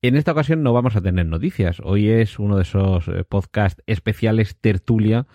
En 0.00 0.14
esta 0.14 0.30
ocasión 0.30 0.62
no 0.62 0.72
vamos 0.72 0.94
a 0.94 1.00
tener 1.00 1.26
noticias. 1.26 1.80
Hoy 1.82 2.08
es 2.08 2.38
uno 2.38 2.54
de 2.54 2.62
esos 2.62 3.08
eh, 3.08 3.24
podcasts 3.28 3.82
especiales 3.88 4.56
tertulia, 4.56 5.26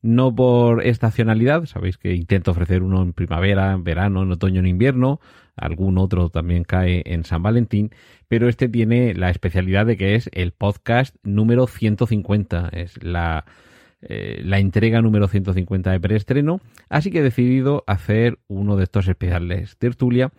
no 0.00 0.34
por 0.34 0.86
estacionalidad, 0.86 1.66
sabéis 1.66 1.98
que 1.98 2.14
intento 2.14 2.52
ofrecer 2.52 2.82
uno 2.82 3.02
en 3.02 3.12
primavera, 3.12 3.72
en 3.72 3.84
verano, 3.84 4.22
en 4.22 4.32
otoño, 4.32 4.60
en 4.60 4.68
invierno, 4.68 5.20
algún 5.54 5.98
otro 5.98 6.30
también 6.30 6.64
cae 6.64 7.02
en 7.04 7.24
San 7.24 7.42
Valentín, 7.42 7.90
pero 8.26 8.48
este 8.48 8.70
tiene 8.70 9.12
la 9.12 9.28
especialidad 9.28 9.84
de 9.84 9.98
que 9.98 10.14
es 10.14 10.30
el 10.32 10.52
podcast 10.52 11.14
número 11.22 11.66
150, 11.66 12.70
es 12.72 13.02
la, 13.04 13.44
eh, 14.00 14.40
la 14.42 14.60
entrega 14.60 15.02
número 15.02 15.28
150 15.28 15.90
de 15.90 16.00
preestreno, 16.00 16.62
así 16.88 17.10
que 17.10 17.18
he 17.18 17.22
decidido 17.22 17.84
hacer 17.86 18.38
uno 18.48 18.76
de 18.76 18.84
estos 18.84 19.08
especiales 19.08 19.76
tertulia 19.76 20.32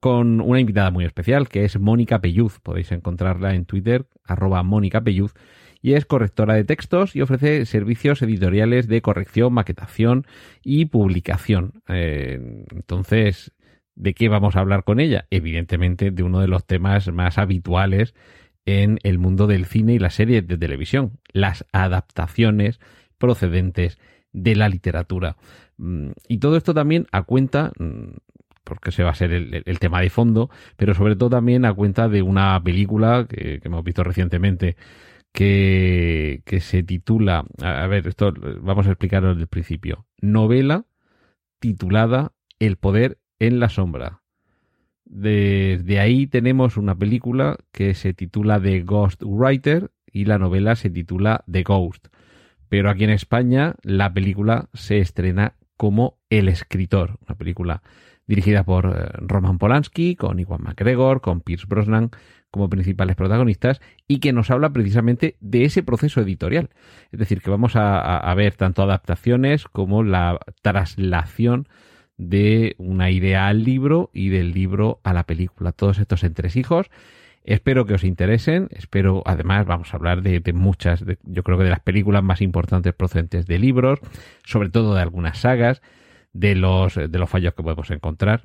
con 0.00 0.40
una 0.40 0.60
invitada 0.60 0.90
muy 0.90 1.04
especial, 1.04 1.48
que 1.48 1.64
es 1.64 1.78
Mónica 1.78 2.20
Pelluz. 2.20 2.60
Podéis 2.60 2.92
encontrarla 2.92 3.54
en 3.54 3.64
Twitter, 3.64 4.06
arroba 4.24 4.62
Mónica 4.62 5.00
Pelluz, 5.00 5.34
y 5.80 5.94
es 5.94 6.06
correctora 6.06 6.54
de 6.54 6.64
textos 6.64 7.14
y 7.14 7.22
ofrece 7.22 7.64
servicios 7.66 8.22
editoriales 8.22 8.88
de 8.88 9.02
corrección, 9.02 9.52
maquetación 9.52 10.26
y 10.62 10.86
publicación. 10.86 11.82
Eh, 11.88 12.64
entonces, 12.70 13.52
¿de 13.94 14.14
qué 14.14 14.28
vamos 14.28 14.56
a 14.56 14.60
hablar 14.60 14.84
con 14.84 15.00
ella? 15.00 15.26
Evidentemente 15.30 16.10
de 16.10 16.22
uno 16.22 16.40
de 16.40 16.48
los 16.48 16.64
temas 16.66 17.12
más 17.12 17.38
habituales 17.38 18.14
en 18.66 18.98
el 19.02 19.18
mundo 19.18 19.46
del 19.46 19.64
cine 19.66 19.94
y 19.94 19.98
las 19.98 20.14
series 20.14 20.46
de 20.46 20.58
televisión, 20.58 21.18
las 21.32 21.64
adaptaciones 21.72 22.80
procedentes 23.16 23.98
de 24.32 24.56
la 24.56 24.68
literatura. 24.68 25.36
Mm, 25.78 26.10
y 26.28 26.38
todo 26.38 26.56
esto 26.56 26.74
también 26.74 27.06
a 27.12 27.22
cuenta 27.22 27.72
mm, 27.78 28.16
porque 28.68 28.90
ese 28.90 29.02
va 29.02 29.10
a 29.10 29.14
ser 29.14 29.32
el, 29.32 29.78
tema 29.78 30.02
de 30.02 30.10
fondo, 30.10 30.50
pero 30.76 30.94
sobre 30.94 31.16
todo 31.16 31.30
también 31.30 31.64
a 31.64 31.72
cuenta 31.72 32.08
de 32.08 32.20
una 32.20 32.62
película 32.62 33.26
que, 33.26 33.60
hemos 33.64 33.82
visto 33.82 34.04
recientemente 34.04 34.76
que, 35.32 36.42
que, 36.44 36.60
se 36.60 36.82
titula, 36.82 37.44
a 37.62 37.86
ver, 37.86 38.06
esto 38.06 38.32
vamos 38.60 38.86
a 38.86 38.90
explicarlo 38.90 39.30
desde 39.30 39.42
el 39.42 39.48
principio, 39.48 40.06
novela 40.20 40.84
titulada 41.58 42.32
El 42.58 42.76
poder 42.76 43.18
en 43.38 43.58
la 43.58 43.70
sombra. 43.70 44.22
Desde 45.04 46.00
ahí 46.00 46.26
tenemos 46.26 46.76
una 46.76 46.94
película 46.94 47.56
que 47.72 47.94
se 47.94 48.12
titula 48.12 48.60
The 48.60 48.82
Ghost 48.82 49.22
Writer 49.24 49.90
y 50.12 50.26
la 50.26 50.38
novela 50.38 50.76
se 50.76 50.90
titula 50.90 51.44
The 51.50 51.62
Ghost. 51.62 52.08
Pero 52.68 52.90
aquí 52.90 53.04
en 53.04 53.10
España 53.10 53.74
la 53.82 54.12
película 54.12 54.68
se 54.74 54.98
estrena 54.98 55.54
como 55.78 56.18
El 56.28 56.48
escritor, 56.48 57.18
una 57.26 57.38
película 57.38 57.82
dirigida 58.28 58.62
por 58.62 58.86
eh, 58.86 59.08
Roman 59.18 59.58
Polanski, 59.58 60.14
con 60.14 60.38
Iwan 60.38 60.62
McGregor, 60.62 61.20
con 61.20 61.40
Pierce 61.40 61.66
Brosnan 61.66 62.10
como 62.50 62.70
principales 62.70 63.16
protagonistas 63.16 63.80
y 64.06 64.20
que 64.20 64.32
nos 64.32 64.50
habla 64.50 64.70
precisamente 64.72 65.36
de 65.40 65.64
ese 65.64 65.82
proceso 65.82 66.20
editorial. 66.20 66.70
Es 67.12 67.18
decir, 67.18 67.42
que 67.42 67.50
vamos 67.50 67.72
a, 67.74 68.32
ver 68.34 68.54
tanto 68.54 68.82
adaptaciones 68.82 69.64
como 69.64 70.02
la 70.02 70.38
traslación 70.62 71.68
de 72.16 72.74
una 72.78 73.10
idea 73.10 73.48
al 73.48 73.64
libro 73.64 74.10
y 74.12 74.28
del 74.28 74.52
libro 74.52 75.00
a 75.04 75.12
la 75.12 75.24
película. 75.24 75.72
Todos 75.72 75.98
estos 75.98 76.24
entresijos. 76.24 76.90
Espero 77.44 77.86
que 77.86 77.94
os 77.94 78.04
interesen. 78.04 78.68
Espero, 78.70 79.22
además, 79.24 79.66
vamos 79.66 79.92
a 79.92 79.96
hablar 79.96 80.22
de, 80.22 80.52
muchas, 80.52 81.04
yo 81.22 81.42
creo 81.42 81.58
que 81.58 81.64
de 81.64 81.70
las 81.70 81.80
películas 81.80 82.22
más 82.22 82.42
importantes 82.42 82.94
procedentes 82.94 83.46
de 83.46 83.58
libros, 83.58 84.00
sobre 84.44 84.70
todo 84.70 84.94
de 84.94 85.02
algunas 85.02 85.38
sagas 85.38 85.80
de 86.38 86.54
los, 86.54 86.94
de 86.94 87.18
los 87.18 87.28
fallos 87.28 87.54
que 87.54 87.62
podemos 87.62 87.90
encontrar, 87.90 88.42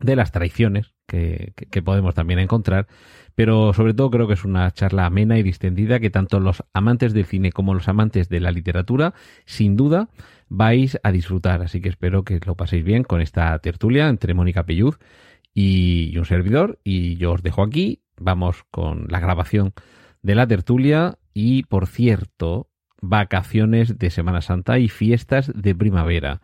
de 0.00 0.16
las 0.16 0.32
traiciones 0.32 0.92
que, 1.06 1.54
que, 1.54 1.82
podemos 1.82 2.14
también 2.14 2.38
encontrar, 2.38 2.86
pero 3.34 3.72
sobre 3.72 3.94
todo 3.94 4.10
creo 4.10 4.26
que 4.26 4.34
es 4.34 4.44
una 4.44 4.70
charla 4.70 5.06
amena 5.06 5.38
y 5.38 5.42
distendida 5.42 6.00
que 6.00 6.10
tanto 6.10 6.40
los 6.40 6.62
amantes 6.74 7.14
del 7.14 7.24
cine 7.24 7.52
como 7.52 7.72
los 7.72 7.88
amantes 7.88 8.28
de 8.28 8.40
la 8.40 8.50
literatura, 8.50 9.14
sin 9.46 9.76
duda, 9.76 10.10
vais 10.48 10.98
a 11.02 11.12
disfrutar. 11.12 11.62
Así 11.62 11.80
que 11.80 11.88
espero 11.88 12.24
que 12.24 12.40
lo 12.44 12.54
paséis 12.54 12.84
bien 12.84 13.02
con 13.02 13.20
esta 13.20 13.58
tertulia 13.58 14.08
entre 14.08 14.34
Mónica 14.34 14.64
Pelluz 14.64 14.98
y 15.54 16.16
un 16.18 16.24
servidor. 16.24 16.78
Y 16.84 17.16
yo 17.16 17.32
os 17.32 17.42
dejo 17.42 17.62
aquí. 17.62 18.02
Vamos 18.18 18.64
con 18.70 19.06
la 19.08 19.20
grabación 19.20 19.72
de 20.22 20.34
la 20.34 20.46
tertulia. 20.46 21.18
Y 21.32 21.64
por 21.64 21.86
cierto, 21.86 22.68
vacaciones 23.00 23.98
de 23.98 24.10
Semana 24.10 24.40
Santa 24.40 24.78
y 24.78 24.88
fiestas 24.88 25.52
de 25.54 25.74
primavera. 25.74 26.40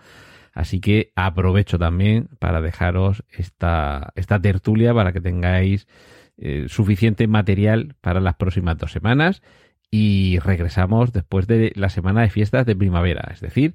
Así 0.52 0.80
que 0.80 1.12
aprovecho 1.16 1.78
también 1.78 2.28
para 2.38 2.60
dejaros 2.60 3.24
esta, 3.30 4.12
tertulia 4.42 4.92
para 4.94 5.12
que 5.12 5.20
tengáis 5.20 5.86
eh, 6.36 6.66
suficiente 6.68 7.26
material 7.26 7.96
para 8.00 8.20
las 8.20 8.34
próximas 8.34 8.76
dos 8.76 8.92
semanas 8.92 9.42
y 9.90 10.38
regresamos 10.38 11.12
después 11.12 11.46
de 11.46 11.72
la 11.74 11.88
semana 11.88 12.22
de 12.22 12.30
fiestas 12.30 12.66
de 12.66 12.76
primavera, 12.76 13.30
es 13.32 13.40
decir, 13.40 13.74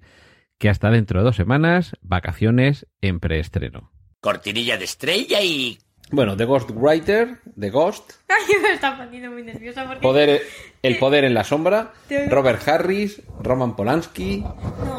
que 0.58 0.70
hasta 0.70 0.90
dentro 0.90 1.20
de 1.20 1.26
dos 1.26 1.36
semanas, 1.36 1.96
vacaciones 2.02 2.88
en 3.02 3.20
preestreno. 3.20 3.92
Cortinilla 4.20 4.78
de 4.78 4.86
estrella 4.86 5.42
y 5.42 5.78
bueno, 6.12 6.38
The 6.38 6.46
Ghost 6.46 6.70
Writer, 6.74 7.40
The 7.60 7.70
Ghost. 7.70 8.14
Ay, 8.30 8.62
me 8.62 8.74
está 8.74 8.98
poniendo 8.98 9.32
muy 9.32 9.44
nerviosa 9.44 9.86
porque... 9.86 10.02
Poder, 10.02 10.42
el 10.82 10.98
poder 10.98 11.26
en 11.26 11.34
la 11.34 11.44
sombra, 11.44 11.94
Robert 12.30 12.66
Harris, 12.68 13.22
Roman 13.42 13.76
Polanski 13.76 14.44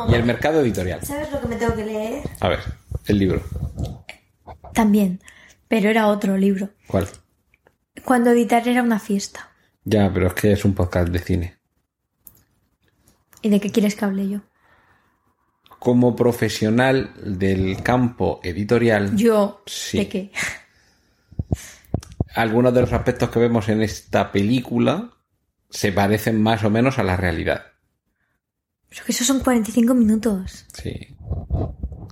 y 0.09 0.15
el 0.15 0.25
mercado 0.25 0.61
editorial. 0.61 1.03
¿Sabes 1.03 1.31
lo 1.33 1.41
que 1.41 1.49
me 1.49 1.57
tengo 1.57 1.75
que 1.75 1.87
leer? 1.87 2.23
A 2.41 2.49
ver, 2.49 2.61
el 3.07 3.19
libro. 3.19 3.43
También, 4.75 5.21
pero 5.67 5.89
era 5.89 6.09
otro 6.09 6.37
libro. 6.37 6.71
¿Cuál? 6.87 7.09
Cuando 8.05 8.31
editar 8.31 8.67
era 8.69 8.83
una 8.83 8.99
fiesta. 8.99 9.51
Ya, 9.85 10.13
pero 10.13 10.29
es 10.29 10.35
que 10.35 10.53
es 10.53 10.65
un 10.65 10.75
podcast 10.75 11.09
de 11.09 11.19
cine. 11.19 11.59
¿Y 13.41 13.49
de 13.49 13.61
qué 13.61 13.71
quieres 13.71 13.95
que 13.95 14.05
hable 14.05 14.29
yo? 14.29 14.41
Como 15.79 16.15
profesional 16.15 17.13
del 17.23 17.83
campo 17.83 18.41
editorial. 18.43 19.17
Yo. 19.17 19.63
Sí. 19.67 19.99
¿De 19.99 20.09
qué? 20.09 20.33
Algunos 22.39 22.73
de 22.73 22.83
los 22.83 22.93
aspectos 22.93 23.31
que 23.31 23.41
vemos 23.41 23.69
en 23.69 23.83
esta 23.83 24.31
película 24.31 25.11
se 25.71 25.91
parecen 25.91 26.41
más 26.41 26.63
o 26.63 26.71
menos 26.71 26.99
a 26.99 27.03
la 27.03 27.17
realidad. 27.17 27.67
Pero 28.89 29.05
que 29.05 29.13
eso 29.13 29.25
son 29.25 29.41
45 29.41 29.93
minutos. 29.93 30.65
Sí. 30.73 31.17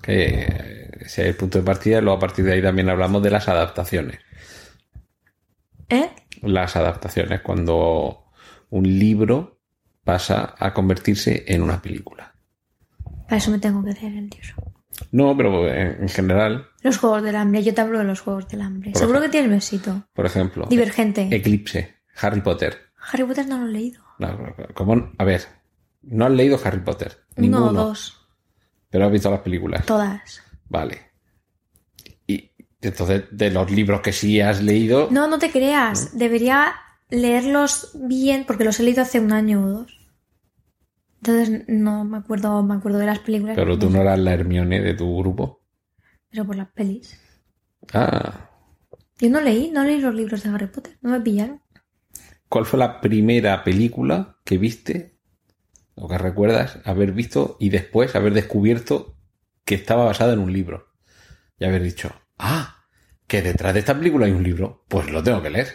Que 0.02 0.90
ese 1.00 1.22
es 1.22 1.28
el 1.28 1.36
punto 1.36 1.58
de 1.58 1.64
partida 1.64 1.98
y 1.98 2.00
luego 2.00 2.16
a 2.16 2.20
partir 2.20 2.44
de 2.44 2.54
ahí 2.54 2.62
también 2.62 2.90
hablamos 2.90 3.22
de 3.22 3.30
las 3.30 3.48
adaptaciones. 3.48 4.18
¿Eh? 5.88 6.10
Las 6.42 6.74
adaptaciones, 6.74 7.40
cuando 7.42 8.24
un 8.70 8.98
libro 8.98 9.60
pasa 10.02 10.56
a 10.58 10.74
convertirse 10.74 11.44
en 11.46 11.62
una 11.62 11.80
película. 11.80 12.34
Para 13.24 13.36
eso 13.36 13.52
me 13.52 13.60
tengo 13.60 13.84
que 13.84 13.90
hacer 13.90 14.12
el 14.12 14.28
libro. 14.28 14.65
No, 15.10 15.36
pero 15.36 15.68
en, 15.68 16.08
general. 16.08 16.68
Los 16.82 16.98
Juegos 16.98 17.22
del 17.22 17.36
Hambre, 17.36 17.62
yo 17.62 17.74
te 17.74 17.80
hablo 17.80 17.98
de 17.98 18.04
los 18.04 18.20
Juegos 18.20 18.48
del 18.48 18.62
Hambre. 18.62 18.92
Seguro 18.94 19.20
que 19.20 19.28
tienes 19.28 19.50
besito. 19.50 20.04
Por 20.12 20.26
ejemplo. 20.26 20.66
Divergente. 20.68 21.28
Eclipse, 21.30 21.96
Harry 22.20 22.40
Potter. 22.40 22.76
Harry 23.12 23.24
Potter 23.24 23.46
no 23.46 23.58
lo 23.58 23.66
he 23.66 23.72
leído. 23.72 24.02
¿cómo? 24.74 25.12
A 25.18 25.24
ver, 25.24 25.42
no 26.02 26.26
has 26.26 26.32
leído 26.32 26.58
Harry 26.64 26.80
Potter. 26.80 27.18
Ninguno. 27.36 27.70
Uno 27.70 27.82
o 27.82 27.84
dos. 27.88 28.26
Pero 28.90 29.06
has 29.06 29.12
visto 29.12 29.30
las 29.30 29.40
películas. 29.40 29.84
Todas. 29.84 30.42
Vale. 30.68 31.02
Y 32.26 32.50
entonces, 32.80 33.24
de 33.30 33.50
los 33.50 33.70
libros 33.70 34.00
que 34.00 34.12
sí 34.12 34.40
has 34.40 34.62
leído. 34.62 35.08
No, 35.10 35.28
no 35.28 35.38
te 35.38 35.50
creas. 35.50 36.16
Debería 36.16 36.74
leerlos 37.10 37.90
bien 37.94 38.44
porque 38.46 38.64
los 38.64 38.80
he 38.80 38.82
leído 38.82 39.02
hace 39.02 39.20
un 39.20 39.32
año 39.32 39.62
o 39.62 39.68
dos. 39.68 40.05
Entonces 41.16 41.64
no 41.68 42.04
me 42.04 42.18
acuerdo, 42.18 42.62
me 42.62 42.74
acuerdo 42.74 42.98
de 42.98 43.06
las 43.06 43.18
películas. 43.20 43.56
Pero 43.56 43.78
tú 43.78 43.90
no 43.90 44.00
eras 44.00 44.18
la 44.18 44.34
Hermione 44.34 44.80
de 44.80 44.94
tu 44.94 45.18
grupo. 45.18 45.62
Pero 46.30 46.46
por 46.46 46.56
las 46.56 46.68
pelis. 46.68 47.18
Ah. 47.92 48.50
Yo 49.18 49.30
no 49.30 49.40
leí, 49.40 49.70
no 49.70 49.84
leí 49.84 50.00
los 50.00 50.14
libros 50.14 50.42
de 50.42 50.50
Harry 50.50 50.66
Potter, 50.66 50.98
no 51.00 51.10
me 51.10 51.20
pillaron. 51.20 51.62
¿Cuál 52.48 52.66
fue 52.66 52.78
la 52.78 53.00
primera 53.00 53.64
película 53.64 54.38
que 54.44 54.58
viste 54.58 55.18
o 55.94 56.08
que 56.08 56.18
recuerdas 56.18 56.78
haber 56.84 57.12
visto 57.12 57.56
y 57.58 57.70
después 57.70 58.14
haber 58.14 58.34
descubierto 58.34 59.16
que 59.64 59.74
estaba 59.74 60.04
basada 60.04 60.34
en 60.34 60.40
un 60.40 60.52
libro? 60.52 60.92
Y 61.58 61.64
haber 61.64 61.82
dicho, 61.82 62.12
ah, 62.38 62.84
que 63.26 63.40
detrás 63.42 63.72
de 63.72 63.80
esta 63.80 63.96
película 63.96 64.26
hay 64.26 64.32
un 64.32 64.42
libro, 64.42 64.84
pues 64.88 65.10
lo 65.10 65.22
tengo 65.22 65.42
que 65.42 65.50
leer. 65.50 65.68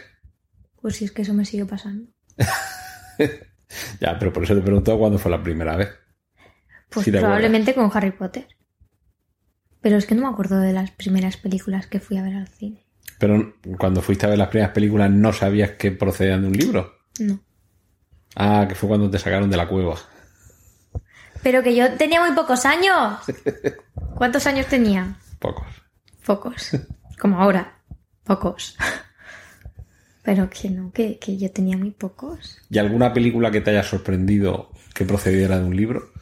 Pues 0.80 0.96
si 0.96 1.04
es 1.04 1.12
que 1.12 1.22
eso 1.22 1.34
me 1.34 1.44
sigue 1.44 1.66
pasando. 1.66 2.10
Ya, 4.00 4.18
pero 4.18 4.32
por 4.32 4.44
eso 4.44 4.54
te 4.54 4.60
pregunto 4.60 4.98
cuándo 4.98 5.18
fue 5.18 5.30
la 5.30 5.42
primera 5.42 5.76
vez. 5.76 5.90
Pues 6.88 7.08
probablemente 7.08 7.74
con 7.74 7.90
Harry 7.94 8.10
Potter. 8.10 8.46
Pero 9.80 9.96
es 9.96 10.06
que 10.06 10.14
no 10.14 10.22
me 10.22 10.28
acuerdo 10.28 10.58
de 10.58 10.72
las 10.72 10.90
primeras 10.90 11.36
películas 11.36 11.86
que 11.86 12.00
fui 12.00 12.16
a 12.18 12.22
ver 12.22 12.34
al 12.34 12.48
cine. 12.48 12.84
Pero 13.18 13.54
cuando 13.78 14.02
fuiste 14.02 14.26
a 14.26 14.30
ver 14.30 14.38
las 14.38 14.48
primeras 14.48 14.72
películas 14.72 15.10
no 15.10 15.32
sabías 15.32 15.72
que 15.72 15.90
procedían 15.92 16.42
de 16.42 16.48
un 16.48 16.56
libro. 16.56 16.98
No. 17.18 17.40
Ah, 18.36 18.66
que 18.68 18.74
fue 18.74 18.88
cuando 18.88 19.10
te 19.10 19.18
sacaron 19.18 19.50
de 19.50 19.56
la 19.56 19.68
cueva. 19.68 19.96
Pero 21.42 21.62
que 21.62 21.74
yo 21.74 21.92
tenía 21.94 22.20
muy 22.20 22.34
pocos 22.34 22.64
años. 22.64 23.18
¿Cuántos 24.14 24.46
años 24.46 24.66
tenía? 24.66 25.16
Pocos. 25.38 25.66
Pocos. 26.24 26.70
Como 27.18 27.40
ahora. 27.40 27.80
Pocos. 28.24 28.76
Pero 30.22 30.48
que 30.48 30.70
no, 30.70 30.92
que, 30.92 31.18
que 31.18 31.36
yo 31.36 31.50
tenía 31.50 31.76
muy 31.76 31.90
pocos. 31.90 32.58
¿Y 32.70 32.78
alguna 32.78 33.12
película 33.12 33.50
que 33.50 33.60
te 33.60 33.70
haya 33.70 33.82
sorprendido 33.82 34.70
que 34.94 35.04
procediera 35.04 35.58
de 35.58 35.64
un 35.64 35.76
libro? 35.76 36.12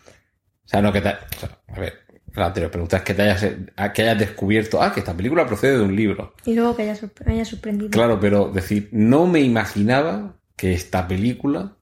O 0.64 0.68
sea, 0.68 0.80
no 0.80 0.92
que 0.92 1.00
te... 1.02 1.08
o 1.08 1.38
sea, 1.38 1.58
a 1.68 1.80
ver, 1.80 1.94
la 2.34 2.46
anterior 2.46 2.70
pregunta 2.70 2.98
es 2.98 3.02
que 3.02 3.12
te 3.14 3.22
hayas, 3.22 3.44
que 3.92 4.02
hayas 4.02 4.18
descubierto, 4.18 4.80
ah, 4.82 4.92
que 4.92 5.00
esta 5.00 5.14
película 5.16 5.46
procede 5.46 5.76
de 5.78 5.84
un 5.84 5.94
libro. 5.94 6.34
Y 6.46 6.54
luego 6.54 6.76
que 6.76 6.82
haya 6.82 6.94
sorpre- 6.96 7.26
me 7.26 7.32
haya 7.34 7.44
sorprendido. 7.44 7.90
Claro, 7.90 8.18
pero 8.20 8.50
decir, 8.50 8.88
no 8.92 9.26
me 9.26 9.40
imaginaba 9.40 10.36
que 10.56 10.72
esta 10.72 11.06
película... 11.06 11.76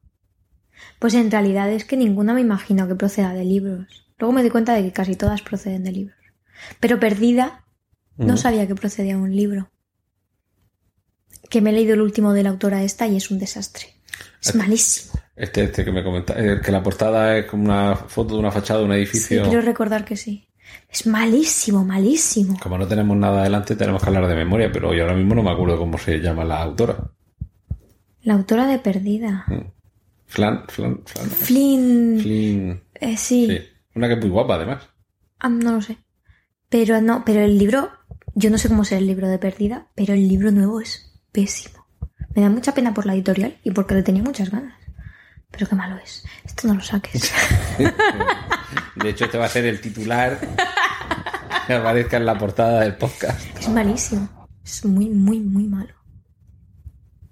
Pues 0.98 1.14
en 1.14 1.30
realidad 1.30 1.70
es 1.70 1.84
que 1.84 1.96
ninguna 1.96 2.34
me 2.34 2.40
imagino 2.40 2.88
que 2.88 2.94
proceda 2.94 3.32
de 3.34 3.44
libros. 3.44 4.06
Luego 4.18 4.32
me 4.32 4.42
di 4.42 4.50
cuenta 4.50 4.74
de 4.74 4.82
que 4.82 4.92
casi 4.92 5.14
todas 5.16 5.42
proceden 5.42 5.84
de 5.84 5.92
libros. 5.92 6.16
Pero 6.80 6.98
Perdida 6.98 7.64
no 8.16 8.36
sabía 8.36 8.66
que 8.66 8.74
procedía 8.74 9.14
de 9.14 9.20
un 9.22 9.36
libro. 9.36 9.70
Que 11.50 11.60
me 11.60 11.70
he 11.70 11.72
leído 11.72 11.94
el 11.94 12.00
último 12.02 12.32
de 12.32 12.42
la 12.42 12.50
autora 12.50 12.82
esta 12.82 13.06
y 13.06 13.16
es 13.16 13.30
un 13.30 13.38
desastre. 13.38 13.86
Es 14.42 14.54
malísimo. 14.54 15.14
Este, 15.36 15.64
este 15.64 15.84
que 15.84 15.92
me 15.92 16.02
comenta, 16.02 16.34
eh, 16.36 16.60
que 16.64 16.72
la 16.72 16.82
portada 16.82 17.36
es 17.38 17.46
como 17.46 17.64
una 17.64 17.94
foto 17.96 18.34
de 18.34 18.40
una 18.40 18.50
fachada 18.50 18.80
de 18.80 18.86
un 18.86 18.92
Sí, 18.92 18.96
edificio. 18.98 19.42
quiero 19.44 19.60
recordar 19.62 20.04
que 20.04 20.16
sí. 20.16 20.48
Es 20.90 21.06
malísimo, 21.06 21.84
malísimo. 21.84 22.58
Como 22.60 22.76
no 22.76 22.86
tenemos 22.86 23.16
nada 23.16 23.40
adelante, 23.40 23.74
tenemos 23.76 24.02
que 24.02 24.08
hablar 24.08 24.26
de 24.26 24.34
memoria, 24.34 24.70
pero 24.72 24.92
yo 24.94 25.02
ahora 25.04 25.16
mismo 25.16 25.34
no 25.34 25.42
me 25.42 25.50
acuerdo 25.50 25.78
cómo 25.78 25.96
se 25.98 26.18
llama 26.18 26.44
la 26.44 26.62
autora. 26.62 27.10
La 28.22 28.34
autora 28.34 28.66
de 28.66 28.78
Perdida. 28.78 29.46
Flan, 30.26 30.64
Flan, 30.68 31.00
Flan. 31.06 31.30
Flynn. 31.30 32.18
Flynn. 32.20 32.82
eh, 32.94 33.16
sí. 33.16 33.46
Sí. 33.48 33.58
Una 33.94 34.08
que 34.08 34.14
es 34.14 34.20
muy 34.20 34.28
guapa, 34.28 34.56
además. 34.56 34.82
Ah, 35.38 35.48
no 35.48 35.72
lo 35.72 35.80
sé. 35.82 35.98
Pero 36.68 37.00
no, 37.00 37.22
pero 37.24 37.40
el 37.40 37.56
libro, 37.58 37.90
yo 38.34 38.50
no 38.50 38.58
sé 38.58 38.68
cómo 38.68 38.84
será 38.84 38.98
el 38.98 39.06
libro 39.06 39.28
de 39.28 39.38
Perdida, 39.38 39.88
pero 39.94 40.12
el 40.14 40.28
libro 40.28 40.50
nuevo 40.50 40.80
es 40.80 41.07
pésimo. 41.42 41.86
Me 42.34 42.42
da 42.42 42.50
mucha 42.50 42.74
pena 42.74 42.92
por 42.92 43.06
la 43.06 43.14
editorial 43.14 43.56
y 43.62 43.70
porque 43.70 43.94
le 43.94 44.02
tenía 44.02 44.22
muchas 44.22 44.50
ganas. 44.50 44.74
Pero 45.50 45.66
qué 45.68 45.74
malo 45.76 45.96
es. 45.98 46.24
Esto 46.44 46.68
no 46.68 46.74
lo 46.74 46.80
saques. 46.82 47.32
De 48.96 49.08
hecho, 49.10 49.24
este 49.26 49.38
va 49.38 49.46
a 49.46 49.48
ser 49.48 49.64
el 49.66 49.80
titular 49.80 50.38
que 51.66 51.72
aparezca 51.74 52.16
en 52.16 52.26
la 52.26 52.36
portada 52.36 52.80
del 52.80 52.96
podcast. 52.96 53.40
es 53.58 53.68
malísimo. 53.68 54.28
Es 54.64 54.84
muy, 54.84 55.08
muy, 55.08 55.40
muy 55.40 55.64
malo. 55.68 55.94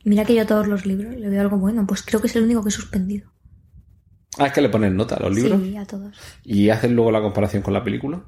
Mira 0.05 0.25
que 0.25 0.35
yo 0.35 0.43
a 0.43 0.47
todos 0.47 0.69
los 0.69 0.87
libros 0.87 1.15
le 1.17 1.29
veo 1.29 1.41
algo 1.41 1.59
bueno. 1.59 1.85
Pues 1.87 2.03
creo 2.03 2.21
que 2.21 2.29
es 2.29 2.37
el 2.37 2.45
único 2.45 2.63
que 2.63 2.69
he 2.69 2.73
suspendido. 2.73 3.33
Ah, 4.39 4.47
es 4.47 4.53
que 4.53 4.61
le 4.61 4.69
ponen 4.69 4.97
nota 4.97 5.17
a 5.17 5.21
los 5.21 5.35
libros 5.35 5.61
Sí, 5.63 5.77
a 5.77 5.85
todos. 5.87 6.17
y 6.45 6.69
hacen 6.71 6.95
luego 6.95 7.11
la 7.11 7.21
comparación 7.23 7.63
con 7.63 7.75
la 7.75 7.83
película. 7.83 8.23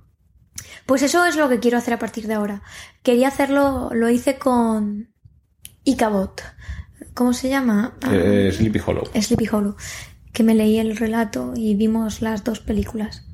Pues 0.86 1.02
eso 1.02 1.24
es 1.24 1.36
lo 1.36 1.48
que 1.48 1.60
quiero 1.60 1.78
hacer 1.78 1.94
a 1.94 1.98
partir 1.98 2.26
de 2.26 2.34
ahora. 2.34 2.62
Quería 3.02 3.28
hacerlo, 3.28 3.90
lo 3.92 4.08
hice 4.10 4.38
con 4.38 5.14
Icabot. 5.90 6.42
¿Cómo 7.14 7.32
se 7.32 7.48
llama? 7.48 7.96
Ah, 8.02 8.10
Eh, 8.14 8.50
Sleepy 8.52 8.80
Hollow. 8.84 9.04
Sleepy 9.20 9.48
Hollow. 9.50 9.76
Que 10.32 10.42
me 10.42 10.54
leí 10.54 10.78
el 10.78 10.96
relato 10.96 11.52
y 11.56 11.74
vimos 11.74 12.22
las 12.22 12.44
dos 12.44 12.60
películas. 12.60 13.26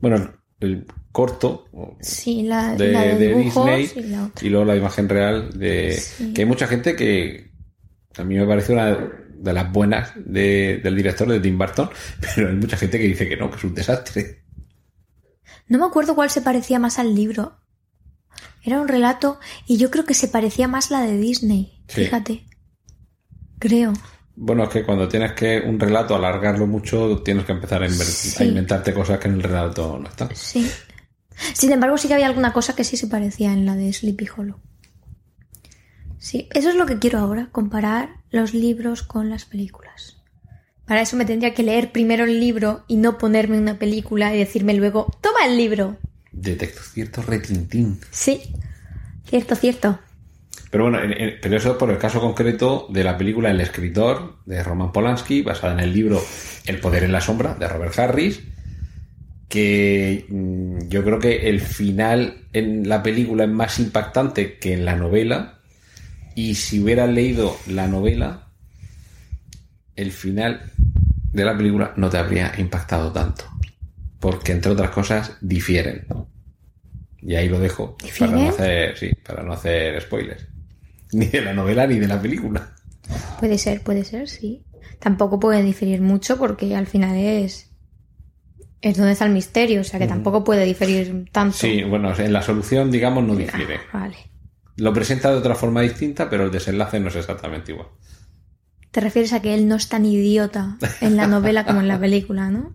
Bueno, 0.00 0.32
el 0.60 0.86
corto 1.12 1.66
Sí, 2.00 2.42
la 2.42 2.74
de, 2.74 2.92
la 2.92 3.02
de, 3.02 3.18
de 3.18 3.28
dibujos 3.34 3.66
Disney 3.76 4.04
y 4.06 4.08
la 4.10 4.30
y 4.42 4.48
luego 4.48 4.64
la 4.64 4.76
imagen 4.76 5.08
real 5.08 5.58
de 5.58 5.92
Sí. 5.92 6.32
que 6.32 6.42
hay 6.42 6.46
mucha 6.46 6.66
gente 6.66 6.96
que 6.96 7.52
a 8.16 8.24
mí 8.24 8.34
me 8.36 8.46
parece 8.46 8.72
una 8.72 8.96
de 9.36 9.52
las 9.52 9.70
buenas 9.72 10.12
de- 10.16 10.80
del 10.82 10.96
director 10.96 11.28
de 11.28 11.40
Tim 11.40 11.58
Burton, 11.58 11.90
pero 12.34 12.48
hay 12.48 12.56
mucha 12.56 12.76
gente 12.76 12.98
que 12.98 13.04
dice 13.08 13.28
que 13.28 13.36
no, 13.36 13.50
que 13.50 13.56
es 13.56 13.64
un 13.64 13.74
desastre. 13.74 14.44
No 15.68 15.78
me 15.78 15.84
acuerdo 15.86 16.14
cuál 16.14 16.30
se 16.30 16.40
parecía 16.42 16.78
más 16.78 16.98
al 16.98 17.14
libro. 17.14 17.56
Era 18.64 18.80
un 18.80 18.88
relato 18.88 19.38
y 19.66 19.76
yo 19.76 19.90
creo 19.90 20.04
que 20.04 20.14
se 20.14 20.28
parecía 20.28 20.66
más 20.68 20.90
la 20.90 21.02
de 21.02 21.16
Disney. 21.18 21.82
Sí. 21.88 22.04
Fíjate. 22.04 22.46
Creo. 23.58 23.92
Bueno, 24.36 24.64
es 24.64 24.70
que 24.70 24.84
cuando 24.84 25.06
tienes 25.06 25.32
que 25.32 25.60
un 25.60 25.78
relato 25.78 26.14
alargarlo 26.16 26.66
mucho, 26.66 27.22
tienes 27.22 27.44
que 27.44 27.52
empezar 27.52 27.82
a, 27.84 27.88
Sí. 27.88 28.42
a 28.42 28.46
inventarte 28.46 28.92
cosas 28.92 29.18
que 29.20 29.28
en 29.28 29.34
el 29.34 29.42
relato 29.42 29.98
no 29.98 30.08
están. 30.08 30.30
Sí. 30.34 30.68
Sin 31.52 31.72
embargo, 31.72 31.98
sí 31.98 32.08
que 32.08 32.14
había 32.14 32.26
alguna 32.26 32.52
cosa 32.52 32.74
que 32.74 32.84
sí 32.84 32.96
se 32.96 33.06
parecía 33.06 33.52
en 33.52 33.66
la 33.66 33.76
de 33.76 33.92
Sleepy 33.92 34.26
Hollow. 34.36 34.58
Sí, 36.18 36.48
eso 36.54 36.70
es 36.70 36.76
lo 36.76 36.86
que 36.86 36.98
quiero 36.98 37.18
ahora, 37.18 37.48
comparar 37.52 38.16
los 38.30 38.54
libros 38.54 39.02
con 39.02 39.28
las 39.30 39.44
películas. 39.44 40.16
Para 40.86 41.02
eso 41.02 41.16
me 41.16 41.24
tendría 41.24 41.54
que 41.54 41.62
leer 41.62 41.92
primero 41.92 42.24
el 42.24 42.40
libro 42.40 42.84
y 42.88 42.96
no 42.96 43.18
ponerme 43.18 43.58
una 43.58 43.78
película 43.78 44.34
y 44.34 44.38
decirme 44.38 44.74
luego, 44.74 45.10
toma 45.20 45.46
el 45.46 45.56
libro. 45.56 45.96
Detecto 46.36 46.82
cierto 46.82 47.22
retintín. 47.22 47.98
Sí, 48.10 48.42
cierto, 49.28 49.54
cierto. 49.56 49.98
Pero 50.70 50.84
bueno, 50.84 51.00
en- 51.02 51.12
en- 51.12 51.34
pero 51.40 51.56
eso 51.56 51.70
es 51.72 51.76
por 51.76 51.90
el 51.90 51.98
caso 51.98 52.20
concreto 52.20 52.86
de 52.90 53.04
la 53.04 53.16
película 53.16 53.50
El 53.50 53.60
escritor 53.60 54.38
de 54.44 54.62
Roman 54.62 54.92
Polanski, 54.92 55.42
basada 55.42 55.72
en 55.74 55.80
el 55.80 55.92
libro 55.92 56.22
El 56.66 56.80
poder 56.80 57.04
en 57.04 57.12
la 57.12 57.20
sombra 57.20 57.54
de 57.54 57.68
Robert 57.68 57.96
Harris, 57.98 58.40
que 59.48 60.26
mm, 60.28 60.88
yo 60.88 61.04
creo 61.04 61.18
que 61.18 61.48
el 61.48 61.60
final 61.60 62.46
en 62.52 62.88
la 62.88 63.02
película 63.02 63.44
es 63.44 63.50
más 63.50 63.78
impactante 63.78 64.58
que 64.58 64.72
en 64.72 64.84
la 64.84 64.96
novela, 64.96 65.60
y 66.34 66.56
si 66.56 66.80
hubieras 66.80 67.08
leído 67.10 67.56
la 67.68 67.86
novela, 67.86 68.48
el 69.94 70.10
final 70.10 70.62
de 71.32 71.44
la 71.44 71.56
película 71.56 71.92
no 71.96 72.10
te 72.10 72.18
habría 72.18 72.52
impactado 72.58 73.12
tanto, 73.12 73.44
porque 74.24 74.52
entre 74.52 74.72
otras 74.72 74.88
cosas 74.88 75.36
difieren. 75.42 76.06
Y 77.20 77.34
ahí 77.34 77.46
lo 77.46 77.60
dejo 77.60 77.98
para 78.18 78.32
no 78.32 78.48
hacer, 78.48 78.96
sí, 78.96 79.10
para 79.22 79.42
no 79.42 79.52
hacer 79.52 80.00
spoilers. 80.00 80.48
Ni 81.12 81.26
de 81.26 81.42
la 81.42 81.52
novela 81.52 81.86
ni 81.86 81.98
de 81.98 82.08
la 82.08 82.22
película. 82.22 82.74
Puede 83.38 83.58
ser, 83.58 83.82
puede 83.82 84.02
ser, 84.02 84.30
sí. 84.30 84.64
Tampoco 84.98 85.38
puede 85.38 85.62
diferir 85.62 86.00
mucho 86.00 86.38
porque 86.38 86.74
al 86.74 86.86
final 86.86 87.18
es. 87.18 87.70
Es 88.80 88.96
donde 88.96 89.12
está 89.12 89.26
el 89.26 89.32
misterio, 89.32 89.82
o 89.82 89.84
sea 89.84 90.00
que 90.00 90.06
tampoco 90.06 90.42
puede 90.42 90.64
diferir 90.64 91.26
tanto. 91.30 91.58
Sí, 91.58 91.82
bueno, 91.82 92.18
en 92.18 92.32
la 92.32 92.40
solución, 92.40 92.90
digamos, 92.90 93.24
no 93.24 93.36
difiere. 93.36 93.80
Ah, 93.92 94.00
vale. 94.00 94.16
Lo 94.76 94.94
presenta 94.94 95.30
de 95.30 95.36
otra 95.36 95.54
forma 95.54 95.82
distinta, 95.82 96.30
pero 96.30 96.44
el 96.44 96.50
desenlace 96.50 96.98
no 96.98 97.08
es 97.08 97.16
exactamente 97.16 97.72
igual. 97.72 97.88
Te 98.90 99.00
refieres 99.02 99.34
a 99.34 99.42
que 99.42 99.52
él 99.52 99.68
no 99.68 99.76
es 99.76 99.90
tan 99.90 100.06
idiota 100.06 100.78
en 101.02 101.16
la 101.16 101.26
novela 101.26 101.66
como 101.66 101.80
en 101.80 101.88
la 101.88 102.00
película, 102.00 102.50
¿no? 102.50 102.74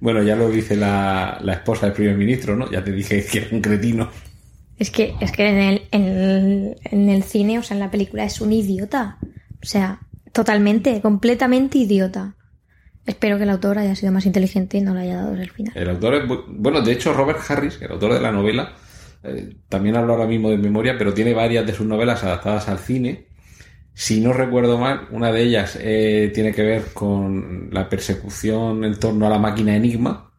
Bueno, 0.00 0.22
ya 0.22 0.36
lo 0.36 0.50
dice 0.50 0.76
la, 0.76 1.38
la 1.42 1.54
esposa 1.54 1.86
del 1.86 1.94
primer 1.94 2.16
ministro, 2.16 2.56
¿no? 2.56 2.70
Ya 2.70 2.84
te 2.84 2.92
dije 2.92 3.24
que 3.24 3.38
era 3.38 3.48
un 3.52 3.60
cretino. 3.62 4.10
Es 4.76 4.90
que, 4.90 5.14
es 5.20 5.32
que 5.32 5.48
en 5.48 5.56
el, 5.58 5.88
en, 5.90 6.02
el, 6.04 6.76
en 6.84 7.08
el 7.08 7.22
cine, 7.22 7.58
o 7.58 7.62
sea, 7.62 7.74
en 7.76 7.80
la 7.80 7.90
película, 7.90 8.24
es 8.24 8.40
un 8.40 8.52
idiota. 8.52 9.18
O 9.62 9.66
sea, 9.66 10.02
totalmente, 10.32 11.00
completamente 11.00 11.78
idiota. 11.78 12.36
Espero 13.06 13.38
que 13.38 13.44
el 13.44 13.50
autor 13.50 13.78
haya 13.78 13.94
sido 13.96 14.12
más 14.12 14.26
inteligente 14.26 14.78
y 14.78 14.82
no 14.82 14.94
le 14.94 15.02
haya 15.02 15.16
dado 15.16 15.34
el 15.34 15.50
final. 15.50 15.74
El 15.74 15.88
autor 15.90 16.14
es, 16.14 16.24
bu- 16.24 16.44
bueno, 16.48 16.80
de 16.82 16.92
hecho, 16.92 17.12
Robert 17.12 17.40
Harris, 17.48 17.80
el 17.80 17.92
autor 17.92 18.14
de 18.14 18.20
la 18.20 18.32
novela, 18.32 18.74
eh, 19.22 19.56
también 19.68 19.96
hablo 19.96 20.12
ahora 20.14 20.26
mismo 20.26 20.50
de 20.50 20.58
memoria, 20.58 20.96
pero 20.98 21.14
tiene 21.14 21.32
varias 21.34 21.66
de 21.66 21.72
sus 21.74 21.86
novelas 21.86 22.24
adaptadas 22.24 22.68
al 22.68 22.78
cine. 22.78 23.28
Si 23.98 24.20
no 24.20 24.34
recuerdo 24.34 24.76
mal, 24.76 25.08
una 25.10 25.32
de 25.32 25.42
ellas 25.42 25.78
eh, 25.80 26.30
tiene 26.34 26.52
que 26.52 26.60
ver 26.60 26.92
con 26.92 27.70
la 27.72 27.88
persecución 27.88 28.84
en 28.84 29.00
torno 29.00 29.26
a 29.26 29.30
la 29.30 29.38
máquina 29.38 29.74
Enigma, 29.74 30.34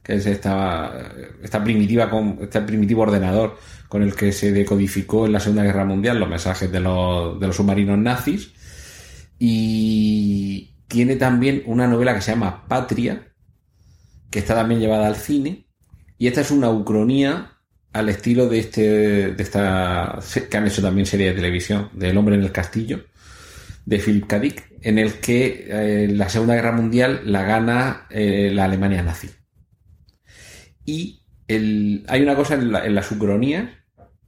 que 0.00 0.14
es 0.14 0.26
esta, 0.26 1.12
esta 1.42 1.64
primitiva 1.64 2.08
este 2.40 2.60
primitivo 2.60 3.02
ordenador 3.02 3.58
con 3.88 4.04
el 4.04 4.14
que 4.14 4.30
se 4.30 4.52
decodificó 4.52 5.26
en 5.26 5.32
la 5.32 5.40
Segunda 5.40 5.64
Guerra 5.64 5.84
Mundial 5.84 6.20
los 6.20 6.28
mensajes 6.28 6.70
de 6.70 6.78
los, 6.78 7.40
de 7.40 7.48
los 7.48 7.56
submarinos 7.56 7.98
nazis. 7.98 8.52
Y 9.40 10.76
tiene 10.86 11.16
también 11.16 11.64
una 11.66 11.88
novela 11.88 12.14
que 12.14 12.20
se 12.20 12.30
llama 12.30 12.64
Patria, 12.68 13.26
que 14.30 14.38
está 14.38 14.54
también 14.54 14.78
llevada 14.78 15.08
al 15.08 15.16
cine. 15.16 15.66
Y 16.16 16.28
esta 16.28 16.42
es 16.42 16.52
una 16.52 16.70
ucronía 16.70 17.53
al 17.94 18.08
estilo 18.10 18.48
de 18.48 18.58
este, 18.60 18.82
de 19.32 19.42
esta, 19.42 20.18
que 20.50 20.56
han 20.56 20.66
hecho 20.66 20.82
también 20.82 21.06
serie 21.06 21.28
de 21.28 21.34
televisión, 21.34 21.90
de 21.94 22.10
El 22.10 22.18
hombre 22.18 22.34
en 22.36 22.42
el 22.42 22.52
castillo, 22.52 23.04
de 23.86 23.98
Philip 23.98 24.26
K. 24.26 24.42
En 24.82 24.98
el 24.98 25.14
que 25.14 25.66
eh, 25.68 26.08
la 26.08 26.28
Segunda 26.28 26.54
Guerra 26.56 26.72
Mundial 26.72 27.22
la 27.24 27.44
gana 27.44 28.06
eh, 28.10 28.50
la 28.54 28.64
Alemania 28.66 29.02
nazi. 29.02 29.30
Y 30.84 31.22
el, 31.48 32.04
hay 32.08 32.22
una 32.22 32.36
cosa 32.36 32.54
en, 32.54 32.72
la- 32.72 32.84
en 32.86 32.94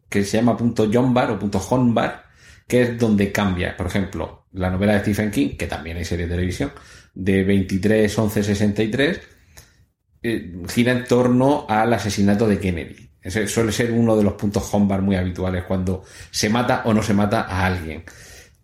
que 0.09 0.25
se 0.25 0.37
llama 0.39 0.57
punto 0.57 0.89
John 0.93 1.13
Bar 1.13 1.31
o 1.33 1.39
punto 1.39 1.59
Honbar, 1.59 2.25
que 2.67 2.83
es 2.83 2.99
donde 2.99 3.33
cambia. 3.33 3.77
Por 3.77 3.87
ejemplo, 3.87 4.47
la 4.53 4.71
novela 4.71 4.95
de 4.95 5.01
Stephen 5.01 5.31
King, 5.31 5.57
que 5.57 5.67
también 5.67 5.97
hay 5.97 6.05
serie 6.05 6.27
de 6.27 6.35
televisión, 6.35 6.73
de 7.15 7.45
23 7.45 8.17
11 8.19 8.43
63, 8.43 9.21
eh, 10.23 10.53
gira 10.69 10.93
en 10.93 11.05
torno 11.05 11.67
al 11.69 11.93
asesinato 11.93 12.49
de 12.49 12.59
Kennedy. 12.59 13.06
Ese 13.27 13.49
suele 13.49 13.73
ser 13.73 13.91
uno 13.91 14.17
de 14.17 14.23
los 14.23 14.35
puntos 14.35 14.73
Hombar 14.73 15.03
muy 15.03 15.17
habituales 15.17 15.65
cuando 15.65 16.05
se 16.31 16.49
mata 16.49 16.83
o 16.85 16.95
no 16.95 17.03
se 17.03 17.13
mata 17.13 17.41
a 17.41 17.67
alguien. 17.67 18.05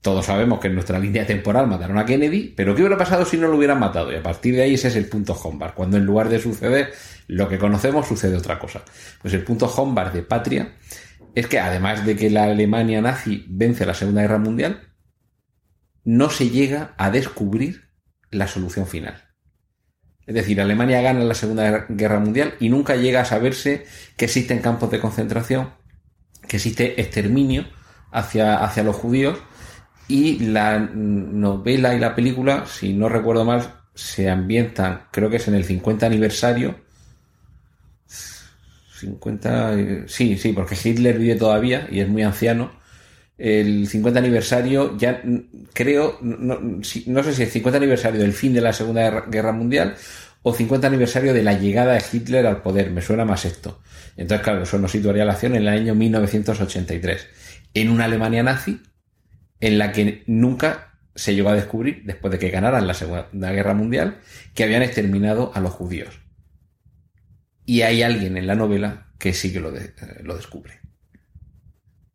Todos 0.00 0.26
sabemos 0.26 0.60
que 0.60 0.68
en 0.68 0.74
nuestra 0.74 1.00
línea 1.00 1.26
temporal 1.26 1.66
mataron 1.66 1.98
a 1.98 2.06
Kennedy, 2.06 2.54
pero 2.56 2.72
¿qué 2.72 2.82
hubiera 2.82 2.96
pasado 2.96 3.24
si 3.24 3.36
no 3.36 3.48
lo 3.48 3.56
hubieran 3.56 3.80
matado? 3.80 4.12
Y 4.12 4.14
a 4.14 4.22
partir 4.22 4.54
de 4.54 4.62
ahí 4.62 4.74
ese 4.74 4.86
es 4.86 4.94
el 4.94 5.06
punto 5.06 5.32
Hombar, 5.32 5.74
cuando 5.74 5.96
en 5.96 6.06
lugar 6.06 6.28
de 6.28 6.38
suceder 6.38 6.92
lo 7.26 7.48
que 7.48 7.58
conocemos 7.58 8.06
sucede 8.06 8.36
otra 8.36 8.60
cosa. 8.60 8.84
Pues 9.20 9.34
el 9.34 9.42
punto 9.42 9.66
Hombar 9.66 10.12
de 10.12 10.22
Patria 10.22 10.76
es 11.34 11.48
que 11.48 11.58
además 11.58 12.06
de 12.06 12.14
que 12.14 12.30
la 12.30 12.44
Alemania 12.44 13.02
nazi 13.02 13.44
vence 13.48 13.84
la 13.84 13.94
Segunda 13.94 14.22
Guerra 14.22 14.38
Mundial, 14.38 14.92
no 16.04 16.30
se 16.30 16.50
llega 16.50 16.94
a 16.98 17.10
descubrir 17.10 17.88
la 18.30 18.46
solución 18.46 18.86
final. 18.86 19.21
Es 20.26 20.34
decir, 20.34 20.60
Alemania 20.60 21.00
gana 21.00 21.24
la 21.24 21.34
Segunda 21.34 21.86
Guerra 21.88 22.20
Mundial 22.20 22.54
y 22.60 22.68
nunca 22.68 22.96
llega 22.96 23.22
a 23.22 23.24
saberse 23.24 23.86
que 24.16 24.26
existen 24.26 24.60
campos 24.60 24.90
de 24.90 25.00
concentración, 25.00 25.70
que 26.46 26.56
existe 26.56 27.00
exterminio 27.00 27.66
hacia, 28.12 28.62
hacia 28.62 28.84
los 28.84 28.96
judíos 28.96 29.38
y 30.08 30.38
la 30.38 30.78
novela 30.78 31.94
y 31.94 31.98
la 31.98 32.14
película, 32.14 32.66
si 32.66 32.92
no 32.92 33.08
recuerdo 33.08 33.44
mal, 33.44 33.82
se 33.94 34.30
ambientan, 34.30 35.06
creo 35.10 35.28
que 35.28 35.36
es 35.36 35.48
en 35.48 35.54
el 35.54 35.64
50 35.64 36.06
aniversario. 36.06 36.76
50, 39.00 40.06
sí, 40.06 40.38
sí, 40.38 40.52
porque 40.52 40.76
Hitler 40.82 41.18
vive 41.18 41.34
todavía 41.34 41.88
y 41.90 42.00
es 42.00 42.08
muy 42.08 42.22
anciano. 42.22 42.81
El 43.38 43.88
50 43.88 44.18
aniversario, 44.18 44.96
ya 44.96 45.22
creo, 45.72 46.18
no, 46.20 46.82
sé 46.84 47.32
si 47.32 47.42
el 47.42 47.48
50 47.48 47.76
aniversario 47.78 48.20
del 48.20 48.32
fin 48.32 48.52
de 48.52 48.60
la 48.60 48.72
Segunda 48.72 49.22
Guerra 49.22 49.52
Mundial 49.52 49.96
o 50.42 50.52
50 50.52 50.86
aniversario 50.86 51.32
de 51.32 51.42
la 51.42 51.58
llegada 51.58 51.94
de 51.94 52.04
Hitler 52.12 52.46
al 52.46 52.62
poder, 52.62 52.90
me 52.90 53.00
suena 53.00 53.24
más 53.24 53.44
esto. 53.44 53.80
Entonces, 54.16 54.44
claro, 54.44 54.62
eso 54.62 54.78
nos 54.78 54.92
situaría 54.92 55.24
la 55.24 55.32
acción 55.32 55.54
en 55.54 55.62
el 55.62 55.68
año 55.68 55.94
1983, 55.94 57.28
en 57.74 57.90
una 57.90 58.04
Alemania 58.04 58.42
nazi 58.42 58.80
en 59.60 59.78
la 59.78 59.92
que 59.92 60.24
nunca 60.26 60.98
se 61.14 61.34
llegó 61.34 61.50
a 61.50 61.54
descubrir, 61.54 62.02
después 62.04 62.32
de 62.32 62.38
que 62.38 62.50
ganaran 62.50 62.86
la 62.86 62.94
Segunda 62.94 63.52
Guerra 63.52 63.74
Mundial, 63.74 64.18
que 64.54 64.64
habían 64.64 64.82
exterminado 64.82 65.52
a 65.54 65.60
los 65.60 65.72
judíos. 65.72 66.20
Y 67.64 67.82
hay 67.82 68.02
alguien 68.02 68.36
en 68.36 68.46
la 68.46 68.56
novela 68.56 69.12
que 69.18 69.32
sí 69.32 69.52
que 69.52 69.60
lo, 69.60 69.72
lo 70.22 70.36
descubre. 70.36 70.81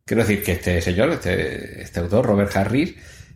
Quiero 0.08 0.22
decir 0.22 0.42
que 0.42 0.52
este 0.52 0.80
señor, 0.80 1.10
este, 1.10 1.82
este 1.82 2.00
autor, 2.00 2.24
Robert 2.24 2.56
Harris, 2.56 2.94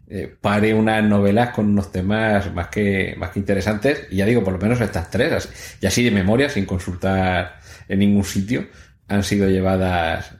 eh, 0.08 0.34
pare 0.40 0.72
unas 0.72 1.04
novelas 1.04 1.50
con 1.50 1.66
unos 1.66 1.92
temas 1.92 2.50
más 2.54 2.68
que, 2.68 3.14
más 3.18 3.28
que 3.28 3.40
interesantes, 3.40 4.06
y 4.10 4.16
ya 4.16 4.24
digo, 4.24 4.42
por 4.42 4.54
lo 4.54 4.58
menos 4.58 4.80
estas 4.80 5.10
tres, 5.10 5.50
y 5.82 5.86
así 5.86 6.02
de 6.02 6.10
memoria, 6.10 6.48
sin 6.48 6.64
consultar 6.64 7.60
en 7.88 7.98
ningún 7.98 8.24
sitio, 8.24 8.68
han 9.06 9.22
sido 9.22 9.50
llevadas 9.50 10.32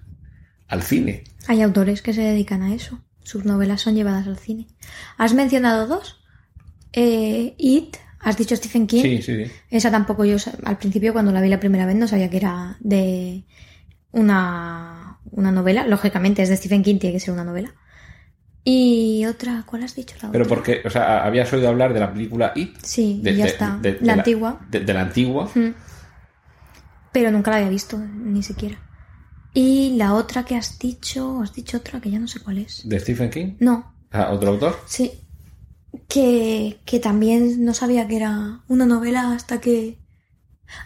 al 0.69 0.83
cine. 0.83 1.25
Hay 1.49 1.61
autores 1.61 2.01
que 2.01 2.15
se 2.15 2.23
dedican 2.23 2.63
a 2.63 2.75
eso. 2.75 2.99
Sus 3.23 3.45
novelas 3.45 3.83
son 3.83 3.95
llevadas 3.95 4.27
al 4.27 4.39
cine. 4.39 4.69
¿Has 5.19 5.35
mencionado 5.35 5.87
dos? 5.87 6.25
Eh, 6.95 7.55
It, 7.59 7.99
has 8.21 8.39
dicho 8.39 8.57
Stephen 8.57 8.87
King. 8.87 9.03
Sí, 9.03 9.23
sí, 9.23 9.45
sí. 9.45 9.53
Esa 9.71 9.91
tampoco 9.91 10.25
yo, 10.25 10.39
al 10.65 10.79
principio 10.79 11.13
cuando 11.13 11.31
la 11.31 11.43
vi 11.43 11.51
la 11.51 11.61
primera 11.61 11.85
vez 11.85 11.97
no 11.97 12.09
sabía 12.09 12.31
que 12.31 12.39
era 12.39 12.79
de 12.81 13.45
una, 14.13 15.02
una 15.33 15.51
novela. 15.53 15.87
Lógicamente 15.87 16.43
es 16.43 16.49
de 16.49 16.57
Stephen 16.57 16.83
King, 16.83 16.99
tiene 16.99 17.15
que 17.15 17.21
ser 17.21 17.35
una 17.35 17.45
novela. 17.45 17.75
Y 18.65 19.25
otra, 19.27 19.65
¿cuál 19.67 19.83
has 19.83 19.95
dicho? 19.97 20.15
La 20.23 20.31
Pero 20.31 20.45
otra? 20.45 20.55
porque, 20.57 20.83
o 20.85 20.91
sea, 20.91 21.25
habías 21.25 21.53
oído 21.53 21.69
hablar 21.69 21.93
de 21.93 21.99
la 22.01 22.13
película 22.13 22.53
It. 22.55 22.77
Sí, 22.83 23.21
de, 23.23 23.35
ya 23.37 23.45
de- 23.47 23.51
está. 23.51 23.79
de- 23.83 23.99
la, 24.01 24.13
antigua. 24.15 24.61
De, 24.71 24.81
de 24.81 24.95
la 24.95 25.01
antigua. 25.01 25.51
Mm. 25.55 25.75
Pero 27.13 27.31
nunca 27.31 27.51
la 27.51 27.57
había 27.59 27.69
visto, 27.69 27.99
ni 27.99 28.43
siquiera. 28.43 28.79
Y 29.53 29.97
la 29.97 30.15
otra 30.15 30.45
que 30.45 30.55
has 30.57 30.79
dicho, 30.79 31.41
has 31.43 31.53
dicho 31.53 31.77
otra 31.79 32.01
que 32.01 32.11
ya 32.11 32.19
no 32.19 32.29
sé 32.29 32.41
cuál 32.41 32.59
es. 32.59 32.89
De 32.89 32.99
Stephen 33.01 33.31
King. 33.31 33.57
No, 33.61 33.93
Ah, 34.13 34.31
¿Otro 34.31 34.51
autor? 34.51 34.79
sí. 34.87 35.11
Que, 36.09 36.81
que 36.87 37.01
también 37.01 37.65
no 37.65 37.75
sabía 37.75 38.07
que 38.09 38.17
era 38.17 38.61
una 38.69 38.87
novela 38.87 39.33
hasta 39.33 39.61
que... 39.61 39.99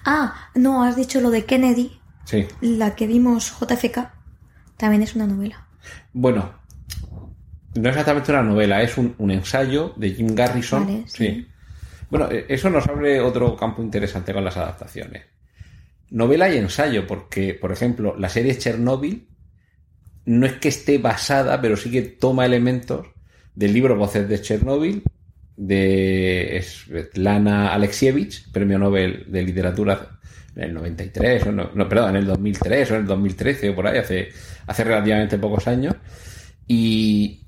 Ah, 0.04 0.50
no, 0.54 0.82
has 0.82 0.96
dicho 0.96 1.20
lo 1.20 1.30
de 1.30 1.44
Kennedy, 1.44 2.00
Sí. 2.24 2.46
la 2.60 2.96
que 2.96 3.06
vimos 3.06 3.52
JFK, 3.60 4.10
también 4.76 5.02
es 5.02 5.14
una 5.14 5.26
novela. 5.26 5.66
Bueno, 6.12 6.52
no 7.74 7.82
es 7.82 7.94
exactamente 7.94 8.32
una 8.32 8.42
novela, 8.42 8.82
es 8.82 8.96
un, 8.96 9.14
un 9.18 9.30
ensayo 9.30 9.92
de 9.96 10.10
Jim 10.10 10.34
Garrison. 10.34 10.84
Vale, 10.84 11.04
sí. 11.06 11.46
Bueno, 12.10 12.30
eh, 12.30 12.46
eso 12.48 12.70
nos 12.70 12.86
abre 12.86 13.20
otro 13.20 13.56
campo 13.56 13.82
interesante 13.82 14.32
con 14.32 14.44
las 14.44 14.56
adaptaciones. 14.56 15.24
Novela 16.10 16.48
y 16.48 16.58
ensayo, 16.58 17.06
porque, 17.06 17.54
por 17.54 17.72
ejemplo, 17.72 18.16
la 18.16 18.28
serie 18.28 18.56
Chernobyl 18.56 19.26
no 20.26 20.46
es 20.46 20.54
que 20.54 20.68
esté 20.68 20.98
basada, 20.98 21.60
pero 21.60 21.76
sí 21.76 21.90
que 21.90 22.02
toma 22.02 22.46
elementos 22.46 23.06
del 23.54 23.72
libro 23.72 23.96
Voces 23.96 24.28
de 24.28 24.40
Chernobyl 24.40 25.02
de 25.56 26.62
Svetlana 26.62 27.72
Alexievich, 27.72 28.50
premio 28.52 28.78
Nobel 28.78 29.24
de 29.28 29.42
literatura 29.42 30.18
en 30.54 30.62
el 30.62 30.74
93, 30.74 31.46
o 31.46 31.52
no, 31.52 31.70
no, 31.74 31.88
perdón, 31.88 32.10
en 32.10 32.16
el 32.16 32.26
2003 32.26 32.90
o 32.90 32.94
en 32.94 33.00
el 33.00 33.06
2013 33.06 33.70
o 33.70 33.74
por 33.74 33.86
ahí, 33.86 33.98
hace, 33.98 34.28
hace 34.66 34.84
relativamente 34.84 35.38
pocos 35.38 35.66
años. 35.68 35.94
Y 36.66 37.46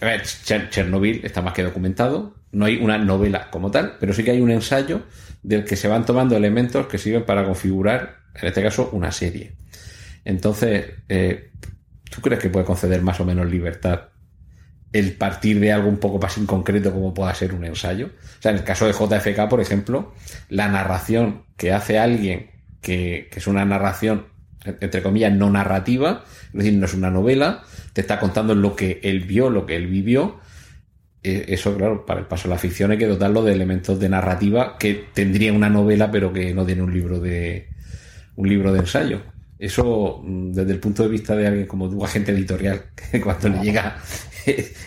a 0.00 0.06
ver, 0.06 0.22
Cher- 0.22 0.70
Chernobyl 0.70 1.20
está 1.24 1.42
más 1.42 1.52
que 1.52 1.62
documentado. 1.62 2.34
No 2.52 2.64
hay 2.64 2.76
una 2.76 2.98
novela 2.98 3.50
como 3.50 3.70
tal, 3.70 3.96
pero 4.00 4.12
sí 4.12 4.24
que 4.24 4.32
hay 4.32 4.40
un 4.40 4.50
ensayo 4.50 5.02
del 5.42 5.64
que 5.64 5.76
se 5.76 5.88
van 5.88 6.04
tomando 6.04 6.36
elementos 6.36 6.86
que 6.86 6.98
sirven 6.98 7.24
para 7.24 7.44
configurar, 7.44 8.16
en 8.34 8.48
este 8.48 8.62
caso, 8.62 8.90
una 8.92 9.12
serie. 9.12 9.56
Entonces, 10.24 10.86
eh, 11.08 11.50
¿tú 12.10 12.20
crees 12.20 12.40
que 12.42 12.50
puede 12.50 12.64
conceder 12.66 13.02
más 13.02 13.20
o 13.20 13.24
menos 13.24 13.48
libertad 13.50 14.08
el 14.92 15.12
partir 15.16 15.60
de 15.60 15.72
algo 15.72 15.88
un 15.88 15.98
poco 15.98 16.18
más 16.18 16.36
inconcreto 16.36 16.92
como 16.92 17.14
pueda 17.14 17.34
ser 17.34 17.54
un 17.54 17.64
ensayo? 17.64 18.06
O 18.06 18.42
sea, 18.42 18.50
en 18.52 18.58
el 18.58 18.64
caso 18.64 18.86
de 18.86 18.92
JFK, 18.92 19.48
por 19.48 19.60
ejemplo, 19.60 20.14
la 20.48 20.68
narración 20.68 21.44
que 21.56 21.72
hace 21.72 21.98
alguien 21.98 22.50
que 22.80 23.28
es 23.34 23.46
una 23.46 23.64
narración 23.64 24.26
entre 24.64 25.02
comillas, 25.02 25.32
no 25.32 25.50
narrativa, 25.50 26.24
es 26.48 26.52
decir, 26.52 26.74
no 26.74 26.86
es 26.86 26.94
una 26.94 27.10
novela, 27.10 27.62
te 27.92 28.00
está 28.00 28.20
contando 28.20 28.54
lo 28.54 28.76
que 28.76 29.00
él 29.02 29.20
vio, 29.20 29.50
lo 29.50 29.66
que 29.66 29.76
él 29.76 29.86
vivió. 29.86 30.38
Eh, 31.22 31.46
Eso, 31.48 31.76
claro, 31.76 32.06
para 32.06 32.20
el 32.20 32.26
paso 32.26 32.48
a 32.48 32.50
la 32.50 32.58
ficción 32.58 32.90
hay 32.90 32.98
que 32.98 33.06
dotarlo 33.06 33.42
de 33.44 33.52
elementos 33.52 33.98
de 34.00 34.08
narrativa 34.08 34.76
que 34.78 35.06
tendría 35.14 35.52
una 35.52 35.68
novela, 35.68 36.10
pero 36.10 36.32
que 36.32 36.54
no 36.54 36.64
tiene 36.64 36.82
un 36.82 36.92
libro 36.92 37.20
de 37.20 37.68
un 38.36 38.48
libro 38.48 38.72
de 38.72 38.80
ensayo. 38.80 39.22
Eso, 39.58 40.22
mm, 40.24 40.52
desde 40.52 40.72
el 40.72 40.80
punto 40.80 41.02
de 41.02 41.10
vista 41.10 41.36
de 41.36 41.46
alguien 41.46 41.66
como 41.66 41.90
tu 41.90 42.02
agente 42.04 42.32
editorial, 42.32 42.84
que 43.12 43.20
cuando 43.20 43.48
le 43.48 43.60
llega 43.60 43.96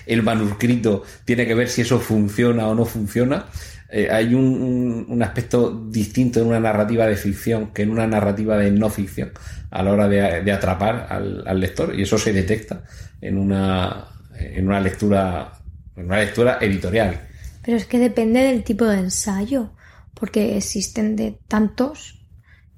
el 0.06 0.24
manuscrito 0.24 1.04
tiene 1.26 1.46
que 1.46 1.54
ver 1.54 1.70
si 1.70 1.82
eso 1.82 2.00
funciona 2.00 2.68
o 2.68 2.76
no 2.76 2.86
funciona. 2.86 3.46
Eh, 3.96 4.10
hay 4.10 4.34
un, 4.34 5.06
un- 5.08 5.22
aspecto 5.22 5.86
distinto 5.92 6.40
en 6.40 6.48
una 6.48 6.60
narrativa 6.60 7.06
de 7.06 7.16
ficción 7.16 7.72
que 7.72 7.84
en 7.84 7.92
una 7.92 8.08
narrativa 8.08 8.58
de 8.58 8.72
no 8.72 8.90
ficción 8.90 9.32
a 9.70 9.84
la 9.84 9.92
hora 9.92 10.08
de, 10.08 10.42
de 10.42 10.52
atrapar 10.52 11.06
al, 11.12 11.60
lector 11.60 11.94
y 11.94 12.02
eso 12.02 12.18
se 12.18 12.34
detecta 12.34 12.84
en 13.22 13.38
una, 13.38 14.08
en 14.40 14.68
una 14.68 14.80
lectura 14.80 15.54
en 15.96 16.06
una 16.06 16.18
lectura 16.18 16.58
editorial. 16.60 17.22
Pero 17.64 17.78
es 17.78 17.86
que 17.86 18.00
depende 18.00 18.40
del 18.42 18.64
tipo 18.64 18.86
de 18.86 18.98
ensayo, 18.98 19.74
porque 20.16 20.58
existen 20.58 21.16
de 21.16 21.38
tantos. 21.48 22.26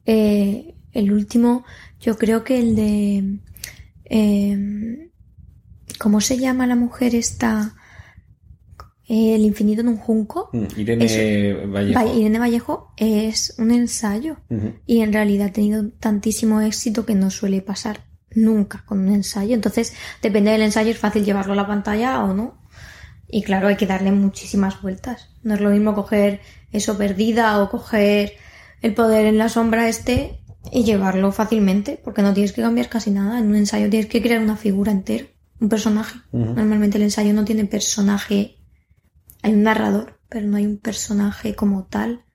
Eh, 0.05 0.75
el 0.91 1.13
último, 1.13 1.63
yo 2.01 2.17
creo 2.17 2.43
que 2.43 2.59
el 2.59 2.75
de... 2.75 3.39
eh, 4.03 5.09
¿Cómo 5.97 6.19
se 6.19 6.37
llama 6.37 6.67
la 6.67 6.75
mujer 6.75 7.15
esta? 7.15 7.73
Eh, 9.07 9.35
el 9.35 9.41
infinito 9.45 9.81
en 9.81 9.89
un 9.89 9.97
junco. 9.97 10.49
Mm, 10.53 10.65
Irene 10.77 11.05
Eso. 11.05 11.71
Vallejo. 11.71 11.99
Va- 11.99 12.13
Irene 12.13 12.39
Vallejo 12.39 12.91
es 12.97 13.53
un 13.59 13.71
ensayo 13.71 14.37
y 14.87 15.01
en 15.01 15.13
realidad 15.13 15.47
ha 15.49 15.51
tenido 15.53 15.89
tantísimo 15.99 16.61
éxito 16.61 17.05
que 17.05 17.13
no 17.15 17.29
suele 17.29 17.61
pasar 17.61 18.05
nunca 18.33 18.83
con 18.85 18.99
un 18.99 19.13
ensayo. 19.13 19.53
Entonces, 19.53 19.93
depende 20.21 20.51
del 20.51 20.61
ensayo, 20.63 20.89
es 20.91 20.97
fácil 20.97 21.23
llevarlo 21.23 21.53
a 21.53 21.55
la 21.55 21.67
pantalla 21.67 22.23
o 22.23 22.33
no. 22.33 22.57
Y 23.29 23.43
claro, 23.43 23.67
hay 23.67 23.75
que 23.75 23.85
darle 23.87 24.11
muchísimas 24.11 24.81
vueltas. 24.81 25.29
No 25.43 25.53
es 25.55 25.61
lo 25.61 25.69
mismo 25.69 25.93
coger 25.95 26.41
eso 26.71 26.97
perdida 26.97 27.61
o 27.61 27.69
coger 27.69 28.33
el 28.81 28.93
poder 28.93 29.25
en 29.27 29.37
la 29.37 29.49
sombra 29.49 29.87
este 29.87 30.39
y 30.71 30.83
llevarlo 30.83 31.31
fácilmente, 31.31 31.99
porque 32.03 32.21
no 32.23 32.33
tienes 32.33 32.53
que 32.53 32.61
cambiar 32.61 32.89
casi 32.89 33.11
nada. 33.11 33.39
En 33.39 33.47
un 33.47 33.55
ensayo 33.55 33.89
tienes 33.89 34.07
que 34.09 34.21
crear 34.21 34.41
una 34.41 34.57
figura 34.57 34.91
entera, 34.91 35.25
un 35.59 35.69
personaje. 35.69 36.19
Normalmente 36.31 36.97
el 36.97 37.03
ensayo 37.03 37.33
no 37.33 37.45
tiene 37.45 37.65
personaje. 37.65 38.54
Hay 39.45 39.53
un 39.53 39.61
narrador, 39.61 40.19
pero 40.27 40.47
no 40.47 40.57
hay 40.57 40.65
un 40.65 40.79
personaje 40.79 41.53
como 41.53 41.85
tal. 41.85 42.25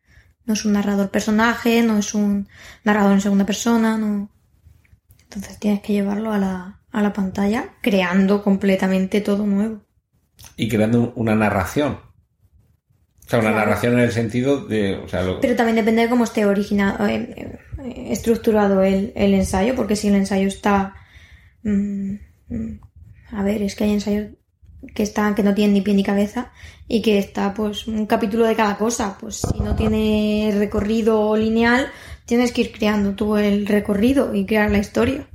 No 0.44 0.54
es 0.54 0.64
un 0.64 0.74
narrador 0.74 1.10
personaje, 1.10 1.82
no 1.82 1.98
es 1.98 2.14
un 2.14 2.46
narrador 2.84 3.14
en 3.14 3.20
segunda 3.20 3.44
persona, 3.44 3.98
no. 3.98 4.30
Entonces 5.24 5.58
tienes 5.58 5.80
que 5.82 5.92
llevarlo 5.92 6.32
a 6.32 6.38
la, 6.38 6.80
a 6.92 7.02
la 7.02 7.12
pantalla 7.12 7.74
creando 7.82 8.44
completamente 8.44 9.20
todo 9.20 9.44
nuevo. 9.44 9.80
Y 10.56 10.68
creando 10.68 11.12
una 11.16 11.34
narración. 11.34 11.94
O 11.94 13.28
sea, 13.28 13.40
una 13.40 13.50
Claro. 13.50 13.66
narración 13.66 13.94
en 13.94 14.00
el 14.00 14.12
sentido 14.12 14.64
de. 14.64 14.94
O 14.98 15.08
sea, 15.08 15.22
lo- 15.22 15.40
Pero 15.40 15.56
también 15.56 15.74
depende 15.76 16.02
de 16.02 16.08
cómo 16.08 16.22
esté 16.22 16.46
originado, 16.46 17.08
eh, 17.08 17.58
eh, 17.84 18.06
estructurado 18.12 18.82
el, 18.84 19.12
el 19.16 19.34
ensayo, 19.34 19.74
porque 19.74 19.96
si 19.96 20.06
el 20.06 20.14
ensayo 20.14 20.46
está... 20.46 20.94
mm, 21.64 22.14
mm, 22.50 22.80
a 23.32 23.42
ver, 23.42 23.62
es 23.62 23.74
que 23.74 23.82
hay 23.84 23.92
ensayos 23.94 24.28
que 24.94 25.02
están 25.02 25.34
que 25.34 25.42
no 25.42 25.54
tienen 25.54 25.74
ni 25.74 25.80
pie 25.82 25.94
ni 25.94 26.02
cabeza 26.02 26.52
y 26.88 27.02
que 27.02 27.18
está 27.18 27.54
pues 27.54 27.86
un 27.86 28.06
capítulo 28.06 28.46
de 28.46 28.56
cada 28.56 28.76
cosa. 28.76 29.16
Pues 29.18 29.36
si 29.36 29.60
no 29.60 29.76
tiene 29.76 30.52
recorrido 30.56 31.36
lineal, 31.36 31.88
tienes 32.24 32.52
que 32.52 32.62
ir 32.62 32.72
creando 32.72 33.14
tú 33.14 33.36
el 33.36 33.66
recorrido 33.66 34.34
y 34.34 34.46
crear 34.46 34.70
la 34.70 34.78
historia. 34.78 35.28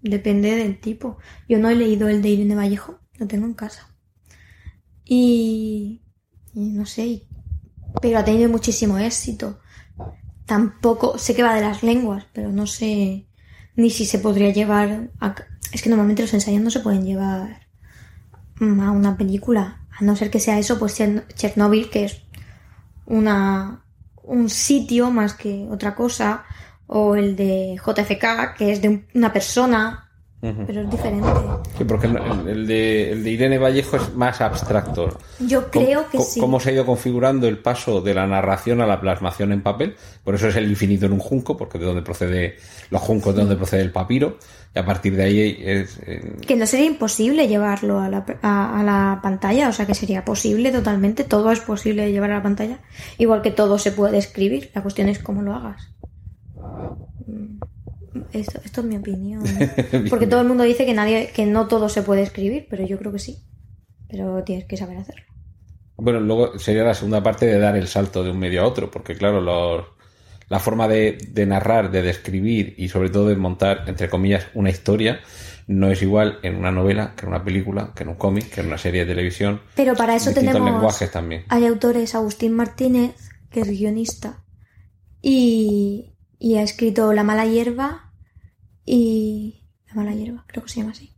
Depende 0.00 0.54
del 0.56 0.80
tipo. 0.80 1.18
Yo 1.48 1.58
no 1.58 1.68
he 1.68 1.74
leído 1.74 2.08
el 2.08 2.22
de 2.22 2.30
Irene 2.30 2.54
Vallejo, 2.54 2.98
lo 3.18 3.26
tengo 3.26 3.46
en 3.46 3.54
casa. 3.54 3.88
Y, 5.04 6.02
y 6.54 6.70
no 6.70 6.86
sé, 6.86 7.26
pero 8.00 8.18
ha 8.18 8.24
tenido 8.24 8.48
muchísimo 8.48 8.98
éxito. 8.98 9.60
Tampoco 10.46 11.18
sé 11.18 11.34
que 11.34 11.42
va 11.42 11.54
de 11.54 11.62
las 11.62 11.82
lenguas, 11.82 12.26
pero 12.32 12.50
no 12.50 12.66
sé 12.66 13.26
ni 13.76 13.90
si 13.90 14.04
se 14.04 14.18
podría 14.18 14.50
llevar. 14.50 15.10
A... 15.20 15.34
Es 15.72 15.82
que 15.82 15.88
normalmente 15.88 16.22
los 16.22 16.34
ensayos 16.34 16.62
no 16.62 16.70
se 16.70 16.80
pueden 16.80 17.04
llevar 17.04 17.63
a 18.60 18.90
una 18.90 19.16
película, 19.16 19.80
a 19.98 20.04
no 20.04 20.14
ser 20.16 20.30
que 20.30 20.40
sea 20.40 20.58
eso, 20.58 20.78
pues 20.78 20.98
Chern- 21.00 21.24
Chernobyl, 21.34 21.90
que 21.90 22.04
es 22.04 22.22
una 23.06 23.80
un 24.26 24.48
sitio 24.48 25.10
más 25.10 25.34
que 25.34 25.66
otra 25.70 25.94
cosa, 25.94 26.44
o 26.86 27.14
el 27.14 27.36
de 27.36 27.76
JFK, 27.84 28.54
que 28.56 28.72
es 28.72 28.80
de 28.80 28.88
un- 28.88 29.06
una 29.14 29.30
persona, 29.32 30.00
pero 30.66 30.82
es 30.82 30.90
diferente. 30.90 31.28
Sí, 31.78 31.84
porque 31.84 32.06
el, 32.06 32.16
el 32.48 32.66
de, 32.66 33.12
el 33.12 33.24
de 33.24 33.30
Irene 33.30 33.56
Vallejo 33.58 33.96
es 33.96 34.14
más 34.14 34.40
abstracto. 34.42 35.18
Yo 35.40 35.70
creo 35.70 36.04
que 36.10 36.18
¿Cómo- 36.18 36.28
sí. 36.30 36.40
¿Cómo 36.40 36.60
se 36.60 36.68
ha 36.70 36.72
ido 36.74 36.84
configurando 36.86 37.48
el 37.48 37.58
paso 37.58 38.00
de 38.02 38.12
la 38.14 38.26
narración 38.26 38.80
a 38.82 38.86
la 38.86 39.00
plasmación 39.00 39.52
en 39.52 39.62
papel? 39.62 39.96
Por 40.22 40.34
eso 40.34 40.48
es 40.48 40.56
el 40.56 40.68
infinito 40.68 41.06
en 41.06 41.12
un 41.12 41.18
junco, 41.18 41.56
porque 41.56 41.78
de 41.78 41.86
donde 41.86 42.02
procede 42.02 42.56
los 42.90 43.00
juncos, 43.00 43.34
de 43.34 43.40
donde 43.40 43.56
procede 43.56 43.80
el 43.82 43.90
papiro, 43.92 44.38
y 44.74 44.78
a 44.78 44.84
partir 44.84 45.14
de 45.16 45.24
ahí 45.24 45.56
es. 45.60 45.98
eh, 46.06 46.32
Que 46.46 46.56
no 46.56 46.66
sería 46.66 46.86
imposible 46.86 47.46
llevarlo 47.48 48.00
a 48.00 48.08
la, 48.08 48.24
a, 48.42 48.80
a 48.80 48.82
la 48.82 49.20
pantalla, 49.22 49.68
o 49.68 49.72
sea 49.72 49.86
que 49.86 49.94
sería 49.94 50.24
posible 50.24 50.72
totalmente, 50.72 51.24
todo 51.24 51.52
es 51.52 51.60
posible 51.60 52.10
llevar 52.10 52.30
a 52.32 52.36
la 52.38 52.42
pantalla, 52.42 52.80
igual 53.18 53.42
que 53.42 53.50
todo 53.52 53.78
se 53.78 53.92
puede 53.92 54.18
escribir, 54.18 54.70
la 54.74 54.82
cuestión 54.82 55.08
es 55.08 55.18
cómo 55.20 55.42
lo 55.42 55.54
hagas. 55.54 55.92
Mm, 57.26 57.58
Esto, 58.32 58.60
esto 58.64 58.80
es 58.80 58.86
mi 58.90 58.96
opinión. 58.96 59.42
Porque 60.10 60.26
todo 60.26 60.40
el 60.40 60.48
mundo 60.48 60.64
dice 60.64 60.86
que 60.86 60.94
nadie, 60.94 61.30
que 61.34 61.46
no 61.46 61.68
todo 61.68 61.88
se 61.88 62.02
puede 62.02 62.22
escribir, 62.22 62.66
pero 62.68 62.86
yo 62.86 62.98
creo 62.98 63.12
que 63.12 63.18
sí. 63.18 63.38
Pero 64.08 64.42
tienes 64.44 64.66
que 64.66 64.76
saber 64.76 64.98
hacerlo. 64.98 65.22
Bueno, 65.96 66.20
luego 66.20 66.58
sería 66.58 66.82
la 66.84 66.94
segunda 66.94 67.22
parte 67.22 67.46
de 67.46 67.58
dar 67.58 67.76
el 67.76 67.86
salto 67.86 68.24
de 68.24 68.30
un 68.30 68.38
medio 68.38 68.62
a 68.62 68.66
otro, 68.66 68.90
porque 68.90 69.14
claro, 69.14 69.40
los- 69.40 69.86
la 70.48 70.58
forma 70.60 70.88
de, 70.88 71.18
de 71.30 71.46
narrar, 71.46 71.90
de 71.90 72.02
describir 72.02 72.74
y 72.76 72.88
sobre 72.88 73.10
todo 73.10 73.28
de 73.28 73.36
montar, 73.36 73.84
entre 73.86 74.08
comillas, 74.08 74.46
una 74.54 74.70
historia, 74.70 75.20
no 75.66 75.90
es 75.90 76.02
igual 76.02 76.38
en 76.42 76.56
una 76.56 76.70
novela 76.70 77.14
que 77.16 77.22
en 77.24 77.28
una 77.32 77.42
película, 77.44 77.92
que 77.96 78.02
en 78.02 78.10
un 78.10 78.16
cómic, 78.16 78.50
que 78.50 78.60
en 78.60 78.66
una 78.66 78.78
serie 78.78 79.00
de 79.04 79.12
televisión. 79.14 79.60
Pero 79.74 79.94
para 79.94 80.14
eso 80.14 80.30
Distintos 80.30 80.54
tenemos. 80.54 80.72
lenguajes 80.72 81.10
también. 81.10 81.44
Hay 81.48 81.64
autores, 81.66 82.14
Agustín 82.14 82.52
Martínez, 82.52 83.14
que 83.50 83.60
es 83.60 83.68
guionista, 83.68 84.44
y, 85.22 86.16
y 86.38 86.56
ha 86.56 86.62
escrito 86.62 87.12
La 87.12 87.24
mala 87.24 87.46
hierba 87.46 88.12
y... 88.84 89.62
La 89.88 89.94
mala 89.94 90.12
hierba, 90.14 90.44
creo 90.48 90.64
que 90.64 90.70
se 90.70 90.80
llama 90.80 90.90
así. 90.92 91.14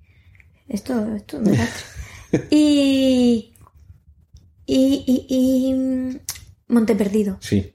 Esto, 0.68 1.14
esto 1.16 1.40
me 1.40 1.52
y, 2.50 3.54
y, 4.66 5.04
y, 5.06 5.26
y 5.28 5.74
mm, 5.74 6.18
Monte 6.68 6.94
Perdido. 6.94 7.38
Sí. 7.40 7.72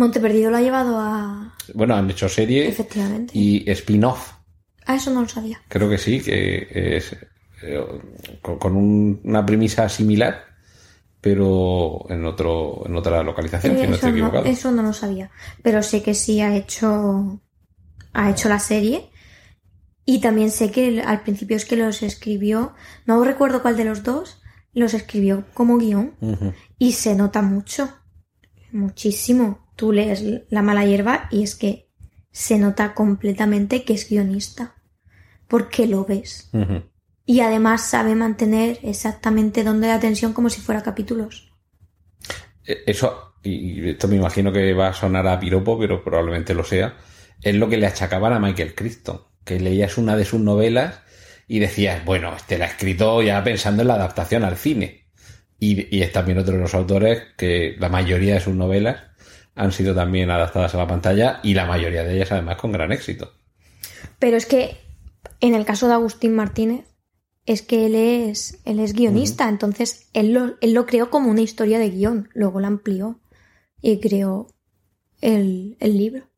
Monte 0.00 0.18
Perdido 0.18 0.50
lo 0.50 0.56
ha 0.56 0.62
llevado 0.62 0.98
a... 0.98 1.54
Bueno, 1.74 1.94
han 1.94 2.10
hecho 2.10 2.28
serie 2.28 2.66
Efectivamente. 2.68 3.32
y 3.36 3.70
spin-off. 3.70 4.32
Ah, 4.86 4.96
eso 4.96 5.10
no 5.12 5.20
lo 5.20 5.28
sabía. 5.28 5.60
Creo 5.68 5.88
que 5.90 5.98
sí, 5.98 6.20
que 6.20 6.96
es 6.96 7.14
eh, 7.62 7.78
con, 8.40 8.58
con 8.58 8.74
un- 8.76 9.20
una 9.24 9.44
premisa 9.44 9.88
similar, 9.90 10.42
pero 11.20 12.06
en 12.08 12.24
otro 12.24 12.82
en 12.86 12.96
otra 12.96 13.22
localización, 13.22 13.76
si 13.78 13.86
no 13.86 13.94
eso, 13.94 14.06
no, 14.06 14.12
equivocado. 14.12 14.44
eso 14.46 14.70
no 14.72 14.82
lo 14.82 14.92
sabía. 14.94 15.30
Pero 15.62 15.82
sé 15.82 16.02
que 16.02 16.14
sí 16.14 16.40
ha 16.40 16.56
hecho. 16.56 17.40
Ha 18.14 18.30
hecho 18.30 18.48
la 18.48 18.58
serie. 18.58 19.10
Y 20.06 20.20
también 20.20 20.50
sé 20.50 20.70
que 20.70 21.02
al 21.02 21.20
principio 21.22 21.56
es 21.58 21.66
que 21.66 21.76
los 21.76 22.02
escribió. 22.02 22.72
No 23.06 23.22
recuerdo 23.22 23.60
cuál 23.62 23.76
de 23.76 23.84
los 23.84 24.02
dos. 24.02 24.40
Los 24.72 24.94
escribió 24.94 25.44
como 25.52 25.76
guion. 25.76 26.14
Y 26.78 26.92
se 26.92 27.14
nota 27.14 27.42
mucho. 27.42 27.92
Muchísimo. 28.72 29.69
Tú 29.80 29.92
lees 29.92 30.22
La 30.50 30.60
mala 30.60 30.84
hierba 30.84 31.26
y 31.30 31.42
es 31.42 31.54
que 31.54 31.88
se 32.30 32.58
nota 32.58 32.92
completamente 32.92 33.82
que 33.82 33.94
es 33.94 34.10
guionista. 34.10 34.74
Porque 35.48 35.86
lo 35.86 36.04
ves. 36.04 36.50
Y 37.24 37.40
además 37.40 37.88
sabe 37.88 38.14
mantener 38.14 38.78
exactamente 38.82 39.64
donde 39.64 39.88
la 39.88 39.98
tensión 39.98 40.34
como 40.34 40.50
si 40.50 40.60
fuera 40.60 40.82
capítulos. 40.82 41.54
Eh, 42.66 42.82
Eso, 42.86 43.36
y 43.42 43.88
esto 43.88 44.06
me 44.06 44.16
imagino 44.16 44.52
que 44.52 44.74
va 44.74 44.88
a 44.88 44.92
sonar 44.92 45.26
a 45.26 45.40
piropo, 45.40 45.78
pero 45.78 46.04
probablemente 46.04 46.52
lo 46.52 46.62
sea, 46.62 46.98
es 47.40 47.54
lo 47.54 47.66
que 47.70 47.78
le 47.78 47.86
achacaban 47.86 48.34
a 48.34 48.38
Michael 48.38 48.74
Crichton, 48.74 49.22
que 49.46 49.58
leías 49.60 49.96
una 49.96 50.14
de 50.14 50.26
sus 50.26 50.42
novelas 50.42 51.00
y 51.48 51.58
decías, 51.58 52.04
bueno, 52.04 52.36
este 52.36 52.58
la 52.58 52.66
ha 52.66 52.68
escrito 52.68 53.22
ya 53.22 53.42
pensando 53.42 53.80
en 53.80 53.88
la 53.88 53.94
adaptación 53.94 54.44
al 54.44 54.58
cine. 54.58 55.06
Y, 55.58 55.96
y 55.96 56.02
es 56.02 56.12
también 56.12 56.36
otro 56.36 56.52
de 56.52 56.60
los 56.60 56.74
autores 56.74 57.22
que 57.38 57.76
la 57.78 57.88
mayoría 57.88 58.34
de 58.34 58.40
sus 58.40 58.54
novelas 58.54 59.09
han 59.60 59.72
sido 59.72 59.94
también 59.94 60.30
adaptadas 60.30 60.74
a 60.74 60.78
la 60.78 60.86
pantalla 60.86 61.38
y 61.42 61.52
la 61.52 61.66
mayoría 61.66 62.02
de 62.02 62.14
ellas 62.14 62.32
además 62.32 62.56
con 62.56 62.72
gran 62.72 62.92
éxito. 62.92 63.34
Pero 64.18 64.38
es 64.38 64.46
que 64.46 64.78
en 65.40 65.54
el 65.54 65.66
caso 65.66 65.86
de 65.86 65.92
Agustín 65.92 66.34
Martínez, 66.34 66.86
es 67.44 67.60
que 67.60 67.84
él 67.84 67.94
es, 67.94 68.58
él 68.64 68.80
es 68.80 68.94
guionista, 68.94 69.48
entonces 69.48 70.08
él 70.14 70.32
lo, 70.32 70.56
él 70.60 70.72
lo 70.72 70.86
creó 70.86 71.10
como 71.10 71.30
una 71.30 71.42
historia 71.42 71.78
de 71.78 71.90
guion, 71.90 72.30
luego 72.32 72.60
la 72.60 72.68
amplió 72.68 73.20
y 73.82 74.00
creó 74.00 74.46
el, 75.20 75.76
el 75.80 75.98
libro. 75.98 76.30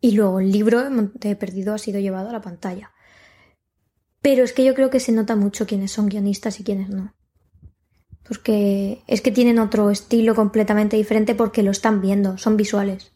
Y 0.00 0.12
luego 0.12 0.38
el 0.38 0.52
libro 0.52 0.82
de 0.82 0.90
Monte 0.90 1.34
Perdido 1.34 1.74
ha 1.74 1.78
sido 1.78 1.98
llevado 1.98 2.28
a 2.28 2.32
la 2.32 2.42
pantalla. 2.42 2.92
Pero 4.22 4.44
es 4.44 4.52
que 4.52 4.64
yo 4.64 4.74
creo 4.74 4.90
que 4.90 5.00
se 5.00 5.10
nota 5.10 5.34
mucho 5.34 5.66
quiénes 5.66 5.90
son 5.90 6.08
guionistas 6.08 6.60
y 6.60 6.64
quiénes 6.64 6.90
no. 6.90 7.12
Porque 8.28 9.02
es 9.06 9.20
que 9.22 9.30
tienen 9.32 9.58
otro 9.58 9.90
estilo 9.90 10.34
completamente 10.34 10.96
diferente 10.96 11.34
porque 11.34 11.62
lo 11.62 11.70
están 11.70 12.00
viendo, 12.00 12.36
son 12.38 12.56
visuales 12.56 13.12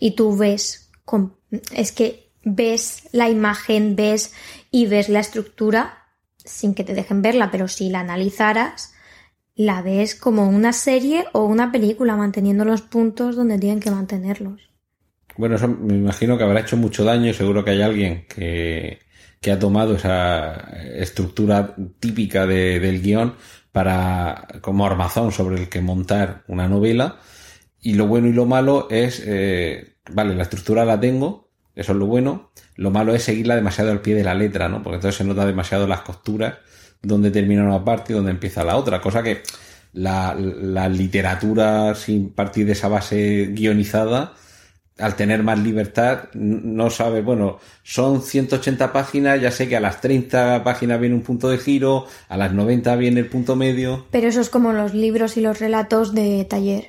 y 0.00 0.12
tú 0.12 0.36
ves, 0.36 0.90
con- 1.04 1.34
es 1.74 1.92
que 1.92 2.30
ves 2.44 3.08
la 3.12 3.28
imagen, 3.28 3.96
ves 3.96 4.32
y 4.70 4.86
ves 4.86 5.08
la 5.08 5.20
estructura 5.20 6.04
sin 6.44 6.74
que 6.74 6.84
te 6.84 6.94
dejen 6.94 7.20
verla, 7.20 7.50
pero 7.50 7.68
si 7.68 7.90
la 7.90 8.00
analizaras, 8.00 8.94
la 9.56 9.82
ves 9.82 10.14
como 10.14 10.48
una 10.48 10.72
serie 10.72 11.24
o 11.32 11.44
una 11.44 11.72
película, 11.72 12.16
manteniendo 12.16 12.64
los 12.64 12.80
puntos 12.82 13.34
donde 13.36 13.58
tienen 13.58 13.80
que 13.80 13.90
mantenerlos. 13.90 14.70
Bueno, 15.36 15.56
eso 15.56 15.68
me 15.68 15.94
imagino 15.94 16.38
que 16.38 16.44
habrá 16.44 16.60
hecho 16.60 16.76
mucho 16.76 17.04
daño 17.04 17.28
y 17.28 17.34
seguro 17.34 17.64
que 17.64 17.72
hay 17.72 17.82
alguien 17.82 18.24
que, 18.28 19.00
que 19.40 19.50
ha 19.52 19.58
tomado 19.58 19.96
esa 19.96 20.54
estructura 20.96 21.74
típica 22.00 22.46
de- 22.46 22.78
del 22.80 23.02
guion 23.02 23.34
para 23.72 24.48
como 24.60 24.86
armazón 24.86 25.32
sobre 25.32 25.56
el 25.60 25.68
que 25.68 25.80
montar 25.80 26.44
una 26.48 26.68
novela. 26.68 27.18
Y 27.80 27.94
lo 27.94 28.06
bueno 28.06 28.28
y 28.28 28.32
lo 28.32 28.46
malo 28.46 28.88
es, 28.90 29.22
eh, 29.24 29.96
vale, 30.10 30.34
la 30.34 30.42
estructura 30.42 30.84
la 30.84 30.98
tengo, 30.98 31.48
eso 31.74 31.92
es 31.92 31.98
lo 31.98 32.06
bueno. 32.06 32.50
Lo 32.74 32.90
malo 32.90 33.14
es 33.14 33.22
seguirla 33.22 33.56
demasiado 33.56 33.90
al 33.90 34.00
pie 34.00 34.14
de 34.14 34.24
la 34.24 34.34
letra, 34.34 34.68
¿no? 34.68 34.82
Porque 34.82 34.96
entonces 34.96 35.16
se 35.16 35.24
nota 35.24 35.46
demasiado 35.46 35.86
las 35.86 36.00
costuras, 36.00 36.54
donde 37.02 37.30
termina 37.30 37.64
una 37.64 37.84
parte 37.84 38.12
y 38.12 38.16
donde 38.16 38.30
empieza 38.32 38.64
la 38.64 38.76
otra. 38.76 39.00
Cosa 39.00 39.22
que 39.22 39.42
la, 39.92 40.34
la 40.34 40.88
literatura 40.88 41.94
sin 41.94 42.30
partir 42.30 42.66
de 42.66 42.72
esa 42.72 42.88
base 42.88 43.50
guionizada, 43.52 44.34
al 44.98 45.16
tener 45.16 45.42
más 45.42 45.58
libertad, 45.58 46.28
no 46.34 46.90
sabe, 46.90 47.22
bueno, 47.22 47.58
son 47.82 48.22
180 48.22 48.92
páginas, 48.92 49.40
ya 49.40 49.50
sé 49.50 49.68
que 49.68 49.76
a 49.76 49.80
las 49.80 50.00
30 50.00 50.64
páginas 50.64 51.00
viene 51.00 51.14
un 51.14 51.22
punto 51.22 51.48
de 51.48 51.58
giro, 51.58 52.06
a 52.28 52.36
las 52.36 52.52
90 52.52 52.96
viene 52.96 53.20
el 53.20 53.28
punto 53.28 53.56
medio. 53.56 54.06
Pero 54.10 54.28
eso 54.28 54.40
es 54.40 54.50
como 54.50 54.72
los 54.72 54.94
libros 54.94 55.36
y 55.36 55.40
los 55.40 55.58
relatos 55.58 56.14
de 56.14 56.44
taller, 56.44 56.88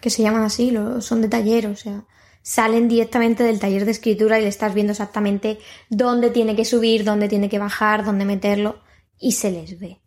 que 0.00 0.10
se 0.10 0.22
llaman 0.22 0.42
así, 0.42 0.74
son 1.00 1.22
de 1.22 1.28
taller, 1.28 1.66
o 1.68 1.76
sea, 1.76 2.04
salen 2.42 2.86
directamente 2.86 3.42
del 3.44 3.58
taller 3.58 3.86
de 3.86 3.90
escritura 3.90 4.38
y 4.38 4.42
le 4.42 4.48
estás 4.48 4.74
viendo 4.74 4.92
exactamente 4.92 5.58
dónde 5.88 6.30
tiene 6.30 6.54
que 6.54 6.64
subir, 6.64 7.04
dónde 7.04 7.28
tiene 7.28 7.48
que 7.48 7.58
bajar, 7.58 8.04
dónde 8.04 8.24
meterlo, 8.24 8.82
y 9.18 9.32
se 9.32 9.50
les 9.50 9.78
ve. 9.80 10.00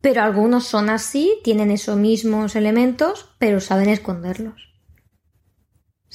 Pero 0.00 0.22
algunos 0.22 0.66
son 0.66 0.90
así, 0.90 1.38
tienen 1.42 1.70
esos 1.70 1.96
mismos 1.96 2.54
elementos, 2.54 3.34
pero 3.38 3.60
saben 3.60 3.88
esconderlos. 3.88 4.65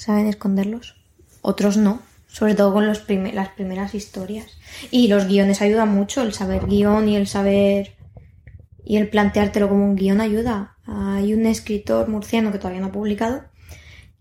Saben 0.02 0.26
esconderlos. 0.28 0.96
otros 1.44 1.78
no. 1.78 2.00
Sobre 2.28 2.56
todo 2.56 2.74
con 2.74 2.88
los 2.88 3.00
prime- 3.00 3.34
las 3.34 3.50
primeras 3.50 3.94
historias. 3.94 4.48
Y 4.90 5.08
los 5.10 5.28
guiones 5.28 5.62
ayudan 5.62 5.90
mucho, 5.90 6.22
el 6.24 6.34
saber 6.34 6.66
guion 6.66 7.08
y 7.10 7.16
el 7.18 7.28
saber 7.28 7.94
y 8.84 8.98
el 8.98 9.10
planteártelo 9.10 9.70
como 9.70 9.86
un 9.86 9.96
guion 9.96 10.22
ayuda. 10.22 10.76
Hay 10.86 11.34
un 11.34 11.46
escritor 11.46 12.08
murciano 12.08 12.52
que 12.52 12.58
todavía 12.58 12.80
no 12.82 12.88
ha 12.88 12.92
publicado 12.92 13.44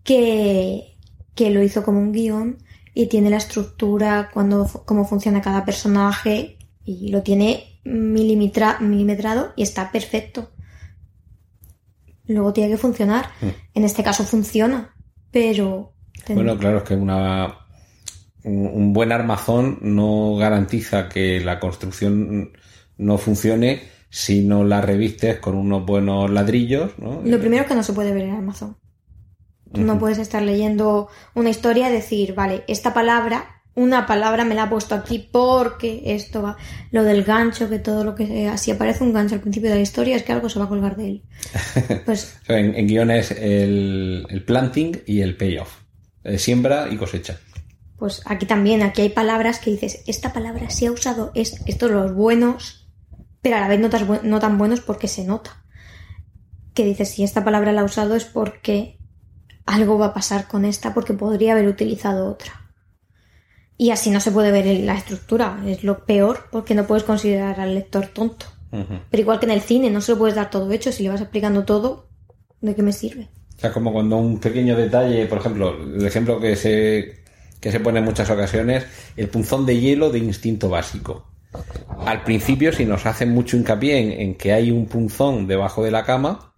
que, 0.03 0.97
que 1.35 1.49
lo 1.51 1.63
hizo 1.63 1.83
como 1.83 1.99
un 1.99 2.11
guion 2.11 2.57
y 2.93 3.07
tiene 3.07 3.29
la 3.29 3.37
estructura, 3.37 4.29
cuando, 4.33 4.67
cómo 4.85 5.05
funciona 5.05 5.41
cada 5.41 5.63
personaje 5.65 6.57
y 6.85 7.09
lo 7.09 7.23
tiene 7.23 7.79
milimitra- 7.85 8.79
milimetrado 8.81 9.53
y 9.55 9.63
está 9.63 9.91
perfecto. 9.91 10.51
Luego 12.27 12.53
tiene 12.53 12.69
que 12.71 12.77
funcionar. 12.77 13.29
En 13.73 13.83
este 13.83 14.03
caso 14.03 14.23
funciona, 14.23 14.93
pero... 15.31 15.93
Bueno, 16.27 16.57
claro, 16.57 16.77
es 16.77 16.83
que 16.83 16.93
una 16.95 17.61
un, 18.43 18.93
buen 18.93 19.11
armazón 19.11 19.79
no 19.81 20.35
garantiza 20.35 21.09
que 21.09 21.39
la 21.41 21.59
construcción 21.59 22.51
no 22.97 23.17
funcione 23.17 23.83
si 24.09 24.41
no 24.41 24.63
la 24.63 24.81
revistes 24.81 25.39
con 25.39 25.55
unos 25.55 25.85
buenos 25.85 26.29
ladrillos, 26.29 26.91
¿no? 26.97 27.21
Lo 27.23 27.39
primero 27.39 27.63
es 27.63 27.69
que 27.69 27.75
no 27.75 27.83
se 27.83 27.93
puede 27.93 28.13
ver 28.13 28.23
en 28.23 28.35
Amazon. 28.35 28.77
Tú 29.73 29.81
no 29.81 29.97
puedes 29.97 30.17
estar 30.17 30.43
leyendo 30.43 31.07
una 31.33 31.49
historia 31.49 31.89
y 31.89 31.93
decir, 31.93 32.35
vale, 32.35 32.65
esta 32.67 32.93
palabra, 32.93 33.60
una 33.75 34.05
palabra 34.05 34.43
me 34.45 34.53
la 34.55 34.63
ha 34.63 34.69
puesto 34.69 34.95
aquí 34.95 35.19
porque 35.31 36.01
esto 36.05 36.41
va. 36.41 36.57
Lo 36.91 37.03
del 37.03 37.23
gancho, 37.23 37.69
que 37.69 37.79
todo 37.79 38.03
lo 38.03 38.15
que 38.15 38.27
sea, 38.27 38.57
si 38.57 38.71
aparece 38.71 39.03
un 39.03 39.13
gancho 39.13 39.35
al 39.35 39.41
principio 39.41 39.69
de 39.69 39.75
la 39.77 39.81
historia 39.81 40.15
es 40.15 40.23
que 40.23 40.33
algo 40.33 40.49
se 40.49 40.59
va 40.59 40.65
a 40.65 40.69
colgar 40.69 40.95
de 40.97 41.07
él. 41.07 41.23
Pues 42.05 42.37
O 42.43 42.45
sea, 42.45 42.57
en, 42.59 42.75
en 42.75 42.87
guiones 42.87 43.31
el, 43.31 44.25
el 44.29 44.43
planting 44.43 44.97
y 45.05 45.21
el 45.21 45.37
payoff. 45.37 45.71
Eh, 46.23 46.37
siembra 46.37 46.87
y 46.91 46.97
cosecha. 46.97 47.39
Pues 47.97 48.21
aquí 48.25 48.45
también, 48.45 48.81
aquí 48.81 49.01
hay 49.03 49.09
palabras 49.09 49.59
que 49.59 49.71
dices, 49.71 50.01
esta 50.07 50.33
palabra 50.33 50.69
se 50.69 50.87
ha 50.87 50.91
usado 50.91 51.31
es, 51.35 51.61
estos 51.67 51.91
los 51.91 52.13
buenos, 52.13 52.89
pero 53.41 53.57
a 53.57 53.59
la 53.61 53.67
vez 53.67 53.79
no 53.79 53.89
tan, 53.89 54.07
bu- 54.07 54.21
no 54.23 54.39
tan 54.39 54.57
buenos 54.57 54.81
porque 54.81 55.07
se 55.07 55.23
nota. 55.23 55.63
Que 56.73 56.83
dices, 56.85 57.09
si 57.09 57.23
esta 57.23 57.43
palabra 57.43 57.71
la 57.71 57.81
ha 57.81 57.85
usado 57.85 58.15
es 58.15 58.25
porque 58.25 58.97
algo 59.65 59.97
va 59.97 60.07
a 60.07 60.13
pasar 60.13 60.47
con 60.47 60.65
esta, 60.65 60.93
porque 60.93 61.13
podría 61.13 61.51
haber 61.53 61.67
utilizado 61.67 62.27
otra. 62.29 62.60
Y 63.81 63.89
así 63.89 64.11
no 64.11 64.19
se 64.19 64.29
puede 64.31 64.51
ver 64.51 64.67
la 64.81 64.93
estructura, 64.93 65.59
es 65.65 65.83
lo 65.83 66.05
peor 66.05 66.45
porque 66.51 66.75
no 66.75 66.85
puedes 66.85 67.03
considerar 67.03 67.59
al 67.59 67.73
lector 67.73 68.05
tonto. 68.05 68.45
Pero 68.69 69.21
igual 69.23 69.39
que 69.39 69.47
en 69.47 69.53
el 69.53 69.61
cine, 69.61 69.89
no 69.89 70.01
se 70.01 70.11
lo 70.11 70.19
puedes 70.19 70.35
dar 70.35 70.51
todo 70.51 70.71
hecho, 70.71 70.91
si 70.91 71.01
le 71.01 71.09
vas 71.09 71.19
explicando 71.19 71.65
todo, 71.65 72.07
¿de 72.61 72.75
qué 72.75 72.83
me 72.83 72.93
sirve? 72.93 73.29
O 73.57 73.59
sea, 73.59 73.73
como 73.73 73.91
cuando 73.91 74.17
un 74.17 74.39
pequeño 74.39 74.77
detalle, 74.77 75.25
por 75.25 75.39
ejemplo, 75.39 75.75
el 75.75 76.05
ejemplo 76.05 76.39
que 76.39 76.55
se, 76.55 77.23
que 77.59 77.71
se 77.71 77.79
pone 77.79 77.97
en 77.97 78.05
muchas 78.05 78.29
ocasiones, 78.29 78.85
el 79.17 79.29
punzón 79.29 79.65
de 79.65 79.79
hielo 79.79 80.11
de 80.11 80.19
instinto 80.19 80.69
básico. 80.69 81.25
Al 82.05 82.23
principio, 82.23 82.71
si 82.73 82.85
nos 82.85 83.07
hacen 83.07 83.33
mucho 83.33 83.57
hincapié 83.57 83.97
en, 83.97 84.11
en 84.11 84.35
que 84.35 84.53
hay 84.53 84.69
un 84.69 84.85
punzón 84.85 85.47
debajo 85.47 85.83
de 85.83 85.89
la 85.89 86.03
cama, 86.03 86.50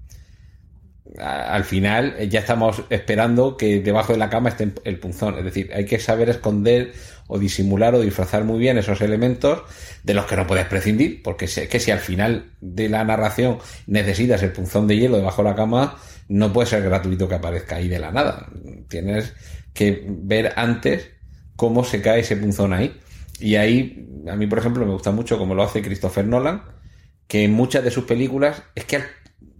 al 1.20 1.64
final 1.64 2.16
eh, 2.18 2.28
ya 2.28 2.40
estamos 2.40 2.84
esperando 2.90 3.56
que 3.58 3.80
debajo 3.82 4.14
de 4.14 4.20
la 4.20 4.30
cama 4.30 4.50
esté 4.50 4.72
el 4.84 5.00
punzón. 5.00 5.38
Es 5.38 5.44
decir, 5.44 5.72
hay 5.74 5.86
que 5.86 6.00
saber 6.00 6.30
esconder 6.30 6.94
o 7.28 7.40
disimular 7.40 7.96
o 7.96 8.02
disfrazar 8.02 8.44
muy 8.44 8.60
bien 8.60 8.78
esos 8.78 9.00
elementos 9.02 9.62
de 10.04 10.14
los 10.14 10.26
que 10.26 10.36
no 10.36 10.46
puedes 10.48 10.66
prescindir, 10.66 11.22
porque 11.24 11.48
sé 11.48 11.68
que 11.68 11.80
si 11.80 11.92
al 11.92 12.00
final 12.00 12.52
de 12.62 12.90
la 12.90 13.04
narración 13.04 13.60
necesitas 13.88 14.44
el 14.44 14.52
punzón 14.52 14.88
de 14.88 14.98
hielo 14.98 15.18
debajo 15.18 15.44
de 15.44 15.50
la 15.50 15.56
cama, 15.56 15.98
no 16.28 16.52
puede 16.52 16.68
ser 16.68 16.84
gratuito 16.84 17.28
que 17.28 17.36
aparezca 17.36 17.78
ahí 17.78 17.88
de 17.88 18.00
la 18.00 18.12
nada. 18.12 18.48
Tienes 18.90 19.34
que 19.74 20.04
ver 20.08 20.54
antes 20.56 21.10
cómo 21.56 21.84
se 21.84 22.02
cae 22.02 22.22
ese 22.22 22.38
punzón 22.38 22.74
ahí. 22.74 23.00
Y 23.40 23.56
ahí, 23.56 24.08
a 24.30 24.36
mí, 24.36 24.48
por 24.48 24.60
ejemplo, 24.60 24.86
me 24.86 24.94
gusta 24.94 25.12
mucho 25.12 25.38
como 25.38 25.56
lo 25.56 25.64
hace 25.64 25.82
Christopher 25.82 26.26
Nolan, 26.26 26.64
que 27.28 27.44
en 27.44 27.54
muchas 27.54 27.84
de 27.84 27.92
sus 27.92 28.04
películas 28.06 28.64
es 28.76 28.86
que 28.86 28.98
al- 28.98 29.06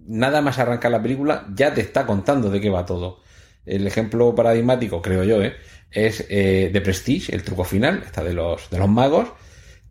nada 0.06 0.40
más 0.40 0.58
arrancar 0.58 0.90
la 0.90 1.02
película 1.02 1.46
ya 1.54 1.74
te 1.74 1.80
está 1.80 2.06
contando 2.06 2.50
de 2.50 2.60
qué 2.60 2.70
va 2.70 2.86
todo. 2.86 3.20
El 3.64 3.86
ejemplo 3.86 4.34
paradigmático, 4.34 5.00
creo 5.00 5.24
yo, 5.24 5.42
¿eh? 5.42 5.54
es 5.90 6.26
eh, 6.28 6.70
The 6.72 6.80
Prestige, 6.80 7.34
el 7.34 7.42
truco 7.42 7.64
final, 7.64 8.02
está 8.04 8.22
de 8.22 8.34
los, 8.34 8.68
de 8.68 8.78
los 8.78 8.88
magos, 8.88 9.28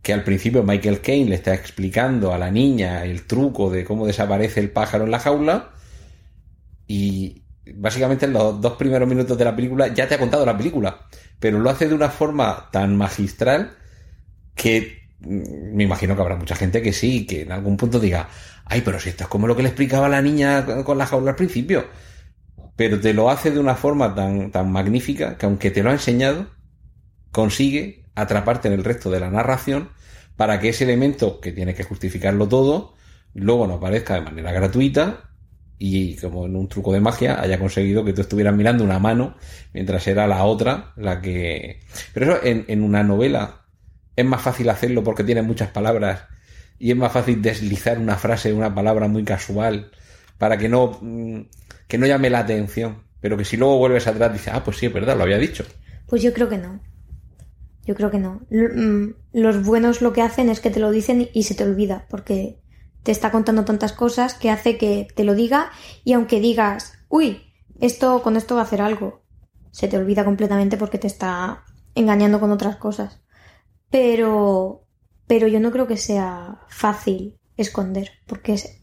que 0.02 0.14
al 0.14 0.24
principio 0.24 0.64
Michael 0.64 1.02
Caine 1.02 1.30
le 1.30 1.36
está 1.36 1.54
explicando 1.54 2.34
a 2.34 2.38
la 2.38 2.52
niña 2.52 3.06
el 3.06 3.26
truco 3.26 3.72
de 3.72 3.86
cómo 3.86 4.06
desaparece 4.06 4.60
el 4.60 4.70
pájaro 4.70 5.06
en 5.06 5.12
la 5.12 5.20
jaula 5.20 5.72
y 6.88 7.44
básicamente 7.76 8.26
en 8.26 8.34
los 8.34 8.60
dos 8.60 8.74
primeros 8.74 9.08
minutos 9.08 9.38
de 9.38 9.46
la 9.46 9.56
película 9.56 9.88
ya 9.88 10.08
te 10.08 10.16
ha 10.16 10.20
contado 10.20 10.46
la 10.46 10.58
película, 10.58 11.08
pero 11.40 11.58
lo 11.60 11.70
hace 11.70 11.88
de 11.88 11.96
una 11.96 12.10
forma 12.10 12.70
tan 12.72 12.98
magistral 12.98 13.78
que 14.56 15.08
mm, 15.22 15.74
me 15.74 15.84
imagino 15.86 16.16
que 16.16 16.22
habrá 16.22 16.36
mucha 16.36 16.56
gente 16.56 16.82
que 16.82 16.92
sí, 16.92 17.26
que 17.26 17.44
en 17.44 17.54
algún 17.54 17.78
punto 17.78 18.00
diga, 18.00 18.28
ay, 18.66 18.82
pero 18.82 19.00
si 19.00 19.10
esto 19.10 19.24
es 19.24 19.30
como 19.30 19.48
lo 19.48 19.56
que 19.56 19.64
le 19.64 19.70
explicaba 19.70 20.10
la 20.10 20.22
niña 20.22 20.66
con- 20.86 20.98
la 20.98 21.06
jaula 21.06 21.32
al 21.32 21.36
principio. 21.38 21.86
Pero 22.76 23.00
te 23.00 23.14
lo 23.14 23.30
hace 23.30 23.52
de 23.52 23.60
una 23.60 23.76
forma 23.76 24.16
tan, 24.16 24.52
tan 24.52 24.72
magnífica 24.72 25.38
que 25.38 25.46
aunque 25.46 25.72
te 25.72 25.84
lo 25.84 25.90
ha 25.90 25.94
enseñado, 25.94 26.48
consigue 27.32 28.06
atraparte 28.16 28.68
en 28.68 28.76
el 28.76 28.84
resto 28.84 29.10
de 29.12 29.20
la 29.20 29.30
narración 29.30 29.90
para 30.36 30.60
que 30.60 30.70
ese 30.70 30.84
elemento 30.84 31.40
que 31.42 31.52
tiene 31.52 31.74
que 31.74 31.84
justificarlo 31.84 32.48
todo 32.48 32.96
luego 33.34 33.68
no 33.68 33.76
aparezca 33.76 34.16
de 34.16 34.22
manera 34.22 34.52
gratuita 34.52 35.30
y 35.80 36.16
como 36.18 36.46
en 36.46 36.56
un 36.56 36.70
truco 36.70 36.94
de 36.94 37.02
magia 37.02 37.42
haya 37.42 37.60
conseguido 37.60 38.06
que 38.06 38.14
tú 38.14 38.22
estuvieras 38.22 38.56
mirando 38.56 38.84
una 38.84 39.00
mano 39.00 39.36
mientras 39.74 40.08
era 40.08 40.28
la 40.28 40.44
otra 40.46 40.94
la 40.96 41.22
que... 41.22 41.82
Pero 42.14 42.34
eso 42.36 42.44
en, 42.46 42.66
en 42.68 42.84
una 42.84 43.04
novela 43.04 43.66
es 44.16 44.26
más 44.26 44.42
fácil 44.42 44.70
hacerlo 44.70 45.04
porque 45.04 45.24
tiene 45.24 45.42
muchas 45.42 45.70
palabras 45.72 46.24
y 46.80 46.92
es 46.92 46.98
más 46.98 47.12
fácil 47.12 47.42
deslizar 47.42 48.00
una 48.00 48.18
frase, 48.18 48.54
una 48.54 48.74
palabra 48.74 49.08
muy 49.08 49.24
casual 49.24 49.92
para 50.38 50.58
que 50.58 50.70
no, 50.70 51.00
mm, 51.02 51.42
que 51.88 51.98
no 51.98 52.06
llame 52.08 52.30
la 52.30 52.40
atención. 52.40 53.04
Pero 53.22 53.38
que 53.38 53.46
si 53.46 53.56
luego 53.56 53.78
vuelves 53.78 54.06
atrás 54.08 54.34
dices, 54.34 54.54
ah, 54.54 54.64
pues 54.64 54.78
sí, 54.78 54.88
es 54.88 54.94
verdad, 54.94 55.16
lo 55.16 55.24
había 55.24 55.38
dicho. 55.38 55.66
Pues 56.08 56.22
yo 56.22 56.34
creo 56.34 56.50
que 56.50 56.58
no. 56.58 56.82
Yo 57.86 57.96
creo 57.96 58.12
que 58.12 58.20
no. 58.20 58.42
Mm, 58.50 59.14
Los 59.34 59.66
buenos 59.66 60.02
lo 60.02 60.12
que 60.14 60.22
hacen 60.22 60.50
es 60.50 60.60
que 60.60 60.70
te 60.70 60.80
lo 60.80 60.92
dicen 60.92 61.30
y 61.34 61.44
se 61.44 61.56
te 61.56 61.64
olvida, 61.64 62.06
porque 62.10 62.60
te 63.04 63.12
está 63.12 63.32
contando 63.32 63.66
tantas 63.66 63.94
cosas 63.94 64.34
que 64.34 64.50
hace 64.50 64.78
que 64.78 65.08
te 65.16 65.24
lo 65.24 65.36
diga 65.36 65.72
y 66.04 66.14
aunque 66.14 66.40
digas, 66.40 66.94
uy, 67.10 67.44
esto 67.80 68.22
con 68.24 68.38
esto 68.38 68.56
va 68.56 68.62
a 68.62 68.64
hacer 68.64 68.82
algo, 68.82 69.24
se 69.72 69.88
te 69.88 69.98
olvida 69.98 70.24
completamente 70.24 70.78
porque 70.78 70.98
te 70.98 71.08
está 71.08 71.64
engañando 71.96 72.40
con 72.40 72.52
otras 72.52 72.78
cosas. 72.78 73.20
Pero, 73.90 74.83
pero 75.28 75.48
yo 75.48 75.60
no 75.60 75.72
creo 75.72 75.88
que 75.88 75.98
sea 75.98 76.62
fácil 76.70 77.38
esconder, 77.58 78.12
porque 78.28 78.54
es- 78.54 78.80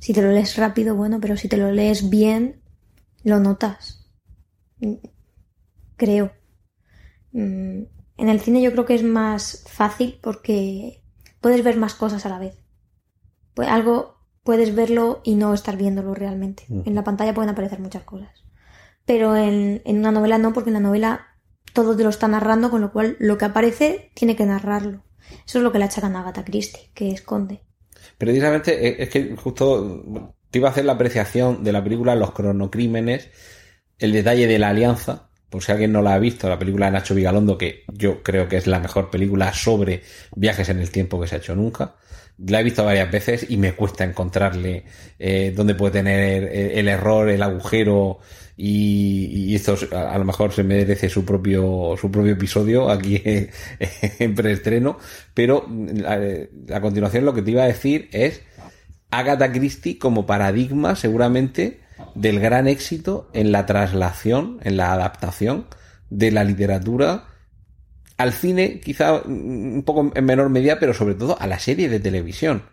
si 0.00 0.12
te 0.12 0.22
lo 0.22 0.30
lees 0.32 0.56
rápido, 0.56 0.94
bueno, 0.94 1.20
pero 1.20 1.36
si 1.36 1.48
te 1.48 1.56
lo 1.56 1.72
lees 1.72 2.10
bien, 2.10 2.62
lo 3.24 3.40
notas. 3.40 4.10
Mm, 4.80 4.94
Creo. 5.96 6.32
Mm, 7.32 7.82
En 8.16 8.28
el 8.28 8.40
cine 8.40 8.60
yo 8.62 8.72
creo 8.72 8.84
que 8.84 8.94
es 8.96 9.04
más 9.04 9.64
fácil 9.68 10.18
porque 10.22 11.02
puedes 11.40 11.62
ver 11.62 11.76
más 11.76 11.94
cosas 11.94 12.26
a 12.26 12.28
la 12.28 12.38
vez. 12.40 12.58
Pues 13.54 13.68
algo 13.68 14.16
puedes 14.44 14.74
verlo 14.74 15.20
y 15.24 15.34
no 15.34 15.54
estar 15.54 15.76
viéndolo 15.76 16.14
realmente. 16.14 16.64
En 16.68 16.94
la 16.94 17.04
pantalla 17.04 17.34
pueden 17.34 17.50
aparecer 17.50 17.80
muchas 17.80 18.04
cosas. 18.04 18.44
Pero 19.06 19.36
en, 19.36 19.82
en 19.84 19.98
una 19.98 20.12
novela 20.12 20.38
no, 20.38 20.52
porque 20.52 20.70
en 20.70 20.74
la 20.74 20.80
novela 20.80 21.26
todo 21.74 21.96
te 21.96 22.04
lo 22.04 22.10
está 22.10 22.28
narrando, 22.28 22.70
con 22.70 22.80
lo 22.80 22.92
cual 22.92 23.16
lo 23.20 23.38
que 23.38 23.46
aparece 23.46 24.10
tiene 24.14 24.36
que 24.36 24.46
narrarlo. 24.46 25.04
Eso 25.46 25.58
es 25.58 25.64
lo 25.64 25.72
que 25.72 25.78
le 25.78 25.84
achacan 25.84 26.16
a 26.16 26.20
Agatha 26.20 26.44
Christie, 26.44 26.90
que 26.94 27.10
esconde. 27.10 27.60
Precisamente 28.16 28.88
eh, 28.88 28.96
es 28.98 29.08
que 29.08 29.36
justo 29.36 30.34
te 30.50 30.58
iba 30.58 30.68
a 30.68 30.72
hacer 30.72 30.84
la 30.84 30.92
apreciación 30.92 31.62
de 31.64 31.72
la 31.72 31.82
película 31.82 32.14
Los 32.14 32.32
cronocrímenes, 32.32 33.30
el 33.98 34.12
detalle 34.12 34.46
de 34.46 34.58
la 34.58 34.68
alianza, 34.70 35.28
por 35.50 35.62
si 35.62 35.72
alguien 35.72 35.92
no 35.92 36.02
la 36.02 36.14
ha 36.14 36.18
visto, 36.18 36.48
la 36.48 36.58
película 36.58 36.86
de 36.86 36.92
Nacho 36.92 37.14
Vigalondo, 37.14 37.56
que 37.56 37.84
yo 37.92 38.22
creo 38.22 38.48
que 38.48 38.56
es 38.56 38.66
la 38.66 38.80
mejor 38.80 39.10
película 39.10 39.52
sobre 39.52 40.02
viajes 40.34 40.68
en 40.68 40.78
el 40.78 40.90
tiempo 40.90 41.20
que 41.20 41.26
se 41.26 41.36
ha 41.36 41.38
hecho 41.38 41.54
nunca. 41.54 41.96
La 42.38 42.60
he 42.60 42.64
visto 42.64 42.84
varias 42.84 43.10
veces 43.10 43.46
y 43.48 43.56
me 43.56 43.72
cuesta 43.72 44.04
encontrarle 44.04 44.84
eh, 45.18 45.52
dónde 45.56 45.74
puede 45.74 45.92
tener 45.92 46.44
eh, 46.44 46.78
el 46.78 46.86
error, 46.88 47.28
el 47.28 47.42
agujero 47.42 48.18
y, 48.60 49.50
y 49.52 49.54
esto 49.54 49.76
a, 49.92 50.18
lo 50.18 50.24
mejor 50.24 50.52
se 50.52 50.64
merece 50.64 51.08
su 51.08 51.24
propio 51.24 51.94
su 51.96 52.10
propio 52.10 52.32
episodio 52.32 52.90
aquí 52.90 53.22
en, 53.24 53.50
en 54.18 54.34
preestreno, 54.34 54.98
pero 55.32 55.64
a, 56.04 56.74
a 56.74 56.80
continuación 56.80 57.24
lo 57.24 57.32
que 57.32 57.42
te 57.42 57.52
iba 57.52 57.62
a 57.62 57.68
decir 57.68 58.08
es 58.10 58.42
Agatha 59.10 59.52
Christie 59.52 59.98
como 59.98 60.26
paradigma 60.26 60.96
seguramente 60.96 61.80
del 62.16 62.40
gran 62.40 62.66
éxito 62.66 63.30
en 63.32 63.52
la 63.52 63.64
traslación, 63.64 64.58
en 64.64 64.76
la 64.76 64.92
adaptación 64.92 65.66
de 66.10 66.32
la 66.32 66.42
literatura 66.42 67.26
al 68.16 68.32
cine, 68.32 68.80
quizá 68.80 69.22
un 69.22 69.84
poco 69.86 70.10
en 70.12 70.24
menor 70.24 70.50
medida, 70.50 70.80
pero 70.80 70.92
sobre 70.92 71.14
todo 71.14 71.40
a 71.40 71.46
la 71.46 71.60
serie 71.60 71.88
de 71.88 72.00
televisión. 72.00 72.64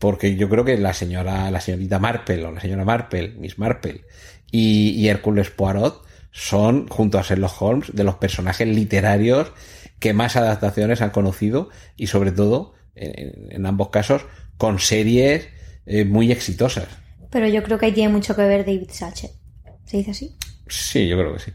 Porque 0.00 0.34
yo 0.34 0.48
creo 0.48 0.64
que 0.64 0.76
la 0.76 0.92
señora, 0.92 1.48
la 1.52 1.60
señorita 1.60 2.00
Marple 2.00 2.44
o 2.44 2.50
la 2.50 2.60
señora 2.60 2.84
Marple, 2.84 3.34
Miss 3.38 3.58
Marple 3.60 4.04
y, 4.54 4.90
y 4.90 5.08
Hércules 5.08 5.50
Poirot 5.50 6.04
son, 6.30 6.86
junto 6.86 7.18
a 7.18 7.22
Sherlock 7.22 7.60
Holmes, 7.60 7.90
de 7.92 8.04
los 8.04 8.14
personajes 8.14 8.68
literarios 8.68 9.50
que 9.98 10.12
más 10.12 10.36
adaptaciones 10.36 11.02
han 11.02 11.10
conocido 11.10 11.70
y 11.96 12.06
sobre 12.06 12.30
todo, 12.30 12.74
en, 12.94 13.50
en 13.50 13.66
ambos 13.66 13.88
casos, 13.88 14.22
con 14.56 14.78
series 14.78 15.48
eh, 15.86 16.04
muy 16.04 16.30
exitosas. 16.30 16.86
Pero 17.30 17.48
yo 17.48 17.64
creo 17.64 17.78
que 17.78 17.86
ahí 17.86 17.92
tiene 17.92 18.12
mucho 18.12 18.36
que 18.36 18.42
ver 18.42 18.64
David 18.64 18.90
Sachet. 18.92 19.32
¿Se 19.86 19.96
dice 19.96 20.12
así? 20.12 20.36
Sí, 20.68 21.08
yo 21.08 21.18
creo 21.18 21.34
que 21.34 21.40
sí. 21.40 21.50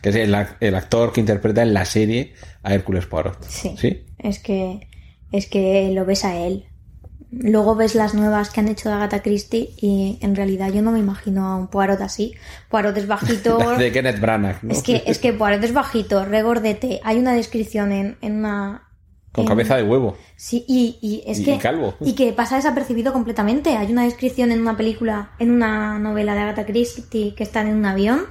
Que 0.00 0.10
es 0.10 0.14
el 0.14 0.74
actor 0.76 1.12
que 1.12 1.18
interpreta 1.18 1.62
en 1.62 1.74
la 1.74 1.84
serie 1.84 2.34
a 2.62 2.72
Hércules 2.72 3.06
Poirot. 3.06 3.42
Sí. 3.48 3.74
¿Sí? 3.76 4.06
Es 4.18 4.38
que, 4.38 4.86
es 5.32 5.46
que 5.48 5.90
lo 5.92 6.04
ves 6.04 6.24
a 6.24 6.36
él. 6.36 6.66
Luego 7.30 7.74
ves 7.74 7.94
las 7.94 8.14
nuevas 8.14 8.48
que 8.50 8.60
han 8.60 8.68
hecho 8.68 8.88
de 8.88 8.94
Agatha 8.94 9.20
Christie 9.22 9.74
y 9.76 10.18
en 10.22 10.34
realidad 10.34 10.72
yo 10.72 10.80
no 10.80 10.92
me 10.92 10.98
imagino 10.98 11.46
a 11.46 11.56
un 11.56 11.68
Poirot 11.68 12.00
así. 12.00 12.32
Poirot 12.70 12.96
es 12.96 13.06
bajito. 13.06 13.58
De 13.78 13.92
Kenneth 13.92 14.18
Branagh, 14.20 14.62
¿no? 14.62 14.72
Es 14.72 14.82
que, 14.82 15.02
es 15.06 15.18
que 15.18 15.34
Poirot 15.34 15.62
es 15.62 15.74
bajito, 15.74 16.24
regordete. 16.24 17.00
Hay 17.04 17.18
una 17.18 17.34
descripción 17.34 17.92
en, 17.92 18.16
en 18.22 18.36
una. 18.38 18.84
Con 19.32 19.42
en- 19.42 19.48
cabeza 19.48 19.76
de 19.76 19.82
huevo. 19.82 20.16
Sí, 20.36 20.64
y, 20.66 20.98
y 21.02 21.22
es 21.30 21.40
Y- 21.40 21.44
que. 21.44 21.54
y 21.56 21.58
calvo. 21.58 21.94
y 22.00 22.14
que 22.14 22.32
pasa 22.32 22.56
desapercibido 22.56 23.12
completamente. 23.12 23.76
Hay 23.76 23.92
una 23.92 24.04
descripción 24.04 24.50
en 24.50 24.60
una 24.62 24.76
película, 24.78 25.32
en 25.38 25.50
una 25.50 25.98
novela 25.98 26.34
de 26.34 26.40
Agatha 26.40 26.64
Christie 26.64 27.34
que 27.34 27.42
están 27.44 27.66
en 27.68 27.76
un 27.76 27.84
avión, 27.84 28.22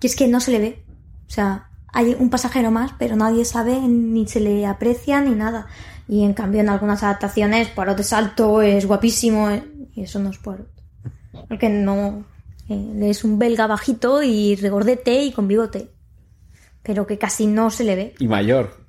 que 0.00 0.06
es 0.06 0.16
que 0.16 0.28
no 0.28 0.40
se 0.40 0.52
le 0.52 0.58
ve. 0.60 0.82
O 1.28 1.30
sea, 1.30 1.68
hay 1.92 2.16
un 2.18 2.30
pasajero 2.30 2.70
más, 2.70 2.92
pero 2.98 3.16
nadie 3.16 3.44
sabe, 3.44 3.78
ni 3.80 4.26
se 4.26 4.40
le 4.40 4.64
aprecia, 4.64 5.20
ni 5.20 5.34
nada. 5.34 5.66
Y 6.10 6.24
en 6.24 6.34
cambio, 6.34 6.60
en 6.60 6.68
algunas 6.68 7.04
adaptaciones, 7.04 7.68
Poirot 7.68 8.00
es 8.00 8.12
alto, 8.12 8.62
es 8.62 8.84
guapísimo, 8.84 9.48
eh, 9.48 9.62
y 9.94 10.02
eso 10.02 10.18
no 10.18 10.30
es 10.30 10.38
Poirot. 10.38 10.68
Porque 11.48 11.68
no. 11.68 12.24
eh, 12.68 12.98
es 13.02 13.22
un 13.22 13.38
belga 13.38 13.68
bajito 13.68 14.20
y 14.20 14.56
regordete 14.56 15.22
y 15.22 15.30
con 15.30 15.46
bigote. 15.46 15.88
Pero 16.82 17.06
que 17.06 17.16
casi 17.16 17.46
no 17.46 17.70
se 17.70 17.84
le 17.84 17.94
ve. 17.94 18.14
Y 18.18 18.26
mayor. 18.26 18.80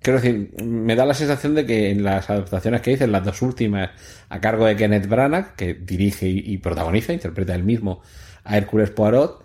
Quiero 0.00 0.18
decir, 0.18 0.52
me 0.60 0.96
da 0.96 1.06
la 1.06 1.14
sensación 1.14 1.54
de 1.54 1.66
que 1.66 1.92
en 1.92 2.02
las 2.02 2.28
adaptaciones 2.28 2.80
que 2.80 2.90
hice, 2.90 3.06
las 3.06 3.24
dos 3.24 3.40
últimas, 3.40 3.90
a 4.28 4.40
cargo 4.40 4.66
de 4.66 4.74
Kenneth 4.74 5.08
Branagh, 5.08 5.54
que 5.54 5.74
dirige 5.74 6.28
y, 6.28 6.40
y 6.52 6.58
protagoniza, 6.58 7.12
interpreta 7.12 7.54
él 7.54 7.62
mismo 7.62 8.02
a 8.42 8.58
Hércules 8.58 8.90
Poirot, 8.90 9.44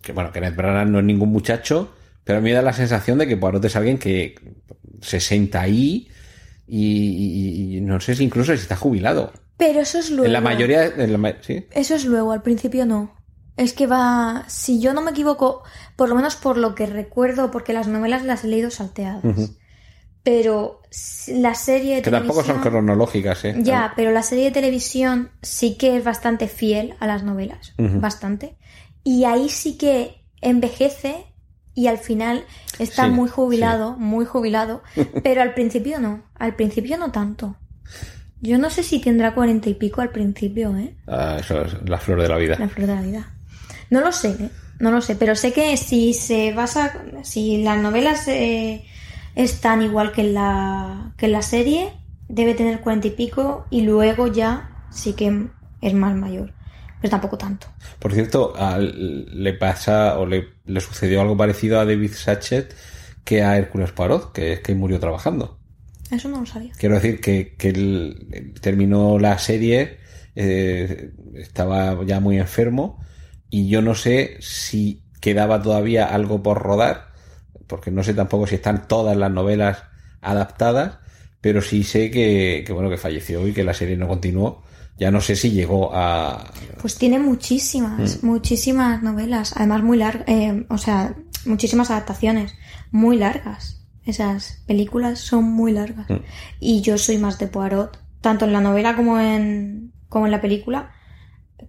que 0.00 0.12
bueno, 0.12 0.30
Kenneth 0.30 0.54
Branagh 0.54 0.88
no 0.88 1.00
es 1.00 1.04
ningún 1.04 1.30
muchacho, 1.30 1.92
pero 2.24 2.38
a 2.38 2.42
mí 2.42 2.50
me 2.50 2.54
da 2.54 2.62
la 2.62 2.72
sensación 2.72 3.18
de 3.18 3.26
que 3.26 3.36
Poirot 3.36 3.64
es 3.64 3.76
alguien 3.76 3.98
que 3.98 4.34
se 5.00 5.20
sienta 5.20 5.60
ahí 5.60 6.08
y, 6.66 6.86
y- 6.86 7.76
y 7.76 7.80
no 7.80 8.00
sé 8.00 8.14
si 8.16 8.24
incluso 8.24 8.54
si 8.56 8.62
está 8.62 8.76
jubilado. 8.76 9.32
Pero 9.56 9.80
eso 9.80 9.98
es 9.98 10.10
luego. 10.10 10.26
En 10.26 10.32
la 10.32 10.40
mayoría, 10.40 10.86
en 10.86 11.22
la 11.22 11.36
sí, 11.42 11.66
Eso 11.70 11.94
es 11.94 12.04
luego, 12.04 12.32
al 12.32 12.42
principio 12.42 12.86
no. 12.86 13.14
Es 13.56 13.72
que 13.72 13.86
va, 13.86 14.44
si 14.48 14.80
yo 14.80 14.94
no 14.94 15.00
me 15.00 15.12
equivoco, 15.12 15.62
por 15.94 16.08
lo 16.08 16.16
menos 16.16 16.34
por 16.34 16.56
lo 16.58 16.74
que 16.74 16.86
recuerdo, 16.86 17.50
porque 17.52 17.72
las 17.72 17.86
novelas 17.86 18.24
las 18.24 18.42
he 18.44 18.48
leído 18.48 18.70
salteadas. 18.70 19.22
Pero 20.24 20.80
la 21.28 21.54
serie 21.54 21.96
de 21.96 22.02
que 22.02 22.10
tampoco 22.10 22.42
son 22.42 22.60
cronológicas, 22.60 23.44
¿eh? 23.44 23.54
Ya, 23.62 23.92
pero 23.94 24.10
la 24.10 24.22
serie 24.22 24.44
de 24.46 24.50
televisión 24.52 25.30
sí 25.42 25.76
que 25.76 25.96
es 25.98 26.02
bastante 26.04 26.48
fiel 26.48 26.94
a 26.98 27.06
las 27.06 27.22
novelas, 27.22 27.74
bastante. 27.78 28.56
Y 29.04 29.24
ahí 29.24 29.50
sí 29.50 29.76
que 29.76 30.24
envejece 30.40 31.26
y 31.74 31.86
al 31.88 31.98
final 31.98 32.44
está 32.78 33.04
Sí, 33.04 33.10
muy 33.10 33.28
jubilado, 33.28 33.96
muy 33.96 34.24
jubilado, 34.24 34.82
pero 35.22 35.42
al 35.42 35.54
principio 35.54 36.00
no, 36.00 36.22
al 36.34 36.54
principio 36.54 36.98
no 36.98 37.12
tanto. 37.12 37.56
Yo 38.40 38.58
no 38.58 38.68
sé 38.70 38.82
si 38.82 39.00
tendrá 39.00 39.34
cuarenta 39.34 39.70
y 39.70 39.74
pico 39.74 40.00
al 40.00 40.10
principio, 40.10 40.76
¿eh? 40.76 40.94
Ah, 41.06 41.38
eso 41.40 41.62
es 41.62 41.88
la 41.88 41.98
flor 41.98 42.20
de 42.20 42.28
la 42.28 42.36
vida. 42.36 42.56
La 42.58 42.68
flor 42.68 42.86
de 42.86 42.94
la 42.94 43.00
vida. 43.00 43.34
No 43.90 44.00
lo 44.00 44.12
sé, 44.12 44.30
¿eh? 44.30 44.50
no 44.78 44.90
lo 44.90 45.00
sé, 45.00 45.16
pero 45.16 45.34
sé 45.34 45.52
que 45.52 45.76
si 45.76 46.14
se 46.14 46.52
basa, 46.52 47.04
si 47.22 47.62
las 47.62 47.78
novelas 47.78 48.26
eh, 48.28 48.84
están 49.34 49.82
igual 49.82 50.12
que 50.12 50.22
en 50.22 50.34
la 50.34 51.14
que 51.16 51.26
en 51.26 51.32
la 51.32 51.42
serie, 51.42 51.92
debe 52.28 52.54
tener 52.54 52.80
cuarenta 52.80 53.08
y 53.08 53.12
pico 53.12 53.66
y 53.70 53.82
luego 53.82 54.26
ya 54.26 54.86
sí 54.90 55.12
que 55.12 55.48
es 55.80 55.94
más 55.94 56.14
mayor, 56.14 56.53
pero 57.04 57.10
tampoco 57.10 57.36
tanto. 57.36 57.66
Por 57.98 58.14
cierto, 58.14 58.54
al- 58.56 59.26
le 59.44 59.52
pasa 59.52 60.18
o 60.18 60.24
le, 60.24 60.54
le 60.64 60.80
sucedió 60.80 61.20
algo 61.20 61.36
parecido 61.36 61.78
a 61.78 61.84
David 61.84 62.12
Sachet 62.14 62.74
que 63.24 63.42
a 63.42 63.58
Hércules 63.58 63.92
Poirot, 63.92 64.32
que 64.32 64.54
es 64.54 64.60
que 64.60 64.74
murió 64.74 64.98
trabajando. 64.98 65.58
Eso 66.10 66.30
no 66.30 66.40
lo 66.40 66.46
sabía. 66.46 66.72
Quiero 66.78 66.94
decir 66.94 67.20
que, 67.20 67.56
que 67.58 67.68
él 67.68 68.26
él 68.32 68.54
terminó 68.58 69.18
la 69.18 69.36
serie, 69.36 69.98
eh, 70.34 71.10
estaba 71.34 72.02
ya 72.06 72.20
muy 72.20 72.38
enfermo 72.38 72.98
y 73.50 73.68
yo 73.68 73.82
no 73.82 73.94
sé 73.94 74.38
si 74.40 75.02
quedaba 75.20 75.60
todavía 75.60 76.06
algo 76.06 76.42
por 76.42 76.62
rodar, 76.62 77.08
porque 77.66 77.90
no 77.90 78.02
sé 78.02 78.14
tampoco 78.14 78.46
si 78.46 78.54
están 78.54 78.88
todas 78.88 79.14
las 79.14 79.30
novelas 79.30 79.82
adaptadas, 80.22 81.00
pero 81.42 81.60
sí 81.60 81.82
sé 81.84 82.10
que, 82.10 82.64
que 82.66 82.72
bueno 82.72 82.88
que 82.88 82.96
falleció 82.96 83.46
y 83.46 83.52
que 83.52 83.62
la 83.62 83.74
serie 83.74 83.98
no 83.98 84.08
continuó. 84.08 84.62
Ya 84.96 85.10
no 85.10 85.20
sé 85.20 85.34
si 85.36 85.50
llegó 85.50 85.90
a, 85.94 86.50
Pues 86.80 86.96
tiene 86.96 87.18
muchísimas, 87.18 88.22
muchísimas 88.22 89.02
novelas, 89.02 89.52
además 89.56 89.82
muy 89.82 89.98
largas, 89.98 90.24
o 90.68 90.78
sea, 90.78 91.16
muchísimas 91.46 91.90
adaptaciones, 91.90 92.54
muy 92.92 93.16
largas. 93.18 93.80
Esas 94.06 94.62
películas 94.66 95.18
son 95.18 95.44
muy 95.44 95.72
largas. 95.72 96.08
Mm. 96.10 96.16
Y 96.60 96.80
yo 96.82 96.96
soy 96.98 97.18
más 97.18 97.38
de 97.38 97.48
Poirot, 97.48 97.98
tanto 98.20 98.44
en 98.44 98.52
la 98.52 98.60
novela 98.60 98.94
como 98.94 99.18
en, 99.18 99.92
como 100.08 100.26
en 100.26 100.30
la 100.32 100.40
película, 100.40 100.92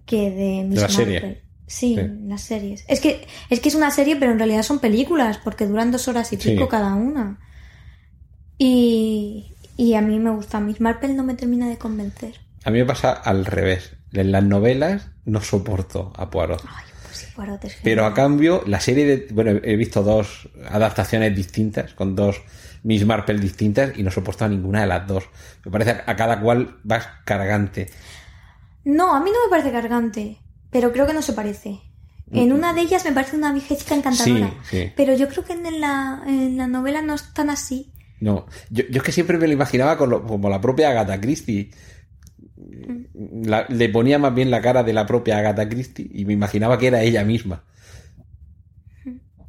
que 0.04 0.30
de 0.30 0.64
Miss 0.68 0.82
la 0.82 0.88
serie. 0.88 1.20
Marple. 1.20 1.42
Sí, 1.66 1.96
Sí. 1.96 2.00
las 2.28 2.42
series. 2.42 2.84
Es 2.86 3.00
que, 3.00 3.26
es 3.50 3.58
que 3.58 3.68
es 3.70 3.74
una 3.74 3.90
serie, 3.90 4.14
pero 4.16 4.30
en 4.30 4.38
realidad 4.38 4.62
son 4.62 4.78
películas, 4.78 5.38
porque 5.42 5.66
duran 5.66 5.90
dos 5.90 6.06
horas 6.06 6.32
y 6.32 6.36
Sí. 6.36 6.50
pico 6.52 6.68
cada 6.68 6.94
una. 6.94 7.40
Y, 8.58 9.52
y 9.76 9.94
a 9.94 10.00
mí 10.00 10.18
me 10.18 10.30
gusta. 10.30 10.60
Miss 10.60 10.80
Marple 10.80 11.14
no 11.14 11.24
me 11.24 11.34
termina 11.34 11.68
de 11.68 11.76
convencer. 11.78 12.34
A 12.66 12.70
mí 12.70 12.78
me 12.78 12.84
pasa 12.84 13.12
al 13.12 13.46
revés. 13.46 13.92
En 14.12 14.32
las 14.32 14.44
novelas 14.44 15.08
no 15.24 15.40
soporto 15.40 16.12
a 16.16 16.28
Poirot. 16.30 16.62
Ay, 16.68 16.84
pues 17.04 17.16
sí, 17.16 17.26
Poirot 17.34 17.64
es 17.64 17.76
Pero 17.82 18.04
a 18.06 18.12
cambio, 18.14 18.62
la 18.66 18.80
serie 18.80 19.04
de. 19.06 19.28
Bueno, 19.32 19.60
he 19.62 19.76
visto 19.76 20.02
dos 20.02 20.48
adaptaciones 20.68 21.34
distintas, 21.34 21.94
con 21.94 22.14
dos 22.16 22.42
Miss 22.82 23.04
Marple 23.04 23.38
distintas, 23.38 23.96
y 23.98 24.02
no 24.02 24.10
soporto 24.10 24.44
a 24.44 24.48
ninguna 24.48 24.82
de 24.82 24.86
las 24.86 25.06
dos. 25.06 25.24
Me 25.64 25.70
parece 25.70 25.90
a 25.92 26.04
a 26.06 26.16
cada 26.16 26.40
cual 26.40 26.78
vas 26.84 27.06
cargante. 27.24 27.88
No, 28.84 29.14
a 29.14 29.20
mí 29.20 29.30
no 29.32 29.44
me 29.46 29.50
parece 29.50 29.72
cargante, 29.72 30.38
pero 30.70 30.92
creo 30.92 31.06
que 31.06 31.14
no 31.14 31.22
se 31.22 31.32
parece. 31.32 31.80
En 32.32 32.52
una 32.52 32.72
de 32.74 32.80
ellas 32.80 33.04
me 33.04 33.12
parece 33.12 33.36
una 33.36 33.52
viejecita 33.52 33.94
encantadora. 33.94 34.48
Sí, 34.64 34.76
sí. 34.78 34.92
Pero 34.96 35.14
yo 35.14 35.28
creo 35.28 35.44
que 35.44 35.52
en 35.52 35.80
la, 35.80 36.22
en 36.26 36.56
la 36.56 36.66
novela 36.66 37.00
no 37.00 37.14
es 37.14 37.32
tan 37.32 37.50
así. 37.50 37.92
No, 38.18 38.46
yo, 38.70 38.82
yo 38.90 38.96
es 38.98 39.02
que 39.04 39.12
siempre 39.12 39.38
me 39.38 39.46
lo 39.46 39.52
imaginaba 39.52 39.96
con 39.96 40.10
lo- 40.10 40.26
como 40.26 40.48
la 40.48 40.60
propia 40.60 40.90
Agatha 40.90 41.20
Christie. 41.20 41.70
La- 43.44 43.66
le 43.68 43.88
ponía 43.88 44.18
más 44.18 44.34
bien 44.34 44.50
la 44.50 44.60
cara 44.60 44.82
de 44.82 44.92
la 44.92 45.06
propia 45.06 45.38
Agatha 45.38 45.68
Christie 45.68 46.08
y 46.12 46.24
me 46.24 46.32
imaginaba 46.32 46.78
que 46.78 46.88
era 46.88 47.02
ella 47.02 47.24
misma. 47.24 47.64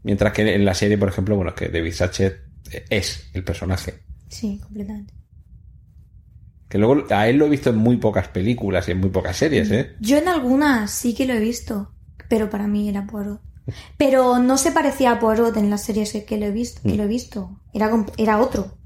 Mientras 0.04 0.32
que 0.34 0.56
en 0.56 0.64
la 0.66 0.74
serie, 0.74 0.98
por 0.98 1.10
ejemplo, 1.10 1.36
bueno, 1.36 1.50
es 1.52 1.56
que 1.56 1.70
David 1.70 1.94
Sachet 1.94 2.38
es 2.90 3.30
el 3.34 3.44
personaje. 3.44 4.04
Sí, 4.30 4.60
completamente. 4.64 5.14
Que 6.70 6.78
luego 6.78 7.06
a 7.10 7.28
él 7.28 7.38
lo 7.38 7.46
he 7.46 7.50
visto 7.50 7.70
en 7.70 7.78
muy 7.78 7.98
pocas 7.98 8.28
películas 8.28 8.88
y 8.88 8.92
en 8.92 9.00
muy 9.00 9.10
pocas 9.10 9.36
series, 9.38 9.72
¿eh? 9.72 9.96
Yo 10.00 10.18
en 10.18 10.28
algunas 10.28 10.92
sí 10.92 11.14
que 11.16 11.26
lo 11.26 11.34
he 11.34 11.40
visto, 11.40 11.94
pero 12.30 12.50
para 12.50 12.68
mí 12.68 12.88
era 12.90 13.08
Poirot. 13.08 13.42
Pero 13.98 14.40
no 14.40 14.58
se 14.58 14.72
parecía 14.72 15.12
a 15.14 15.20
Poirot 15.20 15.56
en 15.58 15.70
las 15.70 15.84
series 15.84 16.14
que 16.26 16.38
lo 16.38 16.46
he 16.46 16.52
visto. 16.52 16.82
Que 16.84 16.96
lo 16.96 17.04
he 17.04 17.08
visto. 17.08 17.62
Era, 17.74 17.90
era 18.18 18.40
otro. 18.40 18.78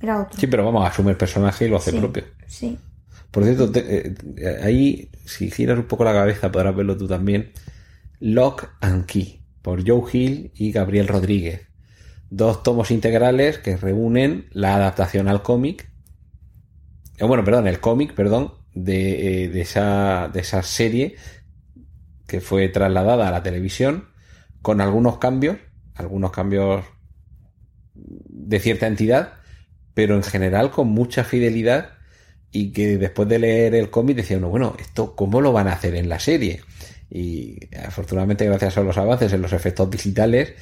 Era 0.00 0.22
otro. 0.22 0.38
Sí, 0.40 0.46
pero 0.46 0.64
vamos, 0.64 0.86
asume 0.88 1.10
el 1.12 1.16
personaje 1.16 1.66
y 1.66 1.68
lo 1.68 1.76
hace 1.76 1.90
Sí, 1.90 1.98
propio. 1.98 2.24
Sí. 2.46 2.78
Por 3.32 3.44
cierto, 3.44 3.72
te- 3.72 4.08
eh, 4.08 4.14
ahí, 4.62 5.10
si 5.26 5.50
giras 5.50 5.78
un 5.78 5.86
poco 5.88 6.04
la 6.04 6.12
cabeza, 6.12 6.52
podrás 6.52 6.76
verlo 6.76 6.96
tú 6.98 7.08
también. 7.08 7.52
Lock 8.20 8.68
and 8.80 9.06
Key, 9.06 9.44
por 9.62 9.86
Joe 9.88 10.02
Hill 10.12 10.52
y 10.54 10.72
Gabriel 10.72 11.08
Rodríguez. 11.08 11.62
Dos 12.30 12.62
tomos 12.64 12.90
integrales 12.92 13.58
que 13.58 13.76
reúnen 13.78 14.48
la 14.52 14.76
adaptación 14.76 15.28
al 15.28 15.42
cómic. 15.42 15.90
eh, 17.18 17.24
bueno, 17.24 17.44
perdón, 17.44 17.66
el 17.68 17.80
cómic, 17.80 18.14
perdón, 18.14 18.54
eh, 18.74 19.50
de, 19.52 19.60
esa, 19.60 20.28
de 20.32 20.40
esa 20.40 20.62
serie 20.62 21.16
que 22.26 22.40
fue 22.40 22.68
trasladada 22.68 23.28
a 23.28 23.32
la 23.32 23.42
televisión 23.42 24.08
con 24.62 24.80
algunos 24.80 25.18
cambios, 25.18 25.58
algunos 25.94 26.30
cambios 26.30 26.84
de 27.94 28.58
cierta 28.60 28.86
entidad, 28.86 29.34
pero 29.94 30.14
en 30.16 30.22
general 30.22 30.70
con 30.70 30.88
mucha 30.88 31.24
fidelidad 31.24 31.90
y 32.52 32.70
que 32.70 32.98
después 32.98 33.28
de 33.28 33.38
leer 33.38 33.74
el 33.74 33.90
cómic 33.90 34.16
decía 34.16 34.36
uno, 34.36 34.50
bueno, 34.50 34.76
esto 34.78 35.14
cómo 35.16 35.40
lo 35.40 35.52
van 35.52 35.68
a 35.68 35.72
hacer 35.72 35.94
en 35.94 36.08
la 36.08 36.18
serie. 36.20 36.60
Y 37.10 37.58
afortunadamente 37.76 38.44
gracias 38.46 38.76
a 38.78 38.82
los 38.82 38.96
avances 38.98 39.32
en 39.32 39.42
los 39.42 39.52
efectos 39.52 39.90
digitales, 39.90 40.54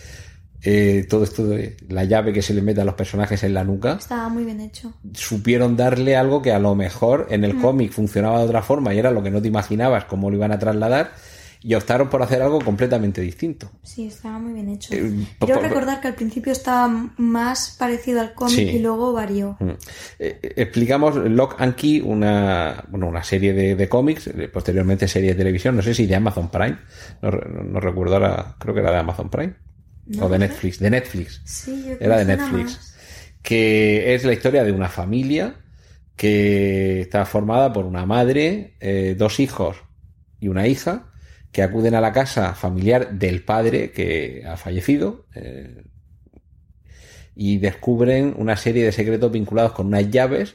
eh, 0.63 1.07
todo 1.09 1.25
esto 1.25 1.45
de 1.47 1.77
la 1.89 2.05
llave 2.05 2.33
que 2.33 2.43
se 2.43 2.53
le 2.53 2.61
mete 2.61 2.81
a 2.81 2.85
los 2.85 2.95
personajes 2.95 3.43
en 3.45 3.55
la 3.55 3.65
nuca, 3.65 3.97
Estaba 3.99 4.29
muy 4.29 4.45
bien 4.45 4.61
hecho. 4.61 4.93
supieron 5.15 5.77
darle 5.77 6.17
algo 6.17 6.43
que 6.43 6.53
a 6.53 6.59
lo 6.59 6.75
mejor 6.75 7.29
en 7.31 7.45
el 7.45 7.57
cómic 7.59 7.93
funcionaba 7.93 8.41
de 8.41 8.45
otra 8.45 8.63
forma 8.63 8.93
y 8.93 8.99
era 8.99 9.11
lo 9.11 9.23
que 9.23 9.31
no 9.31 9.41
te 9.41 9.49
imaginabas 9.49 10.05
cómo 10.05 10.29
lo 10.31 10.37
iban 10.37 10.53
a 10.53 10.59
trasladar. 10.59 11.13
Y 11.63 11.75
optaron 11.75 12.09
por 12.09 12.23
hacer 12.23 12.41
algo 12.41 12.59
completamente 12.61 13.21
distinto. 13.21 13.71
Sí, 13.83 14.07
estaba 14.07 14.39
muy 14.39 14.55
bien 14.55 14.71
hecho. 14.71 14.95
Eh, 14.95 15.13
Quiero 15.39 15.61
po- 15.61 15.69
recordar 15.69 16.01
que 16.01 16.09
al 16.09 16.15
principio 16.15 16.53
estaba 16.53 16.89
más 17.19 17.77
parecido 17.79 18.21
al 18.23 18.33
cómic 18.33 18.55
Sí. 18.57 18.63
y 18.63 18.79
luego 18.79 19.13
varió. 19.13 19.57
Mm. 19.61 19.69
Eh, 19.69 19.77
eh, 20.43 20.53
explicamos 20.57 21.17
Lock 21.17 21.57
and 21.61 21.75
Key, 21.75 22.01
una, 22.01 22.85
bueno, 22.89 23.09
una 23.09 23.23
serie 23.23 23.53
de, 23.53 23.77
de 23.77 23.89
cómics, 23.91 24.29
eh, 24.29 24.49
posteriormente 24.49 25.07
serie 25.07 25.31
de 25.31 25.35
televisión, 25.37 25.77
no 25.77 25.83
sé 25.83 25.93
si 25.95 26.07
de 26.07 26.15
Amazon 26.17 26.51
Prime, 26.51 26.79
no, 27.21 27.31
re- 27.31 27.51
no- 27.51 27.63
no 27.65 27.81
recuerdo 27.81 28.15
ahora, 28.15 28.57
creo 28.59 28.73
que 28.75 28.81
era 28.81 28.93
de 28.93 28.99
Amazon 28.99 29.29
Prime, 29.29 29.55
No 30.07 30.25
o 30.25 30.29
de. 30.31 30.39
Netflix, 30.39 30.79
de 30.79 30.91
Netflix. 30.91 31.43
Sí, 31.45 31.85
yo 31.87 31.95
Era 32.01 32.17
de 32.19 32.25
Netflix. 32.25 32.65
más. 32.77 32.97
que 33.43 34.15
es 34.15 34.25
la 34.25 34.33
historia 34.33 34.65
de 34.65 34.73
una 34.73 34.89
familia 34.89 35.57
que 36.17 37.01
está 37.03 37.25
formada 37.25 37.73
por 37.73 37.85
una 37.87 38.05
madre, 38.07 38.77
eh, 38.81 39.15
dos 39.17 39.41
hijos 39.41 39.77
y 40.39 40.49
una 40.49 40.67
hija 40.67 41.10
que 41.53 41.63
acuden 41.63 41.95
a 41.95 42.01
la 42.01 42.13
casa 42.13 42.55
familiar 42.55 43.13
del 43.19 43.43
padre 43.45 43.91
que 43.93 44.45
ha 44.47 44.57
fallecido 44.57 45.27
eh, 45.35 45.83
y 47.35 47.59
descubren 47.59 48.35
una 48.37 48.57
serie 48.57 48.85
de 48.85 48.93
secretos 48.93 49.33
vinculados 49.33 49.73
con 49.73 49.87
unas 49.87 50.11
llaves 50.11 50.55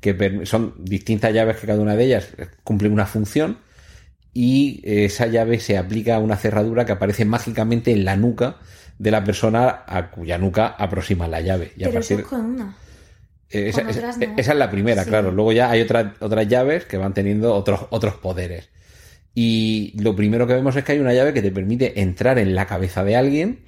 que 0.00 0.42
son 0.44 0.74
distintas 0.84 1.32
llaves 1.32 1.56
que 1.56 1.66
cada 1.66 1.80
una 1.80 1.96
de 1.96 2.04
ellas 2.04 2.28
cumple 2.62 2.88
una 2.88 3.06
función 3.06 3.58
y 4.34 4.82
esa 4.84 5.26
llave 5.28 5.60
se 5.60 5.78
aplica 5.78 6.16
a 6.16 6.18
una 6.18 6.36
cerradura 6.36 6.84
que 6.84 6.92
aparece 6.92 7.24
mágicamente 7.24 7.92
en 7.92 8.04
la 8.04 8.16
nuca 8.16 8.56
de 8.98 9.10
la 9.10 9.22
persona 9.24 9.84
a 9.86 10.10
cuya 10.10 10.38
nuca 10.38 10.66
aproxima 10.66 11.28
la 11.28 11.40
llave. 11.40 11.72
Y 11.76 11.84
a 11.84 11.86
Pero 11.88 12.00
eso 12.00 12.14
partir- 12.16 12.20
es 12.24 12.28
con 12.28 12.40
una. 12.46 12.76
eh, 13.48 13.68
esa, 13.68 13.82
Con 13.82 13.90
esa- 13.90 13.98
otras 14.00 14.18
no. 14.18 14.34
esa 14.36 14.52
es 14.52 14.58
la 14.58 14.70
primera, 14.70 15.04
Sí. 15.04 15.08
claro. 15.10 15.30
Luego 15.30 15.52
ya 15.52 15.70
hay 15.70 15.80
otras 15.82 16.14
otras 16.20 16.48
llaves 16.48 16.84
que 16.84 16.96
van 16.96 17.14
teniendo 17.14 17.54
otros, 17.54 17.86
otros 17.90 18.14
poderes. 18.14 18.70
Y 19.34 19.92
lo 20.00 20.14
primero 20.14 20.46
que 20.46 20.54
vemos 20.54 20.76
es 20.76 20.84
que 20.84 20.92
hay 20.92 20.98
una 21.00 21.12
llave 21.12 21.32
que 21.34 21.42
te 21.42 21.50
permite 21.50 22.00
entrar 22.00 22.38
en 22.38 22.54
la 22.54 22.66
cabeza 22.66 23.02
de 23.04 23.16
alguien. 23.16 23.64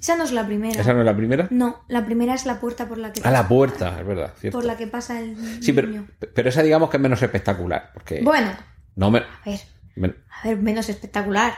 Esa 0.00 0.16
no 0.16 0.22
es 0.22 0.30
la 0.32 0.46
primera. 0.46 0.80
¿Esa 0.80 0.92
no 0.94 1.00
es 1.00 1.04
la 1.06 1.16
primera? 1.16 1.48
No, 1.50 1.82
la 1.88 2.04
primera 2.06 2.34
es 2.34 2.46
la 2.46 2.60
puerta 2.60 2.86
por 2.88 2.98
la 2.98 3.12
que 3.12 3.20
A 3.20 3.30
la 3.32 3.38
pasa- 3.38 3.48
puerta, 3.48 3.96
es 4.00 4.06
verdad. 4.06 4.32
cierto. 4.38 4.58
por 4.58 4.64
la 4.64 4.76
que 4.76 4.86
pasa 4.86 5.20
el 5.20 5.36
Sí, 5.60 5.72
pero, 5.72 5.88
niño. 5.88 6.06
pero 6.34 6.48
esa 6.48 6.62
digamos 6.62 6.88
que 6.88 6.98
es 6.98 7.02
menos 7.02 7.20
espectacular. 7.20 7.90
Porque 7.92 8.20
Bueno, 8.22 8.52
no 8.94 9.10
me, 9.10 9.18
a 9.18 9.24
ver, 9.44 9.58
me, 9.96 10.14
a 10.30 10.46
ver, 10.48 10.56
menos 10.58 10.88
espectacular. 10.88 11.52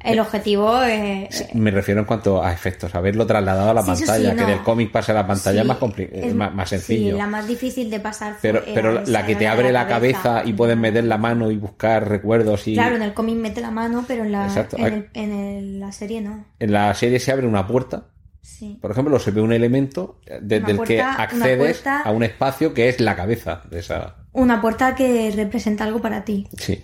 El 0.00 0.20
objetivo 0.20 0.82
eh, 0.84 1.28
me 1.54 1.70
refiero 1.70 2.00
en 2.00 2.06
cuanto 2.06 2.42
a 2.44 2.52
efectos, 2.52 2.94
haberlo 2.94 3.26
trasladado 3.26 3.70
a 3.70 3.74
la 3.74 3.82
Sí, 3.82 3.88
pantalla, 4.04 4.30
sí, 4.32 4.36
que 4.36 4.44
del 4.44 4.62
cómic 4.62 4.90
pase 4.92 5.12
a 5.12 5.14
la 5.14 5.26
pantalla 5.26 5.62
es 5.62 5.66
más, 5.66 5.78
es 5.98 6.08
es- 6.12 6.34
más, 6.34 6.54
más 6.54 6.68
sencillo. 6.68 7.12
Sí, 7.12 7.16
la 7.18 7.26
más 7.26 7.48
difícil 7.48 7.90
de 7.90 7.98
pasar 7.98 8.36
Pero, 8.42 8.62
pero 8.74 9.00
esa, 9.00 9.10
la 9.10 9.24
que 9.26 9.36
te 9.36 9.48
abre 9.48 9.72
la 9.72 9.86
cabeza 9.86 10.42
y 10.44 10.52
puedes 10.52 10.76
meter 10.76 11.04
la 11.04 11.16
mano 11.16 11.50
y 11.50 11.56
buscar 11.56 12.06
recuerdos 12.08 12.68
y 12.68 12.74
Claro, 12.74 12.96
en 12.96 13.02
el 13.02 13.14
cómic 13.14 13.36
mete 13.36 13.62
la 13.62 13.70
mano, 13.70 14.04
pero 14.06 14.24
en 14.24 14.32
la, 14.32 14.66
en, 14.76 14.84
el- 14.84 15.08
en 15.14 15.32
el- 15.32 15.80
la 15.80 15.92
serie 15.92 16.20
no. 16.20 16.44
en 16.58 16.72
la 16.72 16.92
serie 16.94 17.18
se 17.18 17.32
abre 17.32 17.46
una 17.46 17.66
puerta 17.66 18.06
Sí. 18.42 18.78
Por 18.80 18.90
ejemplo, 18.90 19.18
se 19.18 19.30
ve 19.32 19.42
un 19.42 19.52
elemento 19.52 20.18
desde 20.40 20.72
Una 20.72 20.82
el 20.82 20.88
que 20.88 21.00
accedes 21.02 21.58
puerta- 21.82 22.00
a 22.02 22.10
un 22.10 22.22
espacio 22.22 22.72
que 22.72 22.88
es 22.88 22.98
la 22.98 23.14
cabeza 23.14 23.62
de 23.70 23.80
esa. 23.80 24.16
Una 24.32 24.60
puerta 24.62 24.94
que 24.94 25.30
representa 25.36 25.84
algo 25.84 26.00
para 26.00 26.24
ti. 26.24 26.48
Sí. 26.56 26.82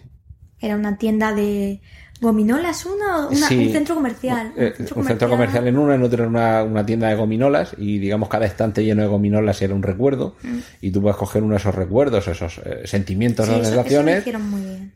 Era 0.61 0.77
una 0.77 0.99
tienda 0.99 1.33
de 1.35 1.81
gominolas, 2.21 2.87
una, 2.87 3.27
una- 3.29 3.49
Sí. 3.49 3.59
un 3.67 3.73
centro 3.73 3.95
comercial. 3.95 4.53
Eh, 4.57 4.73
un 4.95 5.05
centro 5.07 5.29
comercial 5.29 5.67
en 5.69 5.77
uno, 5.77 5.93
en 5.93 6.03
otro 6.03 6.25
en 6.25 6.31
una, 6.31 6.63
una 6.65 6.87
tienda 6.87 7.09
de 7.09 7.15
gominolas 7.17 7.75
y 7.77 7.99
digamos 7.99 8.29
cada 8.31 8.47
estante 8.47 8.83
lleno 8.85 9.03
de 9.03 9.09
gominolas 9.09 9.61
era 9.61 9.75
un 9.75 9.83
recuerdo 9.83 10.35
y 10.81 10.91
tú 10.91 11.03
puedes 11.03 11.17
coger 11.19 11.43
uno 11.43 11.53
de 11.53 11.59
esos 11.59 11.75
recuerdos, 11.75 12.27
esos 12.29 12.59
eh, 12.65 12.83
sentimientos, 12.87 13.47
Mm. 13.49 13.51
Sí, 13.53 13.55
esas 13.61 13.67
eso 13.69 13.75
sensaciones 13.83 14.25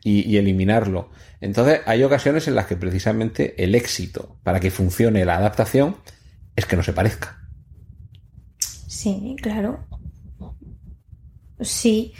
y 0.03 0.37
eliminarlo. 0.37 1.09
Entonces 1.41 1.81
hay 1.85 2.03
ocasiones 2.03 2.47
en 2.47 2.55
las 2.55 2.65
que 2.65 2.75
precisamente 2.75 3.61
el 3.63 3.75
éxito 3.75 4.37
para 4.43 4.59
que 4.59 4.71
funcione 4.71 5.23
la 5.25 5.37
adaptación 5.37 5.97
es 6.55 6.65
que 6.65 6.75
no 6.75 6.83
se 6.83 6.93
parezca. 6.93 7.37
Sí, 8.87 9.35
claro. 9.41 9.79
Sí. 11.59 12.13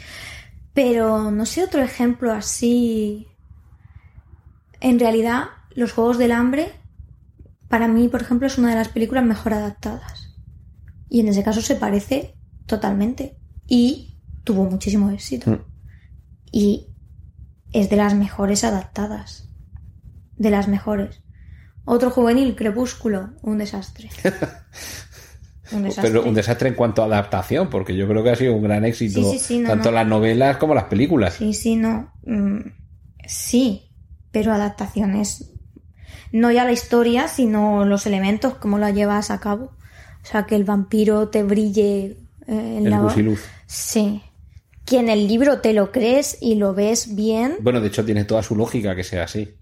Pero 0.74 1.30
no 1.30 1.44
sé 1.44 1.62
otro 1.64 1.82
ejemplo 1.82 2.32
así. 2.32 3.26
En 4.82 4.98
realidad, 4.98 5.44
Los 5.70 5.92
Juegos 5.92 6.18
del 6.18 6.32
Hambre, 6.32 6.72
para 7.68 7.86
mí, 7.86 8.08
por 8.08 8.20
ejemplo, 8.20 8.48
es 8.48 8.58
una 8.58 8.70
de 8.70 8.74
las 8.74 8.88
películas 8.88 9.24
mejor 9.24 9.54
adaptadas. 9.54 10.34
Y 11.08 11.20
en 11.20 11.28
ese 11.28 11.44
caso 11.44 11.62
se 11.62 11.76
parece 11.76 12.34
totalmente. 12.66 13.38
Y 13.68 14.18
tuvo 14.42 14.64
muchísimo 14.64 15.08
éxito. 15.10 15.52
Mm. 15.52 15.60
Y 16.50 16.88
es 17.72 17.90
de 17.90 17.96
las 17.96 18.14
mejores 18.14 18.64
adaptadas. 18.64 19.48
De 20.36 20.50
las 20.50 20.66
mejores. 20.66 21.22
Otro 21.84 22.10
juvenil, 22.10 22.56
Crepúsculo, 22.56 23.30
un 23.42 23.58
desastre. 23.58 24.10
Un 25.70 25.84
desastre. 25.84 26.10
Pero 26.10 26.28
un 26.28 26.34
desastre 26.34 26.68
en 26.68 26.74
cuanto 26.74 27.02
a 27.02 27.06
adaptación, 27.06 27.70
porque 27.70 27.96
yo 27.96 28.06
creo 28.06 28.22
que 28.22 28.30
ha 28.30 28.36
sido 28.36 28.54
un 28.54 28.62
gran 28.62 28.84
éxito 28.84 29.22
Sí, 29.22 29.38
sí, 29.38 29.38
sí, 29.38 29.58
no, 29.60 29.70
tanto 29.70 29.90
no. 29.90 29.94
las 29.94 30.06
novelas 30.06 30.58
como 30.58 30.74
las 30.74 30.84
películas. 30.84 31.34
Sí, 31.34 31.54
sí, 31.54 31.76
no. 31.76 32.12
Mm, 32.26 32.60
sí, 33.26 33.91
pero 34.32 34.52
adaptaciones. 34.52 35.52
No 36.32 36.50
ya 36.50 36.64
la 36.64 36.72
historia, 36.72 37.28
sino 37.28 37.84
los 37.84 38.06
elementos, 38.06 38.54
cómo 38.54 38.78
la 38.78 38.90
llevas 38.90 39.30
a 39.30 39.38
cabo. 39.38 39.72
O 40.22 40.26
sea, 40.26 40.46
que 40.46 40.56
el 40.56 40.64
vampiro 40.64 41.28
te 41.28 41.42
brille 41.42 42.04
eh, 42.04 42.16
en 42.46 42.86
El 42.86 42.90
la... 42.90 43.00
gusiluz. 43.00 43.44
Sí. 43.66 44.22
Que 44.84 44.98
en 44.98 45.08
el 45.08 45.28
libro 45.28 45.60
te 45.60 45.74
lo 45.74 45.92
crees 45.92 46.38
y 46.40 46.56
lo 46.56 46.74
ves 46.74 47.14
bien. 47.14 47.56
Bueno, 47.60 47.80
de 47.80 47.88
hecho 47.88 48.04
tiene 48.04 48.24
toda 48.24 48.42
su 48.42 48.56
lógica 48.56 48.96
que 48.96 49.04
sea 49.04 49.24
así. 49.24 49.56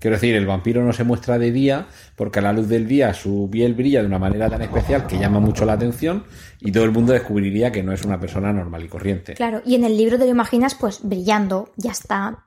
Quiero 0.00 0.16
decir, 0.16 0.34
el 0.34 0.46
vampiro 0.46 0.82
no 0.82 0.94
se 0.94 1.04
muestra 1.04 1.38
de 1.38 1.52
día 1.52 1.86
porque 2.16 2.38
a 2.38 2.42
la 2.42 2.54
luz 2.54 2.68
del 2.68 2.88
día 2.88 3.12
su 3.12 3.50
piel 3.52 3.74
brilla 3.74 4.00
de 4.00 4.06
una 4.06 4.18
manera 4.18 4.48
tan 4.48 4.62
especial 4.62 5.06
que 5.06 5.18
llama 5.18 5.40
mucho 5.40 5.66
la 5.66 5.74
atención 5.74 6.24
y 6.58 6.72
todo 6.72 6.84
el 6.84 6.90
mundo 6.90 7.12
descubriría 7.12 7.70
que 7.70 7.82
no 7.82 7.92
es 7.92 8.02
una 8.02 8.18
persona 8.18 8.50
normal 8.50 8.82
y 8.82 8.88
corriente. 8.88 9.34
Claro, 9.34 9.60
y 9.66 9.74
en 9.74 9.84
el 9.84 9.98
libro 9.98 10.18
te 10.18 10.24
lo 10.24 10.30
imaginas 10.30 10.74
pues 10.74 11.00
brillando, 11.02 11.70
ya 11.76 11.90
está. 11.90 12.46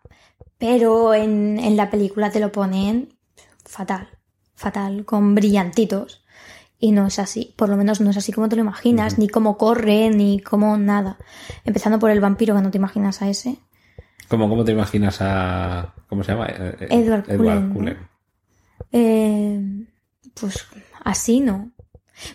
Pero 0.57 1.13
en, 1.13 1.59
en 1.59 1.75
la 1.75 1.89
película 1.89 2.31
te 2.31 2.39
lo 2.39 2.51
ponen 2.51 3.17
fatal, 3.65 4.07
fatal, 4.55 5.05
con 5.05 5.35
brillantitos. 5.35 6.23
Y 6.79 6.91
no 6.91 7.07
es 7.07 7.17
así, 7.17 7.53
por 7.55 7.69
lo 7.69 7.77
menos 7.77 8.01
no 8.01 8.09
es 8.09 8.17
así 8.17 8.33
como 8.33 8.49
te 8.49 8.57
lo 8.57 8.61
imaginas, 8.61 9.17
ni 9.17 9.29
cómo 9.29 9.57
corre, 9.57 10.09
ni 10.09 10.41
cómo 10.41 10.77
nada. 10.77 11.17
Empezando 11.63 11.97
por 11.97 12.11
el 12.11 12.19
vampiro, 12.19 12.55
que 12.55 12.61
no 12.61 12.71
te 12.71 12.77
imaginas 12.77 13.21
a 13.21 13.29
ese. 13.29 13.57
¿Cómo, 14.27 14.49
cómo 14.49 14.65
te 14.65 14.73
imaginas 14.73 15.19
a... 15.21 15.93
¿Cómo 16.09 16.23
se 16.23 16.33
llama? 16.33 16.47
Eh, 16.47 16.75
eh, 16.81 16.87
Edward 16.89 17.25
Cullen, 17.25 17.69
¿no? 17.69 17.73
Cullen. 17.73 17.97
Eh, 18.91 19.85
pues 20.33 20.65
así 21.03 21.39
no. 21.39 21.71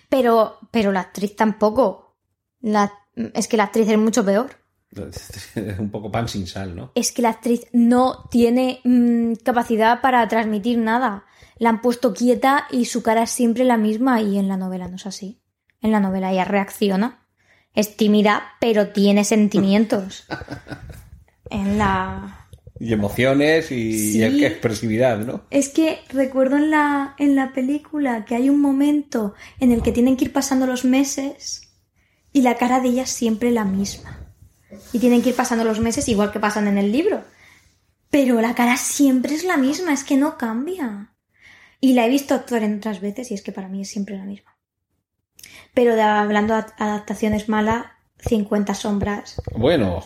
Pero, 0.09 0.59
pero 0.71 0.93
la 0.93 1.01
actriz 1.01 1.37
tampoco. 1.37 2.17
La, 2.61 2.93
es 3.15 3.49
que 3.49 3.57
la 3.57 3.65
actriz 3.65 3.89
es 3.89 3.99
mucho 3.99 4.25
peor. 4.25 4.51
Un 5.79 5.91
poco 5.91 6.11
pan 6.11 6.29
sin 6.29 6.47
sal, 6.47 6.75
¿no? 6.75 6.93
es 6.95 7.13
que 7.13 7.23
la 7.23 7.31
actriz 7.31 7.67
no 7.73 8.25
tiene 8.31 8.81
mm, 8.85 9.35
capacidad 9.45 10.01
para 10.01 10.27
transmitir 10.29 10.79
nada. 10.79 11.25
La 11.59 11.71
han 11.71 11.83
puesto 11.83 12.15
quieta 12.15 12.67
y 12.71 12.85
su 12.87 13.03
cara 13.03 13.25
es 13.25 13.31
siempre 13.31 13.65
la 13.65 13.77
misma 13.77 14.23
y 14.23 14.39
en 14.39 14.49
la 14.49 14.57
novela 14.57 14.89
no 14.89 14.97
es 14.97 15.07
así. 15.07 15.41
En 15.81 15.91
la 15.93 16.01
novela 16.01 16.33
ella 16.33 16.45
reacciona. 16.45 17.27
Es 17.75 17.97
tímida, 17.97 18.55
pero 18.61 18.89
tiene 18.89 19.25
sentimientos. 19.25 20.27
En 21.51 21.79
la... 21.79 22.47
Y 22.79 22.93
emociones 22.93 23.73
y, 23.73 24.13
Sí. 24.13 24.19
y 24.23 24.45
expresividad, 24.45 25.19
¿no? 25.19 25.45
Es 25.51 25.71
que 25.71 26.01
recuerdo 26.11 26.57
en 26.57 26.71
la, 26.71 27.15
en 27.19 27.35
la 27.37 27.53
película 27.55 28.27
que 28.27 28.35
hay 28.35 28.51
un 28.51 28.61
momento 28.61 29.33
en 29.59 29.73
el 29.73 29.83
que 29.83 29.91
tienen 29.91 30.17
que 30.19 30.27
ir 30.27 30.33
pasando 30.33 30.67
los 30.67 30.85
meses 30.85 31.75
y 32.35 32.43
la 32.43 32.57
cara 32.57 32.81
de 32.81 32.91
ella 32.91 33.03
es 33.05 33.11
siempre 33.11 33.51
la 33.51 33.65
misma. 33.65 34.28
Y 34.93 34.99
tienen 34.99 35.23
que 35.23 35.31
ir 35.31 35.37
pasando 35.37 35.65
los 35.65 35.81
meses 35.81 36.09
igual 36.09 36.31
que 36.33 36.41
pasan 36.41 36.69
en 36.69 36.79
el 36.79 36.93
libro. 36.93 37.23
Pero 38.11 38.41
la 38.41 38.55
cara 38.55 38.77
siempre 38.77 39.35
es 39.35 39.45
la 39.45 39.57
misma, 39.57 39.93
es 39.93 40.05
que 40.05 40.17
no 40.17 40.39
cambia. 40.39 41.13
Y 41.81 41.93
la 41.93 42.07
he 42.07 42.09
visto 42.09 42.35
actuar 42.35 42.63
en 42.63 42.79
otras 42.79 43.01
veces 43.01 43.31
y 43.31 43.35
es 43.35 43.43
que 43.43 43.53
para 43.53 43.69
mí 43.69 43.83
es 43.83 43.89
siempre 43.91 44.17
la 44.17 44.25
misma. 44.25 44.57
Pero 45.75 45.95
de- 45.95 46.03
hablando 46.03 46.55
de 46.55 46.65
adaptaciones 46.79 47.49
malas, 47.49 47.87
50 48.19 48.75
sombras, 48.75 49.41
Bueno, 49.55 50.03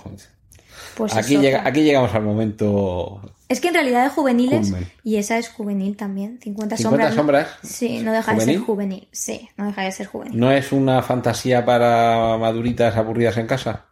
pues 0.96 1.14
aquí, 1.16 1.38
llega, 1.38 1.66
aquí 1.66 1.82
llegamos 1.82 2.14
al 2.14 2.22
momento... 2.22 3.22
Es 3.48 3.60
que 3.60 3.68
en 3.68 3.74
realidad 3.74 4.02
de 4.04 4.10
juveniles, 4.10 4.68
Culmen. 4.70 4.90
y 5.04 5.16
esa 5.16 5.38
es 5.38 5.48
juvenil 5.50 5.96
también, 5.96 6.38
50, 6.42 6.76
50 6.76 6.80
sombras. 6.82 7.10
¿no? 7.10 7.16
sombras. 7.16 7.48
Sí, 7.62 8.00
no 8.02 8.12
deja 8.12 8.34
de 8.34 8.40
ser 8.40 8.58
juvenil. 8.58 9.08
Sí, 9.12 9.48
no 9.56 9.66
deja 9.66 9.82
de 9.82 9.92
ser 9.92 10.06
juvenil. 10.06 10.38
¿No 10.38 10.50
es 10.52 10.72
una 10.72 11.02
fantasía 11.02 11.64
para 11.64 12.36
maduritas 12.38 12.96
aburridas 12.96 13.36
en 13.36 13.46
casa? 13.46 13.86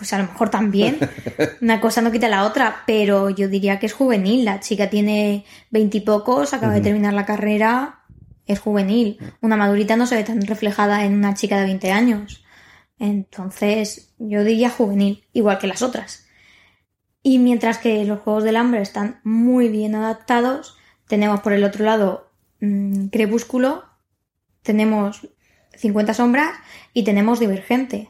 Pues 0.00 0.14
a 0.14 0.18
lo 0.18 0.24
mejor 0.24 0.48
también. 0.48 0.98
Una 1.60 1.78
cosa 1.78 2.00
no 2.00 2.10
quita 2.10 2.26
la 2.26 2.46
otra, 2.46 2.84
pero 2.86 3.28
yo 3.28 3.48
diría 3.48 3.78
que 3.78 3.84
es 3.84 3.92
juvenil. 3.92 4.46
La 4.46 4.58
chica 4.58 4.88
tiene 4.88 5.44
veintipocos, 5.70 6.54
acaba 6.54 6.72
de 6.72 6.80
terminar 6.80 7.12
la 7.12 7.26
carrera, 7.26 8.00
es 8.46 8.60
juvenil. 8.60 9.18
Una 9.42 9.58
madurita 9.58 9.96
no 9.96 10.06
se 10.06 10.16
ve 10.16 10.24
tan 10.24 10.40
reflejada 10.40 11.04
en 11.04 11.12
una 11.12 11.34
chica 11.34 11.60
de 11.60 11.66
20 11.66 11.92
años. 11.92 12.42
Entonces, 12.98 14.14
yo 14.18 14.42
diría 14.42 14.70
juvenil, 14.70 15.26
igual 15.34 15.58
que 15.58 15.66
las 15.66 15.82
otras. 15.82 16.24
Y 17.22 17.38
mientras 17.38 17.76
que 17.76 18.02
los 18.06 18.20
Juegos 18.20 18.44
del 18.44 18.56
Hambre 18.56 18.80
están 18.80 19.20
muy 19.22 19.68
bien 19.68 19.94
adaptados, 19.94 20.78
tenemos 21.08 21.40
por 21.40 21.52
el 21.52 21.64
otro 21.64 21.84
lado 21.84 22.32
mm, 22.60 23.08
Crepúsculo, 23.08 23.84
tenemos 24.62 25.28
50 25.74 26.14
sombras 26.14 26.52
y 26.94 27.04
tenemos 27.04 27.38
Divergente, 27.38 28.09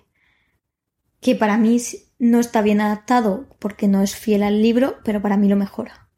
que 1.20 1.34
para 1.34 1.56
mí 1.58 1.78
no 2.18 2.40
está 2.40 2.62
bien 2.62 2.80
adaptado 2.80 3.46
porque 3.58 3.88
no 3.88 4.02
es 4.02 4.14
fiel 4.14 4.42
al 4.42 4.62
libro, 4.62 4.98
pero 5.04 5.22
para 5.22 5.36
mí 5.36 5.48
lo 5.48 5.56
mejora. 5.56 6.08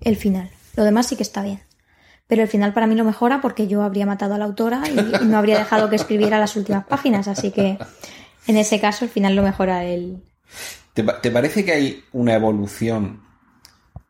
El 0.00 0.16
final. 0.16 0.50
Lo 0.76 0.84
demás 0.84 1.06
sí 1.06 1.16
que 1.16 1.22
está 1.22 1.42
bien. 1.42 1.62
Pero 2.26 2.42
el 2.42 2.48
final 2.48 2.72
para 2.72 2.86
mí 2.86 2.94
lo 2.94 3.04
mejora 3.04 3.40
porque 3.40 3.66
yo 3.66 3.82
habría 3.82 4.06
matado 4.06 4.34
a 4.34 4.38
la 4.38 4.46
autora 4.46 4.82
y, 4.88 5.22
y 5.22 5.26
no 5.26 5.36
habría 5.36 5.58
dejado 5.58 5.90
que 5.90 5.96
escribiera 5.96 6.38
las 6.38 6.56
últimas 6.56 6.84
páginas. 6.86 7.28
Así 7.28 7.50
que 7.50 7.78
en 8.46 8.56
ese 8.56 8.80
caso 8.80 9.04
el 9.04 9.10
final 9.10 9.36
lo 9.36 9.42
mejora 9.42 9.84
el... 9.84 10.22
¿Te, 10.94 11.02
te 11.02 11.30
parece 11.30 11.64
que 11.64 11.72
hay 11.72 12.04
una 12.12 12.34
evolución 12.34 13.22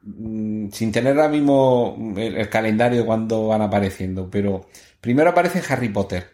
mm, 0.03 0.71
sin 0.71 0.93
tener 0.93 1.17
ahora 1.17 1.29
mismo 1.29 1.97
el, 2.17 2.37
el 2.37 2.49
calendario 2.49 3.01
de 3.01 3.07
cuando 3.07 3.49
van 3.49 3.63
apareciendo? 3.63 4.29
Pero 4.31 4.67
primero 5.01 5.31
aparece 5.31 5.63
Harry 5.69 5.89
Potter 5.89 6.32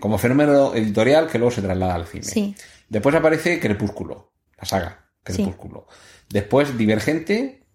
Como 0.00 0.16
fenómeno 0.18 0.74
editorial 0.74 1.26
que 1.28 1.38
luego 1.38 1.50
se 1.50 1.60
traslada 1.62 1.94
al 1.94 2.06
cine. 2.06 2.24
Sí. 2.24 2.54
Después 2.88 3.14
aparece 3.14 3.60
Crepúsculo, 3.60 4.32
la 4.58 4.64
saga 4.64 5.04
Crepúsculo. 5.22 5.86
Después 6.30 6.76
Divergente. 6.78 7.66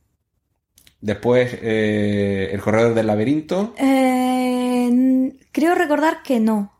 Después 1.02 1.52
eh, 1.62 2.50
El 2.54 2.62
Corredor 2.62 2.94
del 2.94 3.08
Laberinto. 3.08 3.74
Eh, 3.78 5.38
creo 5.52 5.76
recordar 5.76 6.24
que 6.24 6.40
no. 6.40 6.72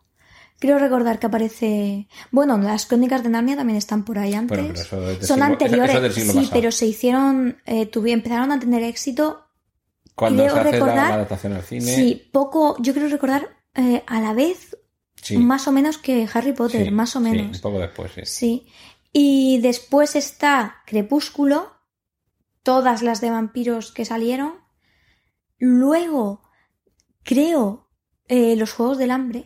Creo 0.60 0.80
recordar 0.80 1.20
que 1.20 1.26
aparece. 1.28 2.08
Bueno, 2.32 2.58
las 2.58 2.86
crónicas 2.86 3.22
de 3.22 3.30
Narnia 3.30 3.58
también 3.58 3.78
están 3.78 4.06
por 4.06 4.18
ahí 4.18 4.34
antes. 4.34 4.58
Bueno, 4.58 4.74
pero 4.74 4.82
eso 4.86 5.10
es 5.10 5.20
del 5.20 5.28
Son 5.28 5.36
siglo- 5.40 5.46
anteriores. 5.46 5.96
eso 5.96 6.22
sí, 6.22 6.28
pasado. 6.28 6.50
pero 6.54 6.72
se 6.72 6.86
hicieron. 6.86 7.58
Eh, 7.66 7.90
empezaron 8.14 8.52
a 8.54 8.60
tener 8.60 8.82
éxito. 8.84 9.46
Cuando 10.16 10.44
creo 10.44 10.54
se 10.56 10.60
hace 10.62 10.72
la- 10.72 10.78
recordar- 10.78 10.96
la, 11.10 11.14
adaptación 11.16 11.54
al 11.54 11.64
cine. 11.64 11.82
Sí, 11.96 12.30
poco. 12.32 12.78
Yo 12.80 12.94
creo 12.94 13.10
recordar 13.10 13.50
eh, 13.76 14.04
a 14.08 14.22
la 14.22 14.34
vez, 14.34 14.78
sí, 15.24 15.38
más 15.38 15.68
o 15.68 15.72
menos 15.72 15.98
que 15.98 16.28
Harry 16.34 16.54
Potter, 16.54 16.86
sí, 16.86 16.92
más 16.92 17.16
o 17.16 17.20
sí, 17.20 17.26
menos. 17.30 17.56
un 17.58 17.62
poco 17.62 17.80
después, 17.80 18.12
sí. 18.14 18.22
Sí. 18.26 18.68
Y 19.12 19.60
después 19.62 20.16
está 20.16 20.78
Crepúsculo, 20.86 21.72
todas 22.64 23.02
las 23.04 23.22
de 23.22 23.30
vampiros 23.32 23.92
que 23.92 24.06
salieron. 24.06 24.54
Luego, 25.58 26.42
creo, 27.24 27.90
eh, 28.28 28.56
los 28.56 28.74
Juegos 28.74 28.98
del 28.98 29.12
Hambre. 29.12 29.44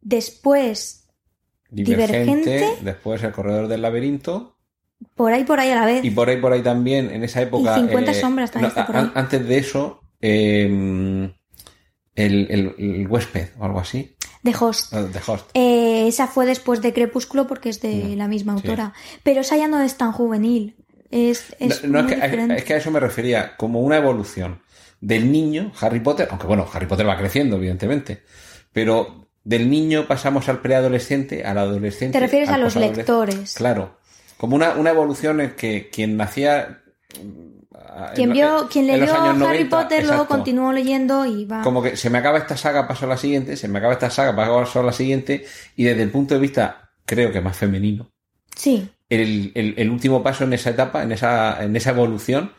Después, 0.00 1.06
Divergente, 1.70 2.50
Divergente. 2.50 2.84
después 2.84 3.22
El 3.22 3.32
Corredor 3.32 3.68
del 3.68 3.82
Laberinto. 3.82 4.58
por 5.14 5.32
ahí, 5.32 5.44
por 5.44 5.60
ahí 5.60 5.70
a 5.70 5.74
la 5.76 5.86
vez. 5.86 6.04
Y 6.04 6.10
por 6.10 6.28
ahí, 6.28 6.40
por 6.40 6.52
ahí 6.52 6.62
también, 6.62 7.10
en 7.10 7.24
esa 7.24 7.42
época. 7.42 7.76
Y 7.78 7.80
50 7.82 8.14
sombras 8.14 8.50
también 8.50 8.68
está 8.70 8.86
por 8.86 8.96
ahí. 8.96 9.02
an- 9.04 9.12
Antes 9.14 9.46
de 9.46 9.58
eso, 9.58 10.00
eh, 10.20 10.66
el, 12.14 12.46
el- 12.50 12.74
el 12.78 13.06
huésped 13.08 13.48
o 13.58 13.64
algo 13.64 13.80
así. 13.80 14.16
De 14.44 14.54
Host. 14.58 14.92
The 14.92 15.20
Host. 15.26 15.50
Eh, 15.54 16.06
esa 16.06 16.28
fue 16.28 16.46
después 16.46 16.80
de 16.82 16.92
Crepúsculo 16.92 17.46
porque 17.48 17.70
es 17.70 17.80
de 17.80 17.94
Mm, 17.94 18.16
la 18.16 18.28
misma 18.28 18.52
sí. 18.52 18.60
autora. 18.68 18.92
Pero 19.24 19.40
esa 19.40 19.56
ya 19.56 19.66
no 19.66 19.80
es 19.82 19.96
tan 19.96 20.12
juvenil. 20.12 20.76
Es, 21.10 21.56
es 21.58 21.82
no, 21.84 22.02
no, 22.02 22.08
es, 22.08 22.14
que, 22.14 22.20
diferente. 22.20 22.56
es 22.56 22.64
que 22.64 22.74
a 22.74 22.76
eso 22.76 22.90
me 22.90 23.00
refería, 23.00 23.56
como 23.56 23.80
una 23.80 23.96
evolución 23.96 24.60
del 25.00 25.32
niño, 25.32 25.72
Harry 25.80 26.00
Potter, 26.00 26.28
aunque 26.30 26.46
bueno, 26.46 26.66
Harry 26.72 26.86
Potter 26.86 27.08
va 27.08 27.16
creciendo, 27.16 27.56
evidentemente, 27.56 28.22
pero 28.72 29.26
del 29.44 29.68
niño 29.70 30.06
pasamos 30.06 30.48
al 30.48 30.60
preadolescente, 30.60 31.44
al 31.44 31.58
adolescente. 31.58 32.12
Te 32.18 32.20
refieres 32.20 32.48
a 32.48 32.58
los 32.58 32.76
lectores. 32.76 33.54
Claro, 33.54 33.98
como 34.36 34.56
una, 34.56 34.74
una 34.74 34.90
evolución 34.90 35.40
en 35.40 35.54
que 35.56 35.88
quien 35.90 36.16
nacía... 36.16 36.82
mm, 37.74 38.14
Quien 38.14 38.30
en- 38.30 38.32
vio, 38.34 38.68
quien 38.70 38.86
leyó 38.86 39.14
Harry 39.14 39.38
90, 39.38 39.76
Potter 39.82 39.98
luego 40.04 40.22
exacto. 40.22 40.34
continuó 40.34 40.72
leyendo 40.72 41.26
y 41.26 41.44
va. 41.44 41.62
Como 41.62 41.82
que 41.82 41.96
se 41.96 42.10
me 42.10 42.18
acaba 42.18 42.38
esta 42.38 42.56
saga, 42.56 42.86
paso 42.88 43.06
a 43.06 43.08
la 43.08 43.16
siguiente, 43.16 43.56
se 43.56 43.68
me 43.68 43.78
acaba 43.78 43.92
esta 43.94 44.10
saga, 44.10 44.34
paso 44.34 44.80
a 44.80 44.82
la 44.82 44.92
siguiente, 44.92 45.44
y 45.76 45.84
desde 45.84 46.02
el 46.02 46.10
punto 46.10 46.34
de 46.34 46.40
vista, 46.40 46.90
creo 47.04 47.32
que 47.32 47.40
más 47.40 47.56
femenino, 47.56 48.10
Sí. 48.56 48.88
el, 49.08 49.52
el- 49.54 49.74
el 49.76 49.90
último 49.90 50.22
paso 50.22 50.44
en 50.44 50.52
esa 50.52 50.70
etapa, 50.70 51.02
en 51.02 51.12
esa, 51.12 51.62
en 51.62 51.74
esa 51.76 51.90
evolución, 51.90 52.52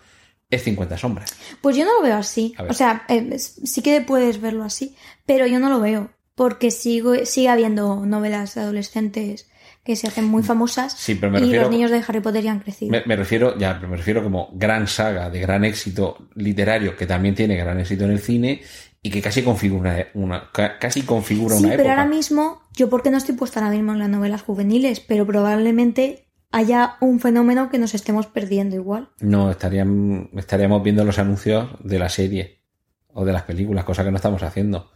es 0.49 0.63
50 0.63 0.97
sombras. 0.97 1.34
Pues 1.61 1.76
yo 1.76 1.86
no 1.86 1.95
lo 1.95 2.01
veo 2.03 2.18
así. 2.18 2.53
O 2.70 2.74
sea, 2.74 3.03
eh, 3.09 3.39
sí 3.39 3.82
que 3.82 3.99
puedes 4.01 4.39
verlo 4.39 4.63
así, 4.63 4.95
pero 5.26 5.47
yo 5.47 5.59
no 5.59 5.70
lo 5.70 5.80
veo. 5.80 6.11
Porque 6.36 6.70
sigo, 6.70 7.16
sigue 7.26 7.49
habiendo 7.49 8.05
novelas 8.05 8.53
de 8.55 8.61
adolescentes 8.61 9.49
que 9.86 9.96
se 9.96 10.08
hacen 10.08 10.26
muy 10.26 10.42
famosas 10.44 10.94
Sí, 10.94 11.16
pero 11.16 11.32
me 11.32 11.40
y 11.40 11.54
los 11.54 11.70
niños 11.70 11.92
de 11.92 12.04
Harry 12.06 12.20
Potter 12.20 12.44
ya 12.44 12.52
han 12.52 12.60
crecido. 12.60 12.92
me, 12.92 13.04
me 13.06 13.16
refiero, 13.16 13.58
ya, 13.58 13.76
pero 13.76 13.88
me 13.88 13.96
refiero 13.98 14.24
como 14.24 14.50
gran 14.54 14.88
saga 14.88 15.30
de 15.30 15.40
gran 15.40 15.64
éxito 15.64 16.28
literario 16.36 16.98
que 16.98 17.06
también 17.06 17.36
tiene 17.36 17.56
gran 17.56 17.80
éxito 17.80 18.04
en 18.06 18.12
el 18.12 18.20
cine 18.20 18.62
y 19.02 19.12
que 19.12 19.22
casi 19.22 19.44
configura 19.44 20.08
una, 20.16 20.50
ca- 20.52 20.80
casi 20.80 21.04
configura 21.04 21.56
Sí, 21.56 21.64
una 21.66 21.70
pero 21.76 21.84
época. 21.84 21.92
ahora 22.02 22.10
mismo, 22.10 22.62
yo 22.74 22.90
porque 22.90 23.12
no 23.12 23.18
estoy 23.18 23.36
puesta 23.36 23.60
ahora 23.60 23.72
mismo 23.72 23.94
en 23.94 24.00
las 24.00 24.10
novelas 24.10 24.42
juveniles, 24.42 25.00
pero 25.00 25.28
probablemente 25.28 26.28
haya 26.52 26.96
un 27.02 27.20
fenómeno 27.20 27.70
que 27.70 27.78
nos 27.78 27.94
estemos 27.94 28.26
perdiendo 28.26 28.76
igual. 28.76 29.10
No, 29.20 29.52
estarían, 29.52 30.30
estaríamos 30.36 30.82
viendo 30.82 31.04
los 31.06 31.20
anuncios 31.20 31.70
de 31.84 32.00
la 32.00 32.10
serie 32.10 32.64
o 33.10 33.24
de 33.26 33.34
las 33.34 33.44
películas, 33.44 33.86
cosa 33.86 34.04
que 34.04 34.10
no 34.10 34.18
estamos 34.18 34.42
haciendo. 34.42 34.90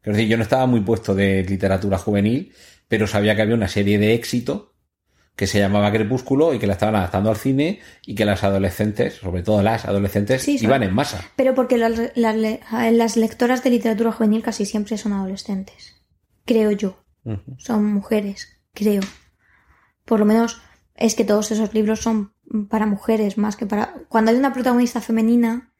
Quiero 0.00 0.16
decir, 0.16 0.30
yo 0.30 0.36
no 0.36 0.44
estaba 0.44 0.66
muy 0.66 0.80
puesto 0.80 1.14
de 1.16 1.42
literatura 1.42 1.98
juvenil, 1.98 2.52
pero 2.88 3.06
sabía 3.06 3.36
que 3.36 3.42
había 3.42 3.54
una 3.54 3.68
serie 3.68 3.98
de 3.98 4.14
éxito 4.14 4.74
que 5.36 5.46
se 5.46 5.60
llamaba 5.60 5.92
Crepúsculo 5.92 6.52
y 6.52 6.58
que 6.58 6.66
la 6.66 6.72
estaban 6.72 6.96
adaptando 6.96 7.30
al 7.30 7.36
cine 7.36 7.78
y 8.04 8.16
que 8.16 8.24
las 8.24 8.42
adolescentes, 8.42 9.14
sobre 9.14 9.42
todo 9.44 9.62
las 9.62 9.84
adolescentes, 9.84 10.42
Sí, 10.42 10.58
iban 10.60 10.82
en 10.82 10.92
masa. 10.92 11.20
Pero 11.36 11.54
porque 11.54 11.76
las, 11.78 11.92
las 12.16 12.34
le- 12.34 12.60
las 12.92 13.16
lectoras 13.16 13.62
de 13.62 13.70
literatura 13.70 14.10
juvenil 14.10 14.42
casi 14.42 14.66
siempre 14.66 14.98
son 14.98 15.12
adolescentes. 15.12 15.94
Creo 16.44 16.72
yo. 16.72 17.04
Son 17.58 17.84
mujeres, 17.84 18.58
creo. 18.74 19.02
Por 20.04 20.18
lo 20.18 20.24
menos 20.24 20.60
es 20.96 21.14
que 21.14 21.24
todos 21.24 21.50
esos 21.52 21.72
libros 21.74 22.00
son 22.00 22.32
para 22.68 22.86
mujeres 22.86 23.38
más 23.38 23.54
que 23.56 23.66
para... 23.66 23.94
Cuando 24.08 24.30
hay 24.32 24.38
una 24.38 24.52
protagonista 24.54 25.00
femenina, 25.00 25.72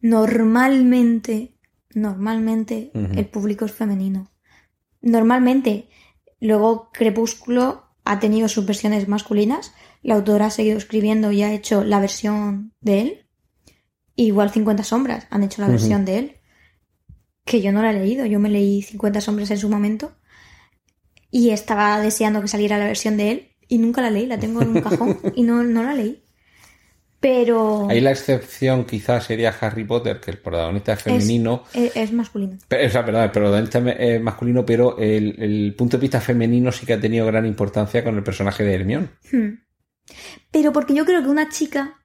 normalmente, 0.00 1.54
normalmente 1.94 2.90
el 2.94 3.26
público 3.26 3.64
es 3.66 3.72
femenino. 3.72 4.30
Normalmente, 5.02 5.88
luego 6.46 6.90
Crepúsculo 6.92 7.84
ha 8.04 8.20
tenido 8.20 8.48
sus 8.48 8.66
versiones 8.66 9.08
masculinas, 9.08 9.72
la 10.02 10.14
autora 10.14 10.46
ha 10.46 10.50
seguido 10.50 10.76
escribiendo 10.76 11.32
y 11.32 11.42
ha 11.42 11.52
hecho 11.52 11.84
la 11.84 12.00
versión 12.00 12.72
de 12.80 13.00
él. 13.00 13.26
Igual 14.14 14.50
50 14.50 14.84
sombras 14.84 15.26
han 15.30 15.42
hecho 15.42 15.62
la 15.62 15.68
versión 15.68 16.04
de 16.04 16.18
él. 16.18 16.36
Que 17.44 17.60
yo 17.60 17.72
no 17.72 17.82
la 17.82 17.90
he 17.90 17.94
leído, 17.94 18.26
yo 18.26 18.38
me 18.38 18.50
leí 18.50 18.82
50 18.82 19.20
sombras 19.20 19.50
en 19.50 19.58
su 19.58 19.68
momento 19.68 20.16
y 21.30 21.50
estaba 21.50 21.98
deseando 22.00 22.40
que 22.40 22.48
saliera 22.48 22.78
la 22.78 22.86
versión 22.86 23.16
de 23.16 23.30
él 23.30 23.50
y 23.66 23.78
nunca 23.78 24.02
la 24.02 24.10
leí, 24.10 24.26
la 24.26 24.38
tengo 24.38 24.62
en 24.62 24.68
un 24.68 24.82
cajón 24.82 25.18
y 25.34 25.42
no, 25.42 25.62
no 25.64 25.82
la 25.82 25.94
leí. 25.94 26.23
Pero 27.24 27.88
Ahí 27.88 28.02
la 28.02 28.10
excepción 28.10 28.84
quizás 28.84 29.24
sería 29.24 29.48
Harry 29.58 29.84
Potter, 29.84 30.20
que 30.20 30.30
el 30.32 30.36
protagonista 30.36 30.92
es 30.92 31.02
femenino. 31.04 31.62
es, 31.72 31.96
es 31.96 32.12
masculino. 32.12 32.58
Pero, 32.68 32.86
o 32.86 32.90
sea, 32.90 33.02
perdón, 33.02 33.22
el 33.22 33.30
protagonista 33.30 33.78
es 33.92 34.20
masculino, 34.20 34.66
pero 34.66 34.98
el, 34.98 35.34
el 35.42 35.74
punto 35.74 35.96
de 35.96 36.02
vista 36.02 36.20
femenino 36.20 36.70
sí 36.70 36.84
que 36.84 36.92
ha 36.92 37.00
tenido 37.00 37.24
gran 37.24 37.46
importancia 37.46 38.04
con 38.04 38.14
el 38.16 38.22
personaje 38.22 38.62
de 38.62 38.74
Hermione. 38.74 39.08
Hmm. 39.32 39.54
Pero 40.50 40.70
porque 40.74 40.92
yo 40.94 41.06
creo 41.06 41.22
que 41.22 41.28
una 41.30 41.48
chica, 41.48 41.98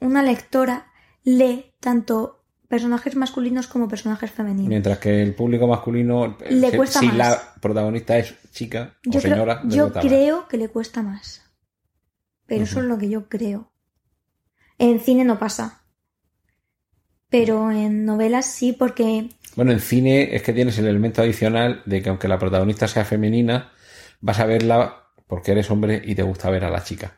una 0.00 0.22
lectora, 0.22 0.86
lee 1.24 1.72
tanto 1.80 2.44
personajes 2.68 3.16
masculinos 3.16 3.66
como 3.66 3.88
personajes 3.88 4.30
femeninos. 4.30 4.68
Mientras 4.68 4.98
que 4.98 5.20
el 5.20 5.34
público 5.34 5.66
masculino, 5.66 6.38
eh, 6.44 6.52
Le 6.54 6.70
si- 6.70 6.76
cuesta 6.76 7.00
si 7.00 7.06
más. 7.08 7.16
la 7.16 7.54
protagonista 7.60 8.16
es 8.18 8.32
chica 8.52 8.94
o 9.04 9.10
Yo 9.10 9.20
señora, 9.20 9.62
yo 9.66 9.88
más. 9.90 10.04
creo 10.04 10.46
que 10.46 10.58
le 10.58 10.68
cuesta 10.68 11.02
más. 11.02 11.42
Pero 12.46 12.62
eso 12.62 12.78
es 12.78 12.86
lo 12.86 12.98
que 12.98 13.08
yo 13.08 13.28
creo. 13.28 13.72
En 14.78 15.00
cine 15.00 15.24
no 15.24 15.38
pasa. 15.38 15.82
Pero 17.28 17.70
en 17.70 18.04
novelas 18.04 18.46
sí, 18.46 18.72
porque 18.72 19.28
Bueno, 19.56 19.72
en 19.72 19.80
cine 19.80 20.34
es 20.36 20.42
que 20.42 20.52
tienes 20.52 20.78
el 20.78 20.86
elemento 20.86 21.22
adicional 21.22 21.82
de 21.84 22.02
que 22.02 22.08
aunque 22.08 22.28
la 22.28 22.38
protagonista 22.38 22.86
sea 22.88 23.04
femenina, 23.04 23.72
vas 24.20 24.40
a 24.40 24.46
verla 24.46 25.06
porque 25.26 25.52
eres 25.52 25.70
hombre 25.70 26.00
y 26.04 26.14
te 26.14 26.22
gusta 26.22 26.50
ver 26.50 26.64
a 26.64 26.70
la 26.70 26.82
chica. 26.84 27.16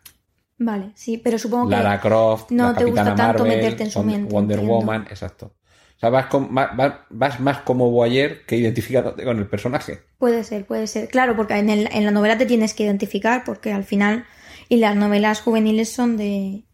Vale, 0.58 0.92
sí, 0.94 1.18
pero 1.18 1.38
supongo 1.38 1.68
que 1.68 1.76
Lara 1.76 2.00
Croft, 2.00 2.50
no 2.50 2.68
la 2.72 2.74
te 2.78 2.84
gusta 2.86 3.04
tanto 3.04 3.22
Marvel, 3.44 3.48
meterte 3.48 3.84
en 3.84 3.90
su 3.90 4.02
mente, 4.02 4.32
Wonder 4.32 4.58
entiendo. 4.58 4.74
Woman, 4.86 5.02
exacto. 5.10 5.54
O 5.96 5.98
sea, 6.00 6.08
vas, 6.10 6.26
con- 6.26 6.54
vas, 6.54 7.40
más 7.40 7.58
como 7.58 7.90
voyeur 7.90 8.44
que 8.46 8.56
identificándote 8.56 9.24
con 9.24 9.38
el 9.38 9.48
personaje. 9.48 10.00
puede 10.18 10.44
ser, 10.44 10.66
puede 10.66 10.86
ser. 10.86 11.08
Claro, 11.08 11.36
porque 11.36 11.54
en, 11.54 11.68
el- 11.68 11.88
en 11.92 12.04
la 12.06 12.10
novela 12.10 12.38
te 12.38 12.46
tienes 12.46 12.72
que 12.74 12.84
identificar, 12.84 13.44
porque 13.44 13.72
al 13.72 13.84
final, 13.84 14.24
y 14.68 14.76
las 14.76 14.94
novelas 14.96 15.40
juveniles 15.42 15.90
son 15.92 16.16
de, 16.16 16.64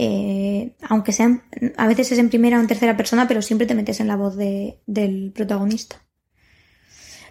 eh, 0.00 0.76
aunque 0.88 1.12
sean, 1.12 1.42
a 1.76 1.88
veces 1.88 2.12
es 2.12 2.18
en 2.18 2.28
primera 2.28 2.56
o 2.58 2.60
en 2.60 2.68
tercera 2.68 2.96
persona, 2.96 3.26
pero 3.26 3.42
siempre 3.42 3.66
te 3.66 3.74
metes 3.74 3.98
en 3.98 4.06
la 4.06 4.14
voz 4.14 4.36
de- 4.36 4.78
del 4.86 5.32
protagonista. 5.34 6.02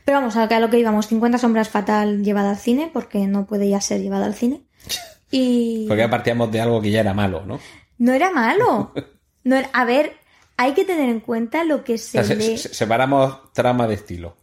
Pero 0.04 0.18
vamos, 0.20 0.36
a 0.36 0.44
a 0.44 0.60
lo 0.60 0.70
que 0.70 0.80
íbamos, 0.80 1.08
50 1.08 1.38
sombras 1.38 1.70
fatal 1.70 2.24
llevada 2.24 2.50
al 2.52 2.58
cine, 2.58 2.90
porque 2.94 3.20
no 3.28 3.46
puede 3.48 3.70
ya 3.70 3.80
ser 3.82 4.02
llevada 4.02 4.26
al 4.26 4.36
cine. 4.36 4.64
Y 5.32 5.86
Porque 5.88 6.04
ya 6.04 6.10
partíamos 6.10 6.50
de 6.52 6.62
algo 6.62 6.82
que 6.82 6.90
ya 6.92 7.02
era 7.02 7.14
malo, 7.14 7.46
¿no? 7.46 7.60
no 7.98 8.14
era 8.14 8.32
malo. 8.32 8.94
No 9.44 9.56
era- 9.56 9.70
A 9.74 9.86
ver, 9.86 10.12
hay 10.58 10.74
que 10.74 10.84
tener 10.84 11.08
en 11.10 11.22
cuenta 11.22 11.64
lo 11.64 11.86
que 11.86 11.94
O 11.94 11.98
sea, 11.98 12.24
se- 12.26 12.58
separamos 12.58 13.54
trama 13.54 13.88
de 13.88 13.94
estilo. 13.94 14.36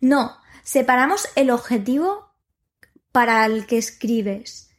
No, 0.00 0.32
separamos 0.64 1.28
el 1.36 1.50
objetivo 1.50 2.32
para 3.12 3.44
el 3.46 3.66
que 3.66 3.78
escribes. 3.78 4.70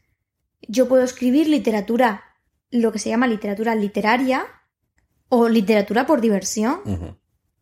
Yo 0.68 0.88
puedo 0.90 1.04
escribir 1.04 1.48
literatura, 1.48 2.24
lo 2.72 2.92
que 2.92 3.00
se 3.00 3.10
llama 3.10 3.28
literatura 3.28 3.76
literaria 3.76 4.46
o 5.30 5.48
literatura 5.50 6.06
por 6.06 6.22
diversión. 6.22 7.18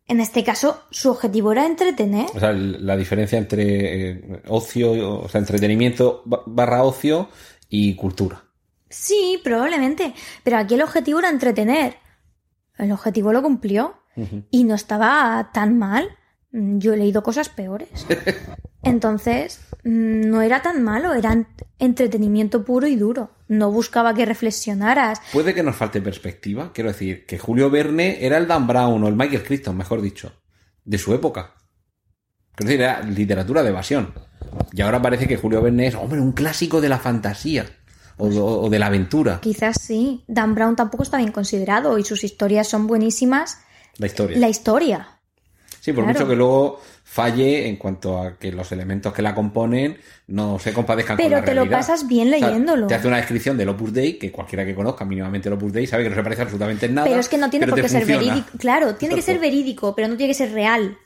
En 0.09 0.21
este 0.21 0.43
caso, 0.43 0.83
su 0.89 1.09
objetivo 1.11 1.51
era 1.51 1.65
entretener. 1.65 2.27
O 2.33 2.39
sea, 2.39 2.53
la 2.53 2.95
diferencia 2.95 3.37
entre 3.37 4.09
eh, 4.11 4.41
ocio, 4.47 5.19
o 5.19 5.27
sea, 5.27 5.39
entretenimiento 5.39 6.21
ba- 6.25 6.43
barra 6.45 6.83
ocio 6.83 7.27
y 7.67 7.95
cultura. 7.95 8.41
Sí, 8.89 9.39
probablemente. 9.43 10.13
Pero 10.43 10.57
aquí 10.57 10.75
el 10.75 10.81
objetivo 10.83 11.19
era 11.19 11.29
entretener. 11.29 11.97
El 12.77 12.91
objetivo 12.93 13.33
lo 13.33 13.41
cumplió. 13.43 13.95
Y 14.49 14.63
no 14.63 14.73
estaba 14.75 15.51
tan 15.53 15.77
mal. 15.77 16.09
Mm, 16.51 16.79
Yo 16.79 16.93
he 16.93 16.97
leído 16.97 17.23
cosas 17.23 17.49
peores. 17.49 18.05
Entonces, 18.83 19.59
mm, 19.83 20.29
no 20.29 20.41
era 20.41 20.61
tan 20.61 20.83
malo, 20.83 21.13
era 21.13 21.33
ent- 21.33 21.65
entretenimiento 21.79 22.63
puro 22.63 22.87
y 22.87 22.95
duro. 22.95 23.31
No 23.47 23.71
buscaba 23.71 24.13
que 24.13 24.25
reflexionaras. 24.25 25.19
Puede 25.33 25.53
que 25.53 25.63
nos 25.63 25.75
falte 25.75 26.01
perspectiva. 26.01 26.71
Quiero 26.73 26.89
decir, 26.91 27.25
que 27.25 27.37
Julio 27.39 27.69
Verne 27.69 28.25
era 28.25 28.37
el 28.37 28.47
Dan 28.47 28.67
Brown 28.67 29.03
o 29.03 29.07
el 29.07 29.15
Michael 29.15 29.43
Crichton, 29.43 29.75
mejor 29.77 30.01
dicho, 30.01 30.31
de 30.85 30.97
su 30.97 31.13
época. 31.13 31.53
Quiero 32.55 32.69
decir, 32.69 32.81
era 32.81 33.01
literatura 33.01 33.63
de 33.63 33.69
evasión. 33.69 34.13
Y 34.73 34.81
ahora 34.81 35.01
parece 35.01 35.27
que 35.27 35.37
Julio 35.37 35.61
Verne 35.61 35.87
es, 35.87 35.95
hombre, 35.95 36.19
un 36.21 36.31
clásico 36.31 36.81
de 36.81 36.89
la 36.89 36.97
fantasía 36.97 37.65
o, 38.17 38.27
o- 38.27 38.61
o 38.65 38.69
de 38.69 38.79
la 38.79 38.87
aventura. 38.87 39.39
Quizás 39.41 39.77
sí. 39.81 40.23
Dan 40.27 40.55
Brown 40.55 40.75
tampoco 40.75 41.03
está 41.03 41.17
bien 41.17 41.31
considerado 41.31 41.97
y 41.97 42.03
sus 42.03 42.23
historias 42.23 42.67
son 42.67 42.87
buenísimas. 42.87 43.59
La 43.97 44.07
historia. 44.07 44.37
La 44.39 44.49
historia. 44.49 45.16
Sí, 45.87 45.93
por 45.93 46.03
claro. 46.03 46.19
mucho 46.19 46.29
que 46.29 46.35
luego 46.35 46.81
falle 47.03 47.67
en 47.67 47.77
cuanto 47.77 48.21
a 48.21 48.37
que 48.37 48.51
los 48.51 48.69
elementos 48.73 49.13
que 49.13 49.21
la 49.21 49.33
componen 49.33 49.97
no 50.27 50.59
se 50.59 50.73
compadezcan 50.73 51.15
con 51.17 51.25
Pero 51.25 51.39
la 51.39 51.45
te 51.45 51.53
lo 51.53 51.61
realidad. 51.61 51.77
pasas 51.79 52.07
bien 52.07 52.27
O 52.33 52.37
sea, 52.37 52.47
leyéndolo. 52.49 52.87
te 52.87 52.95
hace 52.95 53.07
una 53.07 53.17
descripción 53.17 53.57
del 53.57 53.69
Opus 53.69 53.93
Dei, 53.93 54.19
que 54.19 54.31
cualquiera 54.31 54.65
que 54.65 54.75
conozca 54.75 55.05
mínimamente 55.05 55.47
el 55.49 55.53
Opus 55.53 55.71
Dei 55.71 55.87
sabe 55.87 56.03
que 56.03 56.09
no 56.09 56.15
se 56.15 56.23
parece 56.23 56.41
absolutamente 56.41 56.87
en 56.87 56.95
nada. 56.95 57.07
Pero 57.07 57.19
es 57.21 57.29
que 57.29 57.37
no 57.37 57.49
tiene 57.49 57.65
pero 57.65 57.75
por 57.75 57.83
qué 57.83 57.89
ser 57.89 58.01
funciona. 58.01 58.21
verídico. 58.33 58.57
Claro, 58.57 58.95
tiene 58.95 59.15
que 59.15 59.21
ser 59.21 59.39
verídico, 59.39 59.95
pero 59.95 60.07
no 60.09 60.17
tiene 60.17 60.31
que 60.31 60.37
ser 60.37 60.51
real. 60.51 60.97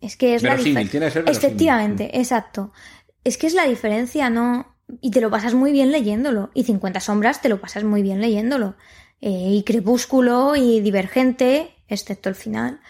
Es 0.00 0.16
que 0.16 0.34
es 0.34 0.42
la 0.42 0.56
diferencia. 0.56 0.90
tiene 0.90 1.06
que 1.06 1.12
ser 1.12 1.22
verosímil. 1.24 1.46
Efectivamente, 1.46 2.18
exacto. 2.18 2.72
Es 3.24 3.38
que 3.38 3.46
es 3.46 3.54
la 3.54 3.64
diferencia, 3.66 4.28
¿no? 4.30 4.76
Y 5.00 5.10
te 5.10 5.20
lo 5.20 5.30
pasas 5.30 5.54
muy 5.54 5.72
bien 5.72 5.90
leyéndolo. 5.92 6.50
Y 6.54 6.64
50 6.64 7.00
sombras 7.00 7.40
te 7.42 7.48
lo 7.48 7.60
pasas 7.60 7.84
muy 7.84 8.02
bien 8.02 8.20
leyéndolo. 8.20 8.76
Eh, 9.20 9.30
y 9.30 9.62
Crepúsculo 9.64 10.54
y 10.56 10.80
Divergente, 10.80 11.74
excepto 11.88 12.28
el 12.28 12.34
final. 12.34 12.80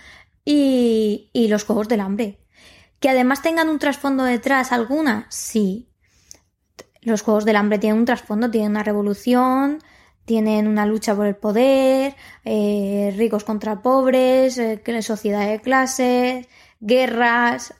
Y, 0.46 1.28
y 1.34 1.48
los 1.48 1.64
Juegos 1.64 1.88
del 1.88 2.00
Hambre. 2.00 2.38
Que 3.00 3.10
además 3.10 3.42
tengan 3.42 3.68
un 3.68 3.78
trasfondo 3.78 4.24
detrás, 4.24 4.72
alguna, 4.72 5.26
sí. 5.28 5.90
Los 7.02 7.20
Juegos 7.20 7.44
del 7.44 7.56
Hambre 7.56 7.78
tienen 7.78 7.98
un 7.98 8.06
trasfondo, 8.06 8.50
tienen 8.50 8.70
una 8.70 8.82
revolución, 8.82 9.80
tienen 10.24 10.66
una 10.66 10.86
lucha 10.86 11.14
por 11.14 11.26
el 11.26 11.36
poder, 11.36 12.14
eh, 12.44 13.12
ricos 13.16 13.44
contra 13.44 13.82
pobres, 13.82 14.56
eh, 14.58 14.80
sociedad 15.02 15.46
de 15.46 15.60
clases, 15.60 16.46
guerras. 16.80 17.74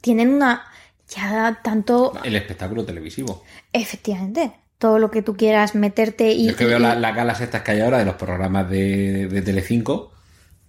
Tienen 0.00 0.32
una. 0.32 0.64
Ya 1.08 1.60
tanto. 1.64 2.12
El 2.22 2.36
espectáculo 2.36 2.84
televisivo. 2.84 3.42
Efectivamente. 3.72 4.52
Todo 4.78 4.98
lo 4.98 5.10
que 5.10 5.22
tú 5.22 5.36
quieras 5.36 5.74
meterte 5.74 6.30
y. 6.32 6.44
Yo 6.44 6.50
es 6.52 6.56
que 6.56 6.64
veo 6.66 6.78
y- 6.78 6.82
la- 6.82 6.94
las 6.94 7.16
galas 7.16 7.40
estas 7.40 7.62
que 7.62 7.72
hay 7.72 7.80
ahora 7.80 7.98
de 7.98 8.04
los 8.04 8.14
programas 8.14 8.70
de, 8.70 9.26
de 9.26 9.42
Telecinco 9.42 10.12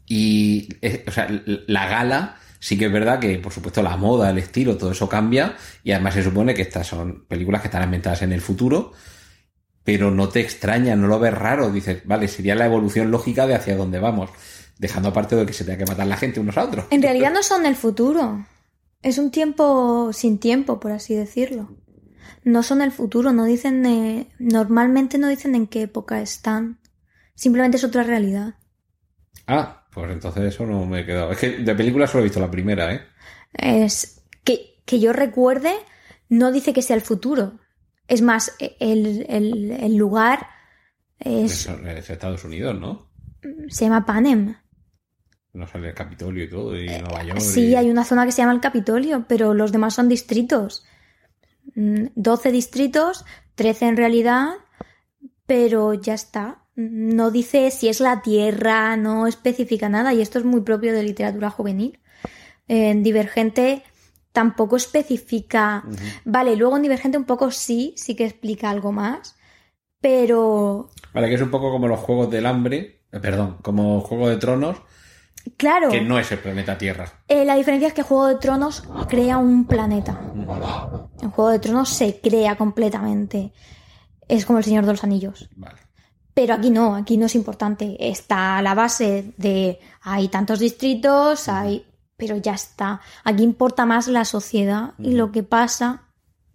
y, 0.10 0.68
eh, 0.82 1.06
o 1.08 1.12
sea, 1.12 1.30
la 1.68 1.88
gala 1.88 2.36
sí 2.60 2.78
que 2.78 2.88
es 2.88 2.92
verdad 2.92 3.20
que, 3.20 3.38
por 3.38 3.54
supuesto, 3.54 3.82
la 3.82 3.96
moda, 3.96 4.32
el 4.32 4.40
estilo, 4.40 4.76
todo 4.76 4.92
eso 4.92 5.08
cambia 5.08 5.56
y 5.84 5.92
además 5.92 6.16
se 6.16 6.24
supone 6.24 6.54
que 6.54 6.64
estas 6.64 6.88
son 6.88 7.26
películas 7.28 7.62
que 7.62 7.68
están 7.68 7.84
ambientadas 7.84 8.24
en 8.24 8.34
el 8.34 8.42
futuro, 8.42 8.92
pero 9.84 10.12
no 10.12 10.28
te 10.28 10.42
extraña, 10.42 10.96
no 10.96 11.08
lo 11.08 11.20
ves 11.20 11.34
raro, 11.34 11.72
dices, 11.72 12.02
vale, 12.06 12.28
sería 12.28 12.56
la 12.56 12.66
evolución 12.66 13.12
lógica 13.12 13.48
de 13.48 13.56
hacia 13.56 13.78
dónde 13.78 14.00
vamos, 14.00 14.32
dejando 14.78 15.10
aparte 15.10 15.36
de 15.36 15.46
que 15.46 15.54
se 15.54 15.64
tenga 15.64 15.78
que 15.78 15.92
matar 15.92 16.08
la 16.08 16.18
gente 16.18 16.40
unos 16.40 16.58
a 16.58 16.64
otros. 16.66 16.86
En 16.90 17.02
realidad 17.02 17.32
no 17.32 17.44
son 17.44 17.66
el 17.66 17.76
futuro. 17.76 18.46
Es 19.02 19.18
un 19.20 19.32
tiempo 19.32 20.12
sin 20.12 20.40
tiempo, 20.40 20.80
por 20.80 20.92
así 20.92 21.16
decirlo. 21.16 21.78
No 22.44 22.64
son 22.64 22.82
el 22.82 22.92
futuro, 22.92 23.32
no 23.32 23.46
dicen 23.46 23.84
de- 23.84 24.28
normalmente 24.40 25.18
no 25.18 25.28
dicen 25.28 25.56
en 25.56 25.68
qué 25.68 25.84
época 25.84 26.22
están. 26.22 26.80
Simplemente 27.36 27.78
es 27.78 27.84
otra 27.84 28.04
realidad. 28.04 28.56
Ah, 29.48 29.79
pues 29.92 30.12
entonces 30.12 30.44
eso 30.54 30.66
no 30.66 30.86
me 30.86 31.02
he 31.02 31.06
quedado. 31.06 31.32
Es 31.32 31.38
que 31.40 31.50
de 31.58 31.76
películas 31.76 32.10
solo 32.12 32.22
he 32.22 32.26
visto 32.28 32.40
la 32.40 32.52
primera, 32.52 32.94
¿eh? 32.94 33.02
Es 33.54 34.24
que, 34.44 34.82
que 34.86 35.00
yo 35.00 35.14
recuerde, 35.14 35.74
no 36.30 36.52
dice 36.52 36.74
que 36.74 36.82
sea 36.82 36.96
el 36.96 37.02
futuro. 37.02 37.60
Es 38.08 38.22
más, 38.22 38.56
el, 38.80 39.26
el- 39.30 39.72
el 39.72 39.96
lugar 39.96 40.48
es, 41.20 41.68
Es, 41.68 41.70
es 41.86 42.10
Estados 42.10 42.44
Unidos, 42.44 42.80
¿no? 42.80 43.10
se 43.70 43.86
llama 43.86 44.06
Panem. 44.06 44.56
No 45.54 45.66
sale 45.68 45.90
el 45.90 45.94
Capitolio 45.96 46.44
y 46.44 46.50
todo, 46.50 46.80
y 46.80 46.88
Nueva 46.88 47.24
York. 47.24 47.38
Eh, 47.40 47.42
Sí, 47.42 47.68
y- 47.70 47.76
hay 47.76 47.90
una 47.90 48.04
zona 48.06 48.26
que 48.26 48.32
se 48.32 48.42
llama 48.42 48.54
el 48.54 48.62
Capitolio, 48.62 49.26
pero 49.28 49.54
los 49.54 49.72
demás 49.72 49.96
son 49.96 50.08
distritos. 50.10 50.86
Mm, 51.76 52.08
12 52.16 52.52
distritos, 52.52 53.26
13 53.56 53.88
en 53.88 53.98
realidad, 53.98 54.50
pero 55.46 55.94
ya 55.94 56.14
está. 56.14 56.64
No 56.82 57.30
dice 57.30 57.72
si 57.72 57.90
es 57.90 58.00
la 58.00 58.22
Tierra, 58.22 58.96
no 58.96 59.28
especifica 59.28 59.90
nada, 59.90 60.14
y 60.14 60.22
esto 60.22 60.40
es 60.40 60.46
muy 60.46 60.62
propio 60.62 60.94
de 60.94 61.04
literatura 61.04 61.50
juvenil. 61.50 62.00
En 62.70 63.04
Divergente 63.04 63.84
tampoco 64.32 64.78
especifica. 64.78 65.84
Vale, 66.24 66.56
luego 66.56 66.78
en 66.78 66.84
Divergente 66.84 67.18
un 67.18 67.26
poco 67.26 67.52
sí, 67.52 67.94
sí 67.98 68.16
que 68.16 68.24
explica 68.24 68.70
algo 68.70 68.94
más, 68.94 69.36
pero 70.00 70.90
Vale, 71.14 71.28
que 71.28 71.36
es 71.36 71.42
un 71.42 71.52
poco 71.52 71.70
como 71.70 71.90
los 71.90 72.00
Juegos 72.00 72.32
del 72.32 72.46
Hambre, 72.46 73.02
eh, 73.12 73.20
perdón, 73.20 73.58
como 73.62 74.00
Juego 74.00 74.30
de 74.30 74.38
Tronos, 74.38 74.78
claro. 75.58 75.90
que 75.90 76.00
no 76.00 76.18
es 76.18 76.32
el 76.32 76.40
planeta 76.40 76.78
Tierra. 76.78 77.12
Eh, 77.28 77.44
la 77.44 77.56
diferencia 77.56 77.90
es 77.90 77.94
que 77.94 78.04
Juego 78.04 78.28
de 78.28 78.36
Tronos 78.36 78.88
crea 79.10 79.38
un 79.38 79.68
planeta. 79.68 80.18
En 81.22 81.30
Juego 81.30 81.50
de 81.50 81.60
Tronos 81.60 81.90
se 81.90 82.22
crea 82.22 82.56
completamente. 82.56 83.52
Es 84.30 84.46
como 84.46 84.60
el 84.60 84.64
Señor 84.64 84.86
de 84.86 84.94
los 84.94 85.04
Anillos. 85.04 85.50
Vale. 85.58 85.89
Pero 86.42 86.54
aquí 86.54 86.70
no, 86.70 86.96
aquí 86.96 87.18
no 87.18 87.26
es 87.26 87.36
importante. 87.36 87.98
Está 88.00 88.62
la 88.62 88.74
base 88.74 89.34
de 89.36 89.78
hay 90.04 90.30
tantos 90.30 90.60
distritos, 90.60 91.50
hay. 91.50 91.86
Pero 92.16 92.38
ya 92.38 92.54
está. 92.54 93.02
Aquí 93.26 93.44
importa 93.44 93.86
más 93.86 94.08
la 94.08 94.24
sociedad 94.24 94.94
y 95.00 95.16
lo 95.16 95.34
que 95.34 95.44
pasa 95.44 96.04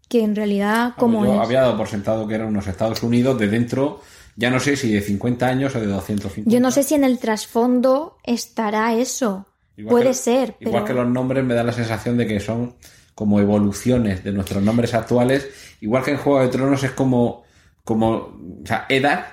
que 0.08 0.22
en 0.24 0.34
realidad 0.36 0.94
como 0.96 1.18
Vamos, 1.20 1.34
yo 1.36 1.40
es. 1.42 1.46
había 1.46 1.60
dado 1.60 1.76
por 1.76 1.86
sentado 1.88 2.26
que 2.26 2.34
eran 2.34 2.48
unos 2.48 2.66
Estados 2.66 3.02
Unidos 3.02 3.38
de 3.38 3.48
dentro, 3.48 4.00
ya 4.36 4.48
no 4.50 4.58
sé 4.58 4.74
si 4.76 4.90
de 4.90 5.02
50 5.02 5.46
años 5.46 5.74
o 5.76 5.80
de 5.80 5.86
250. 5.86 6.50
Yo 6.50 6.60
no 6.60 6.70
sé 6.70 6.82
si 6.82 6.94
en 6.94 7.04
el 7.04 7.18
trasfondo 7.18 8.16
estará 8.24 8.94
eso. 8.94 9.46
Igual 9.76 9.90
Puede 9.92 10.08
que- 10.08 10.14
ser, 10.14 10.56
Igual 10.60 10.84
pero 10.84 10.84
que 10.86 10.94
los 10.94 11.08
nombres 11.12 11.44
me 11.44 11.52
da 11.52 11.62
la 11.62 11.72
sensación 11.72 12.16
de 12.16 12.26
que 12.26 12.40
son 12.40 12.76
como 13.14 13.38
evoluciones 13.38 14.24
de 14.24 14.32
nuestros 14.32 14.62
nombres 14.62 14.94
actuales. 14.94 15.46
Igual 15.82 16.04
que 16.04 16.12
en 16.12 16.16
Juego 16.18 16.40
de 16.40 16.48
Tronos 16.48 16.82
es 16.84 16.92
como, 16.92 17.42
como, 17.84 18.08
o 18.12 18.62
sea, 18.64 18.86
Eddard, 18.88 19.24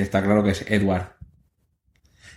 está 0.00 0.22
claro 0.22 0.42
que 0.44 0.50
es 0.50 0.64
Edward. 0.68 1.12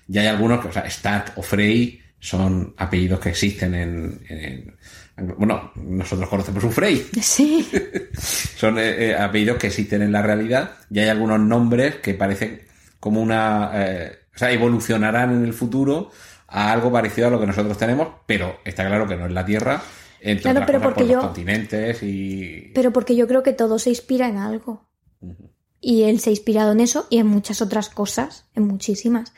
Y 0.08 0.18
hay 0.18 0.28
algunos 0.28 0.62
que, 0.62 0.70
o 0.70 0.72
sea, 0.72 0.90
Stat 0.90 1.32
o 1.38 1.42
Frey 1.42 2.02
son 2.20 2.74
apellidos 2.78 3.20
que 3.20 3.30
existen 3.30 3.76
en, 3.76 4.22
en- 4.28 4.78
en- 5.18 5.36
bueno, 5.38 5.72
nosotros 5.76 6.28
conocemos 6.30 6.64
un 6.64 6.72
Frey. 6.72 7.06
sí. 7.22 7.68
Son 8.14 8.78
eh, 8.78 9.10
eh, 9.12 9.16
apellidos 9.16 9.58
que 9.58 9.68
existen 9.68 10.02
en 10.02 10.12
la 10.12 10.22
realidad 10.22 10.72
y 10.90 11.00
hay 11.00 11.10
algunos 11.10 11.40
nombres 11.40 11.96
que 11.96 12.14
parecen 12.14 12.62
como 13.00 13.22
una... 13.22 13.72
eh, 13.74 14.12
o 14.36 14.38
sea, 14.38 14.52
evolucionarán 14.52 15.32
en 15.34 15.44
el 15.46 15.54
futuro 15.54 16.12
a 16.48 16.72
algo 16.72 16.92
parecido 16.92 17.28
a 17.28 17.32
lo 17.32 17.40
que 17.40 17.48
nosotros 17.48 17.78
tenemos, 17.78 18.08
pero 18.26 18.60
está 18.66 18.86
claro 18.88 19.08
que 19.08 19.16
no 19.18 19.26
es 19.26 19.32
la 19.34 19.46
Tierra, 19.46 19.82
Claro, 20.22 20.60
otras 20.62 20.66
pero 20.68 20.82
porque 20.82 21.04
por 21.04 21.04
los 21.04 21.12
yo- 21.14 21.22
continentes 21.22 22.04
y... 22.04 22.72
Pero 22.76 22.92
porque 22.92 23.16
yo 23.16 23.26
creo 23.28 23.42
que 23.44 23.54
todo 23.54 23.80
se 23.80 23.90
inspira 23.92 24.28
en 24.28 24.38
algo. 24.38 24.86
Y 25.82 26.04
él 26.04 26.20
se 26.20 26.30
ha 26.30 26.34
inspirado 26.34 26.72
en 26.72 26.82
eso 26.82 27.08
y 27.10 27.18
en 27.20 27.28
muchas 27.28 27.62
otras 27.62 27.90
cosas, 27.90 28.46
en 28.56 28.68
muchísimas. 28.68 29.34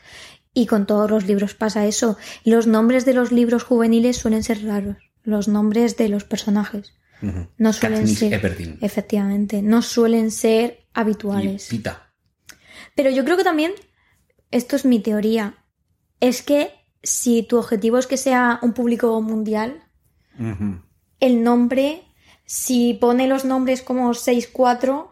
Y 0.54 0.66
con 0.66 0.86
todos 0.86 1.10
los 1.10 1.26
libros 1.26 1.54
pasa 1.54 1.86
eso. 1.86 2.16
Los 2.44 2.66
nombres 2.66 3.04
de 3.04 3.14
los 3.14 3.32
libros 3.32 3.62
juveniles 3.62 4.16
suelen 4.18 4.42
ser 4.42 4.64
raros. 4.64 4.96
Los 5.22 5.48
nombres 5.48 5.96
de 5.96 6.08
los 6.08 6.24
personajes. 6.24 6.94
No 7.56 7.72
suelen 7.72 8.00
Katniss 8.00 8.18
ser. 8.18 8.34
Everdeen. 8.34 8.78
Efectivamente, 8.80 9.62
no 9.62 9.80
suelen 9.82 10.32
ser 10.32 10.80
Y 10.80 10.86
habituales. 10.92 11.68
Pita. 11.68 12.12
Pero 12.96 13.10
yo 13.10 13.24
creo 13.24 13.36
que 13.36 13.44
también, 13.44 13.72
esto 14.50 14.74
es 14.76 14.84
mi 14.84 14.98
teoría, 14.98 15.64
es 16.20 16.42
que 16.42 16.72
si 17.02 17.44
tu 17.44 17.58
objetivo 17.58 17.98
es 17.98 18.06
que 18.06 18.16
sea 18.16 18.58
un 18.62 18.72
público 18.72 19.20
mundial, 19.22 19.84
el 21.20 21.42
nombre, 21.42 22.02
si 22.44 22.94
pone 22.94 23.28
los 23.28 23.44
nombres 23.44 23.82
como 23.82 24.10
6-4, 24.10 25.11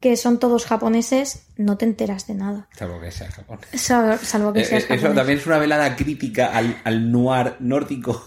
que 0.00 0.16
son 0.16 0.38
todos 0.38 0.66
japoneses, 0.66 1.46
no 1.56 1.76
te 1.78 1.84
enteras 1.84 2.26
de 2.26 2.34
nada. 2.34 2.68
Salvo 2.76 3.00
que 3.00 3.10
sea 3.10 3.30
Japón. 3.30 3.58
Sal- 3.74 4.18
Salvo 4.18 4.52
que 4.52 4.60
Eh, 4.60 4.64
seas 4.64 4.84
eh, 4.84 4.94
Eso 4.94 5.08
también 5.12 5.38
es 5.38 5.46
una 5.46 5.58
velada 5.58 5.96
crítica 5.96 6.46
al, 6.54 6.76
al 6.84 7.10
noir 7.10 7.56
nórdico. 7.60 8.24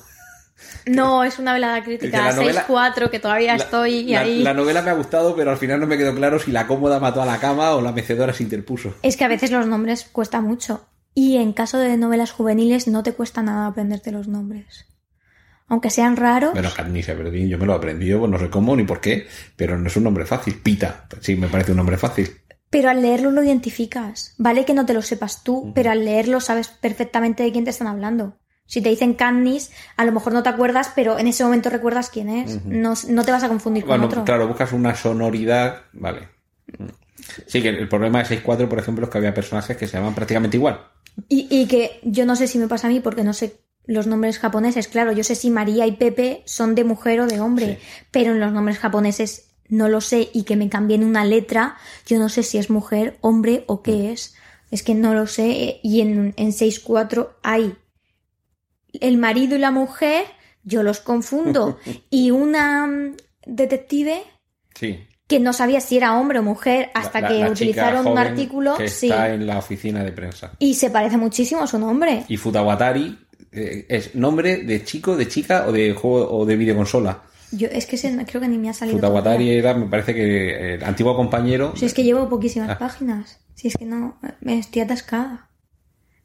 No, 0.85 1.23
es 1.23 1.39
una 1.39 1.53
velada 1.53 1.81
crítica. 1.83 2.31
novela- 2.33 2.65
6-4, 2.67 3.09
que 3.09 3.19
todavía 3.19 3.55
La- 3.55 3.63
estoy 3.63 4.03
la, 4.05 4.19
ahí. 4.21 4.43
la 4.43 4.53
novela 4.53 4.81
me 4.81 4.89
ha 4.89 4.93
gustado, 4.93 5.35
pero 5.35 5.51
al 5.51 5.57
final 5.57 5.79
no 5.79 5.87
me 5.87 5.97
quedó 5.97 6.13
claro 6.13 6.39
si 6.39 6.51
la 6.51 6.67
cómoda 6.67 6.99
mató 6.99 7.21
a 7.21 7.25
la 7.25 7.39
cama 7.39 7.71
o 7.71 7.81
la 7.81 7.91
mecedora 7.91 8.33
se 8.33 8.43
interpuso. 8.43 8.93
Es 9.01 9.15
que 9.15 9.23
a 9.23 9.29
veces 9.29 9.51
los 9.51 9.67
nombres 9.67 10.05
cuesta 10.11 10.41
mucho. 10.41 10.85
Y 11.13 11.37
en 11.37 11.53
caso 11.53 11.77
de 11.77 11.95
novelas 11.97 12.31
juveniles 12.31 12.87
no 12.87 13.03
te 13.03 13.13
cuesta 13.13 13.41
nada 13.41 13.67
aprenderte 13.67 14.11
los 14.11 14.27
nombres. 14.27 14.85
Aunque 15.69 15.89
sean 15.89 16.17
raros. 16.17 16.53
Bueno, 16.53 16.69
Katniss 16.75 17.09
Everdeen, 17.09 17.47
yo 17.47 17.57
me 17.57 17.65
lo 17.65 17.73
he 17.73 17.77
aprendido, 17.77 18.19
pues 18.19 18.31
no 18.31 18.39
sé 18.39 18.49
cómo 18.49 18.75
ni 18.75 18.83
por 18.83 18.99
qué, 18.99 19.27
pero 19.55 19.77
no 19.77 19.87
es 19.87 19.95
un 19.95 20.03
nombre 20.03 20.25
fácil. 20.25 20.55
Pita, 20.55 21.07
sí, 21.21 21.35
me 21.35 21.47
parece 21.47 21.71
un 21.71 21.77
nombre 21.77 21.97
fácil. 21.97 22.29
Pero 22.71 22.89
al 22.89 23.01
leerlo 23.01 23.31
lo 23.31 23.43
identificas. 23.43 24.33
Vale 24.37 24.65
que 24.65 24.73
no 24.73 24.85
te 24.85 24.93
lo 24.93 25.01
sepas 25.01 25.43
tú, 25.43 25.71
pero 25.73 25.91
al 25.91 26.03
leerlo 26.05 26.39
sabes 26.41 26.67
perfectamente 26.67 27.43
de 27.43 27.51
quién 27.51 27.63
te 27.63 27.69
están 27.71 27.87
hablando. 27.87 28.37
Si 28.65 28.81
te 28.81 28.89
dicen 28.89 29.15
Katniss, 29.15 29.71
a 29.97 30.05
lo 30.05 30.11
mejor 30.11 30.33
no 30.33 30.43
te 30.43 30.49
acuerdas, 30.49 30.91
pero 30.95 31.17
en 31.17 31.25
ese 31.27 31.43
momento 31.43 31.69
recuerdas 31.71 32.09
quién 32.11 32.29
es. 32.29 32.63
no, 32.65 32.93
no 33.07 33.23
te 33.25 33.31
vas 33.31 33.43
a 33.43 33.47
confundir 33.47 33.83
con 33.83 33.89
Bueno, 33.89 34.05
otro. 34.05 34.23
claro, 34.25 34.47
buscas 34.47 34.71
una 34.73 34.93
sonoridad, 34.95 35.83
vale. 35.93 36.29
Sí, 37.47 37.61
que 37.61 37.69
el 37.69 37.89
problema 37.89 38.23
de 38.23 38.25
6.4, 38.43 38.67
por 38.67 38.79
ejemplo, 38.79 39.05
es 39.05 39.11
que 39.11 39.17
había 39.17 39.33
personajes 39.33 39.75
que 39.75 39.87
se 39.87 39.97
llaman 39.97 40.13
prácticamente 40.13 40.57
igual. 40.57 40.79
Y, 41.27 41.47
y 41.49 41.65
que 41.67 41.99
yo 42.03 42.25
no 42.25 42.35
sé 42.35 42.47
si 42.47 42.59
me 42.59 42.67
pasa 42.67 42.87
a 42.87 42.89
mí 42.91 42.99
porque 42.99 43.23
no 43.23 43.33
sé 43.33 43.59
los 43.91 44.05
nombres 44.07 44.37
japoneses. 44.37 44.87
Claro, 44.87 45.11
yo 45.13 45.23
sé 45.23 45.33
si 45.35 45.49
María 45.49 45.87
y 45.87 45.93
Pepe 45.93 46.43
son 46.45 46.75
de 46.75 46.83
mujer 46.83 47.21
o 47.21 47.27
de 47.27 47.39
hombre, 47.39 47.79
pero 48.11 48.31
en 48.31 48.39
los 48.39 48.51
nombres 48.53 48.77
japoneses 48.77 49.49
no 49.67 49.89
lo 49.89 49.99
sé 49.99 50.29
y 50.33 50.43
que 50.43 50.55
me 50.55 50.69
cambien 50.69 51.03
una 51.03 51.25
letra, 51.25 51.75
yo 52.05 52.19
no 52.19 52.29
sé 52.29 52.43
si 52.43 52.57
es 52.59 52.69
mujer, 52.69 53.17
hombre 53.21 53.63
o 53.67 53.81
qué 53.81 54.11
es. 54.11 54.35
Es 54.71 54.83
que 54.83 54.93
no 54.93 55.13
lo 55.15 55.25
sé. 55.25 55.79
Y 55.81 56.01
en, 56.01 56.33
en 56.37 56.49
6.4 56.51 57.29
hay 57.41 57.73
el 59.01 59.17
marido 59.17 59.55
y 59.55 59.59
la 59.59 59.71
mujer, 59.71 60.25
yo 60.63 60.83
los 60.83 60.99
confundo. 60.99 61.77
y 62.11 62.31
una 62.31 62.85
mm, 62.87 63.15
detective 63.47 64.21
Sí. 64.75 64.99
que 65.27 65.39
no 65.39 65.51
sabía 65.51 65.81
si 65.81 65.97
era 65.97 66.17
hombre 66.17 66.39
o 66.39 66.43
mujer 66.43 66.89
hasta 66.93 67.21
La- 67.21 67.27
que 67.27 67.33
la 67.39 67.49
utilizaron 67.51 68.05
un 68.07 68.17
artículo. 68.17 68.75
que 68.77 68.87
sí. 68.87 69.09
está 69.09 69.33
en 69.33 69.45
la 69.47 69.57
oficina 69.57 70.03
de 70.03 70.11
prensa. 70.11 70.53
Y 70.59 70.75
se 70.75 70.89
parece 70.89 71.17
muchísimo 71.17 71.61
a 71.63 71.67
su 71.67 71.77
nombre. 71.79 72.23
Y 72.27 72.37
Futawatari 72.37 73.17
eh, 73.51 73.85
es 73.89 74.15
nombre 74.15 74.57
de 74.57 74.83
chico, 74.83 75.15
de 75.17 75.27
chica 75.27 75.65
o 75.67 75.71
de 75.71 75.93
juego 75.93 76.29
o 76.37 76.45
de 76.45 76.55
videoconsola. 76.55 77.23
Yo, 77.51 77.67
es 77.71 77.85
que 77.87 77.95
ese 77.95 78.15
creo 78.27 78.41
que 78.41 78.47
ni 78.47 78.57
me 78.59 78.69
ha 78.69 78.73
salido. 78.73 78.97
Futawatari 78.97 79.49
era, 79.49 79.73
me 79.73 79.87
parece 79.87 80.13
que 80.13 80.75
el 80.75 80.83
antiguo 80.83 81.15
compañero. 81.15 81.73
Si 81.75 81.85
es 81.85 81.93
que 81.93 82.03
llevo 82.03 82.29
poquísimas 82.29 82.69
Ah. 82.69 82.77
páginas. 82.77 83.39
Si 83.55 83.67
es 83.69 83.75
que 83.75 83.85
no, 83.85 84.19
me 84.41 84.59
estoy 84.59 84.83
atascada. 84.83 85.49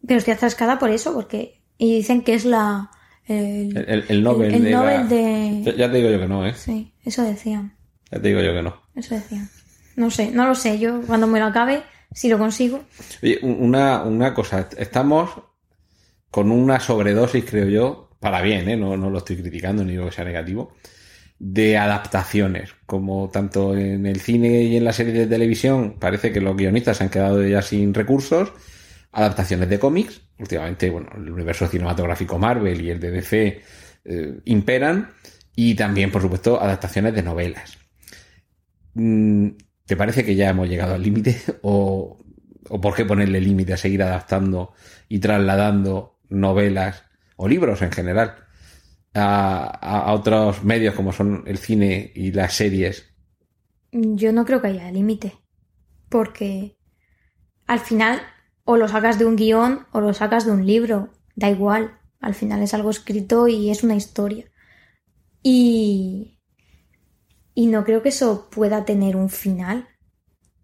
Pero 0.06 0.18
estoy 0.18 0.34
atascada 0.34 0.78
por 0.78 0.90
eso, 0.90 1.14
porque. 1.14 1.62
Y 1.78 1.96
dicen 1.96 2.22
que 2.22 2.34
es 2.34 2.44
la. 2.44 2.90
El, 3.26 3.74
El, 3.76 3.84
el, 3.88 4.04
el 4.08 4.22
Nobel 4.22 4.52
el 4.54 4.64
de. 4.64 4.70
Nobel 4.70 4.96
la- 5.00 5.04
de- 5.06 5.74
Ya, 5.78 5.90
te 5.90 5.96
digo 5.96 6.10
yo 6.10 6.20
que 6.20 6.28
no, 6.28 6.46
¿eh? 6.46 6.52
Sí, 6.54 6.92
eso 7.04 7.22
decían. 7.22 7.74
Ya 8.12 8.20
te 8.20 8.28
digo 8.28 8.40
yo 8.42 8.52
que 8.52 8.62
no. 8.62 8.76
Eso 8.94 9.14
decían. 9.14 9.48
No 9.96 10.10
sé, 10.10 10.30
no 10.30 10.46
lo 10.46 10.54
sé. 10.54 10.78
Yo 10.78 11.00
cuando 11.06 11.26
me 11.26 11.40
lo 11.40 11.46
acabe, 11.46 11.82
si 12.12 12.28
lo 12.28 12.38
consigo. 12.38 12.84
Oye, 13.22 13.38
un- 13.42 13.56
una, 13.62 14.02
una 14.02 14.34
cosa. 14.34 14.68
Estamos 14.76 15.30
con 16.34 16.50
una 16.50 16.80
sobredosis, 16.80 17.44
creo 17.44 17.68
yo, 17.68 18.10
para 18.18 18.42
bien, 18.42 18.68
¿eh? 18.68 18.76
No, 18.76 18.96
no 18.96 19.08
lo 19.08 19.18
estoy 19.18 19.36
criticando 19.36 19.84
ni 19.84 19.92
digo 19.92 20.06
que 20.06 20.10
sea 20.10 20.24
negativo, 20.24 20.72
de 21.38 21.76
adaptaciones. 21.78 22.74
Como 22.86 23.30
tanto 23.30 23.76
en 23.76 24.04
el 24.04 24.18
cine 24.20 24.62
y 24.62 24.76
en 24.76 24.82
la 24.82 24.92
serie 24.92 25.12
de 25.12 25.28
televisión, 25.28 25.94
parece 26.00 26.32
que 26.32 26.40
los 26.40 26.56
guionistas 26.56 26.96
se 26.96 27.04
han 27.04 27.10
quedado 27.10 27.40
ya 27.46 27.62
sin 27.62 27.94
recursos. 27.94 28.52
Adaptaciones 29.12 29.68
de 29.68 29.78
cómics. 29.78 30.22
Últimamente, 30.36 30.90
bueno, 30.90 31.08
el 31.14 31.30
universo 31.30 31.68
cinematográfico 31.68 32.36
Marvel 32.36 32.80
y 32.80 32.90
el 32.90 32.98
de 32.98 33.12
DC 33.12 33.62
eh, 34.04 34.40
imperan. 34.46 35.12
Y 35.54 35.76
también, 35.76 36.10
por 36.10 36.20
supuesto, 36.20 36.60
adaptaciones 36.60 37.14
de 37.14 37.22
novelas. 37.22 37.78
Mm, 38.94 39.50
¿Te 39.86 39.96
parece 39.96 40.24
que 40.24 40.34
ya 40.34 40.50
hemos 40.50 40.68
llegado 40.68 40.94
al 40.94 41.02
límite? 41.02 41.40
¿O, 41.62 42.18
¿O 42.70 42.80
por 42.80 42.96
qué 42.96 43.04
ponerle 43.04 43.40
límite 43.40 43.74
a 43.74 43.76
seguir 43.76 44.02
adaptando 44.02 44.72
y 45.08 45.20
trasladando 45.20 46.13
novelas 46.28 47.04
o 47.36 47.48
libros 47.48 47.82
en 47.82 47.92
general 47.92 48.36
a, 49.14 49.64
a- 49.66 50.12
otros 50.14 50.64
medios 50.64 50.94
como 50.94 51.12
son 51.12 51.44
el 51.46 51.58
cine 51.58 52.12
y 52.14 52.32
las 52.32 52.54
series? 52.54 53.14
Yo 53.92 54.32
no 54.32 54.44
creo 54.44 54.60
que 54.60 54.68
haya 54.68 54.90
límite. 54.90 55.38
Porque 56.10 56.78
al 57.66 57.80
final 57.80 58.22
o 58.64 58.76
lo 58.76 58.88
sacas 58.88 59.18
de 59.18 59.26
un 59.26 59.36
guion 59.36 59.86
o 59.92 60.00
lo 60.00 60.14
sacas 60.14 60.46
de 60.46 60.52
un 60.52 60.66
libro. 60.66 61.10
Da 61.36 61.50
igual. 61.50 61.98
Al 62.20 62.34
final 62.34 62.62
es 62.62 62.74
algo 62.74 62.90
escrito 62.90 63.48
y 63.48 63.70
es 63.70 63.84
una 63.84 63.96
historia. 63.96 64.46
Y. 65.42 66.38
Y 67.54 67.66
no 67.66 67.84
creo 67.84 68.02
que 68.02 68.08
eso 68.08 68.48
pueda 68.50 68.84
tener 68.84 69.16
un 69.16 69.30
final. 69.30 69.88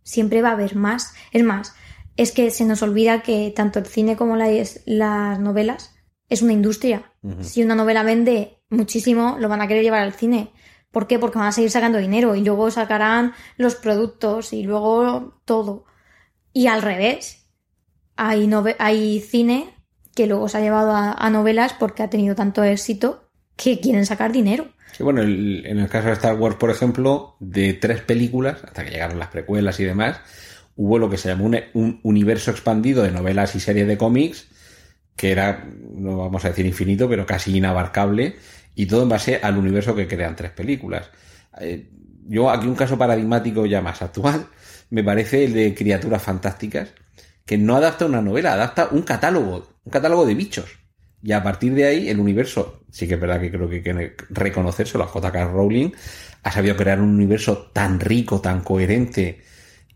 Siempre 0.02 0.42
va 0.42 0.50
a 0.50 0.52
haber 0.52 0.76
más. 0.76 1.14
Es 1.32 1.44
más, 1.44 1.74
es 2.20 2.32
que 2.32 2.50
se 2.50 2.64
nos 2.64 2.82
olvida 2.82 3.22
que 3.22 3.52
tanto 3.54 3.78
el 3.78 3.86
cine 3.86 4.16
como 4.16 4.36
las, 4.36 4.80
las 4.86 5.38
novelas 5.40 5.94
es 6.28 6.42
una 6.42 6.52
industria. 6.52 7.12
Si 7.40 7.62
una 7.62 7.74
novela 7.74 8.02
vende 8.02 8.58
muchísimo, 8.68 9.36
lo 9.40 9.48
van 9.48 9.60
a 9.60 9.66
querer 9.68 9.82
llevar 9.82 10.02
al 10.02 10.12
cine. 10.12 10.52
¿Por 10.90 11.06
qué? 11.06 11.18
Porque 11.18 11.38
van 11.38 11.48
a 11.48 11.52
seguir 11.52 11.70
sacando 11.70 11.98
dinero 11.98 12.34
y 12.34 12.42
luego 12.44 12.70
sacarán 12.70 13.32
los 13.56 13.74
productos 13.74 14.52
y 14.52 14.62
luego 14.62 15.40
todo. 15.44 15.84
Y 16.52 16.66
al 16.66 16.82
revés, 16.82 17.46
hay, 18.16 18.46
nove- 18.46 18.76
hay 18.78 19.20
cine 19.20 19.74
que 20.14 20.26
luego 20.26 20.48
se 20.48 20.58
ha 20.58 20.60
llevado 20.60 20.92
a, 20.92 21.12
a 21.12 21.30
novelas 21.30 21.74
porque 21.78 22.02
ha 22.02 22.10
tenido 22.10 22.34
tanto 22.34 22.62
éxito 22.64 23.28
que 23.56 23.80
quieren 23.80 24.06
sacar 24.06 24.32
dinero. 24.32 24.68
Sí, 24.92 25.02
bueno, 25.02 25.22
el- 25.22 25.64
en 25.66 25.78
el 25.78 25.88
caso 25.88 26.08
de 26.08 26.14
Star 26.14 26.36
Wars, 26.36 26.56
por 26.56 26.70
ejemplo, 26.70 27.36
de 27.40 27.72
tres 27.74 28.00
películas, 28.02 28.58
hasta 28.64 28.84
que 28.84 28.90
llegaron 28.90 29.18
las 29.18 29.28
precuelas 29.28 29.78
y 29.80 29.84
demás, 29.84 30.20
hubo 30.76 30.98
lo 30.98 31.10
que 31.10 31.16
se 31.16 31.28
llamó 31.28 31.46
un, 31.46 31.58
un 31.74 32.00
universo 32.02 32.50
expandido 32.50 33.02
de 33.02 33.10
novelas 33.10 33.54
y 33.54 33.60
series 33.60 33.86
de 33.86 33.98
cómics, 33.98 34.48
que 35.16 35.32
era, 35.32 35.68
no 35.94 36.16
vamos 36.16 36.44
a 36.44 36.48
decir 36.48 36.64
infinito, 36.64 37.08
pero 37.08 37.26
casi 37.26 37.56
inabarcable, 37.56 38.36
y 38.74 38.86
todo 38.86 39.02
en 39.02 39.08
base 39.10 39.40
al 39.42 39.58
universo 39.58 39.94
que 39.94 40.08
crean 40.08 40.36
tres 40.36 40.50
películas. 40.52 41.10
Eh, 41.60 41.90
yo 42.26 42.50
aquí 42.50 42.66
un 42.66 42.76
caso 42.76 42.96
paradigmático 42.96 43.66
ya 43.66 43.82
más 43.82 44.00
actual, 44.02 44.46
me 44.88 45.04
parece 45.04 45.44
el 45.44 45.52
de 45.52 45.74
Criaturas 45.74 46.22
Fantásticas, 46.22 46.94
que 47.44 47.58
no 47.58 47.76
adapta 47.76 48.06
una 48.06 48.22
novela, 48.22 48.52
adapta 48.52 48.88
un 48.92 49.02
catálogo, 49.02 49.68
un 49.84 49.90
catálogo 49.90 50.24
de 50.24 50.34
bichos. 50.34 50.78
Y 51.22 51.32
a 51.32 51.42
partir 51.42 51.74
de 51.74 51.84
ahí, 51.84 52.08
el 52.08 52.18
universo, 52.18 52.84
sí 52.90 53.06
que 53.06 53.14
es 53.14 53.20
verdad 53.20 53.40
que 53.40 53.50
creo 53.50 53.68
que 53.68 53.76
hay 53.76 53.82
que 53.82 54.14
reconocérselo 54.30 55.04
a 55.04 55.08
J.K. 55.08 55.44
Rowling, 55.48 55.90
ha 56.42 56.52
sabido 56.52 56.76
crear 56.76 57.00
un 57.00 57.10
universo 57.10 57.70
tan 57.74 58.00
rico, 58.00 58.40
tan 58.40 58.62
coherente 58.62 59.42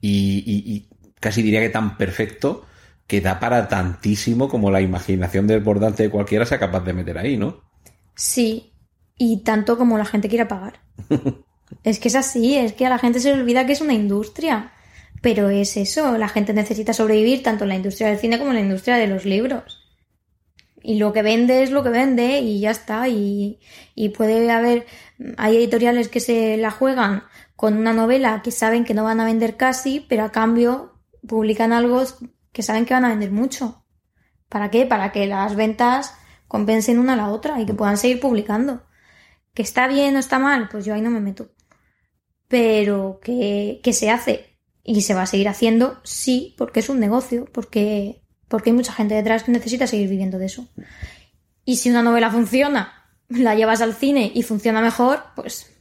y, 0.08 0.38
y- 0.46 0.72
y 0.74 0.88
casi 1.20 1.42
diría 1.42 1.60
que 1.60 1.70
tan 1.70 1.96
perfecto 1.96 2.66
que 3.06 3.20
da 3.20 3.38
para 3.40 3.68
tantísimo 3.68 4.48
como 4.48 4.70
la 4.70 4.80
imaginación 4.80 5.46
desbordante 5.46 6.02
de 6.04 6.10
cualquiera 6.10 6.46
sea 6.46 6.58
capaz 6.58 6.80
de 6.84 6.92
meter 6.94 7.18
ahí, 7.18 7.36
¿no? 7.36 7.62
Sí, 8.16 8.72
y 9.16 9.42
tanto 9.42 9.76
como 9.78 9.98
la 9.98 10.04
gente 10.04 10.28
quiera 10.28 10.48
pagar. 10.48 10.80
es 11.84 11.98
que 11.98 12.08
es 12.08 12.14
así, 12.14 12.56
es 12.56 12.72
que 12.74 12.86
a 12.86 12.90
la 12.90 12.98
gente 12.98 13.20
se 13.20 13.34
le 13.34 13.40
olvida 13.40 13.66
que 13.66 13.72
es 13.72 13.80
una 13.80 13.94
industria. 13.94 14.72
Pero 15.20 15.48
es 15.48 15.76
eso, 15.78 16.18
la 16.18 16.28
gente 16.28 16.52
necesita 16.52 16.92
sobrevivir 16.92 17.42
tanto 17.42 17.64
en 17.64 17.70
la 17.70 17.76
industria 17.76 18.08
del 18.08 18.18
cine 18.18 18.38
como 18.38 18.50
en 18.50 18.56
la 18.56 18.62
industria 18.62 18.96
de 18.96 19.06
los 19.06 19.24
libros. 19.24 19.80
Y 20.82 20.98
lo 20.98 21.12
que 21.14 21.22
vende 21.22 21.62
es 21.62 21.70
lo 21.70 21.82
que 21.82 21.88
vende 21.88 22.40
y 22.40 22.60
ya 22.60 22.70
está. 22.70 23.08
Y, 23.08 23.58
y 23.94 24.10
puede 24.10 24.50
haber, 24.50 24.86
hay 25.38 25.56
editoriales 25.56 26.08
que 26.08 26.20
se 26.20 26.58
la 26.58 26.70
juegan 26.70 27.24
con 27.56 27.76
una 27.76 27.92
novela 27.92 28.42
que 28.42 28.50
saben 28.50 28.84
que 28.84 28.94
no 28.94 29.04
van 29.04 29.20
a 29.20 29.24
vender 29.24 29.56
casi, 29.56 30.00
pero 30.08 30.24
a 30.24 30.32
cambio 30.32 31.00
publican 31.26 31.72
algo 31.72 32.02
que 32.52 32.62
saben 32.62 32.84
que 32.84 32.94
van 32.94 33.04
a 33.04 33.08
vender 33.08 33.30
mucho. 33.30 33.84
¿Para 34.48 34.70
qué? 34.70 34.86
Para 34.86 35.12
que 35.12 35.26
las 35.26 35.56
ventas 35.56 36.14
compensen 36.48 36.98
una 36.98 37.14
a 37.14 37.16
la 37.16 37.30
otra 37.30 37.60
y 37.60 37.66
que 37.66 37.74
puedan 37.74 37.96
seguir 37.96 38.20
publicando. 38.20 38.84
¿Que 39.54 39.62
está 39.62 39.88
bien 39.88 40.16
o 40.16 40.18
está 40.18 40.38
mal? 40.38 40.68
Pues 40.68 40.84
yo 40.84 40.94
ahí 40.94 41.00
no 41.00 41.10
me 41.10 41.20
meto. 41.20 41.50
Pero 42.48 43.20
que, 43.22 43.80
que 43.82 43.92
se 43.92 44.10
hace 44.10 44.58
y 44.82 45.00
se 45.00 45.14
va 45.14 45.22
a 45.22 45.26
seguir 45.26 45.48
haciendo, 45.48 46.00
sí, 46.04 46.54
porque 46.58 46.80
es 46.80 46.88
un 46.88 47.00
negocio, 47.00 47.46
porque, 47.52 48.22
porque 48.48 48.70
hay 48.70 48.76
mucha 48.76 48.92
gente 48.92 49.14
detrás 49.14 49.42
que 49.42 49.52
necesita 49.52 49.86
seguir 49.86 50.08
viviendo 50.08 50.38
de 50.38 50.46
eso. 50.46 50.68
Y 51.64 51.76
si 51.76 51.88
una 51.90 52.02
novela 52.02 52.30
funciona, 52.30 52.92
la 53.28 53.54
llevas 53.54 53.80
al 53.80 53.94
cine 53.94 54.30
y 54.34 54.42
funciona 54.42 54.82
mejor, 54.82 55.24
pues 55.34 55.73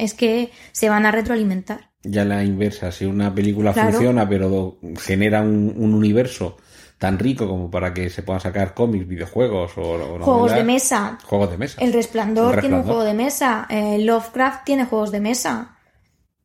es 0.00 0.14
que 0.14 0.50
se 0.72 0.88
van 0.88 1.06
a 1.06 1.10
retroalimentar. 1.10 1.90
Ya 2.02 2.24
la 2.24 2.42
inversa, 2.44 2.90
si 2.92 3.04
una 3.04 3.34
película 3.34 3.72
Claro. 3.72 3.92
funciona 3.92 4.28
pero 4.28 4.78
genera 5.00 5.42
un, 5.42 5.74
un 5.76 5.94
universo 5.94 6.56
tan 6.98 7.18
rico 7.18 7.46
como 7.48 7.70
para 7.70 7.94
que 7.94 8.10
se 8.10 8.22
puedan 8.22 8.40
sacar 8.40 8.74
cómics, 8.74 9.06
videojuegos 9.08 9.72
o, 9.78 9.82
o 9.82 10.18
Juegos 10.22 10.54
de 10.54 10.64
mesa. 10.64 11.18
Juegos 11.24 11.50
de 11.50 11.56
mesa. 11.58 11.80
El 11.80 11.92
Resplandor, 11.94 12.54
El 12.56 12.60
tiene 12.60 12.76
un 12.76 12.82
juego 12.82 13.04
de 13.04 13.14
mesa. 13.14 13.66
eh, 13.70 13.98
Lovecraft 14.04 14.64
tiene 14.64 14.84
juegos 14.84 15.10
de 15.10 15.20
mesa. 15.20 15.76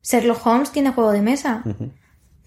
Sherlock 0.02 0.46
Holmes 0.46 0.70
tiene 0.72 0.92
juego 0.92 1.12
de 1.12 1.20
mesa. 1.22 1.62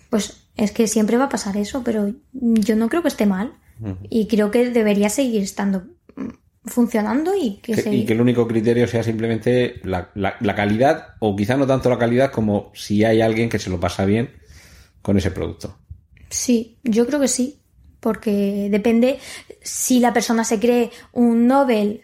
Pues 0.09 0.47
es 0.55 0.71
que 0.71 0.87
siempre 0.87 1.17
va 1.17 1.25
a 1.25 1.29
pasar 1.29 1.55
eso, 1.57 1.83
pero 1.83 2.11
yo 2.31 2.75
no 2.75 2.89
creo 2.89 3.01
que 3.01 3.07
esté 3.09 3.25
mal. 3.25 3.53
Y 4.09 4.27
creo 4.27 4.51
que 4.51 4.69
debería 4.71 5.09
seguir 5.09 5.41
estando 5.43 5.83
funcionando 6.65 7.35
y 7.35 7.57
que, 7.57 7.73
Que- 7.73 7.81
se- 7.81 7.93
y 7.95 8.05
que 8.05 8.13
el 8.13 8.21
único 8.21 8.47
criterio 8.47 8.87
sea 8.87 9.03
simplemente 9.03 9.79
la, 9.83 10.11
la- 10.15 10.35
la 10.39 10.55
calidad, 10.55 11.15
o 11.19 11.35
quizá 11.35 11.57
no 11.57 11.65
tanto 11.67 11.89
la 11.89 11.97
calidad 11.97 12.31
como 12.31 12.71
si 12.73 13.03
hay 13.03 13.21
alguien 13.21 13.49
que 13.49 13.59
se 13.59 13.69
lo 13.69 13.79
pasa 13.79 14.05
bien 14.05 14.31
con 15.01 15.17
ese 15.17 15.31
producto. 15.31 15.77
Sí, 16.29 16.77
yo 16.83 17.05
creo 17.07 17.19
que 17.19 17.27
sí. 17.27 17.55
Porque 18.01 18.69
depende 18.71 19.19
si 19.61 19.99
la 19.99 20.13
persona 20.13 20.45
se 20.45 20.57
cree 20.57 20.89
un 21.11 21.47
Nobel 21.47 22.03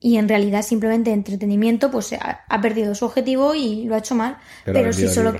y 0.00 0.16
en 0.16 0.28
realidad 0.28 0.62
simplemente 0.62 1.12
entretenimiento, 1.12 1.92
pues 1.92 2.12
ha, 2.12 2.40
ha 2.48 2.60
perdido 2.60 2.92
su 2.96 3.04
objetivo 3.04 3.54
y 3.54 3.84
lo 3.84 3.94
ha 3.94 3.98
hecho 3.98 4.16
mal. 4.16 4.38
Pero 4.64 4.80
Pero, 4.80 4.92
si 4.92 5.06
solo. 5.06 5.34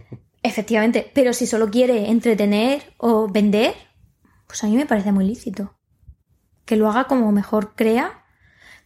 Efectivamente, 0.42 1.10
pero 1.14 1.32
si 1.32 1.46
solo 1.46 1.70
quiere 1.70 2.10
entretener 2.10 2.82
o 2.98 3.28
vender, 3.28 3.74
pues 4.46 4.62
a 4.62 4.66
mí 4.66 4.76
me 4.76 4.86
parece 4.86 5.10
muy 5.12 5.24
lícito. 5.24 5.74
Que 6.64 6.76
lo 6.76 6.88
haga 6.88 7.04
como 7.04 7.30
mejor 7.32 7.74
crea, 7.74 8.24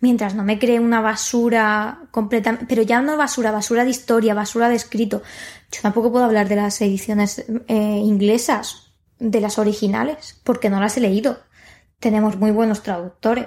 mientras 0.00 0.34
no 0.34 0.44
me 0.44 0.58
cree 0.58 0.80
una 0.80 1.00
basura 1.00 2.02
completamente. 2.10 2.66
Pero 2.68 2.82
ya 2.82 3.00
no 3.00 3.16
basura, 3.16 3.50
basura 3.50 3.84
de 3.84 3.90
historia, 3.90 4.34
basura 4.34 4.68
de 4.68 4.76
escrito. 4.76 5.22
Yo 5.70 5.82
tampoco 5.82 6.10
puedo 6.10 6.24
hablar 6.24 6.48
de 6.48 6.56
las 6.56 6.80
ediciones 6.80 7.44
eh, 7.68 7.74
inglesas, 7.74 8.92
de 9.18 9.40
las 9.40 9.58
originales, 9.58 10.40
porque 10.44 10.70
no 10.70 10.80
las 10.80 10.96
he 10.96 11.00
leído. 11.00 11.40
Tenemos 11.98 12.36
muy 12.36 12.50
buenos 12.50 12.82
traductores. 12.82 13.46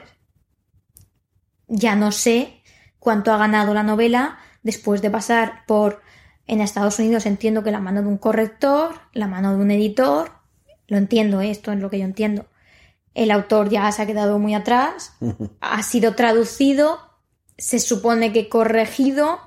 Ya 1.67 1.95
no 1.95 2.11
sé 2.11 2.61
cuánto 2.99 3.33
ha 3.33 3.37
ganado 3.37 3.73
la 3.73 3.83
novela 3.83 4.37
después 4.63 5.01
de 5.01 5.09
pasar 5.09 5.65
por 5.65 6.01
en 6.47 6.59
Estados 6.59 6.99
Unidos 6.99 7.25
entiendo 7.25 7.63
que 7.63 7.71
la 7.71 7.79
mano 7.79 8.01
de 8.01 8.07
un 8.09 8.17
corrector, 8.17 8.95
la 9.13 9.27
mano 9.27 9.55
de 9.55 9.63
un 9.63 9.71
editor, 9.71 10.31
lo 10.87 10.97
entiendo, 10.97 11.39
esto 11.39 11.71
es 11.71 11.79
lo 11.79 11.89
que 11.89 11.99
yo 11.99 12.03
entiendo. 12.03 12.45
El 13.13 13.31
autor 13.31 13.69
ya 13.69 13.91
se 13.91 14.01
ha 14.01 14.05
quedado 14.05 14.39
muy 14.39 14.53
atrás, 14.53 15.13
ha 15.59 15.83
sido 15.83 16.15
traducido, 16.15 16.99
se 17.57 17.79
supone 17.79 18.31
que 18.31 18.47
corregido, 18.49 19.39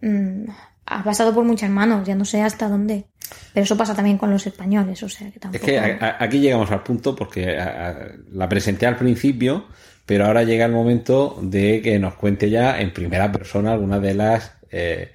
mm, 0.00 0.44
ha 0.86 1.04
pasado 1.04 1.34
por 1.34 1.44
muchas 1.44 1.70
manos, 1.70 2.06
ya 2.06 2.14
no 2.14 2.24
sé 2.24 2.42
hasta 2.42 2.68
dónde. 2.68 3.06
Pero 3.52 3.64
eso 3.64 3.76
pasa 3.76 3.94
también 3.94 4.18
con 4.18 4.30
los 4.30 4.46
españoles, 4.46 5.02
o 5.02 5.08
sea 5.08 5.28
que 5.30 5.34
Es 5.36 5.40
tampoco. 5.40 5.66
que 5.66 5.78
a- 5.78 5.98
a- 6.00 6.24
aquí 6.24 6.38
llegamos 6.38 6.70
al 6.70 6.82
punto 6.84 7.14
porque 7.16 7.58
a- 7.58 8.12
la 8.30 8.48
presenté 8.48 8.86
al 8.86 8.96
principio, 8.96 9.66
pero 10.06 10.26
ahora 10.26 10.44
llega 10.44 10.64
el 10.64 10.72
momento 10.72 11.38
de 11.42 11.82
que 11.82 11.98
nos 11.98 12.14
cuente 12.14 12.48
ya 12.50 12.80
en 12.80 12.92
primera 12.92 13.30
persona 13.32 13.72
algunas 13.72 14.00
de 14.00 14.14
las 14.14 14.52
eh, 14.70 15.12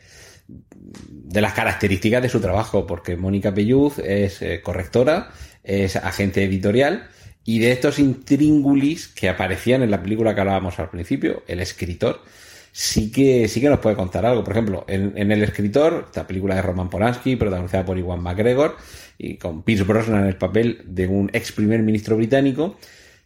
de 0.77 1.41
las 1.41 1.53
características 1.53 2.21
de 2.21 2.29
su 2.29 2.41
trabajo, 2.41 2.86
porque 2.86 3.15
Mónica 3.15 3.53
Pelluz 3.53 3.99
es 3.99 4.41
eh, 4.41 4.61
correctora, 4.61 5.29
es 5.63 5.95
agente 5.95 6.43
editorial 6.43 7.07
y 7.44 7.60
de 7.60 7.72
estos 7.72 8.00
intríngulis 8.00 9.08
que 9.08 9.30
aparecían 9.30 9.82
en 9.82 9.92
la 9.92 10.02
película 10.04 10.36
que 10.36 10.42
hablábamos 10.42 10.80
al 10.80 10.89
principio, 10.89 11.44
el 11.48 11.60
escritor, 11.60 12.22
sí 12.72 13.12
que, 13.12 13.48
sí 13.48 13.62
que 13.62 13.70
nos 13.70 13.80
puede 13.80 13.96
contar 13.96 14.26
algo. 14.26 14.44
Por 14.44 14.54
ejemplo, 14.54 14.86
en, 14.88 15.32
El 15.32 15.44
escritor, 15.44 16.06
esta 16.06 16.28
película 16.28 16.56
de 16.56 16.62
Roman 16.62 16.89
Polanski, 16.89 17.36
protagonizada 17.36 17.86
por 17.86 17.98
Iwan 17.98 18.22
McGregor, 18.22 18.78
y 19.18 19.38
con 19.38 19.64
Pierce 19.64 19.84
Brosnan 19.84 20.22
en 20.22 20.28
el 20.28 20.38
papel 20.38 20.82
de 20.86 21.08
un 21.08 21.30
ex 21.34 21.52
primer 21.52 21.82
ministro 21.82 22.16
británico, 22.16 22.78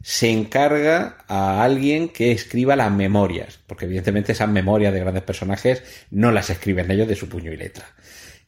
se 0.01 0.29
encarga 0.29 1.17
a 1.27 1.63
alguien 1.63 2.09
que 2.09 2.31
escriba 2.31 2.75
las 2.75 2.91
memorias, 2.91 3.59
porque 3.65 3.85
evidentemente 3.85 4.33
esas 4.33 4.49
memorias 4.49 4.93
de 4.93 4.99
grandes 4.99 5.23
personajes 5.23 5.83
no 6.11 6.31
las 6.31 6.49
escriben 6.49 6.91
ellos 6.91 7.07
de 7.07 7.15
su 7.15 7.27
puño 7.27 7.51
y 7.51 7.57
letra. 7.57 7.85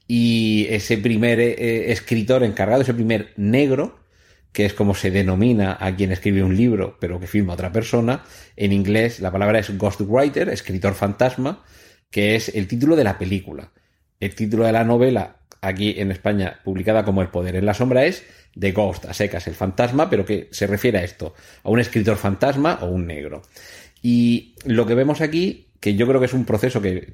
Y 0.07 0.67
ese 0.69 0.97
primer 0.97 1.39
eh, 1.39 1.91
escritor 1.91 2.43
encargado, 2.43 2.81
ese 2.81 2.93
primer 2.93 3.33
negro, 3.37 3.99
que 4.57 4.65
es 4.65 4.73
como 4.73 4.95
se 4.95 5.11
denomina 5.11 5.77
a 5.79 5.95
quien 5.95 6.11
escribe 6.11 6.41
un 6.41 6.57
libro, 6.57 6.97
pero 6.99 7.19
que 7.19 7.27
firma 7.27 7.53
otra 7.53 7.71
persona. 7.71 8.23
En 8.55 8.73
inglés 8.73 9.19
la 9.19 9.31
palabra 9.31 9.59
es 9.59 9.77
ghostwriter, 9.77 10.49
escritor 10.49 10.95
fantasma, 10.95 11.63
que 12.09 12.35
es 12.35 12.49
el 12.49 12.67
título 12.67 12.95
de 12.95 13.03
la 13.03 13.19
película. 13.19 13.71
El 14.19 14.33
título 14.33 14.65
de 14.65 14.71
la 14.71 14.83
novela, 14.83 15.41
aquí 15.61 15.93
en 15.99 16.09
España 16.09 16.59
publicada 16.63 17.05
como 17.05 17.21
El 17.21 17.27
poder 17.27 17.55
en 17.55 17.67
la 17.67 17.75
sombra, 17.75 18.05
es 18.05 18.23
The 18.59 18.71
Ghost, 18.71 19.05
a 19.05 19.13
secas, 19.13 19.45
el 19.45 19.53
fantasma, 19.53 20.09
pero 20.09 20.25
que 20.25 20.47
se 20.49 20.65
refiere 20.65 20.97
a 20.97 21.03
esto, 21.03 21.35
a 21.61 21.69
un 21.69 21.79
escritor 21.79 22.17
fantasma 22.17 22.79
o 22.81 22.87
un 22.87 23.05
negro. 23.05 23.43
Y 24.01 24.55
lo 24.65 24.87
que 24.87 24.95
vemos 24.95 25.21
aquí, 25.21 25.67
que 25.79 25.93
yo 25.93 26.07
creo 26.07 26.19
que 26.19 26.25
es 26.25 26.33
un 26.33 26.45
proceso 26.45 26.81
que 26.81 27.13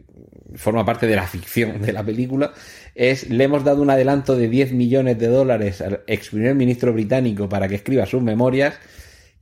forma 0.56 0.86
parte 0.86 1.08
de 1.08 1.18
la 1.18 1.28
ficción 1.28 1.82
de 1.82 1.92
la 1.92 2.06
película, 2.06 2.54
es 2.96 3.30
le 3.30 3.44
hemos 3.44 3.64
dado 3.64 3.82
un 3.82 3.90
adelanto 3.90 4.36
de 4.36 4.48
10 4.48 4.74
millones 4.74 5.18
de 5.20 5.28
dólares 5.28 5.82
al 5.82 6.02
ex 6.08 6.30
primer 6.30 6.56
ministro 6.56 6.94
británico 6.94 7.50
para 7.50 7.68
que 7.68 7.76
escriba 7.76 8.06
sus 8.06 8.22
memorias 8.22 8.76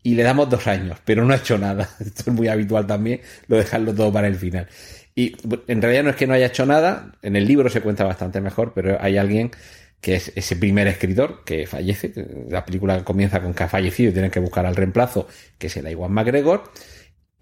y 0.03 0.15
le 0.15 0.23
damos 0.23 0.49
dos 0.49 0.67
años, 0.67 0.97
pero 1.05 1.25
no 1.25 1.33
ha 1.33 1.37
hecho 1.37 1.57
nada. 1.57 1.89
Esto 1.99 2.23
es 2.27 2.33
muy 2.33 2.47
habitual 2.47 2.87
también, 2.87 3.21
lo 3.47 3.57
dejarlo 3.57 3.93
todo 3.93 4.11
para 4.11 4.27
el 4.27 4.35
final. 4.35 4.67
Y 5.13 5.35
en 5.67 5.81
realidad 5.81 6.03
no 6.03 6.09
es 6.11 6.15
que 6.15 6.27
no 6.27 6.33
haya 6.33 6.47
hecho 6.47 6.65
nada, 6.65 7.11
en 7.21 7.35
el 7.35 7.45
libro 7.45 7.69
se 7.69 7.81
cuenta 7.81 8.03
bastante 8.03 8.39
mejor, 8.39 8.73
pero 8.73 8.97
hay 9.01 9.17
alguien 9.17 9.51
que 9.99 10.15
es 10.15 10.31
ese 10.35 10.55
primer 10.55 10.87
escritor 10.87 11.43
que 11.45 11.67
fallece. 11.67 12.11
La 12.49 12.65
película 12.65 13.03
comienza 13.03 13.41
con 13.41 13.53
que 13.53 13.63
ha 13.63 13.67
fallecido 13.67 14.09
y 14.09 14.13
tienen 14.13 14.31
que 14.31 14.39
buscar 14.39 14.65
al 14.65 14.75
reemplazo, 14.75 15.27
que 15.59 15.67
es 15.67 15.77
el 15.77 15.87
Iwan 15.89 16.11
McGregor. 16.11 16.63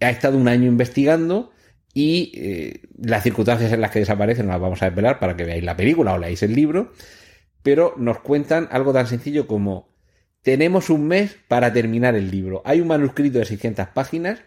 Ha 0.00 0.10
estado 0.10 0.36
un 0.36 0.48
año 0.48 0.66
investigando 0.66 1.52
y 1.92 2.32
eh, 2.34 2.80
las 2.98 3.22
circunstancias 3.22 3.72
en 3.72 3.80
las 3.80 3.90
que 3.90 4.00
desaparecen 4.00 4.46
no 4.46 4.52
las 4.52 4.60
vamos 4.60 4.82
a 4.82 4.86
desvelar 4.86 5.18
para 5.18 5.36
que 5.36 5.44
veáis 5.44 5.64
la 5.64 5.76
película 5.76 6.14
o 6.14 6.18
leáis 6.18 6.42
el 6.42 6.54
libro, 6.54 6.92
pero 7.62 7.94
nos 7.96 8.20
cuentan 8.20 8.68
algo 8.70 8.92
tan 8.92 9.06
sencillo 9.06 9.46
como 9.46 9.90
tenemos 10.42 10.88
un 10.88 11.06
mes 11.06 11.36
para 11.48 11.72
terminar 11.72 12.14
el 12.14 12.30
libro. 12.30 12.62
Hay 12.64 12.80
un 12.80 12.88
manuscrito 12.88 13.38
de 13.38 13.44
600 13.44 13.88
páginas. 13.88 14.40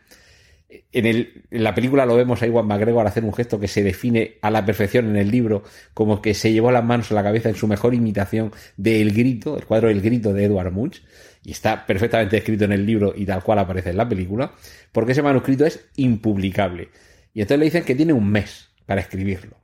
En, 0.92 1.06
el, 1.06 1.44
en 1.52 1.64
la 1.64 1.76
película 1.76 2.06
lo 2.06 2.16
vemos 2.16 2.42
a 2.42 2.48
Iwan 2.48 2.66
McGregor 2.66 3.06
hacer 3.06 3.24
un 3.24 3.34
gesto 3.34 3.60
que 3.60 3.68
se 3.68 3.84
define 3.84 4.38
a 4.42 4.50
la 4.50 4.66
perfección 4.66 5.08
en 5.08 5.18
el 5.18 5.30
libro, 5.30 5.64
como 5.94 6.20
que 6.20 6.34
se 6.34 6.52
llevó 6.52 6.72
las 6.72 6.84
manos 6.84 7.12
a 7.12 7.16
la 7.16 7.22
cabeza 7.22 7.50
en 7.50 7.56
su 7.56 7.68
mejor 7.68 7.94
imitación 7.94 8.52
de 8.78 9.02
El 9.02 9.14
Grito, 9.14 9.56
el 9.56 9.66
cuadro 9.66 9.90
El 9.90 10.02
Grito 10.02 10.34
de 10.34 10.46
Edward 10.46 10.72
Munch, 10.72 11.04
y 11.44 11.52
está 11.52 11.86
perfectamente 11.86 12.38
escrito 12.38 12.66
en 12.66 12.72
el 12.72 12.88
libro 12.88 13.14
y 13.16 13.26
tal 13.26 13.44
cual 13.44 13.60
aparece 13.60 13.92
en 13.92 13.98
la 13.98 14.10
película, 14.10 14.54
porque 14.92 15.12
ese 15.12 15.22
manuscrito 15.22 15.64
es 15.66 15.86
impublicable. 15.96 16.90
Y 17.34 17.42
entonces 17.42 17.60
le 17.60 17.66
dicen 17.66 17.84
que 17.84 17.96
tiene 17.96 18.14
un 18.14 18.30
mes 18.30 18.70
para 18.86 19.02
escribirlo. 19.02 19.58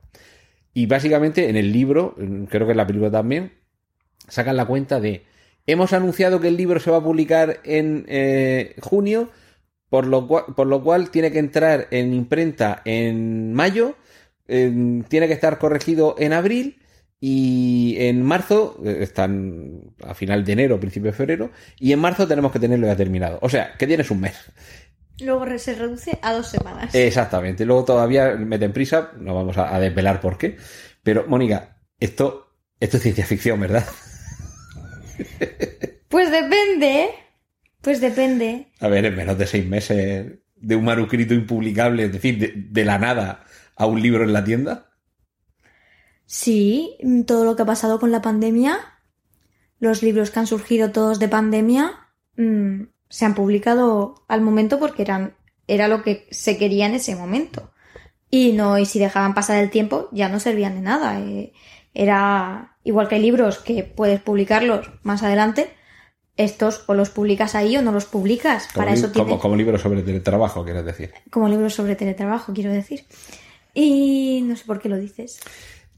Y 0.72 0.86
básicamente 0.86 1.48
en 1.48 1.56
el 1.56 1.72
libro, 1.72 2.16
creo 2.48 2.66
que 2.66 2.72
en 2.72 2.76
la 2.76 2.86
película 2.86 3.10
también, 3.10 3.52
sacan 4.28 4.56
la 4.56 4.66
cuenta 4.66 5.00
de 5.00 5.24
hemos 5.66 5.92
anunciado 5.92 6.40
que 6.40 6.48
el 6.48 6.56
libro 6.56 6.80
se 6.80 6.90
va 6.90 6.98
a 6.98 7.02
publicar 7.02 7.60
en 7.64 8.04
eh, 8.08 8.76
junio, 8.80 9.30
por 9.88 10.06
lo, 10.06 10.26
cual, 10.26 10.44
por 10.56 10.66
lo 10.66 10.82
cual 10.82 11.10
tiene 11.10 11.32
que 11.32 11.38
entrar 11.38 11.88
en 11.90 12.14
imprenta 12.14 12.82
en 12.84 13.52
mayo, 13.52 13.96
tiene 14.46 15.28
que 15.28 15.32
estar 15.32 15.58
corregido 15.58 16.16
en 16.18 16.32
abril 16.32 16.80
y 17.20 17.96
en 17.98 18.22
marzo, 18.22 18.80
eh, 18.82 18.98
están 19.00 19.92
a 20.02 20.14
final 20.14 20.42
de 20.42 20.52
enero, 20.52 20.80
principio 20.80 21.10
de 21.10 21.16
febrero, 21.16 21.50
y 21.78 21.92
en 21.92 21.98
marzo 21.98 22.26
tenemos 22.26 22.50
que 22.50 22.58
tenerlo 22.58 22.86
ya 22.86 22.96
terminado. 22.96 23.38
O 23.42 23.50
sea, 23.50 23.74
que 23.78 23.86
tienes 23.86 24.10
un 24.10 24.20
mes. 24.20 24.34
Luego 25.20 25.46
se 25.58 25.74
reduce 25.74 26.18
a 26.22 26.32
dos 26.32 26.48
semanas. 26.48 26.94
Exactamente. 26.94 27.64
Luego 27.64 27.84
todavía 27.84 28.34
meten 28.36 28.72
prisa, 28.72 29.12
no 29.18 29.34
vamos 29.34 29.58
a, 29.58 29.74
a 29.74 29.80
desvelar 29.80 30.20
por 30.20 30.38
qué. 30.38 30.56
Pero, 31.02 31.26
Mónica, 31.26 31.78
esto, 31.98 32.56
esto 32.78 32.96
es 32.96 33.02
ciencia 33.02 33.26
ficción, 33.26 33.60
¿verdad? 33.60 33.84
Pues 36.08 36.28
depende. 36.32 37.10
Pues 37.80 38.00
depende. 38.00 38.72
A 38.80 38.88
ver, 38.88 39.04
en 39.04 39.14
menos 39.14 39.38
de 39.38 39.46
seis 39.46 39.64
meses 39.64 40.26
de 40.56 40.76
un 40.76 40.84
manuscrito 40.84 41.34
impublicable, 41.34 42.04
es 42.04 42.12
decir, 42.12 42.38
de, 42.38 42.52
de 42.56 42.84
la 42.84 42.98
nada 42.98 43.44
a 43.76 43.86
un 43.86 44.02
libro 44.02 44.24
en 44.24 44.32
la 44.32 44.42
tienda. 44.42 44.90
Sí, 46.26 46.96
todo 47.26 47.44
lo 47.44 47.56
que 47.56 47.62
ha 47.62 47.66
pasado 47.66 47.98
con 47.98 48.10
la 48.10 48.22
pandemia, 48.22 48.78
los 49.78 50.02
libros 50.02 50.30
que 50.30 50.40
han 50.40 50.46
surgido 50.46 50.90
todos 50.90 51.18
de 51.18 51.28
pandemia, 51.28 51.92
mm, 52.36 52.82
se 53.10 53.26
han 53.26 53.34
publicado 53.34 54.24
al 54.28 54.40
momento 54.40 54.78
porque 54.78 55.02
eran, 55.02 55.34
era 55.66 55.86
lo 55.88 56.02
que 56.02 56.26
se 56.30 56.56
quería 56.56 56.86
en 56.86 56.94
ese 56.94 57.14
momento. 57.14 57.70
Y 58.30 58.52
no, 58.52 58.78
y 58.78 58.86
si 58.86 58.98
dejaban 58.98 59.34
pasar 59.34 59.58
el 59.62 59.68
tiempo, 59.70 60.08
ya 60.12 60.28
no 60.30 60.40
servían 60.40 60.76
de 60.76 60.80
nada. 60.80 61.20
Eh, 61.20 61.52
era 61.92 62.76
igual 62.84 63.08
que 63.08 63.16
hay 63.16 63.20
libros 63.22 63.58
que 63.58 63.82
puedes 63.82 64.20
publicarlos 64.22 64.90
más 65.02 65.22
adelante, 65.22 65.68
estos 66.36 66.84
o 66.86 66.94
los 66.94 67.10
publicas 67.10 67.54
ahí 67.54 67.76
o 67.76 67.82
no 67.82 67.92
los 67.92 68.04
publicas. 68.06 68.68
Como, 68.68 68.84
Para 68.86 68.92
li- 68.94 68.98
eso 69.00 69.10
tiene, 69.10 69.28
como, 69.28 69.40
como 69.42 69.56
libro 69.56 69.76
sobre 69.78 70.02
teletrabajo, 70.02 70.64
quieres 70.64 70.84
decir. 70.86 71.12
como 71.30 71.48
libros 71.48 71.74
sobre 71.74 71.96
teletrabajo, 71.96 72.52
quiero 72.54 72.72
decir. 72.72 73.04
Y 73.74 74.42
no 74.46 74.56
sé 74.56 74.64
por 74.64 74.80
qué 74.80 74.88
lo 74.88 74.96
dices. 74.96 75.40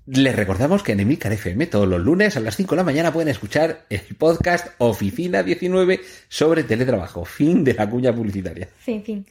Les 0.06 0.34
recordamos 0.34 0.82
que 0.82 0.92
en 0.92 1.00
Emilcar 1.00 1.32
FM 1.32 1.66
todos 1.66 1.86
los 1.86 2.00
lunes 2.00 2.36
a 2.36 2.40
las 2.40 2.56
5 2.56 2.74
de 2.74 2.76
la 2.76 2.84
mañana 2.84 3.12
pueden 3.12 3.28
escuchar 3.28 3.86
el 3.88 4.16
podcast 4.16 4.68
Oficina 4.78 5.44
19 5.44 6.00
sobre 6.28 6.64
teletrabajo. 6.64 7.24
Fin 7.24 7.62
de 7.62 7.74
la 7.74 7.88
cuña 7.88 8.14
publicitaria. 8.14 8.68
Fin, 8.78 9.02
fin. 9.04 9.26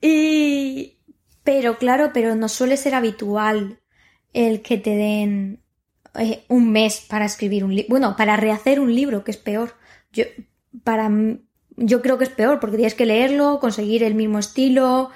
Y... 0.00 0.96
Pero 1.42 1.76
claro, 1.76 2.10
pero 2.14 2.34
no 2.34 2.48
suele 2.48 2.78
ser 2.78 2.94
habitual 2.94 3.78
el 4.32 4.62
que 4.62 4.78
te 4.78 4.96
den 4.96 5.60
eh, 6.14 6.42
un 6.48 6.72
mes 6.72 7.04
para 7.06 7.26
escribir 7.26 7.64
un 7.64 7.74
libro. 7.74 7.90
Bueno, 7.90 8.16
para 8.16 8.36
rehacer 8.36 8.80
un 8.80 8.94
libro, 8.94 9.24
que 9.24 9.30
es 9.30 9.36
peor. 9.36 9.74
Yo, 10.10 10.24
para, 10.84 11.10
yo 11.76 12.00
creo 12.00 12.16
que 12.16 12.24
es 12.24 12.30
peor, 12.30 12.60
porque 12.60 12.76
tienes 12.76 12.94
que 12.94 13.04
leerlo, 13.04 13.60
conseguir 13.60 14.02
el 14.02 14.14
mismo 14.14 14.38
estilo, 14.38 15.10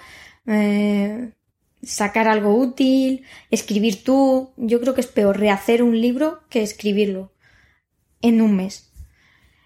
eh, 0.47 1.31
sacar 1.83 2.29
algo 2.29 2.55
útil, 2.55 3.25
escribir 3.51 4.03
tú. 4.05 4.51
Yo 4.57 4.81
creo 4.81 4.95
que 4.95 5.01
es 5.01 5.07
peor 5.07 5.39
rehacer 5.39 5.83
un 5.83 6.01
libro 6.01 6.41
que 6.51 6.63
escribirlo 6.63 7.33
en 8.21 8.41
un 8.43 8.57
mes. 8.57 8.91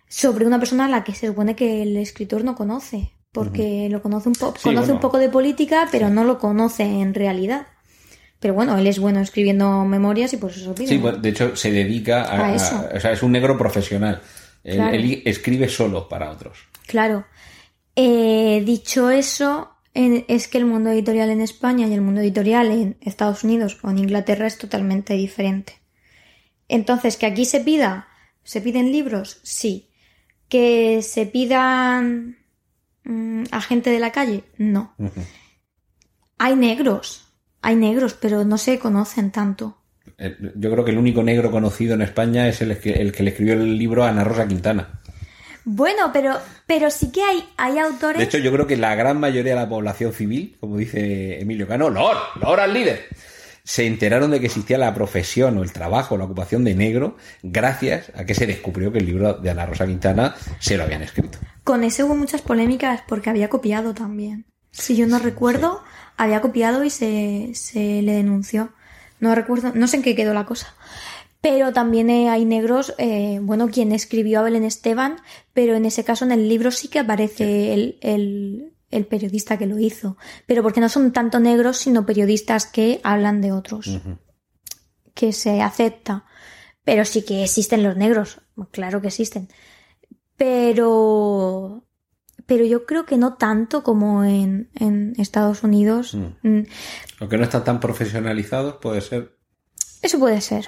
Sobre 0.09 0.47
una 0.47 0.59
persona 0.59 0.85
a 0.85 0.89
la 0.89 1.05
que 1.05 1.15
se 1.15 1.27
supone 1.29 1.57
que 1.57 1.83
el 1.83 1.97
escritor 1.97 2.45
no 2.45 2.55
conoce, 2.55 3.13
porque 3.33 3.89
lo 3.91 4.03
conoce 4.03 4.29
un, 4.29 4.35
po- 4.35 4.53
Sí, 4.57 4.65
conoce 4.65 4.81
bueno. 4.89 4.95
un 4.97 5.01
poco 5.01 5.19
de 5.19 5.31
política, 5.31 5.89
pero 5.91 6.11
no 6.11 6.25
lo 6.25 6.39
conoce 6.39 6.83
en 6.85 7.15
realidad. 7.15 7.67
Pero 8.39 8.55
bueno, 8.55 8.77
él 8.77 8.87
es 8.89 8.99
bueno 8.99 9.21
escribiendo 9.21 9.85
memorias 9.85 10.33
y 10.35 10.37
por 10.37 10.51
eso 10.51 10.75
pide. 10.75 10.89
Sí, 10.89 10.99
de 11.21 11.29
hecho 11.29 11.57
se 11.57 11.71
dedica 11.71 12.25
a, 12.25 12.41
A 12.41 12.47
a- 12.49 12.55
eso. 12.57 12.89
o 12.95 13.01
sea, 13.01 13.13
es 13.13 13.23
un 13.23 13.33
negro 13.33 13.57
profesional. 13.57 14.21
Él, 14.65 14.77
Claro. 14.77 14.95
él 14.95 15.23
escribe 15.25 15.69
solo 15.69 16.09
para 16.09 16.31
otros. 16.31 16.59
Claro. 16.87 17.25
Eh, 17.97 18.63
dicho 18.67 19.11
eso, 19.11 19.72
es 19.95 20.49
que 20.49 20.59
el 20.59 20.65
mundo 20.65 20.91
editorial 20.91 21.31
en 21.31 21.41
España 21.41 21.87
y 21.87 21.93
el 21.93 22.01
mundo 22.01 22.21
editorial 22.21 22.71
en 22.71 22.97
Estados 23.01 23.45
Unidos 23.45 23.79
o 23.83 23.91
en 23.91 23.99
Inglaterra 23.99 24.47
es 24.47 24.57
totalmente 24.57 25.15
diferente. 25.15 25.75
Entonces, 26.69 27.17
que 27.17 27.27
aquí 27.27 27.45
se 27.45 27.61
pida, 27.61 28.09
se 28.43 28.61
piden 28.61 28.91
libros, 28.91 29.41
sí. 29.43 29.91
Que 30.49 31.03
se 31.03 31.27
pidan 31.27 32.39
mm, 33.05 33.45
a 33.51 33.61
gente 33.61 33.91
de 33.91 34.01
la 34.01 34.13
calle, 34.13 34.45
no. 34.57 34.95
Hay 36.39 36.57
negros, 36.57 37.29
hay 37.61 37.77
negros, 37.77 38.15
pero 38.15 38.45
no 38.45 38.57
se 38.57 38.79
conocen 38.79 39.31
tanto. 39.31 39.79
Eh, 40.17 40.37
Yo 40.57 40.71
creo 40.71 40.85
que 40.85 40.91
el 40.91 40.99
único 40.99 41.23
negro 41.23 41.51
conocido 41.51 41.95
en 41.95 42.03
España 42.03 42.49
es 42.49 42.63
el 42.63 42.79
que, 42.79 42.93
el 42.93 43.13
que 43.13 43.23
le 43.23 43.31
escribió 43.31 43.55
el 43.55 43.77
libro 43.77 44.05
a 44.05 44.09
Ana 44.09 44.25
Rosa 44.25 44.49
Quintana. 44.49 45.02
Bueno, 45.65 46.11
pero, 46.13 46.39
pero 46.67 46.91
sí 46.91 47.13
que 47.13 47.23
hay, 47.23 47.45
hay 47.57 47.79
autores. 47.79 48.19
De 48.19 48.25
hecho, 48.25 48.39
yo 48.39 48.53
creo 48.53 48.67
que 48.67 48.77
la 48.77 48.95
gran 48.95 49.21
mayoría 49.21 49.55
de 49.55 49.61
la 49.61 49.69
población 49.69 50.13
civil, 50.13 50.57
como 50.61 50.77
dice 50.77 51.41
Emilio 51.41 51.69
Cano, 51.69 51.89
Lord, 51.89 52.19
Lord 52.41 52.61
al 52.61 52.75
líder, 52.75 53.07
se 53.65 53.87
enteraron 53.87 54.31
de 54.31 54.41
que 54.41 54.47
existía 54.47 54.77
la 54.77 54.93
profesión 54.93 55.57
o 55.59 55.63
el 55.63 55.73
trabajo, 55.73 56.17
la 56.17 56.25
ocupación 56.25 56.65
de 56.65 56.75
negro, 56.75 57.17
gracias 57.43 58.11
a 58.17 58.25
que 58.25 58.35
se 58.35 58.47
descubrió 58.47 58.93
que 58.93 58.99
el 58.99 59.07
libro 59.07 59.35
de 59.35 59.51
Ana 59.51 59.67
Rosa 59.67 59.87
Quintana 59.87 60.35
se 60.59 60.77
lo 60.77 60.85
habían 60.85 61.03
escrito. 61.03 61.39
Con 61.63 61.85
ese 61.85 62.03
hubo 62.03 62.17
muchas 62.17 62.43
polémicas 62.43 63.03
porque 63.07 63.31
había 63.31 63.49
copiado 63.49 63.95
también. 63.95 64.47
Si 64.73 64.97
yo 64.97 65.07
no 65.07 65.19
recuerdo, 65.19 65.83
había 66.17 66.41
copiado 66.41 66.83
y 66.83 66.91
se, 66.91 67.51
se 67.55 68.03
le 68.03 68.13
denunció. 68.13 68.71
No 69.21 69.35
recuerdo, 69.35 69.71
no 69.75 69.87
sé 69.87 69.99
en 69.99 70.03
qué 70.03 70.17
quedó 70.17 70.35
la 70.35 70.47
cosa. 70.47 70.75
Pero 71.43 71.73
también 71.73 72.09
eh, 72.09 72.31
hay 72.31 72.45
negros, 72.45 72.95
eh, 72.99 73.41
bueno, 73.43 73.69
quien 73.69 73.91
escribió 73.91 74.39
a 74.39 74.43
Belén 74.45 74.63
Esteban, 74.65 75.17
pero 75.53 75.75
en 75.75 75.85
ese 75.85 76.05
caso 76.05 76.25
en 76.25 76.31
el 76.31 76.49
libro 76.49 76.71
sí 76.71 76.87
que 76.87 77.01
aparece 77.01 77.75
el, 77.75 77.99
el, 78.01 78.73
el 78.91 79.07
periodista 79.07 79.59
que 79.59 79.67
lo 79.67 79.81
hizo. 79.81 80.17
Pero 80.47 80.63
porque 80.63 80.81
no 80.81 80.89
son 80.89 81.13
tanto 81.13 81.41
negros, 81.41 81.79
sino 81.79 82.07
periodistas 82.07 82.67
que 82.67 83.01
hablan 83.03 83.41
de 83.41 83.51
otros. 83.51 84.01
Que 85.15 85.33
se 85.33 85.61
acepta. 85.61 86.27
Pero 86.85 87.05
sí 87.05 87.25
que 87.25 87.43
existen 87.43 87.83
los 87.83 87.97
negros, 87.97 88.41
claro 88.71 89.01
que 89.01 89.09
existen. 89.09 89.49
Pero 90.37 91.85
pero 92.47 92.65
yo 92.65 92.87
creo 92.87 93.07
que 93.07 93.19
no 93.19 93.35
tanto 93.35 93.83
como 93.83 94.25
en, 94.25 94.71
en 94.75 95.15
Estados 95.19 95.63
Unidos. 95.63 96.15
Mm, 96.15 96.63
Aunque 97.21 97.39
no 97.39 97.45
están 97.45 97.65
tan 97.65 97.81
profesionalizados, 97.81 98.77
puede 98.77 99.01
ser. 99.01 99.39
Eso 100.03 100.19
puede 100.19 100.41
ser. 100.41 100.67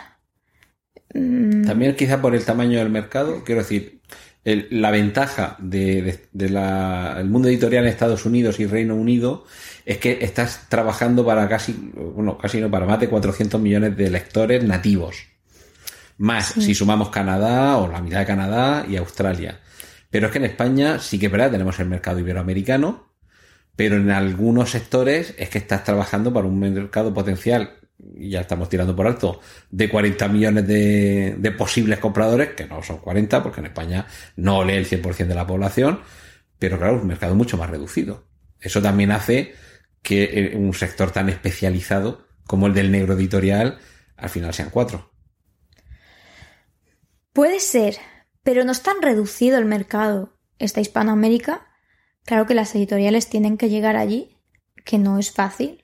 Mm, 1.13 1.63
También 1.65 1.95
quizá 1.97 2.21
por 2.21 2.35
el 2.35 2.45
tamaño 2.45 2.79
del 2.79 2.91
mercado, 2.91 3.45
quiero 3.45 3.61
decir, 3.63 4.01
el- 4.45 4.69
la 4.71 4.91
ventaja 4.91 5.57
del 5.59 6.05
de, 6.05 6.21
de 6.33 6.49
la- 6.51 7.17
el 7.19 7.29
mundo 7.29 7.49
editorial 7.49 7.85
en 7.85 7.91
Estados 7.91 8.25
Unidos 8.27 8.61
y 8.61 8.67
Reino 8.67 8.95
Unido 8.95 9.45
es 9.87 9.99
que 9.99 10.19
estás 10.23 10.67
trabajando 10.69 11.25
para 11.25 11.49
casi, 11.49 11.73
bueno, 11.95 12.37
casi 12.39 12.61
no, 12.61 12.71
para 12.71 12.87
más 12.87 13.01
de 13.01 13.09
400 13.09 13.61
millones 13.61 13.97
de 13.97 14.11
lectores 14.11 14.63
nativos. 14.65 15.17
Más 16.17 16.47
si 16.47 16.75
sumamos 16.75 17.09
Canadá 17.11 17.77
o 17.79 17.89
la 17.91 18.01
mitad 18.01 18.21
de 18.21 18.27
Canadá 18.27 18.87
y 18.89 18.97
Australia. 18.97 19.61
Pero 20.11 20.27
es 20.27 20.33
que 20.33 20.39
en 20.39 20.45
España 20.45 20.99
sí 21.01 21.19
que 21.19 21.27
es 21.27 21.33
verdad, 21.33 21.51
tenemos 21.51 21.79
el 21.81 21.89
mercado 21.89 22.21
iberoamericano, 22.21 23.09
pero 23.75 23.97
en 23.97 24.11
algunos 24.11 24.71
sectores 24.71 25.35
es 25.39 25.49
que 25.49 25.59
estás 25.59 25.83
trabajando 25.83 26.33
para 26.33 26.47
un 26.47 26.59
mercado 26.61 27.13
potencial, 27.13 27.73
ya 27.99 28.41
estamos 28.41 28.69
tirando 28.69 28.95
por 28.95 29.07
alto, 29.07 29.41
de 29.71 29.89
40 29.89 30.29
millones 30.29 30.67
de, 30.67 31.55
posibles 31.57 31.99
compradores, 31.99 32.51
que 32.51 32.67
no 32.67 32.83
son 32.83 32.99
40, 32.99 33.43
porque 33.43 33.61
en 33.61 33.67
España 33.67 34.07
no 34.37 34.65
lee 34.65 34.75
el 34.75 34.89
100% 34.89 35.27
de 35.27 35.35
la 35.35 35.47
población, 35.47 36.01
pero 36.59 36.79
claro, 36.79 37.01
un 37.01 37.07
mercado 37.07 37.35
mucho 37.35 37.57
más 37.57 37.71
reducido. 37.71 38.27
Eso 38.61 38.83
también 38.83 39.13
hace 39.13 39.55
que 40.03 40.25
eh, 40.25 40.57
un 40.57 40.75
sector 40.75 41.11
tan 41.11 41.29
especializado 41.29 42.27
como 42.47 42.67
el 42.67 42.75
del 42.75 42.91
negro 42.91 43.15
editorial, 43.15 43.79
al 44.17 44.29
final 44.29 44.53
sean 44.53 44.71
cuatro. 44.71 45.13
Puede 47.33 47.61
ser, 47.61 47.97
pero 48.43 48.65
no 48.65 48.73
es 48.73 48.83
tan 48.83 49.03
reducido 49.03 49.59
el 49.59 49.65
mercado. 49.65 50.39
Esta 50.59 50.81
Hispanoamérica, 50.81 51.67
claro 52.25 52.47
que 52.47 52.55
las 52.55 52.75
editoriales 52.75 53.29
tienen 53.29 53.57
que 53.57 53.69
llegar 53.69 53.97
allí, 53.97 54.39
que 54.85 54.99
no 54.99 55.19
es 55.19 55.33
fácil. 55.33 55.83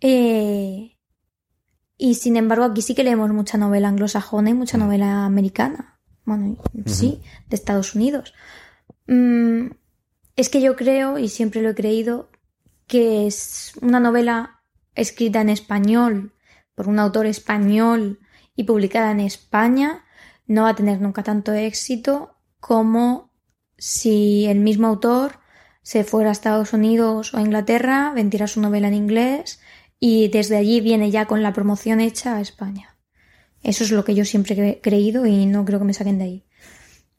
Eh, 0.00 0.95
y 1.98 2.14
sin 2.14 2.36
embargo, 2.36 2.64
aquí 2.64 2.82
sí 2.82 2.94
que 2.94 3.04
leemos 3.04 3.30
mucha 3.30 3.58
novela 3.58 3.88
anglosajona 3.88 4.50
y 4.50 4.54
mucha 4.54 4.78
novela 4.78 5.24
americana. 5.24 5.98
Bueno, 6.24 6.56
sí, 6.86 7.22
de 7.48 7.56
Estados 7.56 7.94
Unidos. 7.94 8.34
Mm, 9.06 9.68
es 10.34 10.48
que 10.48 10.60
yo 10.60 10.76
creo, 10.76 11.18
y 11.18 11.28
siempre 11.28 11.62
lo 11.62 11.70
he 11.70 11.74
creído, 11.74 12.30
que 12.86 13.26
es 13.26 13.72
una 13.80 14.00
novela 14.00 14.60
escrita 14.94 15.40
en 15.40 15.50
español 15.50 16.32
por 16.74 16.88
un 16.88 16.98
autor 16.98 17.26
español 17.26 18.20
y 18.54 18.64
publicada 18.64 19.10
en 19.10 19.20
España 19.20 20.04
no 20.46 20.62
va 20.62 20.70
a 20.70 20.76
tener 20.76 21.00
nunca 21.00 21.22
tanto 21.22 21.52
éxito 21.52 22.36
como 22.60 23.30
si 23.78 24.46
el 24.46 24.60
mismo 24.60 24.86
autor 24.86 25.40
se 25.82 26.04
fuera 26.04 26.30
a 26.30 26.32
Estados 26.32 26.72
Unidos 26.72 27.32
o 27.32 27.38
a 27.38 27.42
Inglaterra, 27.42 28.12
vendiera 28.14 28.46
su 28.46 28.60
novela 28.60 28.88
en 28.88 28.94
inglés 28.94 29.60
y 29.98 30.28
desde 30.28 30.56
allí 30.56 30.80
viene 30.80 31.10
ya 31.10 31.26
con 31.26 31.42
la 31.42 31.52
promoción 31.52 32.00
hecha 32.00 32.36
a 32.36 32.40
España. 32.40 32.96
Eso 33.62 33.84
es 33.84 33.90
lo 33.90 34.04
que 34.04 34.14
yo 34.14 34.24
siempre 34.24 34.68
he 34.68 34.80
creído 34.80 35.26
y 35.26 35.46
no 35.46 35.64
creo 35.64 35.78
que 35.78 35.84
me 35.86 35.94
saquen 35.94 36.18
de 36.18 36.24
ahí. 36.24 36.44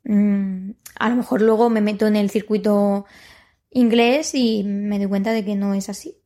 Mm, 0.04 0.72
a 1.00 1.10
lo 1.10 1.16
mejor 1.16 1.42
luego 1.42 1.70
me 1.70 1.82
meto 1.82 2.08
en 2.08 2.16
el 2.16 2.30
circuito 2.30 3.06
inglés 3.72 4.34
y 4.34 4.64
me 4.64 4.98
doy 5.00 5.08
cuenta 5.08 5.32
de 5.34 5.44
que 5.44 5.56
no 5.56 5.74
es 5.74 5.90
así. 5.90 6.18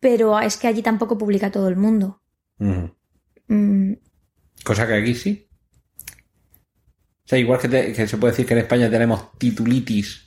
Pero 0.00 0.38
es 0.40 0.56
que 0.56 0.68
allí 0.68 0.82
tampoco 0.82 1.18
publica 1.18 1.50
todo 1.50 1.68
el 1.68 1.76
mundo. 1.76 2.22
Mm, 3.48 3.92
Cosa 4.64 4.86
que 4.86 4.94
aquí 4.94 5.14
sí. 5.14 5.48
O 7.24 7.28
sea, 7.28 7.38
igual 7.38 7.58
que, 7.60 7.68
te- 7.68 7.92
que 7.92 8.06
se 8.06 8.16
puede 8.18 8.32
decir 8.32 8.46
que 8.46 8.54
en 8.54 8.60
España 8.60 8.88
tenemos 8.88 9.36
titulitis 9.38 10.25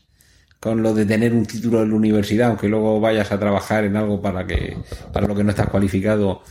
con 0.59 0.83
lo 0.83 0.93
de 0.93 1.05
tener 1.05 1.33
un 1.33 1.45
título 1.45 1.81
en 1.83 1.89
la 1.89 1.95
universidad, 1.95 2.49
aunque 2.49 2.67
luego 2.67 2.99
vayas 2.99 3.31
a 3.31 3.39
trabajar 3.39 3.85
en 3.85 3.95
algo 3.95 4.21
para 4.21 4.45
que 4.45 4.77
para 5.13 5.27
lo 5.27 5.35
que 5.35 5.43
no 5.43 5.51
estás 5.51 5.69
cualificado, 5.69 6.41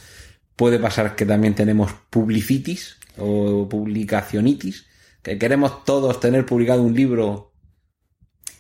puede 0.57 0.79
pasar 0.79 1.15
que 1.15 1.27
también 1.27 1.55
tenemos 1.55 1.93
publicitis 2.11 2.97
o 3.19 3.69
publicacionitis, 3.69 4.87
que 5.23 5.39
queremos 5.39 5.85
todos 5.85 6.21
tener 6.21 6.47
publicado 6.47 6.83
un 6.83 6.95
libro 6.95 7.53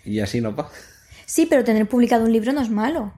y 0.05 0.20
así 0.20 0.40
no 0.40 0.55
pasa. 0.55 0.70
Sí, 1.26 1.46
pero 1.46 1.64
tener 1.64 1.86
publicado 1.88 2.24
un 2.24 2.32
libro 2.32 2.53
no 2.53 2.61
es 2.62 2.70
malo. 2.70 3.12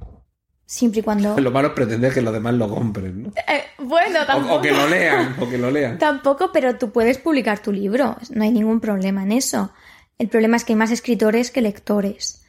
Siempre 0.66 1.00
y 1.00 1.02
cuando. 1.02 1.36
Lo 1.40 1.50
malo 1.50 1.68
es 1.68 1.74
pretender 1.74 2.12
que 2.14 2.22
los 2.22 2.32
demás 2.32 2.54
lo 2.54 2.68
compren, 2.68 3.24
¿no? 3.24 3.28
Eh, 3.30 3.64
bueno, 3.78 4.20
O, 4.22 4.26
tampoco. 4.26 4.54
o 4.56 4.60
que 4.60 4.70
lo 4.70 4.88
lean, 4.88 5.34
o 5.40 5.48
que 5.48 5.58
lo 5.58 5.70
lean. 5.70 5.98
Tampoco, 5.98 6.50
pero 6.52 6.76
tú 6.76 6.92
puedes 6.92 7.18
publicar 7.18 7.60
tu 7.60 7.72
libro. 7.72 8.16
No 8.30 8.44
hay 8.44 8.52
ningún 8.52 8.78
problema 8.80 9.24
en 9.24 9.32
eso. 9.32 9.72
El 10.20 10.28
problema 10.28 10.56
es 10.58 10.64
que 10.64 10.74
hay 10.74 10.76
más 10.76 10.90
escritores 10.90 11.50
que 11.50 11.62
lectores. 11.62 12.44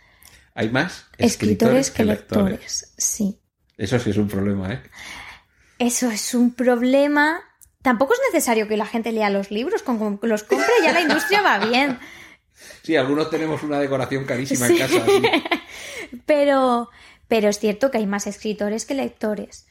Hay 0.53 0.69
más 0.69 1.05
Escritores, 1.17 1.89
que, 1.89 2.03
lectores. 2.03 2.43
lectores. 2.51 2.93
Sí. 2.97 3.39
Eso 3.77 3.97
sí 3.97 4.09
es 4.09 4.17
un 4.17 4.27
problema, 4.27 4.73
¿eh? 4.73 4.81
Eso 5.79 6.11
es 6.11 6.33
un 6.35 6.53
problema. 6.53 7.39
Tampoco 7.81 8.13
es 8.13 8.19
necesario 8.33 8.67
que 8.67 8.75
la 8.75 8.85
gente 8.85 9.13
lea 9.13 9.29
los 9.29 9.51
libros. 9.51 9.83
Con 9.83 9.97
con 9.99 10.17
que 10.17 10.27
los 10.27 10.43
compre 10.43 10.67
ya 10.83 10.91
la 10.91 10.99
industria 11.07 11.41
va 11.41 11.59
bien. 11.65 11.97
Sí, 12.83 12.97
algunos 12.97 13.29
tenemos 13.29 13.63
una 13.63 13.79
decoración 13.79 14.25
carísima 14.25 14.67
Sí. 14.67 14.73
en 14.73 14.79
casa. 14.79 15.05
sí. 15.05 15.21
Pero, 16.25 16.89
pero 17.29 17.47
es 17.47 17.59
cierto 17.59 17.89
que 17.89 17.99
hay 17.99 18.05
más 18.05 18.27
escritores 18.27 18.85
que 18.85 18.95
lectores. 18.95 19.65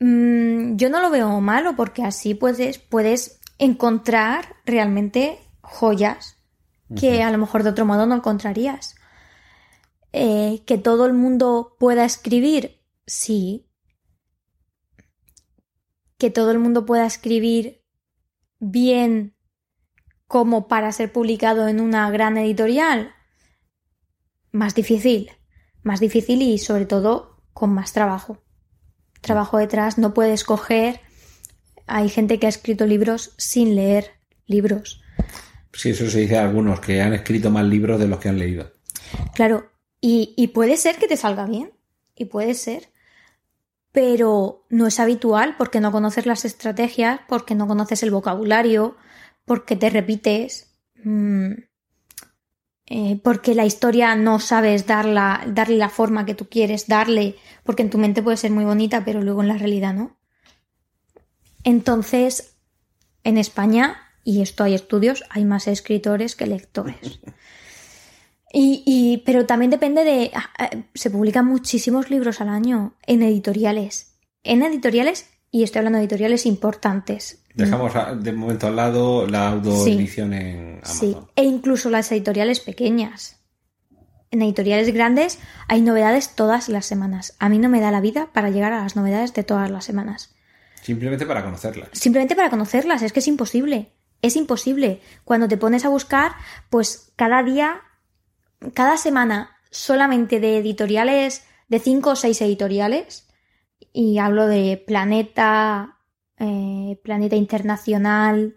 Mm, 0.00 0.74
yo 0.74 0.90
no 0.90 1.00
lo 1.00 1.10
veo 1.10 1.40
malo 1.40 1.76
porque 1.76 2.02
así 2.02 2.34
puedes, 2.34 2.78
puedes 2.78 3.38
encontrar 3.58 4.56
realmente 4.66 5.38
joyas 5.60 6.37
que 6.96 7.22
a 7.22 7.30
lo 7.30 7.38
mejor 7.38 7.62
de 7.62 7.70
otro 7.70 7.84
modo 7.84 8.06
no 8.06 8.14
encontrarías. 8.14 8.94
Eh, 10.12 10.62
que 10.66 10.78
todo 10.78 11.06
el 11.06 11.12
mundo 11.12 11.76
pueda 11.78 12.04
escribir, 12.04 12.82
sí. 13.06 13.68
Que 16.16 16.30
todo 16.30 16.50
el 16.50 16.58
mundo 16.58 16.86
pueda 16.86 17.06
escribir 17.06 17.84
bien 18.58 19.36
como 20.28 20.68
para 20.68 20.92
ser 20.92 21.12
publicado 21.12 21.68
en 21.68 21.80
una 21.80 22.08
gran 22.10 22.36
editorial? 22.36 23.14
Más 24.52 24.74
difícil, 24.74 25.32
más 25.82 26.00
difícil 26.00 26.42
y 26.42 26.58
sobre 26.58 26.86
todo 26.86 27.42
con 27.52 27.72
más 27.72 27.92
trabajo. 27.92 28.44
Trabajo 29.20 29.58
detrás, 29.58 29.98
no 29.98 30.14
puedes 30.14 30.44
coger. 30.44 31.00
Hay 31.86 32.08
gente 32.08 32.38
que 32.38 32.46
ha 32.46 32.50
escrito 32.50 32.86
libros 32.86 33.34
sin 33.38 33.74
leer 33.74 34.20
libros. 34.46 35.02
Sí, 35.72 35.90
eso 35.90 36.08
se 36.10 36.20
dice 36.20 36.38
a 36.38 36.44
algunos, 36.44 36.80
que 36.80 37.00
han 37.00 37.14
escrito 37.14 37.50
más 37.50 37.64
libros 37.64 38.00
de 38.00 38.08
los 38.08 38.18
que 38.18 38.28
han 38.28 38.38
leído. 38.38 38.72
Claro, 39.34 39.70
y, 40.00 40.34
y 40.36 40.48
puede 40.48 40.76
ser 40.76 40.96
que 40.96 41.08
te 41.08 41.16
salga 41.16 41.46
bien, 41.46 41.72
y 42.18 42.26
puede 42.26 42.54
ser, 42.54 42.90
pero 43.92 44.66
no 44.68 44.86
es 44.86 45.00
habitual 45.00 45.56
porque 45.56 45.80
no 45.80 45.92
conoces 45.92 46.26
las 46.26 46.44
estrategias, 46.44 47.20
porque 47.28 47.54
no 47.54 47.66
conoces 47.66 48.02
el 48.02 48.10
vocabulario, 48.10 48.96
porque 49.44 49.76
te 49.76 49.88
repites, 49.88 50.74
mm, 51.04 51.52
eh, 52.86 53.20
porque 53.22 53.54
la 53.54 53.66
historia 53.66 54.14
no 54.16 54.40
sabes 54.40 54.86
darla, 54.86 55.44
darle 55.46 55.76
la 55.76 55.88
forma 55.88 56.26
que 56.26 56.34
tú 56.34 56.48
quieres 56.48 56.88
darle, 56.88 57.36
porque 57.64 57.82
en 57.82 57.90
tu 57.90 57.98
mente 57.98 58.22
puede 58.22 58.36
ser 58.36 58.50
muy 58.50 58.64
bonita, 58.64 59.04
pero 59.04 59.22
luego 59.22 59.42
en 59.42 59.48
la 59.48 59.58
realidad 59.58 59.94
no. 59.94 60.18
Entonces, 61.64 62.56
en 63.24 63.36
España, 63.36 64.07
y 64.24 64.42
esto 64.42 64.64
hay 64.64 64.74
estudios, 64.74 65.24
hay 65.30 65.44
más 65.44 65.68
escritores 65.68 66.36
que 66.36 66.46
lectores. 66.46 67.20
Y, 68.52 68.82
y, 68.86 69.18
pero 69.26 69.46
también 69.46 69.70
depende 69.70 70.04
de. 70.04 70.30
ah, 70.34 70.50
ah, 70.58 70.70
Se 70.94 71.10
publican 71.10 71.44
muchísimos 71.46 72.10
libros 72.10 72.40
al 72.40 72.48
año 72.48 72.94
en 73.06 73.22
editoriales. 73.22 74.14
En 74.42 74.62
editoriales, 74.62 75.28
y 75.50 75.64
estoy 75.64 75.80
hablando 75.80 75.98
de 75.98 76.04
editoriales 76.04 76.46
importantes. 76.46 77.44
Dejamos 77.54 77.92
de 78.22 78.32
momento 78.32 78.68
al 78.68 78.76
lado 78.76 79.26
la 79.26 79.48
autoedición 79.48 80.32
en 80.32 80.80
Sí, 80.84 81.16
e 81.34 81.42
incluso 81.42 81.90
las 81.90 82.10
editoriales 82.12 82.60
pequeñas. 82.60 83.40
En 84.30 84.42
editoriales 84.42 84.92
grandes 84.92 85.38
hay 85.66 85.80
novedades 85.80 86.34
todas 86.34 86.68
las 86.68 86.86
semanas. 86.86 87.34
A 87.38 87.48
mí 87.48 87.58
no 87.58 87.68
me 87.68 87.80
da 87.80 87.90
la 87.90 88.00
vida 88.00 88.28
para 88.32 88.50
llegar 88.50 88.72
a 88.72 88.82
las 88.82 88.94
novedades 88.94 89.34
de 89.34 89.42
todas 89.42 89.70
las 89.70 89.84
semanas. 89.84 90.34
Simplemente 90.82 91.26
para 91.26 91.42
conocerlas. 91.42 91.88
Simplemente 91.92 92.36
para 92.36 92.50
conocerlas, 92.50 93.02
es 93.02 93.12
que 93.12 93.20
es 93.20 93.28
imposible. 93.28 93.90
Es 94.22 94.36
imposible. 94.36 95.00
Cuando 95.24 95.48
te 95.48 95.56
pones 95.56 95.84
a 95.84 95.88
buscar, 95.88 96.32
pues 96.70 97.12
cada 97.16 97.42
día, 97.42 97.82
cada 98.74 98.96
semana, 98.96 99.56
solamente 99.70 100.40
de 100.40 100.58
editoriales, 100.58 101.46
de 101.68 101.78
cinco 101.78 102.10
o 102.10 102.16
seis 102.16 102.40
editoriales, 102.40 103.28
y 103.92 104.18
hablo 104.18 104.46
de 104.46 104.82
Planeta, 104.86 105.98
eh, 106.38 107.00
Planeta 107.02 107.36
Internacional, 107.36 108.56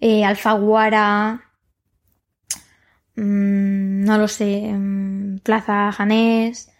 eh, 0.00 0.24
Alfaguara, 0.24 1.52
mm, 3.16 4.04
no 4.04 4.18
lo 4.18 4.28
sé, 4.28 4.72
mm, 4.72 5.38
Plaza 5.40 5.92
Janés, 5.92 6.70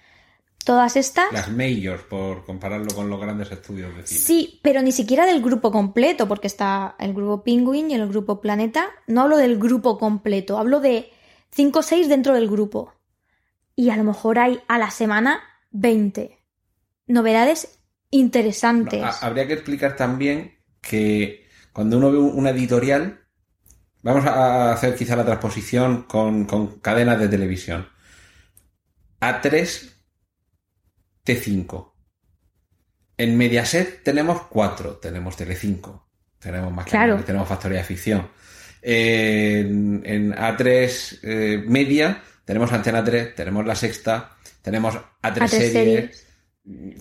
todas 0.64 0.96
estas. 0.96 1.32
Las 1.32 1.50
majors, 1.50 2.02
por 2.04 2.44
compararlo 2.44 2.94
con 2.94 3.08
los 3.08 3.20
grandes 3.20 3.50
estudios 3.52 3.94
de 3.96 4.06
cine. 4.06 4.20
Sí, 4.20 4.60
pero 4.62 4.82
ni 4.82 4.92
siquiera 4.92 5.26
del 5.26 5.42
grupo 5.42 5.70
completo, 5.70 6.26
porque 6.26 6.46
está 6.46 6.96
el 6.98 7.12
grupo 7.12 7.44
Penguin 7.44 7.90
y 7.90 7.94
el 7.94 8.08
grupo 8.08 8.40
Planeta. 8.40 8.88
No 9.06 9.22
hablo 9.22 9.36
del 9.36 9.58
grupo 9.58 9.98
completo, 9.98 10.58
hablo 10.58 10.80
de 10.80 11.10
5 11.50 11.78
o 11.78 11.82
6 11.82 12.08
dentro 12.08 12.34
del 12.34 12.48
grupo. 12.48 12.94
Y 13.76 13.90
a 13.90 13.96
lo 13.96 14.04
mejor 14.04 14.38
hay 14.38 14.60
a 14.68 14.78
la 14.78 14.90
semana 14.90 15.40
20. 15.70 16.38
Novedades 17.06 17.78
interesantes. 18.10 19.02
No, 19.02 19.10
habría 19.20 19.46
que 19.46 19.54
explicar 19.54 19.96
también 19.96 20.58
que 20.80 21.48
cuando 21.72 21.98
uno 21.98 22.12
ve 22.12 22.18
una 22.18 22.50
editorial, 22.50 23.20
vamos 24.02 24.24
a 24.26 24.72
hacer 24.72 24.94
quizá 24.94 25.16
la 25.16 25.24
transposición 25.24 26.04
con, 26.04 26.44
con 26.44 26.78
cadenas 26.78 27.18
de 27.18 27.28
televisión. 27.28 27.88
A3, 29.20 29.93
T5. 31.24 31.92
En 33.16 33.36
Mediaset 33.36 34.02
tenemos 34.02 34.42
cuatro, 34.42 34.96
tenemos 34.96 35.36
Telecinco, 35.36 36.08
tenemos 36.38 36.72
más 36.72 36.86
Claro. 36.86 37.22
tenemos 37.24 37.48
Factoría 37.48 37.78
de 37.78 37.84
Ficción. 37.84 38.28
En, 38.82 40.02
en 40.04 40.32
A3 40.34 41.18
eh, 41.22 41.64
Media 41.66 42.22
tenemos 42.44 42.72
Antena 42.72 43.02
3, 43.02 43.34
tenemos 43.34 43.64
La 43.64 43.74
Sexta, 43.74 44.36
tenemos 44.60 44.94
A3, 44.94 45.00
A3 45.22 45.48
Series, 45.48 45.72
series. 45.72 46.26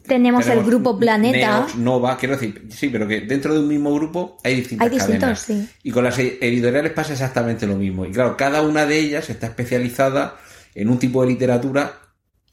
Tenemos 0.05 0.47
el 0.47 0.63
grupo 0.63 0.99
Planeta. 0.99 1.59
Neos, 1.59 1.75
Nova, 1.75 2.17
quiero 2.17 2.35
decir, 2.35 2.67
sí, 2.69 2.89
pero 2.89 3.07
que 3.07 3.21
dentro 3.21 3.53
de 3.53 3.61
un 3.61 3.67
mismo 3.67 3.93
grupo 3.93 4.37
hay 4.43 4.55
distintas 4.55 4.85
Hay 4.85 4.93
distintos, 4.93 5.21
cadenas. 5.21 5.39
sí. 5.39 5.69
Y 5.83 5.91
con 5.91 6.03
las 6.03 6.19
editoriales 6.19 6.91
pasa 6.91 7.13
exactamente 7.13 7.65
lo 7.65 7.75
mismo. 7.75 8.05
Y 8.05 8.11
claro, 8.11 8.35
cada 8.37 8.61
una 8.61 8.85
de 8.85 8.99
ellas 8.99 9.29
está 9.29 9.47
especializada 9.47 10.37
en 10.75 10.89
un 10.89 10.99
tipo 10.99 11.21
de 11.23 11.29
literatura 11.29 11.93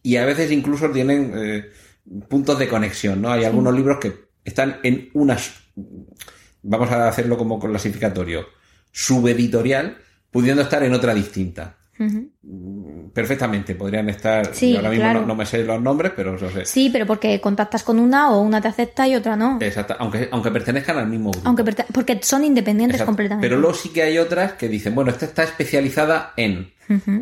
y 0.03 0.17
a 0.17 0.25
veces 0.25 0.51
incluso 0.51 0.91
tienen 0.91 1.33
eh, 1.37 1.71
puntos 2.29 2.59
de 2.59 2.69
conexión, 2.69 3.23
¿no? 3.23 3.31
Hay 3.31 3.45
algunos 3.45 3.75
libros 3.75 3.99
que 3.99 4.31
están 4.45 4.79
en 4.83 5.11
unas, 5.13 5.53
vamos 6.63 6.91
a 6.91 7.09
hacerlo 7.09 7.37
como 7.37 7.59
clasificatorio, 7.59 8.47
subeditorial, 8.93 9.99
pudiendo 10.31 10.63
estar 10.63 10.83
en 10.83 10.95
otra 10.95 11.15
distinta. 11.15 11.77
Ujú. 12.01 13.11
Perfectamente, 13.13 13.75
podrían 13.75 14.09
estar, 14.09 14.55
Sí, 14.55 14.71
yo 14.73 14.79
ahora 14.79 14.91
mismo 14.91 15.05
claro. 15.05 15.21
no, 15.21 15.27
no 15.27 15.35
me 15.35 15.45
sé 15.45 15.63
los 15.65 15.81
nombres, 15.83 16.13
pero 16.17 16.37
eso 16.37 16.51
sé. 16.51 16.65
Sí, 16.65 16.89
pero 16.91 17.07
porque 17.07 17.41
contactas 17.41 17.83
con 17.83 17.99
una 17.99 18.31
o 18.31 18.41
una 18.41 18.61
te 18.61 18.69
acepta 18.69 19.07
y 19.07 19.15
otra 19.17 19.37
no. 19.37 19.59
Exacto, 19.61 19.97
aunque, 19.99 20.29
aunque 20.33 20.51
pertenezcan 20.51 20.97
al 20.99 21.09
mismo 21.09 21.31
grupo. 21.31 21.47
Aunque 21.49 21.65
porque 21.93 22.19
son 22.23 22.45
independientes 22.45 22.97
Exacto. 22.97 23.11
completamente. 23.11 23.47
Pero 23.47 23.61
luego 23.61 23.75
sí 23.77 23.91
que 23.91 24.03
hay 24.03 24.17
otras 24.19 24.53
que 24.55 24.69
dicen, 24.69 24.95
bueno, 24.95 25.11
esta 25.11 25.27
está 25.27 25.43
especializada 25.45 26.33
en 26.37 26.73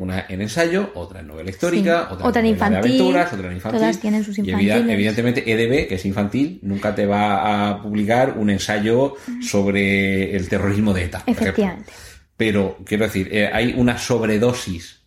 una 0.00 0.24
en 0.30 0.40
ensayo, 0.40 0.92
otra 0.94 1.20
en 1.20 1.26
novela 1.26 1.50
histórica, 1.50 2.06
Sí. 2.08 2.14
otra, 2.14 2.26
Otra 2.26 2.40
en 2.40 2.46
infantil. 2.46 2.80
de 2.82 2.88
aventuras, 2.88 3.32
otra 3.34 3.46
en 3.48 3.52
infantil. 3.54 3.80
Todas 3.80 3.98
tienen 4.00 4.24
sus 4.24 4.38
Y 4.38 4.40
infantiles. 4.40 4.88
evidentemente 4.88 5.50
EDB, 5.52 5.88
que 5.88 5.96
es 5.96 6.04
infantil, 6.06 6.58
nunca 6.62 6.94
te 6.94 7.04
va 7.04 7.68
a 7.70 7.82
publicar 7.82 8.34
un 8.38 8.48
ensayo 8.48 9.14
sobre 9.42 10.34
el 10.34 10.48
terrorismo 10.48 10.94
de 10.94 11.04
ETA. 11.04 11.18
por. 11.24 11.34
Efectivamente. 11.34 11.92
Pero 12.38 12.78
quiero 12.86 13.04
decir, 13.04 13.28
eh, 13.32 13.50
hay 13.52 13.74
una 13.76 13.98
sobredosis 13.98 15.00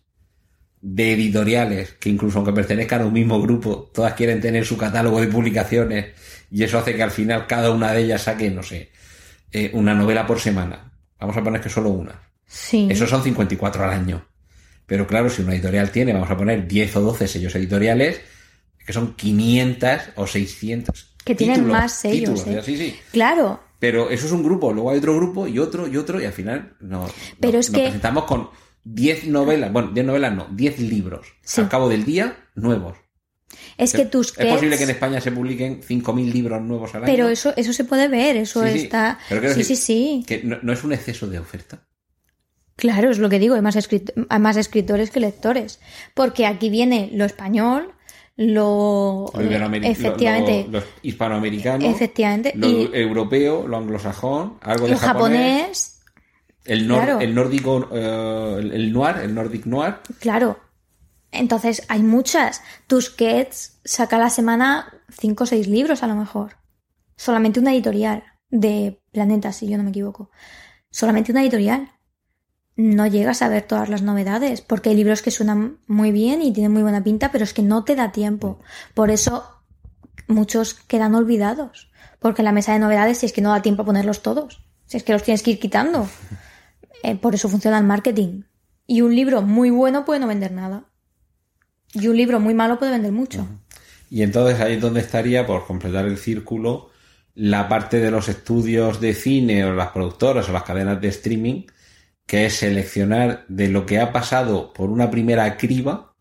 de 0.82 1.14
editoriales 1.14 1.92
que 1.92 2.10
incluso 2.10 2.38
aunque 2.38 2.52
pertenezcan 2.52 3.00
a 3.00 3.06
un 3.06 3.14
mismo 3.14 3.40
grupo, 3.40 3.90
todas 3.94 4.12
quieren 4.12 4.38
tener 4.38 4.66
su 4.66 4.76
catálogo 4.76 5.18
de 5.18 5.28
publicaciones 5.28 6.08
y 6.50 6.62
eso 6.62 6.78
hace 6.78 6.94
que 6.94 7.02
al 7.02 7.10
final 7.10 7.46
cada 7.46 7.70
una 7.70 7.92
de 7.92 8.02
ellas 8.02 8.20
saque, 8.20 8.50
no 8.50 8.62
sé, 8.62 8.92
eh, 9.50 9.70
una 9.72 9.94
novela 9.94 10.26
por 10.26 10.40
semana. 10.40 10.92
Vamos 11.18 11.34
a 11.34 11.42
poner 11.42 11.62
que 11.62 11.70
solo 11.70 11.88
una. 11.88 12.20
Sí. 12.46 12.86
Eso 12.90 13.06
son 13.06 13.22
54 13.22 13.82
al 13.82 13.90
año. 13.90 14.26
Pero 14.84 15.06
claro, 15.06 15.30
si 15.30 15.40
una 15.40 15.54
editorial 15.54 15.90
tiene, 15.90 16.12
vamos 16.12 16.30
a 16.30 16.36
poner 16.36 16.68
10 16.68 16.96
o 16.96 17.00
12 17.00 17.28
sellos 17.28 17.54
editoriales, 17.54 18.20
que 18.84 18.92
son 18.92 19.14
500 19.14 20.00
o 20.16 20.26
600. 20.26 21.11
Que 21.24 21.34
tienen 21.34 21.56
títulos, 21.56 21.78
más 21.78 21.92
sellos, 21.92 22.44
títulos, 22.44 22.58
¿eh? 22.58 22.62
Sí, 22.64 22.76
sí. 22.76 22.96
Claro. 23.12 23.60
Pero 23.78 24.10
eso 24.10 24.26
es 24.26 24.32
un 24.32 24.42
grupo, 24.42 24.72
luego 24.72 24.90
hay 24.90 24.98
otro 24.98 25.16
grupo 25.16 25.46
y 25.48 25.58
otro 25.58 25.88
y 25.88 25.96
otro 25.96 26.20
y 26.20 26.24
al 26.24 26.32
final 26.32 26.74
no, 26.80 27.08
Pero 27.40 27.58
nos, 27.58 27.66
es 27.66 27.70
nos 27.72 27.78
que- 27.78 27.84
presentamos 27.84 28.24
con 28.24 28.48
10 28.84 29.26
novelas, 29.26 29.72
bueno, 29.72 29.90
10 29.92 30.06
novelas 30.06 30.34
no, 30.34 30.46
10 30.52 30.78
libros 30.80 31.26
Sí. 31.42 31.60
al 31.60 31.68
cabo 31.68 31.88
del 31.88 32.04
día 32.04 32.36
nuevos. 32.54 32.96
Es 33.76 33.92
que 33.92 34.04
tus 34.06 34.36
Es 34.38 34.46
posible 34.52 34.76
que 34.78 34.84
en 34.84 34.90
España 34.90 35.20
se 35.20 35.32
publiquen 35.32 35.82
5.000 35.82 36.32
libros 36.32 36.62
nuevos 36.62 36.94
al 36.94 37.04
año. 37.04 37.12
Pero 37.12 37.28
eso, 37.28 37.52
eso 37.56 37.72
se 37.72 37.84
puede 37.84 38.08
ver, 38.08 38.36
eso 38.36 38.62
Sí, 38.66 38.78
está. 38.84 39.18
Sí, 39.28 39.34
decir 39.38 39.64
sí, 39.64 39.76
sí. 39.76 40.24
Que 40.26 40.42
no, 40.42 40.58
no 40.62 40.72
es 40.72 40.84
un 40.84 40.92
exceso 40.92 41.26
de 41.26 41.38
oferta. 41.38 41.82
Claro, 42.76 43.10
es 43.10 43.18
lo 43.18 43.28
que 43.28 43.38
digo, 43.38 43.54
hay 43.54 43.60
más, 43.62 43.76
escrit- 43.76 44.12
hay 44.28 44.38
más 44.40 44.56
escritores 44.56 45.10
que 45.10 45.20
lectores. 45.20 45.80
Porque 46.14 46.46
aquí 46.46 46.70
viene 46.70 47.10
lo 47.12 47.24
español, 47.24 47.92
lo. 48.36 49.30
Lo 49.34 49.40
efectivamente. 49.40 50.64
lo- 50.64 50.72
lo- 50.72 50.78
los 50.80 50.84
hispanoamericanos, 51.02 51.88
Efectivamente. 51.94 52.52
lo 52.54 52.68
Y- 52.68 52.90
europeo, 52.92 53.66
lo 53.68 53.76
anglosajón, 53.76 54.58
algo 54.62 54.86
de 54.86 54.92
lo 54.92 54.98
japonés, 54.98 56.00
el, 56.64 56.88
nor- 56.88 56.96
claro. 57.04 57.20
el 57.20 57.34
nórdico, 57.34 57.88
eh, 57.92 58.56
el, 58.72 58.92
noir, 58.92 59.16
el 59.22 59.34
nordic 59.34 59.66
noir. 59.66 59.96
claro. 60.20 60.58
Entonces, 61.34 61.82
hay 61.88 62.02
muchas. 62.02 62.60
Tusquets 62.88 63.80
saca 63.84 64.16
a 64.16 64.18
la 64.18 64.28
semana 64.28 64.92
cinco 65.08 65.44
o 65.44 65.46
seis 65.46 65.66
libros, 65.66 66.02
a 66.02 66.06
lo 66.06 66.14
mejor. 66.14 66.56
Solamente 67.16 67.58
una 67.58 67.72
editorial 67.72 68.22
de 68.50 69.00
Planeta, 69.12 69.50
si 69.52 69.66
yo 69.66 69.78
no 69.78 69.82
me 69.82 69.88
equivoco. 69.90 70.30
Solamente 70.90 71.32
una 71.32 71.40
editorial. 71.42 71.90
No 72.82 73.06
llegas 73.06 73.42
a 73.42 73.48
ver 73.48 73.62
todas 73.62 73.88
las 73.88 74.02
novedades, 74.02 74.60
porque 74.60 74.90
hay 74.90 74.96
libros 74.96 75.22
que 75.22 75.30
suenan 75.30 75.78
muy 75.86 76.10
bien 76.10 76.42
y 76.42 76.52
tienen 76.52 76.72
muy 76.72 76.82
buena 76.82 77.04
pinta, 77.04 77.30
pero 77.30 77.44
es 77.44 77.54
que 77.54 77.62
no 77.62 77.84
te 77.84 77.94
da 77.94 78.10
tiempo. 78.10 78.58
Por 78.92 79.12
eso 79.12 79.44
muchos 80.26 80.74
quedan 80.74 81.14
olvidados. 81.14 81.92
Porque 82.18 82.42
en 82.42 82.46
la 82.46 82.52
mesa 82.52 82.72
de 82.72 82.80
novedades, 82.80 83.18
si 83.18 83.26
es 83.26 83.32
que 83.32 83.40
no 83.40 83.50
da 83.50 83.62
tiempo 83.62 83.82
a 83.82 83.84
ponerlos 83.84 84.20
todos, 84.20 84.64
si 84.86 84.96
es 84.96 85.04
que 85.04 85.12
los 85.12 85.22
tienes 85.22 85.44
que 85.44 85.52
ir 85.52 85.60
quitando. 85.60 86.08
Eh, 87.04 87.16
por 87.16 87.34
eso 87.34 87.48
funciona 87.48 87.78
el 87.78 87.84
marketing. 87.84 88.42
Y 88.86 89.00
un 89.00 89.12
libro 89.12 89.42
muy 89.42 89.70
bueno 89.70 90.04
puede 90.04 90.20
no 90.20 90.28
vender 90.28 90.52
nada. 90.52 90.84
Y 91.92 92.06
un 92.06 92.16
libro 92.16 92.38
muy 92.38 92.54
malo 92.54 92.78
puede 92.78 92.92
vender 92.92 93.10
mucho. 93.10 93.44
Y 94.08 94.22
entonces 94.22 94.60
ahí 94.60 94.74
es 94.74 94.80
donde 94.80 95.00
estaría, 95.00 95.44
por 95.44 95.66
completar 95.66 96.06
el 96.06 96.16
círculo, 96.16 96.90
la 97.34 97.68
parte 97.68 97.98
de 97.98 98.12
los 98.12 98.28
estudios 98.28 99.00
de 99.00 99.14
cine 99.14 99.64
o 99.64 99.74
las 99.74 99.88
productoras 99.88 100.48
o 100.48 100.52
las 100.52 100.62
cadenas 100.62 101.00
de 101.00 101.08
streaming, 101.08 101.64
que 102.32 102.46
es 102.46 102.54
seleccionar 102.54 103.44
de 103.48 103.68
lo 103.68 103.84
que 103.84 104.00
ha 104.00 104.10
pasado 104.10 104.72
por 104.72 104.88
una 104.88 105.10
primera 105.10 105.58
criba. 105.58 106.14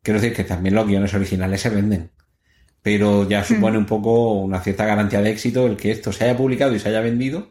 Quiero 0.00 0.18
decir 0.18 0.34
que 0.34 0.44
también 0.44 0.74
los 0.76 0.86
guiones 0.86 1.12
originales 1.12 1.60
se 1.60 1.68
venden. 1.68 2.10
Pero 2.80 3.28
ya 3.28 3.44
supone 3.44 3.76
un 3.76 3.84
poco 3.84 4.32
una 4.32 4.60
cierta 4.62 4.86
garantía 4.86 5.20
de 5.20 5.28
éxito 5.30 5.66
el 5.66 5.76
que 5.76 5.90
esto 5.90 6.10
se 6.10 6.24
haya 6.24 6.38
publicado 6.38 6.74
y 6.74 6.78
se 6.78 6.88
haya 6.88 7.02
vendido. 7.02 7.50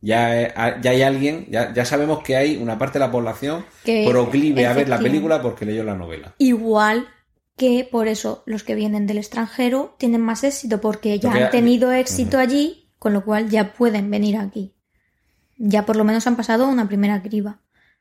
Ya, 0.00 0.40
eh, 0.40 0.54
ya 0.80 0.92
hay 0.92 1.02
alguien, 1.02 1.48
ya, 1.50 1.74
ya 1.74 1.84
sabemos 1.84 2.22
que 2.22 2.36
hay 2.36 2.56
una 2.56 2.78
parte 2.78 3.00
de 3.00 3.04
la 3.06 3.10
población 3.10 3.64
Que- 3.82 4.06
proclive 4.08 4.64
a 4.66 4.72
ver 4.72 4.88
la 4.88 5.00
película 5.00 5.42
porque 5.42 5.64
leyó 5.66 5.82
la 5.82 5.96
novela. 5.96 6.36
Igual 6.38 7.08
que 7.56 7.88
por 7.90 8.06
eso 8.06 8.44
los 8.46 8.62
que 8.62 8.76
vienen 8.76 9.08
del 9.08 9.18
extranjero 9.18 9.96
tienen 9.98 10.20
más 10.20 10.44
éxito 10.44 10.80
porque 10.80 11.18
ya 11.18 11.30
Porque- 11.30 11.44
han 11.46 11.50
tenido 11.50 11.90
éxito 11.90 12.38
allí, 12.38 12.90
con 13.00 13.12
lo 13.12 13.24
cual 13.24 13.50
ya 13.50 13.72
pueden 13.72 14.08
venir 14.08 14.36
aquí. 14.36 14.75
Ya 15.56 15.86
por 15.86 15.96
lo 15.96 16.04
menos 16.04 16.26
han 16.26 16.36
pasado 16.36 16.68
una 16.68 16.88
primera 16.88 17.22
criba. 17.22 17.60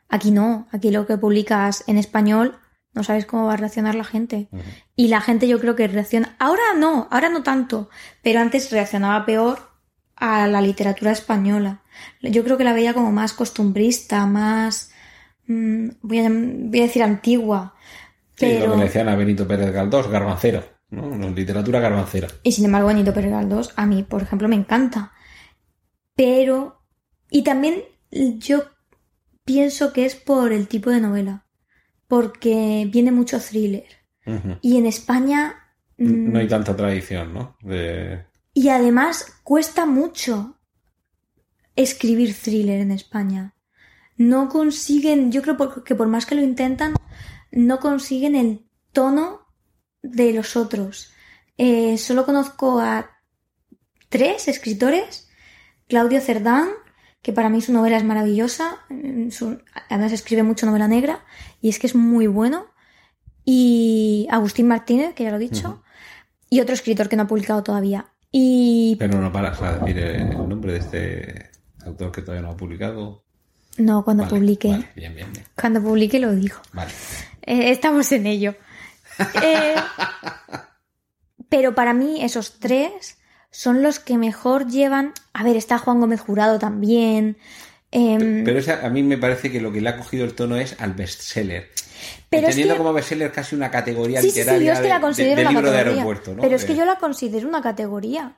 Aquí 0.09 0.31
no, 0.31 0.67
aquí 0.71 0.91
lo 0.91 1.07
que 1.07 1.17
publicas 1.17 1.83
en 1.87 1.97
español 1.97 2.57
no 2.93 3.03
sabes 3.03 3.25
cómo 3.25 3.45
va 3.45 3.53
a 3.53 3.57
reaccionar 3.57 3.93
la 3.95 4.05
gente. 4.05 4.47
Y 4.95 5.09
la 5.09 5.19
gente 5.19 5.47
yo 5.47 5.59
creo 5.59 5.75
que 5.75 5.87
reacciona... 5.87 6.35
Ahora 6.39 6.63
no, 6.77 7.09
ahora 7.11 7.27
no 7.29 7.43
tanto, 7.43 7.89
pero 8.23 8.39
antes 8.39 8.71
reaccionaba 8.71 9.25
peor 9.25 9.59
a 10.15 10.47
la 10.47 10.61
literatura 10.61 11.11
española. 11.11 11.81
Yo 12.21 12.43
creo 12.45 12.57
que 12.57 12.63
la 12.63 12.71
veía 12.71 12.93
como 12.93 13.11
más 13.11 13.33
costumbrista, 13.33 14.25
más... 14.25 14.91
mm, 15.47 15.89
voy, 16.01 16.19
a, 16.19 16.29
voy 16.29 16.79
a 16.79 16.83
decir 16.83 17.03
antigua. 17.03 17.75
Sí, 18.35 18.45
Pero... 18.47 18.67
lo 18.67 18.71
que 18.73 18.77
le 18.77 18.83
decían 18.85 19.09
a 19.09 19.15
Benito 19.15 19.45
Pérez 19.45 19.71
Galdós, 19.71 20.07
garbancera, 20.07 20.63
¿no? 20.89 21.17
No, 21.17 21.29
Literatura 21.31 21.81
garbancera. 21.81 22.29
Y 22.43 22.53
sin 22.53 22.63
embargo, 22.63 22.87
Benito 22.87 23.13
Pérez 23.13 23.31
Galdós, 23.31 23.73
a 23.75 23.85
mí, 23.85 24.03
por 24.03 24.21
ejemplo, 24.21 24.47
me 24.47 24.55
encanta. 24.55 25.11
Pero. 26.15 26.81
Y 27.35 27.43
también 27.43 27.83
yo 28.11 28.63
pienso 29.43 29.91
que 29.91 30.05
es 30.05 30.15
por 30.15 30.53
el 30.53 30.69
tipo 30.69 30.89
de 30.89 31.01
novela. 31.01 31.45
Porque 32.07 32.87
viene 32.89 33.11
mucho 33.11 33.41
thriller. 33.41 33.89
Y 34.61 34.77
en 34.77 34.85
España. 34.85 35.55
mm, 35.97 36.31
No 36.31 36.39
hay 36.39 36.47
tanta 36.47 36.73
tradición, 36.77 37.33
¿no? 37.33 37.57
De... 37.61 38.25
Y 38.53 38.69
además 38.69 39.41
cuesta 39.43 39.85
mucho 39.85 40.61
escribir 41.75 42.33
thriller 42.33 42.79
en 42.79 42.91
España. 42.91 43.53
No 44.15 44.47
consiguen, 44.47 45.29
yo 45.33 45.41
creo 45.41 45.83
que 45.83 45.93
por 45.93 46.07
más 46.07 46.25
que 46.25 46.35
lo 46.35 46.41
intentan, 46.41 46.93
no 47.51 47.81
consiguen 47.81 48.37
el 48.37 48.65
tono 48.93 49.41
de 50.01 50.31
los 50.31 50.55
otros. 50.55 51.11
Eh, 51.57 51.97
solo 51.97 52.23
conozco 52.23 52.79
a 52.79 53.11
tres 54.07 54.47
escritores. 54.47 55.29
Claudio 55.89 56.21
Cerdán, 56.21 56.69
que 57.25 57.33
para 57.33 57.49
mí 57.49 57.59
su 57.59 57.73
novela 57.73 57.97
es 57.97 58.03
maravillosa. 58.03 58.77
mm, 58.89 59.31
su- 59.31 59.59
además 59.89 60.11
escribe 60.11 60.43
mucho 60.43 60.67
novela 60.67 60.87
negra 60.87 61.25
y 61.59 61.69
es 61.69 61.79
que 61.79 61.87
es 61.87 61.95
muy 61.95 62.27
bueno. 62.27 62.67
Y 63.43 64.27
Agustín 64.29 64.67
Martínez, 64.67 65.15
que 65.15 65.23
ya 65.23 65.31
lo 65.31 65.37
he 65.37 65.39
dicho. 65.39 65.81
Y 66.51 66.59
otro 66.61 66.75
escritor 66.75 67.09
que 67.09 67.15
no 67.15 67.23
ha 67.23 67.27
publicado 67.27 67.63
todavía. 67.63 68.05
Y 68.31 68.95
Pero 68.99 69.19
no 69.19 69.31
paras 69.31 69.59
a 69.63 69.79
decir 69.79 69.97
el 69.97 70.29
nombre 70.47 70.73
de 70.73 70.77
este 70.79 71.49
autor 71.83 72.11
que 72.11 72.21
todavía 72.21 72.43
no 72.43 72.51
ha 72.53 72.57
publicado. 72.57 73.23
no, 73.77 74.03
cuando 74.05 74.23
Vale, 74.23 74.35
publique. 74.35 74.67
vale, 74.69 74.89
bien, 74.95 75.15
bien, 75.15 75.33
bien. 75.33 75.45
Cuando 75.59 75.81
publique 75.81 76.19
lo 76.19 76.31
digo. 76.35 76.57
Vale. 76.73 76.91
Eh, 77.41 77.71
estamos 77.71 78.11
en 78.11 78.27
ello. 78.27 78.53
Eh, 79.43 79.75
pero 81.49 81.73
para 81.73 81.93
mí 81.93 82.23
esos 82.23 82.59
tres 82.59 83.17
son 83.57 83.81
los 83.81 83.99
que 83.99 84.17
mejor 84.17 84.67
llevan. 84.67 85.13
A 85.33 85.43
ver, 85.43 85.55
está 85.55 85.77
Juan 85.77 85.99
Gómez 85.99 86.19
Jurado 86.21 86.59
también. 86.59 87.37
em, 87.91 88.43
Pero 88.43 88.59
esa, 88.59 88.85
a 88.85 88.89
mí 88.89 89.01
me 89.03 89.17
parece 89.17 89.49
que 89.51 89.61
lo 89.61 89.71
que 89.71 89.79
le 89.79 89.87
ha 89.89 89.97
cogido 89.97 90.25
el 90.25 90.33
tono 90.33 90.57
es 90.57 90.75
al 90.79 90.93
bestseller. 90.93 91.69
Pero 92.29 92.43
es 92.47 92.55
Entendiendo 92.55 92.73
que- 92.73 92.77
como 92.79 92.91
bestseller 92.93 93.31
casi 93.31 93.55
una 93.55 93.71
categoría 93.71 94.19
sí, 94.21 94.27
sí, 94.27 94.33
sí, 94.33 94.39
literaria 94.39 94.67
yo 94.67 94.73
es 94.73 94.79
que 94.81 94.87
la 94.89 94.93
de- 94.95 94.99
de- 94.99 95.01
considero 95.01 95.35
de 95.37 95.43
categoría. 95.55 95.77
aeropuerto, 95.79 96.33
¿no? 96.35 96.41
Pero 96.41 96.55
es 96.55 96.65
que 96.65 96.73
De- 96.73 96.79
yo 96.79 96.85
la 96.85 96.97
considero 96.97 97.47
una 97.47 97.61
categoría. 97.61 98.35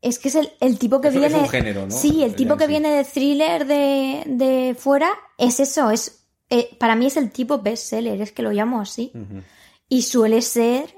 Es 0.00 0.18
que 0.18 0.28
es 0.28 0.36
el, 0.36 0.50
el 0.60 0.78
tipo 0.78 1.00
que 1.00 1.08
Es- 1.08 1.14
es 1.14 1.20
viene. 1.20 1.36
un 1.36 1.48
género, 1.48 1.86
¿no? 1.86 1.90
Sí, 1.90 2.22
el 2.24 2.34
tipo 2.34 2.52
En 2.54 2.58
que 2.60 2.64
sí. 2.64 2.70
viene 2.70 2.90
de 2.90 3.04
thriller 3.04 3.66
de, 3.66 4.22
de 4.26 4.76
fuera 4.78 5.10
es 5.36 5.60
eso. 5.60 5.90
Es, 5.90 6.24
eh, 6.48 6.70
para 6.78 6.94
mí 6.96 7.06
es 7.08 7.16
el 7.18 7.30
tipo 7.30 7.58
bestseller, 7.58 8.20
es 8.22 8.32
que 8.32 8.42
lo 8.42 8.52
llamo 8.52 8.80
así. 8.80 9.12
Y 9.88 10.02
suele 10.02 10.40
ser 10.40 10.97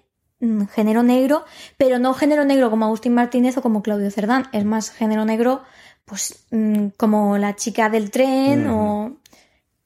género 0.75 1.03
negro, 1.03 1.45
pero 1.77 1.99
no 1.99 2.15
género 2.15 2.45
negro 2.45 2.71
como 2.71 2.87
Agustín 2.87 3.15
Martínez 3.15 3.57
o 3.59 3.63
como 3.63 3.83
Claudio 3.83 4.11
Cerdán. 4.11 4.49
Es 4.53 4.65
más 4.65 4.91
género 4.91 5.25
negro, 5.25 5.63
pues 6.05 6.45
mm, 6.51 6.89
como 6.97 7.37
La 7.39 7.57
chica 7.57 7.89
del 7.91 8.11
tren 8.11 8.67
o. 8.69 9.17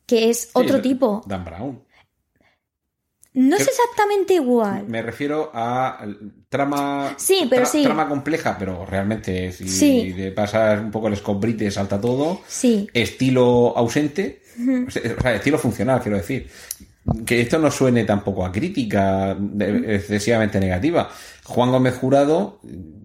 que 0.06 0.30
es 0.30 0.50
otro 0.52 0.76
de- 0.76 0.82
tipo. 0.82 1.22
Dan 1.26 1.44
Brown. 1.44 1.82
No 3.36 3.56
es 3.56 3.66
exactamente 3.66 4.34
igual. 4.34 4.86
Me 4.86 5.02
refiero 5.02 5.50
a 5.52 6.06
trama. 6.48 7.14
Sí, 7.16 7.48
pero 7.50 7.62
tra- 7.64 7.66
sí. 7.68 7.82
Trama 7.82 8.08
compleja, 8.08 8.56
pero 8.56 8.86
realmente 8.86 9.50
si 9.50 9.68
Sí. 9.68 10.12
le 10.12 10.30
pasas 10.30 10.80
un 10.80 10.92
poco 10.92 11.08
el 11.08 11.14
escombrite 11.14 11.68
salta 11.72 12.00
todo. 12.00 12.42
Sí. 12.46 12.88
Estilo 12.94 13.76
ausente. 13.76 14.40
O 14.86 14.90
sea, 14.90 15.34
estilo 15.34 15.58
funcional, 15.58 16.00
quiero 16.00 16.16
decir. 16.16 16.48
Que 17.26 17.42
esto 17.42 17.58
no 17.58 17.70
suene 17.70 18.04
tampoco 18.04 18.46
a 18.46 18.52
crítica 18.52 19.36
de- 19.38 19.96
excesivamente 19.96 20.58
negativa. 20.58 21.10
Juan 21.44 21.70
Gómez 21.70 21.94
Jurado, 21.96 22.60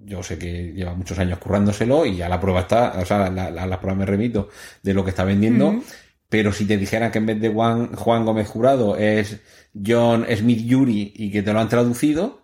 yo 0.05 0.23
sé 0.23 0.37
que 0.37 0.71
lleva 0.73 0.93
muchos 0.93 1.19
años 1.19 1.37
currándoselo 1.39 2.05
y 2.05 2.21
a 2.21 2.29
la 2.29 2.39
prueba 2.39 2.61
está, 2.61 2.93
o 3.01 3.05
sea, 3.05 3.29
la, 3.29 3.51
la- 3.51 3.67
la 3.67 3.79
prueba 3.79 3.97
me 3.97 4.05
remito 4.05 4.49
de 4.83 4.93
lo 4.93 5.03
que 5.03 5.09
está 5.09 5.23
vendiendo. 5.25 5.81
Pero 6.29 6.53
si 6.53 6.65
te 6.65 6.77
dijeran 6.77 7.11
que 7.11 7.17
en 7.17 7.25
vez 7.25 7.41
de 7.41 7.49
Juan, 7.49 7.93
Juan 7.95 8.23
Gómez 8.23 8.47
Jurado 8.47 8.95
es 8.95 9.39
John 9.85 10.25
Smith 10.35 10.65
Yuri 10.65 11.11
y 11.15 11.31
que 11.31 11.41
te 11.41 11.51
lo 11.51 11.59
han 11.59 11.69
traducido, 11.69 12.43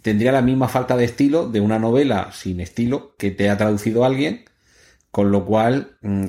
tendría 0.00 0.30
la 0.32 0.42
misma 0.42 0.68
falta 0.68 0.96
de 0.96 1.04
estilo 1.04 1.48
de 1.48 1.60
una 1.60 1.78
novela 1.78 2.30
sin 2.32 2.60
estilo 2.60 3.16
que 3.18 3.32
te 3.32 3.50
ha 3.50 3.56
traducido 3.58 4.04
alguien, 4.04 4.44
con 5.10 5.30
lo 5.32 5.44
cual, 5.44 5.96
mm, 6.02 6.26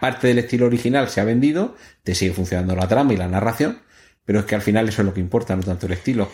parte 0.00 0.28
del 0.28 0.38
estilo 0.38 0.66
original 0.66 1.08
se 1.08 1.20
ha 1.20 1.24
vendido, 1.24 1.74
te 2.04 2.14
sigue 2.14 2.32
funcionando 2.32 2.76
la 2.76 2.86
trama 2.88 3.12
y 3.12 3.16
la 3.16 3.26
narración, 3.28 3.80
pero 4.30 4.38
es 4.38 4.44
que 4.46 4.54
al 4.54 4.62
final 4.62 4.88
eso 4.88 5.02
es 5.02 5.06
lo 5.06 5.12
que 5.12 5.18
importa, 5.18 5.56
no 5.56 5.62
tanto 5.64 5.86
el 5.86 5.92
estilo. 5.94 6.28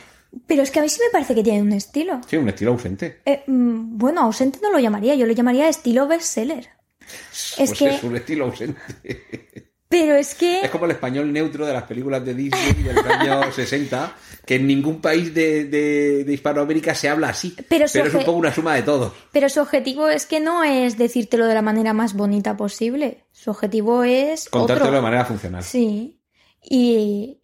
Pero 0.46 0.62
es 0.62 0.70
que 0.70 0.80
a 0.80 0.82
mí 0.82 0.88
sí 0.90 1.00
me 1.02 1.10
parece 1.10 1.34
que 1.34 1.42
tiene 1.42 1.62
un 1.62 1.72
estilo. 1.72 2.20
Sí, 2.28 2.36
un 2.36 2.46
estilo 2.46 2.72
ausente. 2.72 3.22
Eh, 3.24 3.42
mm, 3.46 3.96
bueno, 3.96 4.20
ausente 4.20 4.58
no 4.62 4.70
lo 4.70 4.78
llamaría, 4.78 5.14
yo 5.14 5.24
lo 5.24 5.32
llamaría 5.32 5.66
estilo 5.66 6.06
bestseller. 6.06 6.68
Es 7.00 7.54
pues 7.56 7.72
que- 7.78 7.94
es 7.94 8.02
un 8.04 8.16
estilo 8.16 8.44
ausente. 8.44 8.78
Pero 9.88 10.14
es 10.14 10.34
que. 10.34 10.60
Es 10.60 10.68
como 10.70 10.84
el 10.84 10.90
español 10.90 11.32
neutro 11.32 11.64
de 11.64 11.72
las 11.72 11.84
películas 11.84 12.22
de 12.22 12.34
Disney 12.34 12.82
del 12.82 12.98
año 12.98 13.50
60, 13.54 14.14
que 14.44 14.56
en 14.56 14.66
ningún 14.66 15.00
país 15.00 15.32
de, 15.32 15.64
de- 15.64 16.24
de 16.24 16.32
Hispanoamérica 16.34 16.94
se 16.94 17.08
habla 17.08 17.30
así. 17.30 17.56
Pero 17.66 17.86
es 17.86 17.94
un 17.94 18.10
poco 18.24 18.32
una 18.32 18.52
suma 18.52 18.74
de 18.74 18.82
todo. 18.82 19.14
Pero 19.32 19.48
su 19.48 19.60
objetivo 19.60 20.08
es 20.10 20.26
que 20.26 20.38
no 20.40 20.64
es 20.64 20.98
decírtelo 20.98 21.46
de 21.46 21.54
la 21.54 21.62
manera 21.62 21.94
más 21.94 22.12
bonita 22.12 22.58
posible. 22.58 23.24
Su 23.32 23.52
objetivo 23.52 24.02
es. 24.04 24.50
Contártelo 24.50 24.88
otro. 24.88 24.96
de 24.96 25.02
manera 25.02 25.24
funcional. 25.24 25.62
Sí. 25.64 26.20
Y. 26.62 27.40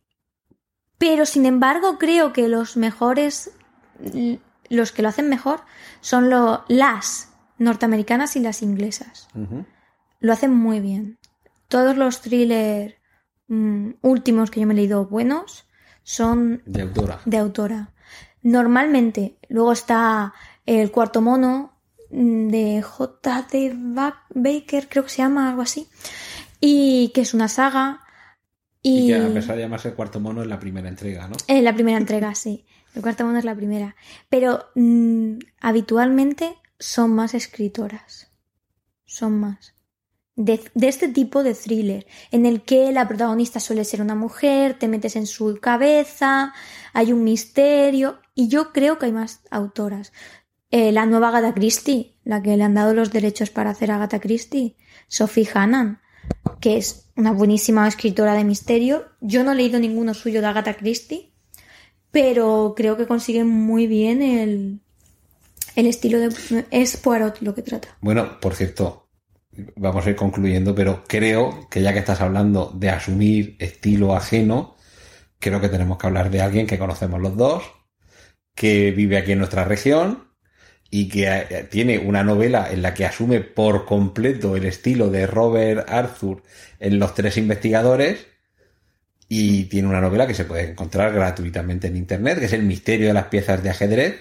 Pero 1.03 1.27
sin 1.27 1.47
embargo, 1.47 1.99
creo 1.99 2.33
que 2.33 2.47
los 2.49 2.77
mejores. 2.77 3.51
Los 4.69 4.93
que 4.93 5.03
lo 5.03 5.09
hacen 5.09 5.29
mejor 5.29 5.61
son 6.01 6.31
lo- 6.31 6.65
las 6.69 7.33
norteamericanas 7.59 8.37
y 8.37 8.41
las 8.41 8.63
inglesas. 8.63 9.27
Lo 10.21 10.33
hacen 10.33 10.53
muy 10.55 10.79
bien. 10.79 11.19
Todos 11.67 11.97
los 11.97 12.21
thrillers 12.21 12.95
mm, 13.49 13.91
últimos 14.03 14.51
que 14.51 14.61
yo 14.61 14.67
me 14.67 14.75
he 14.75 14.77
leído 14.77 15.07
buenos 15.07 15.67
son 16.05 16.63
De 16.67 16.83
autora. 16.83 17.21
de 17.25 17.37
autora. 17.39 17.91
Normalmente, 18.43 19.39
luego 19.49 19.73
está 19.73 20.33
El 20.67 20.93
cuarto 20.93 21.21
mono 21.21 21.73
mm, 22.11 22.49
de 22.49 22.81
J.D. 22.83 23.73
Ba- 23.77 24.23
Baker, 24.35 24.89
creo 24.89 25.03
que 25.03 25.11
se 25.11 25.19
llama 25.23 25.49
algo 25.51 25.63
así, 25.63 25.89
y 26.61 27.09
que 27.13 27.23
es 27.23 27.35
una 27.35 27.49
saga. 27.49 28.02
Y, 28.83 29.05
Y, 29.05 29.07
que 29.09 29.17
a 29.17 29.33
pesar 29.33 29.57
de 29.57 29.63
llamarse 29.63 29.89
el 29.89 29.95
cuarto 29.95 30.21
mono 30.21 30.43
es 30.43 30.49
la 30.49 30.59
primera 30.59 30.89
entrega, 30.89 31.29
¿no? 31.29 31.37
en 31.47 31.65
la 31.65 31.75
primera 31.75 31.99
entrega, 31.99 32.35
sí. 32.35 32.67
El 32.95 33.03
cuarto 33.03 33.25
mono 33.25 33.39
es 33.39 33.45
la 33.45 33.55
primera. 33.55 33.97
Pero 34.29 34.67
mm, 34.75 35.39
habitualmente 35.61 36.57
son 36.79 37.15
más 37.15 37.35
escritoras. 37.35 38.31
Son 39.05 39.39
más. 39.39 39.75
De, 40.35 40.61
de 40.75 40.89
este 40.89 41.09
tipo 41.09 41.43
de 41.43 41.55
thriller, 41.55 42.07
en 42.31 42.47
el 42.47 42.63
que 42.63 42.91
la 42.91 43.07
protagonista 43.07 43.61
suele 43.61 43.85
ser 43.85 44.01
una 44.01 44.15
mujer, 44.15 44.79
te 44.79 44.89
metes 44.89 45.15
en 45.17 45.27
su 45.27 45.59
cabeza, 45.61 46.55
hay 46.93 47.13
un 47.13 47.23
misterio, 47.23 48.19
y 48.35 48.49
yo 48.49 48.73
creo 48.73 48.99
que 48.99 49.07
hay 49.07 49.13
más 49.13 49.41
autoras. 49.51 50.13
Eh, 50.71 50.91
la 50.91 51.05
nueva 51.05 51.29
Agatha 51.29 51.53
Christie, 51.53 52.17
la 52.25 52.43
que 52.43 52.57
le 52.57 52.65
han 52.65 52.75
dado 52.75 52.95
los 52.95 53.13
derechos 53.13 53.51
para 53.51 53.71
hacer 53.71 53.91
Agatha 53.91 54.21
Christie, 54.21 54.77
Sophie 55.07 55.49
Hannan, 55.53 56.01
que 56.61 56.77
es 56.77 57.11
una 57.17 57.33
buenísima 57.33 57.87
escritora 57.89 58.35
de 58.35 58.45
misterio. 58.45 59.07
Yo 59.21 59.45
no 59.45 59.53
he 59.53 59.55
leído 59.55 59.79
ninguno 59.79 60.15
suyo 60.15 60.41
de 60.41 60.47
Agatha 60.47 60.75
Christie, 60.75 61.33
pero 62.11 62.75
creo 62.77 62.97
que 62.97 63.07
consigue 63.07 63.45
muy 63.45 63.87
bien 63.87 64.23
el, 64.23 64.81
El 65.75 65.87
estilo 65.87 66.19
de... 66.19 66.67
Es 66.71 66.97
Poirot 66.97 67.41
lo 67.41 67.55
que 67.55 67.63
trata. 67.63 67.89
Bueno, 68.01 68.39
por 68.41 68.55
cierto, 68.55 69.09
vamos 69.77 70.07
a 70.07 70.11
ir 70.11 70.17
concluyendo, 70.17 70.75
pero 70.75 71.05
creo 71.07 71.69
que 71.71 71.83
ya 71.83 71.93
que 71.93 72.01
estás 72.01 72.21
hablando 72.21 72.71
de 72.75 72.91
asumir 72.91 73.57
estilo 73.59 74.15
ajeno, 74.15 74.77
creo 75.39 75.61
que 75.61 75.69
tenemos 75.69 75.99
que 75.99 76.07
hablar 76.07 76.31
de 76.31 76.43
alguien 76.43 76.67
que 76.67 76.79
conocemos 76.79 77.21
los 77.21 77.37
dos, 77.37 77.65
que 78.55 78.91
vive 78.91 79.17
aquí 79.17 79.33
en 79.33 79.39
nuestra 79.39 79.65
región 79.65 80.32
y 80.95 81.09
que 81.09 81.25
eh, 81.27 81.67
tiene 81.71 81.99
una 81.99 82.23
novela 82.23 82.71
en 82.71 82.83
la 82.83 82.93
que 82.93 83.07
asume 83.07 83.41
por 83.41 83.87
completo 83.87 84.57
el 84.57 84.67
estilo 84.67 85.09
de 85.11 85.27
Robert 85.27 85.89
Arthur 85.89 86.43
en 86.79 86.99
Los 86.99 87.15
Tres 87.15 87.39
Investigadores 87.39 88.27
y 89.27 89.65
tiene 89.65 89.89
una 89.89 90.03
novela 90.03 90.27
que 90.27 90.35
se 90.35 90.45
puede 90.45 90.71
encontrar 90.71 91.15
gratuitamente 91.15 91.87
en 91.87 91.97
Internet, 91.97 92.39
que 92.39 92.45
es 92.45 92.53
El 92.53 92.65
Misterio 92.65 93.07
de 93.07 93.15
las 93.15 93.29
Piezas 93.29 93.63
de 93.63 93.71
Ajedrez 93.71 94.17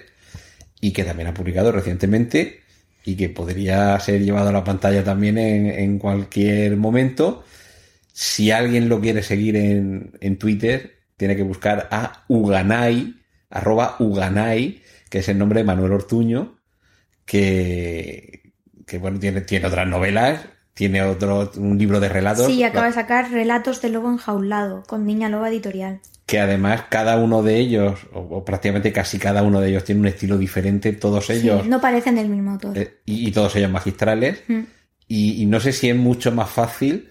y 0.80 0.92
que 0.92 1.04
también 1.04 1.28
ha 1.28 1.34
publicado 1.34 1.72
recientemente 1.72 2.60
y 3.04 3.16
que 3.16 3.28
podría 3.28 4.00
ser 4.00 4.22
llevado 4.22 4.48
a 4.48 4.52
la 4.52 4.64
pantalla 4.64 5.04
también 5.04 5.36
en, 5.36 5.98
cualquier 5.98 6.78
momento. 6.78 7.44
Si 8.14 8.50
alguien 8.50 8.88
lo 8.88 8.98
quiere 8.98 9.22
seguir 9.22 9.56
en, 9.56 10.12
en 10.22 10.38
Twitter, 10.38 11.00
tiene 11.18 11.36
que 11.36 11.42
buscar 11.42 11.88
a 11.90 12.24
Uganay, 12.28 13.20
arroba 13.50 13.96
Uganay, 13.98 14.80
que 15.10 15.18
es 15.18 15.28
el 15.28 15.36
nombre 15.36 15.60
de 15.60 15.64
Manuel 15.64 15.92
Ortuño, 15.92 16.61
que, 17.24 18.52
que 18.86 18.98
bueno, 18.98 19.18
tiene, 19.18 19.40
tiene 19.42 19.66
otras 19.66 19.86
novelas, 19.88 20.40
tiene 20.74 21.02
otro, 21.02 21.50
un 21.56 21.78
libro 21.78 22.00
de 22.00 22.08
relatos. 22.08 22.46
Sí, 22.46 22.62
acaba 22.62 22.86
de 22.86 22.92
sacar 22.94 23.30
Relatos 23.30 23.82
de 23.82 23.90
Lobo 23.90 24.10
Enjaulado, 24.10 24.82
con 24.86 25.06
Niña 25.06 25.28
Loba 25.28 25.48
Editorial. 25.50 26.00
Que 26.26 26.40
además 26.40 26.84
cada 26.88 27.16
uno 27.18 27.42
de 27.42 27.58
ellos, 27.58 28.00
o, 28.12 28.20
o 28.20 28.44
prácticamente 28.44 28.92
casi 28.92 29.18
cada 29.18 29.42
uno 29.42 29.60
de 29.60 29.68
ellos, 29.70 29.84
tiene 29.84 30.00
un 30.00 30.06
estilo 30.06 30.38
diferente, 30.38 30.92
todos 30.92 31.28
ellos. 31.30 31.62
Sí, 31.62 31.68
no 31.68 31.80
parecen 31.80 32.14
del 32.14 32.28
mismo 32.28 32.52
autor. 32.52 32.78
eh, 32.78 33.00
y, 33.04 33.28
y 33.28 33.32
todos 33.32 33.54
ellos 33.56 33.70
magistrales. 33.70 34.42
Mm. 34.48 34.60
Y, 35.08 35.42
y 35.42 35.46
no 35.46 35.60
sé 35.60 35.72
si 35.72 35.90
es 35.90 35.96
mucho 35.96 36.32
más 36.32 36.48
fácil 36.48 37.10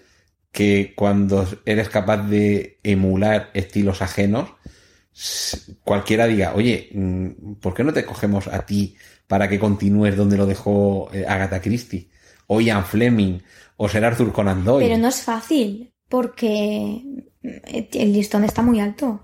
que 0.50 0.92
cuando 0.96 1.46
eres 1.64 1.88
capaz 1.88 2.26
de 2.28 2.78
emular 2.82 3.50
estilos 3.54 4.02
ajenos, 4.02 4.50
cualquiera 5.84 6.26
diga, 6.26 6.52
oye, 6.54 6.88
mm, 6.92 7.54
¿por 7.60 7.74
qué 7.74 7.84
no 7.84 7.92
te 7.92 8.04
cogemos 8.04 8.48
a 8.48 8.64
ti 8.66 8.96
para 9.32 9.48
que 9.48 9.58
continúes 9.58 10.14
donde 10.14 10.36
lo 10.36 10.44
dejó 10.44 11.08
eh, 11.10 11.24
Agatha 11.26 11.62
Christie? 11.62 12.10
O 12.48 12.60
Ian 12.60 12.84
Fleming, 12.84 13.38
o 13.78 13.88
Sir 13.88 14.04
Arthur 14.04 14.30
Conan 14.30 14.62
Doyle. 14.62 14.86
Pero 14.86 15.00
no 15.00 15.08
es 15.08 15.22
fácil, 15.22 15.94
porque 16.06 17.02
eh, 17.42 17.88
el 17.94 18.12
listón 18.12 18.44
está 18.44 18.60
muy 18.60 18.78
alto. 18.78 19.20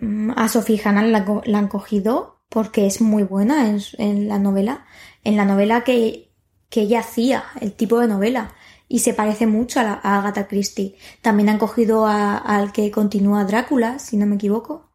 Mm, 0.00 0.32
A 0.34 0.48
Sophie 0.48 0.80
Hannah 0.84 1.04
la, 1.04 1.24
la 1.44 1.58
han 1.58 1.68
cogido 1.68 2.40
porque 2.48 2.88
es 2.88 3.00
muy 3.00 3.22
buena 3.22 3.70
en, 3.96 4.26
la 4.26 4.40
novela. 4.40 4.86
En 5.22 5.36
la 5.36 5.44
novela 5.44 5.84
que, 5.84 6.32
que 6.68 6.80
ella 6.80 6.98
hacía, 6.98 7.44
el 7.60 7.74
tipo 7.74 8.00
de 8.00 8.08
novela. 8.08 8.50
Y 8.88 8.98
se 8.98 9.14
parece 9.14 9.46
mucho 9.46 9.78
a, 9.78 10.00
Agatha 10.18 10.48
Christie. 10.48 10.96
También 11.20 11.48
han 11.48 11.58
cogido 11.58 12.06
a- 12.06 12.38
al 12.38 12.72
que 12.72 12.90
continúa 12.90 13.44
Drácula, 13.44 14.00
si 14.00 14.16
no 14.16 14.26
me 14.26 14.34
equivoco. 14.34 14.90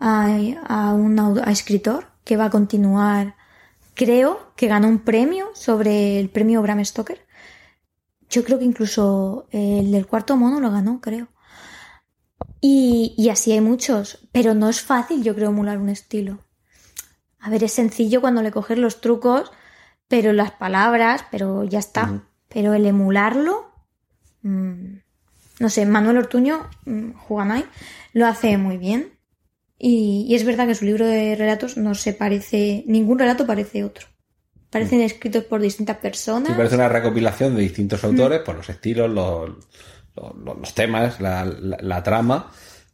A, 0.00 0.26
un 0.94 1.40
escritor 1.46 2.06
que 2.24 2.36
va 2.36 2.46
a 2.46 2.50
continuar. 2.50 3.36
Creo 3.94 4.52
que 4.56 4.68
ganó 4.68 4.88
un 4.88 5.00
premio 5.00 5.50
sobre 5.54 6.18
el 6.18 6.30
premio 6.30 6.62
Bram 6.62 6.84
Stoker. 6.84 7.26
Yo 8.30 8.44
creo 8.44 8.58
que 8.58 8.64
incluso 8.64 9.46
el 9.50 9.92
del 9.92 10.06
cuarto 10.06 10.36
mono 10.36 10.60
lo 10.60 10.70
ganó, 10.70 11.00
creo. 11.00 11.28
Y, 12.60 13.14
y 13.18 13.28
así 13.28 13.52
hay 13.52 13.60
muchos, 13.60 14.26
pero 14.32 14.54
no 14.54 14.68
es 14.68 14.80
fácil, 14.80 15.22
yo 15.22 15.34
creo, 15.34 15.50
emular 15.50 15.78
un 15.78 15.88
estilo. 15.88 16.38
A 17.40 17.50
ver, 17.50 17.64
es 17.64 17.72
sencillo 17.72 18.20
cuando 18.20 18.40
le 18.40 18.52
coges 18.52 18.78
los 18.78 19.00
trucos, 19.00 19.50
pero 20.06 20.32
las 20.32 20.52
palabras, 20.52 21.24
pero 21.30 21.64
ya 21.64 21.80
está. 21.80 22.22
Pero 22.48 22.74
el 22.74 22.86
emularlo, 22.86 23.72
mm, 24.42 24.96
no 25.58 25.68
sé, 25.68 25.86
Manuel 25.86 26.18
Ortuño, 26.18 26.68
mm, 26.84 27.12
Juganay, 27.14 27.64
lo 28.12 28.26
hace 28.26 28.56
muy 28.58 28.76
bien. 28.76 29.11
Y, 29.82 30.26
y 30.28 30.34
es 30.36 30.44
verdad 30.44 30.66
que 30.68 30.74
su 30.76 30.84
libro 30.84 31.06
de 31.06 31.34
relatos 31.34 31.76
no 31.76 31.94
se 31.94 32.12
parece, 32.14 32.84
ningún 32.86 33.18
relato 33.18 33.46
parece 33.46 33.82
otro. 33.84 34.06
Parecen 34.70 35.00
escritos 35.02 35.44
por 35.44 35.60
distintas 35.60 35.98
personas. 35.98 36.48
Sí, 36.48 36.54
parece 36.56 36.76
una 36.76 36.88
recopilación 36.88 37.54
de 37.56 37.62
distintos 37.62 38.02
autores, 38.04 38.40
por 38.40 38.54
los 38.56 38.68
estilos, 38.70 39.10
los, 39.10 39.50
los, 40.16 40.74
temas, 40.74 41.20
la, 41.20 41.44
la- 41.44 41.78
la 41.80 42.02
trama, 42.02 42.50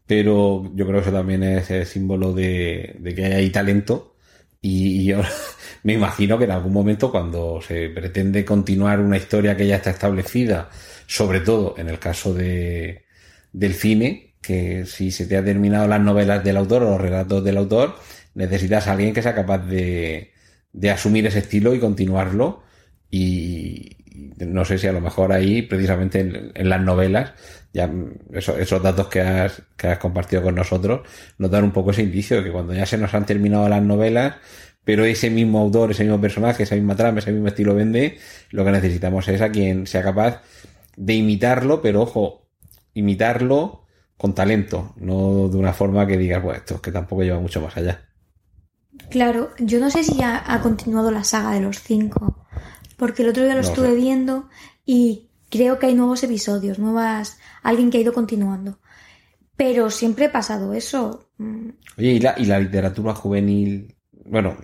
pero 0.07 0.65
yo 0.75 0.87
creo 0.87 1.01
que 1.03 1.09
eso 1.09 1.17
también 1.17 1.43
es 1.43 1.71
el 1.71 1.87
símbolo 1.87 2.33
de, 2.33 2.97
de 2.99 3.15
que 3.15 3.25
hay 3.27 3.51
talento 3.51 4.17
y, 4.61 5.03
y 5.03 5.05
yo 5.07 5.21
me 5.85 5.93
imagino 5.95 6.39
que 6.39 6.45
en 6.45 6.51
algún 6.53 6.73
momento 6.73 7.11
cuando 7.11 7.61
se 7.61 7.91
pretende 7.91 8.45
continuar 8.45 9.01
una 9.01 9.17
historia 9.17 9.57
que 9.57 9.67
ya 9.67 9.77
está 9.77 9.91
establecida, 9.91 10.71
sobre 11.07 11.41
todo 11.41 11.75
en 11.79 11.89
el 11.89 11.99
caso 11.99 12.35
de, 12.35 13.05
del 13.53 13.75
cine, 13.75 14.28
que 14.41 14.87
si 14.87 15.11
se 15.11 15.27
te 15.27 15.37
ha 15.37 15.45
terminado 15.45 15.87
las 15.89 16.01
novelas 16.01 16.45
del 16.45 16.57
autor 16.57 16.83
o 16.83 16.91
los 16.91 17.01
relatos 17.01 17.45
del 17.45 17.57
autor, 17.59 17.97
necesitas 18.35 18.87
a 18.87 18.93
alguien 18.93 19.15
que 19.15 19.23
sea 19.23 19.35
capaz 19.35 19.59
de, 19.67 20.33
de 20.73 20.91
asumir 20.91 21.27
ese 21.27 21.41
estilo 21.41 21.75
y 21.75 21.81
continuarlo. 21.81 22.63
Y 23.11 23.97
no 24.39 24.65
sé 24.65 24.79
si 24.79 24.87
a 24.87 24.93
lo 24.93 25.01
mejor 25.01 25.33
ahí, 25.33 25.63
precisamente 25.63 26.21
en, 26.55 26.69
las 26.69 26.81
novelas, 26.81 27.33
ya 27.73 27.91
eso- 28.33 28.59
esos 28.59 28.83
datos 28.83 29.09
que 29.09 29.21
has, 29.21 29.63
que 29.77 29.89
has 29.89 29.99
compartido 29.99 30.43
con 30.43 30.55
nosotros, 30.55 31.07
nos 31.39 31.51
dan 31.51 31.65
un 31.65 31.73
poco 31.73 31.91
ese 31.91 32.03
indicio 32.03 32.39
de 32.39 32.45
que 32.45 32.53
cuando 32.53 32.75
ya 32.75 32.87
se 32.87 32.99
nos 32.99 33.15
han 33.15 33.27
terminado 33.27 33.69
las 33.69 33.83
novelas, 33.83 34.37
pero 34.85 35.05
ese 35.05 35.31
mismo 35.31 35.59
autor, 35.61 35.91
ese 35.91 36.05
mismo 36.05 36.21
personaje, 36.21 36.63
esa 36.63 36.75
misma 36.75 36.97
trama, 36.97 37.19
ese 37.19 37.33
mismo 37.33 37.49
estilo 37.49 37.75
vende, 37.75 38.19
lo 38.51 38.65
que 38.65 38.71
necesitamos 38.73 39.29
es 39.29 39.41
a 39.43 39.51
quien 39.51 39.87
sea 39.87 40.03
capaz 40.03 40.43
de 40.97 41.15
imitarlo, 41.15 41.83
pero 41.83 42.03
ojo, 42.03 42.49
imitarlo 42.95 43.85
con 44.19 44.35
talento, 44.35 44.95
no 44.99 45.49
de 45.49 45.57
una 45.57 45.73
forma 45.73 46.07
que 46.07 46.19
digas, 46.19 46.43
bueno, 46.43 46.59
esto 46.59 46.75
es 46.75 46.81
que 46.83 46.93
tampoco 46.93 47.23
lleva 47.23 47.41
mucho 47.41 47.63
más 47.63 47.77
allá. 47.79 48.03
Claro, 49.11 49.51
yo 49.59 49.81
no 49.81 49.91
sé 49.91 50.05
si 50.05 50.17
ya 50.17 50.43
ha 50.47 50.61
continuado 50.61 51.11
la 51.11 51.25
saga 51.25 51.53
de 51.53 51.61
los 51.61 51.81
cinco, 51.81 52.47
porque 52.97 53.23
el 53.23 53.31
otro 53.31 53.45
día 53.45 53.55
lo 53.55 53.63
No 53.63 53.69
estuve 53.69 53.91
sé. 53.91 53.95
viendo 53.95 54.49
y 54.85 55.31
creo 55.51 55.79
que 55.79 55.87
hay 55.87 55.95
nuevos 55.95 56.23
episodios, 56.25 56.79
nuevas, 56.79 57.39
alguien 57.63 57.91
que 57.91 57.99
ha 57.99 58.03
ido 58.03 58.13
continuando. 58.13 58.81
Pero 59.57 59.91
siempre 59.91 60.27
ha 60.27 60.33
pasado 60.33 60.75
eso. 60.75 61.31
Mm, 61.39 61.71
Oye, 61.97 62.13
¿y 62.13 62.21
la, 62.21 62.35
y 62.39 62.45
la 62.45 62.61
literatura 62.61 63.15
juvenil, 63.15 63.97
bueno, 64.27 64.57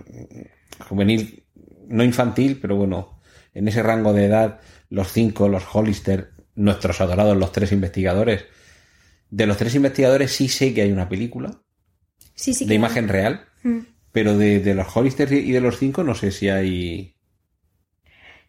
juvenil, 0.89 1.45
no 1.87 2.03
infantil, 2.03 2.59
pero 2.61 2.75
bueno, 2.75 3.21
en 3.53 3.67
ese 3.67 3.83
rango 3.83 4.13
de 4.13 4.25
edad, 4.25 4.59
los 4.89 5.11
cinco, 5.11 5.47
los 5.49 5.63
Hollister, 5.73 6.33
nuestros 6.55 7.01
adorados, 7.01 7.37
los 7.37 7.51
tres 7.51 7.71
investigadores. 7.71 8.45
De 9.35 9.45
los 9.45 9.57
tres 9.57 9.75
investigadores 9.75 10.31
sí 10.31 10.47
sé 10.47 10.73
que 10.73 10.81
hay 10.83 10.91
una 10.93 11.09
película 11.09 11.61
Sí, 12.35 12.53
sí. 12.53 12.63
de 12.65 12.69
que- 12.69 12.75
imagen 12.75 13.09
real, 13.09 13.45
Mm. 13.63 13.79
pero 14.13 14.37
de, 14.37 14.59
de 14.61 14.73
los 14.75 14.87
Hollister 14.95 15.31
y 15.33 15.51
de 15.51 15.59
los 15.59 15.77
cinco 15.77 16.03
no 16.03 16.15
sé 16.15 16.31
si 16.31 16.47
hay... 16.49 17.15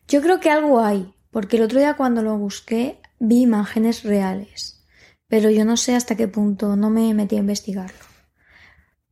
Yo 0.06 0.22
creo 0.22 0.38
que 0.38 0.50
algo 0.50 0.80
hay, 0.80 1.12
porque 1.32 1.56
el 1.56 1.64
otro 1.64 1.80
día 1.80 1.94
cuando 1.94 2.22
lo 2.22 2.38
busqué 2.38 3.00
vi 3.18 3.42
imágenes 3.42 4.04
reales, 4.04 4.84
pero 5.26 5.50
yo 5.50 5.64
no 5.64 5.76
sé 5.76 5.96
hasta 5.96 6.14
qué 6.16 6.28
punto, 6.28 6.76
no 6.76 6.88
me 6.90 7.12
metí 7.14 7.34
a 7.36 7.40
investigarlo. 7.40 7.98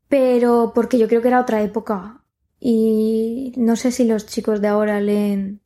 Pero 0.09 0.73
porque 0.75 0.99
yo 0.99 1.09
creo 1.09 1.23
que 1.23 1.29
era 1.29 1.41
otra 1.41 1.63
época 1.63 2.23
y 2.61 3.53
no 3.57 3.75
sé 3.77 3.91
si 3.91 4.05
los 4.05 4.27
chicos 4.27 4.61
de 4.61 4.69
ahora 4.69 5.01
leen 5.01 5.61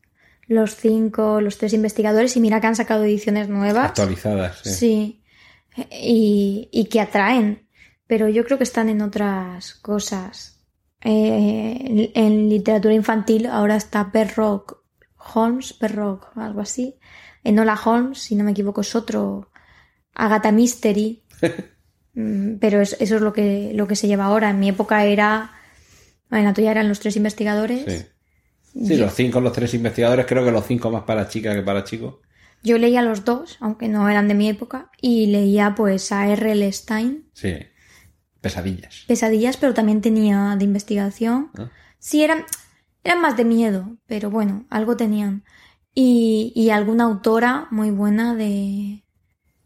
los 0.46 0.74
cinco, 0.76 1.42
los 1.42 1.58
tres 1.58 1.74
investigadores 1.74 2.34
y 2.36 2.40
mira 2.40 2.60
que 2.62 2.66
han 2.68 2.76
sacado 2.76 3.04
ediciones 3.04 3.48
nuevas. 3.50 3.90
actualizadas. 3.90 4.60
sí. 4.64 4.70
Sí, 4.72 5.17
y, 5.90 6.68
y 6.72 6.84
que 6.86 7.00
atraen, 7.00 7.68
pero 8.06 8.28
yo 8.28 8.44
creo 8.44 8.58
que 8.58 8.64
están 8.64 8.88
en 8.88 9.02
otras 9.02 9.74
cosas. 9.74 10.60
Eh, 11.00 11.78
en, 11.84 12.10
en 12.14 12.48
literatura 12.48 12.92
infantil 12.94 13.46
ahora 13.46 13.76
está 13.76 14.10
Perrock 14.10 14.78
Holmes, 15.34 15.72
Perrock, 15.74 16.36
algo 16.36 16.60
así. 16.60 16.96
Enola 17.44 17.78
Holmes, 17.84 18.18
si 18.18 18.34
no 18.34 18.44
me 18.44 18.50
equivoco, 18.52 18.80
es 18.80 18.94
otro. 18.94 19.50
Agatha 20.14 20.52
Mystery. 20.52 21.22
Mm, 22.14 22.56
pero 22.58 22.80
es- 22.80 22.96
eso 22.98 23.16
es 23.16 23.22
lo 23.22 23.32
que, 23.32 23.70
lo 23.74 23.86
que 23.86 23.94
se 23.94 24.08
lleva 24.08 24.24
ahora. 24.24 24.50
En 24.50 24.58
mi 24.58 24.68
época 24.70 25.04
era. 25.04 25.52
En 26.32 26.42
la 26.42 26.52
tuya 26.52 26.72
eran 26.72 26.88
los 26.88 26.98
tres 26.98 27.16
investigadores. 27.16 27.84
Sí. 28.72 28.84
Sí, 28.86 28.96
los 28.96 29.14
cinco, 29.14 29.40
los 29.40 29.52
tres 29.52 29.72
investigadores, 29.74 30.26
creo 30.26 30.44
que 30.44 30.50
los 30.50 30.66
cinco 30.66 30.90
más 30.90 31.04
para 31.04 31.28
chicas 31.28 31.54
que 31.54 31.62
para 31.62 31.84
chicos. 31.84 32.16
Yo 32.62 32.78
leía 32.78 33.02
los 33.02 33.24
dos, 33.24 33.56
aunque 33.60 33.88
no 33.88 34.08
eran 34.08 34.28
de 34.28 34.34
mi 34.34 34.48
época, 34.48 34.90
y 35.00 35.26
leía 35.26 35.74
pues 35.76 36.10
a 36.12 36.28
R.L. 36.28 36.70
Stein, 36.72 37.28
Sí. 37.32 37.54
Pesadillas. 38.40 39.04
pesadillas, 39.08 39.56
pero 39.56 39.74
también 39.74 40.00
tenía 40.00 40.54
de 40.58 40.64
investigación. 40.64 41.50
Ah. 41.58 41.70
Sí, 41.98 42.22
eran, 42.22 42.44
eran 43.02 43.20
más 43.20 43.36
de 43.36 43.44
miedo, 43.44 43.96
pero 44.06 44.30
bueno, 44.30 44.66
algo 44.70 44.96
tenían. 44.96 45.44
Y, 45.94 46.52
y 46.54 46.70
alguna 46.70 47.04
autora 47.04 47.66
muy 47.72 47.90
buena 47.90 48.34
de, 48.36 49.02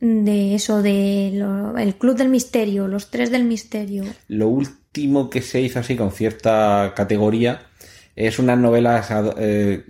de 0.01 0.55
eso, 0.55 0.81
de 0.83 1.33
lo- 1.35 1.77
el 1.77 1.97
Club 1.97 2.17
del 2.17 2.31
Misterio, 2.31 2.89
los 2.89 3.11
tres 3.11 3.31
del 3.31 3.45
misterio. 3.45 4.05
Lo 4.29 4.49
último 4.49 5.29
que 5.29 5.43
se 5.43 5.61
hizo 5.61 5.79
así 5.81 5.95
con 5.97 6.11
cierta 6.13 6.93
categoría 6.97 7.67
Es 8.15 8.39
unas 8.39 8.59
novelas, 8.59 9.09
eh, 9.39 9.85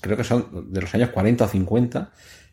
creo 0.00 0.16
que 0.16 0.24
son 0.24 0.72
de 0.72 0.80
los 0.80 0.94
años 0.94 1.10
40 1.10 1.44
o 1.44 1.48
50, 1.48 2.10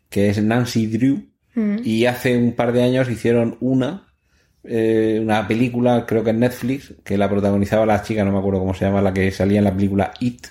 que 0.08 0.28
es 0.30 0.42
Nancy 0.42 0.86
Drew, 0.86 1.26
Mm. 1.54 1.78
y 1.82 2.06
hace 2.06 2.36
un 2.36 2.52
par 2.54 2.72
de 2.72 2.82
años 2.84 3.08
hicieron 3.10 3.56
una, 3.60 4.06
eh, 4.62 5.18
una 5.20 5.48
película, 5.48 6.06
creo 6.06 6.22
que 6.22 6.30
en 6.30 6.38
Netflix, 6.40 6.94
que 7.02 7.18
la 7.18 7.28
protagonizaba 7.28 7.84
la 7.86 8.02
chica, 8.02 8.24
no 8.24 8.30
me 8.30 8.38
acuerdo 8.38 8.60
cómo 8.60 8.72
se 8.74 8.84
llama, 8.84 9.02
la 9.02 9.12
que 9.12 9.30
salía 9.32 9.58
en 9.58 9.64
la 9.64 9.74
película 9.74 10.12
It, 10.20 10.46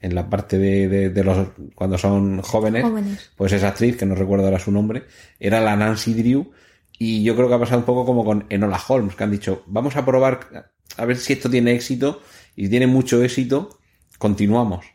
en 0.00 0.14
la 0.14 0.28
parte 0.28 0.58
de, 0.58 0.86
de- 0.88 1.08
de 1.08 1.24
los, 1.24 1.48
cuando 1.74 1.96
son 1.96 2.42
jóvenes, 2.42 2.82
Jóvenes. 2.84 3.30
pues 3.36 3.52
esa 3.52 3.68
actriz, 3.68 3.96
que 3.96 4.04
no 4.04 4.14
recuerdo 4.14 4.44
ahora 4.44 4.58
su 4.58 4.70
nombre, 4.70 5.04
era 5.40 5.62
la 5.62 5.76
Nancy 5.76 6.12
Drew, 6.12 6.50
y 6.98 7.22
yo 7.24 7.34
creo 7.36 7.48
que 7.48 7.54
ha 7.54 7.58
pasado 7.58 7.78
un 7.78 7.86
poco 7.86 8.04
como 8.04 8.22
con 8.22 8.44
Enola 8.50 8.78
Holmes, 8.86 9.14
que 9.14 9.24
han 9.24 9.30
dicho, 9.30 9.62
vamos 9.66 9.96
a 9.96 10.04
probar, 10.04 10.70
a 10.98 11.04
ver 11.06 11.16
si 11.16 11.32
esto 11.32 11.48
tiene 11.48 11.72
éxito, 11.72 12.20
y 12.54 12.68
tiene 12.68 12.86
mucho 12.86 13.22
éxito, 13.24 13.78
continuamos. 14.24 14.86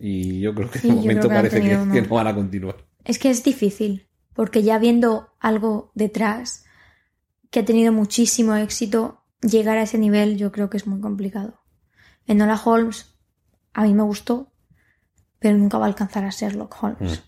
Y 0.00 0.40
yo 0.40 0.52
creo 0.52 0.68
que 0.68 0.80
Sí, 0.80 0.88
de 0.88 0.94
yo 0.94 1.00
momento 1.00 1.28
que 1.28 1.34
parece 1.36 1.60
que, 1.62 2.02
no 2.02 2.14
van 2.16 2.26
a 2.26 2.34
continuar. 2.34 2.78
Es 3.04 3.20
que 3.20 3.30
es 3.30 3.44
difícil, 3.44 4.08
porque 4.32 4.64
ya 4.64 4.80
viendo 4.80 5.28
algo 5.38 5.92
detrás 5.94 6.64
que 7.50 7.60
ha 7.60 7.64
tenido 7.64 7.92
muchísimo 7.92 8.56
éxito, 8.56 9.22
llegar 9.42 9.78
a 9.78 9.82
ese 9.82 9.96
nivel 9.96 10.36
yo 10.36 10.50
creo 10.50 10.70
que 10.70 10.76
es 10.76 10.88
muy 10.88 11.00
complicado. 11.00 11.60
Enola 12.26 12.60
Holmes 12.64 13.14
a 13.74 13.84
mí 13.84 13.94
me 13.94 14.02
gustó, 14.02 14.52
pero 15.38 15.56
nunca 15.56 15.78
va 15.78 15.84
a 15.84 15.88
alcanzar 15.88 16.24
a 16.24 16.30
Sherlock 16.30 16.74
Holmes. 16.82 17.22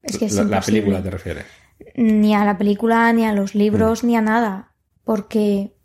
Es 0.00 0.16
que 0.16 0.24
es 0.24 0.34
la, 0.34 0.62
película 0.62 1.02
te 1.02 1.10
refieres. 1.10 1.44
Ni 1.94 2.34
a 2.34 2.46
la 2.46 2.56
película, 2.56 3.12
ni 3.12 3.26
a 3.26 3.34
los 3.34 3.54
Mm. 3.54 3.58
libros, 3.58 4.02
ni 4.02 4.16
a 4.16 4.22
nada, 4.22 4.72
porque 5.04 5.76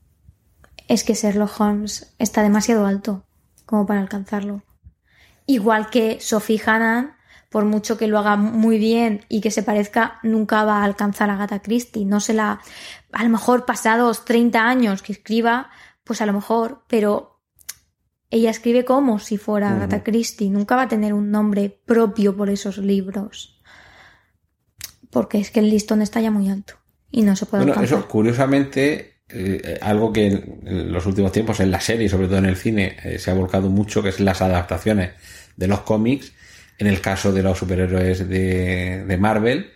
es 0.88 1.03
que 1.03 1.15
Sherlock 1.15 1.59
Holmes 1.59 2.15
está 2.17 2.43
demasiado 2.43 2.85
alto 2.85 3.26
como 3.65 3.85
para 3.85 3.99
alcanzarlo. 3.99 4.63
Igual 5.45 5.89
que 5.89 6.19
Sophie 6.22 6.61
Hannan, 6.65 7.15
por 7.49 7.65
mucho 7.65 7.97
que 7.97 8.07
lo 8.07 8.17
haga 8.19 8.35
muy 8.35 8.77
bien 8.77 9.22
y 9.30 9.41
que 9.41 9.51
se 9.51 9.63
parezca, 9.63 10.19
nunca 10.23 10.63
va 10.65 10.80
a 10.80 10.84
alcanzar 10.84 11.30
a 11.30 11.35
Agatha 11.35 11.61
Christie. 11.61 12.05
No 12.05 12.19
se 12.19 12.34
la. 12.34 12.59
A 13.11 13.23
lo 13.23 13.30
mejor 13.30 13.65
pasados 13.65 14.26
30 14.26 14.67
años 14.67 15.01
que 15.01 15.13
escriba, 15.13 15.69
pues 16.03 16.22
a 16.22 16.26
lo 16.26 16.34
mejor, 16.34 16.84
pero 16.88 17.39
ella 18.30 18.49
escribe 18.49 18.84
como 18.84 19.19
si 19.19 19.38
fuera. 19.38 19.72
Agatha 19.72 20.03
Christie. 20.03 20.49
Nunca 20.49 20.76
va 20.76 20.84
a 20.84 20.88
tener 20.88 21.13
un 21.13 21.31
nombre 21.31 21.69
propio 21.85 22.35
por 22.35 22.49
esos 22.49 22.77
libros. 22.80 23.61
Porque 25.11 25.39
es 25.39 25.51
que 25.51 25.61
el 25.61 25.69
listón 25.69 26.01
está 26.01 26.19
ya 26.19 26.31
muy 26.31 26.49
alto 26.49 26.73
y 27.09 27.22
no 27.22 27.35
se 27.38 27.45
puede 27.45 27.63
Bueno, 27.63 27.80
alcanzar. 27.80 27.99
eso, 27.99 28.07
curiosamente, 28.09 29.14
eh, 29.30 29.80
algo 29.81 30.14
que 30.14 30.27
en, 30.27 30.91
los 30.91 31.06
últimos 31.06 31.31
tiempos 31.31 31.60
en 31.60 31.72
la 31.72 31.81
serie, 31.81 32.10
sobre 32.10 32.27
todo 32.27 32.38
en 32.38 32.45
el 32.45 32.57
cine, 32.57 32.97
eh, 33.03 33.19
se 33.19 33.31
ha 33.31 33.34
volcado 33.34 33.69
mucho, 33.69 34.03
que 34.03 34.10
es 34.10 34.19
las 34.19 34.41
adaptaciones 34.41 35.11
de 35.56 35.68
los 35.68 35.81
cómics. 35.81 36.34
En 36.77 36.88
el 36.88 37.02
caso 37.02 37.31
de 37.31 37.41
los 37.41 37.57
superhéroes 37.57 38.27
de, 38.27 39.06
de 39.06 39.18
Marvel, 39.18 39.72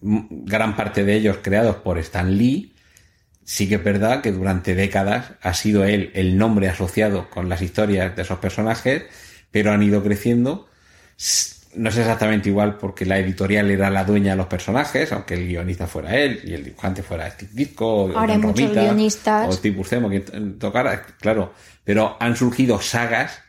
gran 0.00 0.76
parte 0.76 1.04
de 1.04 1.14
ellos 1.16 1.38
creados 1.42 1.76
por 1.76 1.98
Stan 1.98 2.36
Lee. 2.36 2.74
Sí 3.44 3.68
que 3.68 3.76
es 3.76 3.84
verdad 3.84 4.22
que 4.22 4.32
durante 4.32 4.74
décadas 4.74 5.32
ha 5.40 5.54
sido 5.54 5.84
él 5.84 6.10
el 6.14 6.36
nombre 6.36 6.68
asociado 6.68 7.30
con 7.30 7.48
las 7.48 7.62
historias 7.62 8.14
de 8.16 8.22
esos 8.22 8.38
personajes, 8.38 9.04
pero 9.50 9.72
han 9.72 9.82
ido 9.82 10.02
creciendo. 10.02 10.68
No 11.76 11.90
es 11.90 11.96
exactamente 11.98 12.48
igual 12.48 12.78
porque 12.78 13.04
la 13.04 13.18
editorial 13.18 13.70
era 13.70 13.90
la 13.90 14.04
dueña 14.04 14.30
de 14.32 14.36
los 14.36 14.46
personajes, 14.46 15.12
aunque 15.12 15.34
el 15.34 15.46
guionista 15.46 15.86
fuera 15.86 16.16
él 16.16 16.40
y 16.44 16.54
el 16.54 16.64
dibujante 16.64 17.02
fuera 17.02 17.30
Steve 17.30 17.50
Ditko, 17.54 18.04
o 18.04 18.18
Ahora 18.18 18.32
hay 18.32 18.38
muchos 18.38 18.60
Romita, 18.60 18.82
guionistas. 18.82 19.48
o 19.48 19.52
Steve 19.52 19.76
Buscemo, 19.76 20.08
quien 20.08 20.58
tocara, 20.58 21.02
claro. 21.20 21.52
Pero 21.84 22.16
han 22.18 22.34
surgido 22.36 22.80
sagas 22.80 23.42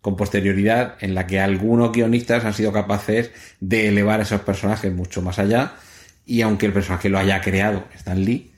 con 0.00 0.16
posterioridad 0.16 0.96
en 1.00 1.14
la 1.14 1.26
que 1.26 1.40
algunos 1.40 1.92
guionistas 1.92 2.44
han 2.44 2.54
sido 2.54 2.72
capaces 2.72 3.30
de 3.60 3.88
elevar 3.88 4.20
a 4.20 4.24
esos 4.24 4.40
personajes 4.42 4.92
mucho 4.92 5.22
más 5.22 5.38
allá 5.38 5.74
y 6.24 6.42
aunque 6.42 6.66
el 6.66 6.72
personaje 6.72 7.08
lo 7.08 7.18
haya 7.18 7.40
creado 7.40 7.84
Stan 7.94 8.20
Lee, 8.24 8.52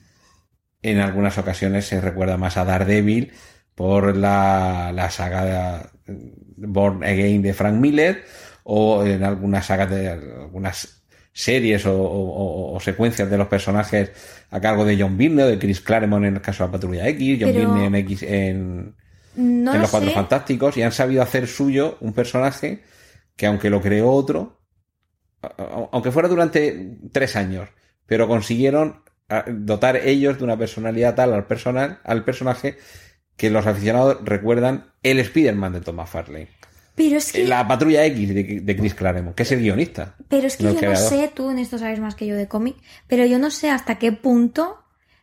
en 0.83 0.99
algunas 0.99 1.39
ocasiones 1.39 1.87
se 1.87 2.01
recuerda 2.01 2.37
más 2.37 2.57
a 2.57 2.65
Daredevil 2.65 3.33
por 3.75 4.17
la, 4.17 4.93
la 4.95 5.11
saga 5.11 5.91
Born 6.57 7.03
Again 7.05 7.43
de 7.43 7.55
Frank 7.55 7.75
Miller 7.75 8.25
o 8.65 9.05
en 9.05 9.23
algunas 9.23 9.67
sagas 9.67 9.91
de 9.91 10.09
algunas 10.09 11.03
series 11.33 11.85
o, 11.87 11.95
o- 12.01 12.75
o 12.75 12.81
secuencias 12.81 13.29
de 13.31 13.37
los 13.39 13.49
personajes 13.49 14.11
a 14.51 14.61
cargo 14.61 14.85
de 14.85 14.97
John 15.01 15.17
Byrne 15.17 15.43
o 15.45 15.47
de 15.49 15.59
Chris 15.59 15.81
Claremont 15.81 16.25
en 16.25 16.35
el 16.37 16.41
caso 16.43 16.65
de 16.65 16.69
la 16.69 16.73
Patrulla 16.73 17.09
X, 17.09 17.39
John 17.41 17.53
Pero- 17.53 17.73
Byrne 17.73 17.87
en 17.87 17.95
X 17.97 18.23
en, 18.23 18.97
No 19.37 19.71
en 19.73 19.77
lo 19.77 19.79
los 19.79 19.91
Cuatro 19.91 20.09
sé. 20.11 20.15
Fantásticos 20.15 20.77
y 20.77 20.83
han 20.83 20.93
sabido 20.93 21.23
hacer 21.23 21.47
suyo 21.49 21.99
un 22.01 22.13
personaje 22.13 22.83
que 23.37 23.47
aunque 23.47 23.69
lo 23.71 23.81
creó 23.81 24.11
otro, 24.13 24.61
aunque 25.93 26.13
fuera 26.13 26.29
durante 26.29 26.97
tres 27.13 27.37
años, 27.37 27.69
pero 28.07 28.29
consiguieron 28.29 29.03
dotar 29.49 29.97
ellos 29.97 30.39
de 30.39 30.45
una 30.45 30.57
personalidad 30.57 31.15
tal 31.17 31.33
al 31.35 31.47
personal, 31.47 31.99
al 32.05 32.25
personaje 32.25 32.77
que 33.37 33.51
los 33.51 33.67
aficionados 33.67 34.19
recuerdan 34.23 34.93
el 35.03 35.19
Spider-Man 35.19 35.73
de 35.73 35.81
Thomas 35.81 36.09
Farley. 36.09 36.47
Pero 36.97 37.17
es 37.17 37.33
que, 37.33 37.45
La 37.47 37.67
patrulla 37.67 38.05
X 38.07 38.29
de, 38.35 38.61
de 38.63 38.77
Chris 38.77 38.95
Claremont, 38.95 39.35
que 39.35 39.43
es 39.43 39.53
el 39.53 39.61
guionista. 39.61 40.15
pero 40.29 40.47
es 40.47 40.57
que 40.57 40.63
yo 40.65 40.69
el 40.71 40.75
no 40.77 40.81
creador. 40.81 41.09
sé, 41.11 41.31
tú 41.35 41.51
en 41.51 41.59
esto 41.59 41.77
sabes 41.79 41.99
más 42.01 42.15
que 42.15 42.27
yo 42.27 42.37
de 42.37 42.47
cómic, 42.49 42.77
pero 43.09 43.25
yo 43.27 43.39
no 43.39 43.51
sé 43.51 43.71
hasta 43.71 43.99
qué 43.99 44.13
punto 44.13 44.79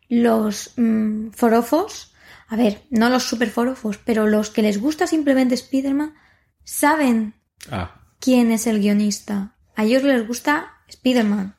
los 0.10 0.74
mm, 0.78 1.30
forofos, 1.32 2.14
a 2.50 2.58
ver, 2.58 2.82
no 2.90 3.10
los 3.10 3.24
super 3.24 3.50
forofos, 3.50 3.98
pero 3.98 4.28
los 4.28 4.50
que 4.50 4.62
les 4.62 4.80
gusta 4.82 5.08
simplemente 5.08 5.56
Spider-Man, 5.56 6.14
saben 6.64 7.34
Ah, 7.70 7.96
quién 8.20 8.52
es 8.52 8.68
el 8.68 8.80
guionista. 8.80 9.56
A 9.76 9.84
ellos 9.86 10.04
les 10.04 10.28
gusta 10.28 10.74
Spider-Man. 10.88 11.56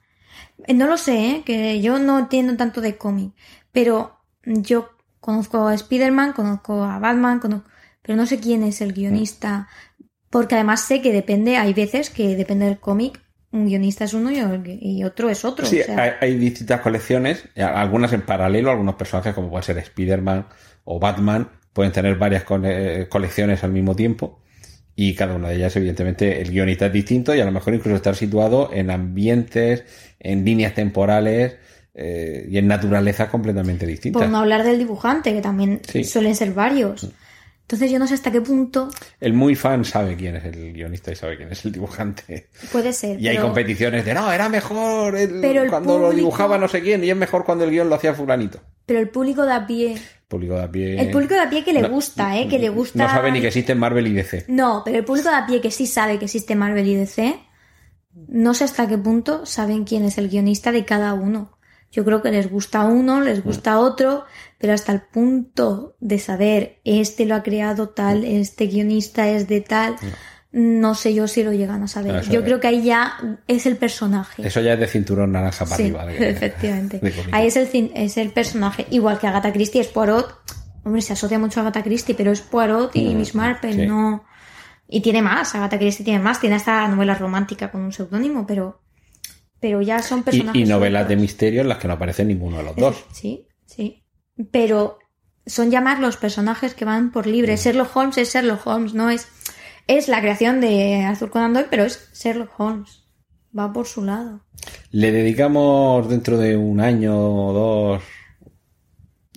Eh, 0.66 0.74
No 0.74 0.86
lo 0.86 0.96
sé, 0.98 1.30
¿eh? 1.30 1.42
que 1.46 1.80
yo 1.80 1.98
no 1.98 2.18
entiendo 2.18 2.56
tanto 2.56 2.80
de 2.80 2.98
cómic, 2.98 3.32
pero 3.72 4.18
yo 4.44 4.90
conozco 5.20 5.66
a 5.68 5.74
Spider-Man, 5.74 6.32
conozco 6.34 6.84
a 6.84 6.98
Batman, 6.98 7.40
conozco- 7.40 7.70
pero 8.02 8.16
no 8.16 8.26
sé 8.26 8.38
quién 8.40 8.62
es 8.62 8.80
el 8.80 8.92
guionista, 8.92 9.68
porque 10.30 10.54
además 10.54 10.82
sé 10.84 11.00
que 11.02 11.12
depende, 11.12 11.56
hay 11.56 11.72
veces 11.74 12.10
que 12.10 12.36
depende 12.36 12.66
del 12.66 12.78
cómic, 12.78 13.20
un 13.52 13.66
guionista 13.66 14.04
es 14.04 14.14
uno 14.14 14.30
y, 14.32 15.04
otro 15.04 15.28
es 15.28 15.44
otro. 15.44 15.66
Sí, 15.66 15.80
o 15.80 15.84
sea, 15.84 16.02
hay, 16.02 16.10
hay 16.20 16.38
distintas 16.38 16.80
colecciones, 16.80 17.44
algunas 17.56 18.12
en 18.14 18.22
paralelo, 18.22 18.70
algunos 18.70 18.94
personajes 18.94 19.34
como 19.34 19.50
puede 19.50 19.62
ser 19.62 19.78
Spider-Man 19.78 20.46
o 20.84 20.98
Batman 20.98 21.48
pueden 21.72 21.92
tener 21.92 22.16
varias 22.16 22.44
cole- 22.44 23.08
colecciones 23.08 23.62
al 23.62 23.72
mismo 23.72 23.94
tiempo 23.94 24.40
y 24.94 25.14
cada 25.14 25.34
una 25.34 25.48
de 25.48 25.56
ellas 25.56 25.76
evidentemente 25.76 26.40
el 26.42 26.50
guionista 26.50 26.86
es 26.86 26.92
distinto 26.92 27.34
y 27.34 27.40
a 27.40 27.44
lo 27.44 27.52
mejor 27.52 27.74
incluso 27.74 27.96
estar 27.96 28.14
situado 28.16 28.70
en 28.72 28.90
ambientes, 28.90 29.84
en 30.20 30.44
líneas 30.44 30.74
temporales 30.74 31.56
eh, 31.94 32.46
y 32.50 32.58
en 32.58 32.66
naturalezas 32.68 33.28
completamente 33.28 33.86
distintas. 33.86 34.22
por 34.22 34.30
no 34.30 34.38
hablar 34.38 34.64
del 34.64 34.78
dibujante, 34.78 35.32
que 35.32 35.40
también 35.42 35.80
Sí. 35.86 36.04
suelen 36.04 36.34
ser 36.34 36.52
varios. 36.52 37.10
Entonces 37.62 37.90
yo 37.90 37.98
no 37.98 38.06
sé 38.06 38.14
hasta 38.14 38.30
qué 38.30 38.40
punto 38.42 38.90
El 39.18 39.32
muy 39.32 39.54
fan 39.54 39.84
sabe 39.84 40.14
quién 40.16 40.36
es 40.36 40.44
el 40.44 40.72
guionista 40.74 41.10
y 41.10 41.16
sabe 41.16 41.36
quién 41.38 41.50
es 41.52 41.64
el 41.64 41.72
dibujante. 41.72 42.48
puede 42.70 42.92
ser. 42.92 43.18
Y 43.20 43.28
hay 43.28 43.38
competiciones 43.38 44.04
de 44.04 44.12
no, 44.14 44.30
era 44.30 44.48
mejor 44.50 45.16
el- 45.16 45.40
Pero 45.40 45.62
el 45.62 45.70
cuando 45.70 45.98
lo 45.98 46.10
dibujaba 46.12 46.58
no 46.58 46.68
sé 46.68 46.82
quién 46.82 47.02
y 47.04 47.10
es 47.10 47.16
mejor 47.16 47.44
cuando 47.44 47.64
el 47.64 47.70
guion 47.70 47.88
lo 47.88 47.94
hacía 47.94 48.12
fulanito. 48.14 48.60
Pero 48.84 48.98
el 49.00 49.08
público 49.08 49.44
de 49.46 49.52
a 49.52 49.66
pie 49.66 49.96
Público 50.28 50.54
de 50.54 50.62
a 50.64 50.70
pie. 50.70 51.00
El 51.00 51.10
público 51.10 51.34
de 51.34 51.40
a 51.40 51.50
pie 51.50 51.62
que 51.64 51.72
le 51.72 51.82
No- 51.82 51.90
gusta, 51.90 52.38
¿eh? 52.38 52.48
Que 52.48 52.58
le 52.58 52.68
gusta... 52.70 52.98
No 53.04 53.08
sabe 53.10 53.30
ni 53.32 53.40
que 53.42 53.48
existen 53.48 53.78
Marvel 53.78 54.06
y 54.06 54.12
DC. 54.14 54.46
No, 54.48 54.82
pero 54.84 54.98
el 54.98 55.04
público 55.04 55.28
de 55.30 55.36
a 55.36 55.46
pie 55.46 55.60
que 55.60 55.70
sí 55.70 55.86
sabe 55.86 56.18
que 56.18 56.24
existe 56.24 56.54
Marvel 56.56 56.86
y 56.86 56.94
DC, 56.96 57.38
no 58.28 58.54
sé 58.54 58.64
hasta 58.64 58.88
qué 58.88 58.98
punto 58.98 59.46
saben 59.46 59.84
quién 59.84 60.04
es 60.04 60.18
el 60.18 60.28
guionista 60.28 60.72
de 60.72 60.84
cada 60.84 61.14
uno. 61.14 61.58
Yo 61.92 62.04
creo 62.04 62.20
que 62.22 62.30
les 62.32 62.50
gusta 62.50 62.84
uno, 62.86 63.20
Mm. 63.20 63.24
les 63.24 63.44
gusta 63.44 63.78
otro, 63.78 64.24
pero 64.58 64.72
hasta 64.72 64.90
el 64.92 65.02
punto 65.02 65.94
de 66.00 66.18
saber 66.18 66.80
este 66.84 67.24
lo 67.26 67.36
ha 67.36 67.42
creado 67.44 67.84
Mm. 67.84 67.94
tal, 67.94 68.24
este 68.24 68.66
guionista 68.66 69.28
es 69.28 69.46
de 69.46 69.60
tal, 69.60 69.96
no 70.52 70.94
sé 70.94 71.14
yo 71.14 71.28
si 71.28 71.42
lo 71.42 71.52
llegan 71.52 71.82
a 71.82 71.88
saber. 71.88 72.16
Eso 72.16 72.32
yo 72.32 72.40
es. 72.40 72.44
creo 72.44 72.60
que 72.60 72.66
ahí 72.66 72.82
ya 72.82 73.14
es 73.46 73.64
el 73.66 73.76
personaje. 73.76 74.46
Eso 74.46 74.60
ya 74.60 74.72
es 74.74 74.80
de 74.80 74.86
cinturón 74.88 75.32
naranja 75.32 75.64
para 75.64 75.76
Sí, 75.76 75.82
arriba. 75.84 76.06
de- 76.06 76.30
efectivamente. 76.30 76.98
de. 76.98 77.12
Ahí 77.30 77.46
es 77.46 77.56
el, 77.56 77.90
es 77.94 78.16
el 78.16 78.30
personaje. 78.30 78.86
Igual 78.90 79.18
que 79.18 79.26
Agatha 79.28 79.52
Christie 79.52 79.80
es 79.80 79.88
Poirot. 79.88 80.34
Hombre, 80.84 81.00
se 81.00 81.12
asocia 81.12 81.38
mucho 81.38 81.60
a 81.60 81.62
Agatha 81.62 81.82
Christie, 81.82 82.14
pero 82.14 82.32
es 82.32 82.40
Poirot 82.40 82.94
y 82.96 83.14
Mm, 83.14 83.16
Miss 83.18 83.34
Marple, 83.34 83.72
sí. 83.72 83.86
no. 83.86 84.24
Y 84.88 85.00
tiene 85.00 85.22
más, 85.22 85.54
Agatha 85.54 85.78
Christie 85.78 86.04
tiene 86.04 86.18
más, 86.22 86.38
tiene 86.40 86.56
esta 86.56 86.86
novela 86.88 87.14
romántica 87.14 87.70
con 87.70 87.80
un 87.82 87.92
seudónimo, 87.92 88.46
pero. 88.46 88.81
Pero 89.62 89.80
ya 89.80 90.02
son 90.02 90.24
personajes. 90.24 90.60
Y, 90.60 90.64
y 90.64 90.66
novelas 90.66 91.08
de 91.08 91.14
misterio 91.14 91.60
en 91.60 91.68
las 91.68 91.78
que 91.78 91.86
no 91.86 91.94
aparece 91.94 92.24
ninguno 92.24 92.58
de 92.58 92.64
los 92.64 92.76
dos. 92.76 93.04
Sí, 93.12 93.46
sí. 93.64 94.04
Pero 94.50 94.98
son 95.46 95.70
ya 95.70 95.80
más 95.80 96.00
los 96.00 96.16
personajes 96.16 96.74
que 96.74 96.84
van 96.84 97.12
por 97.12 97.28
libre. 97.28 97.56
Sherlock 97.56 97.96
Holmes 97.96 98.18
es 98.18 98.34
Sherlock 98.34 98.66
Holmes, 98.66 98.92
no 98.92 99.08
es. 99.08 99.28
Es 99.86 100.08
la 100.08 100.20
creación 100.20 100.60
de 100.60 101.02
Arthur 101.02 101.30
Conan 101.30 101.52
Doyle, 101.54 101.68
pero 101.70 101.84
es 101.84 102.10
Sherlock 102.12 102.58
Holmes. 102.58 103.04
Va 103.56 103.72
por 103.72 103.86
su 103.86 104.04
lado. 104.04 104.44
Le 104.90 105.12
dedicamos 105.12 106.08
dentro 106.08 106.38
de 106.38 106.56
un 106.56 106.80
año 106.80 107.14
o 107.16 107.52
dos 107.52 108.02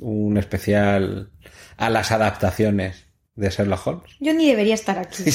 un 0.01 0.37
especial 0.37 1.29
a 1.77 1.89
las 1.91 2.11
adaptaciones 2.11 3.05
de 3.35 3.49
Sherlock 3.51 3.85
Holmes. 3.85 4.11
Yo 4.19 4.33
ni 4.33 4.47
debería 4.47 4.73
estar 4.73 4.97
aquí. 4.97 5.23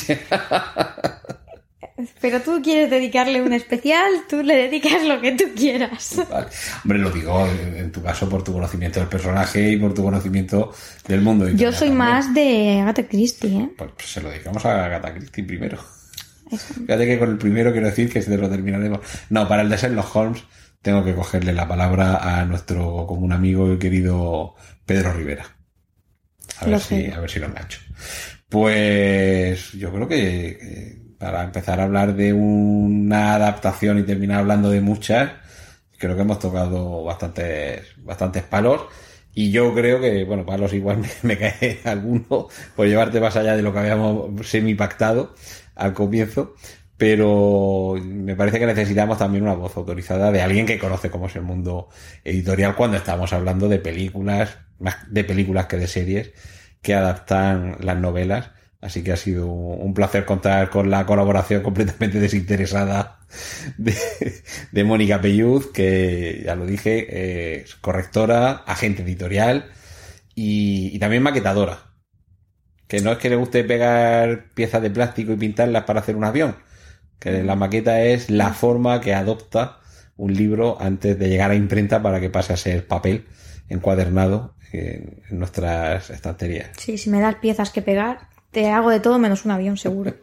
Pero 2.21 2.41
tú 2.41 2.61
quieres 2.63 2.91
dedicarle 2.91 3.43
un 3.43 3.53
especial, 3.53 4.11
tú 4.29 4.43
le 4.43 4.57
dedicas 4.57 5.05
lo 5.05 5.21
que 5.21 5.33
tú 5.33 5.45
quieras. 5.57 6.17
Vale. 6.31 6.47
Hombre, 6.85 6.99
lo 6.99 7.11
digo 7.11 7.47
en 7.47 7.93
tu 7.93 8.03
caso 8.03 8.29
por 8.29 8.43
tu 8.43 8.53
conocimiento 8.53 9.01
del 9.01 9.09
personaje 9.09 9.73
y 9.73 9.77
por 9.77 9.95
tu 9.95 10.03
conocimiento 10.03 10.73
del 11.07 11.21
mundo. 11.21 11.49
Yo 11.49 11.73
soy 11.73 11.89
también. 11.89 11.97
más 11.97 12.35
de 12.35 12.81
Agatha 12.81 13.07
Christie, 13.07 13.59
¿eh? 13.59 13.71
Pues, 13.77 13.91
pues 13.97 14.09
se 14.09 14.21
lo 14.21 14.31
dedicamos 14.31 14.65
a 14.65 14.85
Agatha 14.85 15.15
Christie 15.15 15.45
primero. 15.45 15.79
Fíjate 16.51 17.07
que 17.07 17.19
con 17.19 17.31
el 17.31 17.39
primero 17.39 17.73
quiero 17.73 17.87
decir 17.87 18.13
que 18.13 18.23
se 18.23 18.37
lo 18.37 18.49
terminaremos. 18.49 19.01
No, 19.29 19.47
para 19.47 19.63
el 19.63 19.69
de 19.69 19.77
Sherlock 19.77 20.17
Holmes 20.17 20.43
tengo 20.83 21.05
que 21.05 21.15
cogerle 21.15 21.53
la 21.53 21.69
palabra 21.69 22.17
a 22.17 22.45
nuestro 22.45 23.07
común 23.07 23.33
amigo 23.33 23.73
y 23.73 23.79
querido 23.79 24.55
Pedro 24.87 25.13
Rivera. 25.13 25.45
A 26.59 26.67
ver, 26.67 26.81
si, 26.81 27.07
a 27.07 27.21
ver 27.21 27.31
si 27.31 27.39
lo 27.39 27.47
engancho. 27.47 27.81
Pues 28.49 29.73
yo 29.73 29.93
creo 29.93 30.09
que, 30.09 30.59
que 30.59 31.00
para 31.21 31.45
empezar 31.45 31.79
a 31.81 31.85
hablar 31.85 32.15
de 32.17 32.33
una 32.33 33.35
adaptación 33.35 33.99
y 33.99 34.05
terminar 34.05 34.41
hablando 34.41 34.71
de 34.71 34.81
muchas, 34.81 35.33
creo 35.99 36.17
que 36.17 36.23
hemos 36.23 36.39
tocado 36.39 37.05
bastantes, 37.05 37.83
bastantes 37.99 38.43
palos. 38.43 38.87
Y 39.35 39.51
yo 39.53 39.75
creo 39.75 40.01
que, 40.01 40.25
bueno, 40.25 40.47
palos 40.47 40.73
igual 40.73 40.99
me, 40.99 41.09
me 41.23 41.39
cae 41.39 41.81
alguno 41.85 42.49
por 42.75 42.87
llevarte 42.87 43.21
más 43.21 43.37
allá 43.37 43.55
de 43.55 43.63
lo 43.63 43.71
que 43.73 43.81
habíamos 43.81 44.49
semi 44.49 44.75
pactado 44.75 45.35
al 45.77 45.93
comienzo. 45.93 46.55
Pero 46.97 47.97
me 48.03 48.35
parece 48.35 48.59
que 48.59 48.67
necesitamos 48.67 49.19
también 49.19 49.45
una 49.45 49.55
voz 49.55 49.77
autorizada 49.77 50.33
de 50.33 50.41
alguien 50.41 50.65
que 50.67 50.79
conoce 50.79 51.11
cómo 51.11 51.27
es 51.27 51.37
el 51.37 51.43
mundo 51.43 51.89
editorial 52.25 52.75
cuando 52.77 52.97
estamos 52.97 53.33
hablando 53.35 53.69
de 53.69 53.79
películas, 53.79 54.57
más 54.79 54.97
de 55.11 55.25
películas 55.25 55.67
que 55.67 55.77
de 55.77 55.87
series, 55.87 56.33
que 56.81 56.95
adaptan 56.95 57.77
las 57.81 57.97
novelas. 57.99 58.53
Así 58.81 59.03
que 59.03 59.13
ha 59.13 59.17
sido 59.17 59.47
un 59.47 59.93
placer 59.93 60.25
contar 60.25 60.71
con 60.71 60.89
la 60.89 61.05
colaboración 61.05 61.63
completamente 61.63 62.19
desinteresada 62.19 63.19
de, 63.77 63.95
de 64.73 64.85
Mónica 64.85 65.21
Pelluz, 65.21 65.71
que 65.71 66.43
ya 66.47 66.55
lo 66.55 66.65
dije, 66.65 67.61
es 67.61 67.75
correctora, 67.75 68.63
agente 68.67 69.03
editorial 69.03 69.71
y, 70.35 70.99
también 70.99 71.23
maquetadora. 71.23 71.91
Que 72.89 73.01
no 73.01 73.13
es 73.13 73.19
que 73.19 73.29
le 73.29 73.37
guste 73.37 73.65
pegar 73.65 74.47
piezas 74.55 74.81
de 74.83 74.91
plástico 74.91 75.33
y 75.33 75.37
pintarlas 75.37 75.85
para 75.85 76.01
hacer 76.01 76.17
un 76.17 76.25
avión. 76.25 76.57
Que 77.19 77.43
la 77.45 77.55
maqueta 77.55 78.03
es 78.03 78.31
la 78.31 78.55
forma 78.55 79.01
que 79.03 79.15
adopta 79.15 79.79
un 80.17 80.35
libro 80.35 80.79
antes 80.81 81.19
de 81.19 81.29
llegar 81.29 81.51
a 81.51 81.55
imprenta 81.55 82.03
para 82.03 82.21
que 82.21 82.31
pase 82.31 82.55
a 82.55 82.57
ser 82.57 82.87
papel 82.87 83.27
encuadernado 83.69 84.57
en, 84.73 85.23
en 85.31 85.39
nuestras 85.39 86.11
estanterías. 86.11 86.71
Sí, 86.79 86.97
si 86.97 87.11
me 87.11 87.21
das 87.21 87.37
piezas 87.37 87.71
que 87.71 87.83
pegar, 87.83 88.30
te 88.51 88.71
hago 88.71 88.91
de 88.91 89.01
todo 89.01 89.19
menos 89.19 89.45
un 89.45 89.51
avión, 89.53 89.77
seguro. 89.77 90.15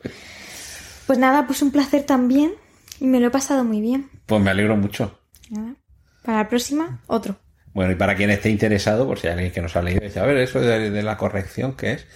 Pues 1.06 1.18
nada, 1.20 1.46
pues 1.46 1.62
un 1.62 1.72
placer 1.72 2.04
también. 2.04 2.54
Y 3.00 3.06
me 3.06 3.20
lo 3.20 3.28
he 3.28 3.32
pasado 3.32 3.64
muy 3.64 3.80
bien. 3.80 4.10
Pues 4.26 4.42
me 4.42 4.50
alegro 4.50 4.76
mucho. 4.76 5.20
Nada. 5.50 5.76
Para 6.24 6.40
la 6.40 6.50
próxima, 6.50 7.02
otro. 7.08 7.40
Bueno, 7.74 7.92
y 7.92 7.96
para 7.96 8.16
quien 8.16 8.32
esté 8.32 8.50
interesado, 8.50 9.06
por 9.06 9.20
si 9.20 9.28
hay 9.28 9.34
alguien 9.34 9.52
que 9.52 9.62
nos 9.62 9.76
ha 9.76 9.84
leído, 9.84 10.02
dice, 10.02 10.20
a 10.20 10.26
ver, 10.26 10.38
eso 10.38 10.60
de, 10.60 10.90
de 10.90 11.04
la 11.04 11.16
corrección, 11.16 11.76
¿qué 11.76 11.94
es? 11.94 12.08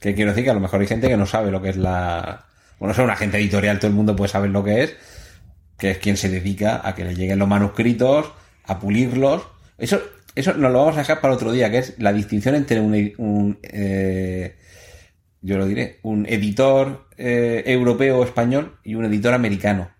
Que 0.00 0.14
quiero 0.14 0.30
decir 0.30 0.44
que 0.44 0.50
a 0.50 0.54
lo 0.54 0.60
mejor 0.60 0.80
hay 0.80 0.86
gente 0.86 1.08
que 1.08 1.16
no 1.16 1.26
sabe 1.26 1.50
lo 1.50 1.60
que 1.60 1.68
es 1.68 1.76
la... 1.76 2.46
Bueno, 2.78 2.92
es 2.92 2.98
una 2.98 3.12
agente 3.12 3.38
editorial, 3.38 3.78
todo 3.78 3.88
el 3.88 3.94
mundo 3.94 4.16
puede 4.16 4.30
saber 4.30 4.50
lo 4.50 4.64
que 4.64 4.82
es, 4.82 4.96
que 5.78 5.92
es 5.92 5.98
quien 5.98 6.16
se 6.16 6.28
dedica 6.28 6.80
a 6.82 6.94
que 6.94 7.04
le 7.04 7.14
lleguen 7.14 7.38
los 7.38 7.46
manuscritos, 7.46 8.32
a 8.64 8.80
pulirlos. 8.80 9.46
Eso, 9.78 10.00
eso 10.34 10.54
nos 10.54 10.72
lo 10.72 10.78
vamos 10.80 10.96
a 10.96 11.00
dejar 11.00 11.20
para 11.20 11.34
otro 11.34 11.52
día, 11.52 11.70
que 11.70 11.78
es 11.78 11.94
la 11.98 12.12
distinción 12.12 12.54
entre 12.54 12.80
un, 12.80 12.94
un 13.18 13.58
eh, 13.62 14.56
yo 15.40 15.58
lo 15.58 15.66
diré, 15.66 15.98
un 16.02 16.26
editor 16.26 17.08
eh, 17.16 17.62
europeo 17.66 18.18
o 18.18 18.24
español 18.24 18.78
y 18.84 18.94
un 18.94 19.04
editor 19.04 19.34
americano. 19.34 19.90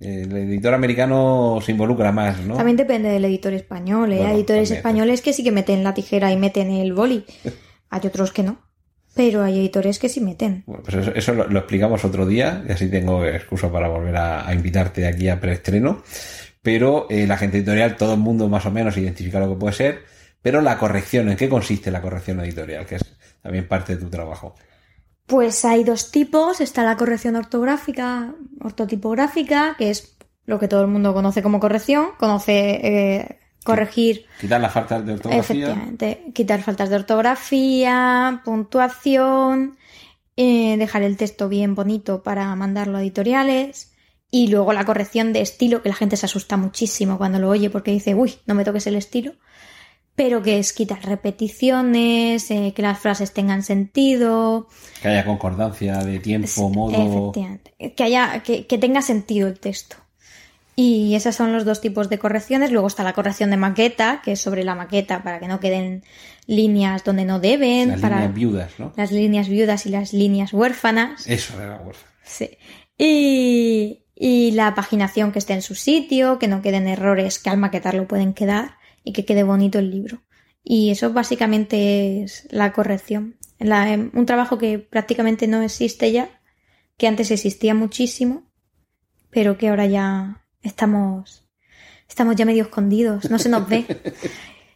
El 0.00 0.36
editor 0.36 0.74
americano 0.74 1.58
se 1.60 1.72
involucra 1.72 2.12
más, 2.12 2.40
¿no? 2.40 2.56
También 2.56 2.76
depende 2.76 3.08
del 3.08 3.24
editor 3.24 3.52
español. 3.52 4.12
¿eh? 4.12 4.16
Bueno, 4.16 4.30
Hay 4.30 4.36
editores 4.36 4.68
también. 4.68 4.78
españoles 4.78 5.22
que 5.22 5.32
sí 5.32 5.42
que 5.42 5.50
meten 5.50 5.82
la 5.82 5.94
tijera 5.94 6.30
y 6.30 6.36
meten 6.36 6.70
el 6.70 6.92
boli. 6.92 7.24
Hay 7.90 8.00
otros 8.04 8.32
que 8.32 8.42
no. 8.42 8.60
Pero 9.14 9.42
hay 9.42 9.58
editores 9.58 9.98
que 9.98 10.08
sí 10.08 10.20
meten. 10.20 10.62
Bueno, 10.66 10.84
pues 10.84 10.96
eso, 10.98 11.12
eso 11.12 11.32
lo, 11.34 11.48
lo 11.48 11.58
explicamos 11.58 12.04
otro 12.04 12.24
día 12.24 12.62
y 12.68 12.70
así 12.70 12.88
tengo 12.88 13.24
excusa 13.24 13.72
para 13.72 13.88
volver 13.88 14.14
a, 14.14 14.46
a 14.46 14.54
invitarte 14.54 15.08
aquí 15.08 15.28
a 15.28 15.40
preestreno. 15.40 16.04
Pero 16.68 17.06
eh, 17.08 17.26
la 17.26 17.38
gente 17.38 17.56
editorial, 17.56 17.96
todo 17.96 18.12
el 18.12 18.20
mundo 18.20 18.46
más 18.46 18.66
o 18.66 18.70
menos 18.70 18.94
identifica 18.98 19.40
lo 19.40 19.48
que 19.48 19.58
puede 19.58 19.72
ser, 19.72 20.04
pero 20.42 20.60
la 20.60 20.76
corrección, 20.76 21.30
¿en 21.30 21.36
qué 21.38 21.48
consiste 21.48 21.90
la 21.90 22.02
corrección 22.02 22.40
editorial? 22.40 22.84
Que 22.84 22.96
es 22.96 23.04
también 23.40 23.66
parte 23.66 23.96
de 23.96 24.02
tu 24.02 24.10
trabajo. 24.10 24.54
Pues 25.24 25.64
hay 25.64 25.82
dos 25.82 26.10
tipos. 26.10 26.60
Está 26.60 26.84
la 26.84 26.98
corrección 26.98 27.36
ortográfica, 27.36 28.34
ortotipográfica, 28.60 29.76
que 29.78 29.88
es 29.88 30.18
lo 30.44 30.58
que 30.58 30.68
todo 30.68 30.82
el 30.82 30.88
mundo 30.88 31.14
conoce 31.14 31.42
como 31.42 31.58
corrección. 31.58 32.08
Conoce 32.18 32.80
eh, 32.82 33.38
corregir 33.64 34.26
Quitar 34.38 34.60
las 34.60 34.74
faltas 34.74 35.06
de 35.06 35.14
ortografía. 35.14 35.40
Efectivamente, 35.40 36.24
quitar 36.34 36.60
faltas 36.60 36.90
de 36.90 36.96
ortografía, 36.96 38.42
puntuación, 38.44 39.78
eh, 40.36 40.76
dejar 40.76 41.02
el 41.02 41.16
texto 41.16 41.48
bien 41.48 41.74
bonito 41.74 42.22
para 42.22 42.54
mandarlo 42.56 42.98
a 42.98 43.00
editoriales 43.00 43.94
y 44.30 44.48
luego 44.48 44.72
la 44.72 44.84
corrección 44.84 45.32
de 45.32 45.40
estilo, 45.40 45.82
que 45.82 45.88
la 45.88 45.94
gente 45.94 46.16
se 46.16 46.26
asusta 46.26 46.56
muchísimo 46.56 47.18
cuando 47.18 47.38
lo 47.38 47.48
oye 47.48 47.70
porque 47.70 47.90
dice, 47.90 48.14
uy, 48.14 48.34
no 48.46 48.54
me 48.54 48.64
toques 48.64 48.86
el 48.86 48.96
estilo, 48.96 49.32
pero 50.14 50.42
que 50.42 50.58
es 50.58 50.72
quitar 50.72 51.02
repeticiones, 51.04 52.50
eh, 52.50 52.72
que 52.74 52.82
las 52.82 52.98
frases 52.98 53.32
tengan 53.32 53.62
sentido, 53.62 54.68
Que 55.00 55.08
haya 55.08 55.24
concordancia 55.24 55.98
de 55.98 56.18
tiempo, 56.18 56.68
modo. 56.70 57.32
Que 57.32 58.02
haya, 58.02 58.42
que, 58.42 58.66
que 58.66 58.78
tenga 58.78 59.00
sentido 59.00 59.48
el 59.48 59.58
texto. 59.60 59.96
Y 60.80 61.16
esos 61.16 61.34
son 61.34 61.52
los 61.52 61.64
dos 61.64 61.80
tipos 61.80 62.08
de 62.08 62.20
correcciones. 62.20 62.70
Luego 62.70 62.86
está 62.86 63.02
la 63.02 63.12
corrección 63.12 63.50
de 63.50 63.56
maqueta, 63.56 64.20
que 64.24 64.32
es 64.32 64.40
sobre 64.40 64.62
la 64.62 64.76
maqueta 64.76 65.24
para 65.24 65.40
que 65.40 65.48
no 65.48 65.58
queden 65.58 66.04
líneas 66.46 67.02
donde 67.02 67.24
no 67.24 67.40
deben. 67.40 67.88
Las 67.88 68.00
para 68.00 68.16
líneas 68.16 68.34
viudas, 68.34 68.72
¿no? 68.78 68.92
las 68.96 69.10
líneas 69.10 69.48
viudas 69.48 69.86
y 69.86 69.88
las 69.88 70.12
líneas 70.12 70.52
huérfanas. 70.52 71.26
Eso 71.26 71.60
era 71.60 71.80
huérfano. 71.80 72.12
Sí. 72.22 72.50
Y, 72.96 74.04
y 74.20 74.50
la 74.50 74.74
paginación 74.74 75.30
que 75.30 75.38
esté 75.38 75.52
en 75.54 75.62
su 75.62 75.76
sitio, 75.76 76.38
que 76.40 76.48
no 76.48 76.60
queden 76.60 76.88
errores 76.88 77.38
que 77.38 77.50
al 77.50 77.58
maquetarlo 77.58 78.08
pueden 78.08 78.34
quedar 78.34 78.72
y 79.04 79.12
que 79.12 79.24
quede 79.24 79.44
bonito 79.44 79.78
el 79.78 79.90
libro. 79.90 80.22
Y 80.64 80.90
eso 80.90 81.12
básicamente 81.12 82.22
es 82.24 82.48
la 82.50 82.72
corrección. 82.72 83.36
La- 83.60 83.92
em, 83.92 84.10
un 84.14 84.26
trabajo 84.26 84.58
que 84.58 84.80
prácticamente 84.80 85.46
no 85.46 85.62
existe 85.62 86.10
ya, 86.10 86.28
que 86.96 87.06
antes 87.06 87.30
existía 87.30 87.74
muchísimo, 87.74 88.50
pero 89.30 89.56
que 89.56 89.68
ahora 89.68 89.86
ya 89.86 90.44
estamos, 90.62 91.44
estamos 92.08 92.34
ya 92.34 92.44
medio 92.44 92.64
escondidos, 92.64 93.30
no 93.30 93.38
se 93.38 93.48
nos 93.48 93.68
ve. 93.68 93.84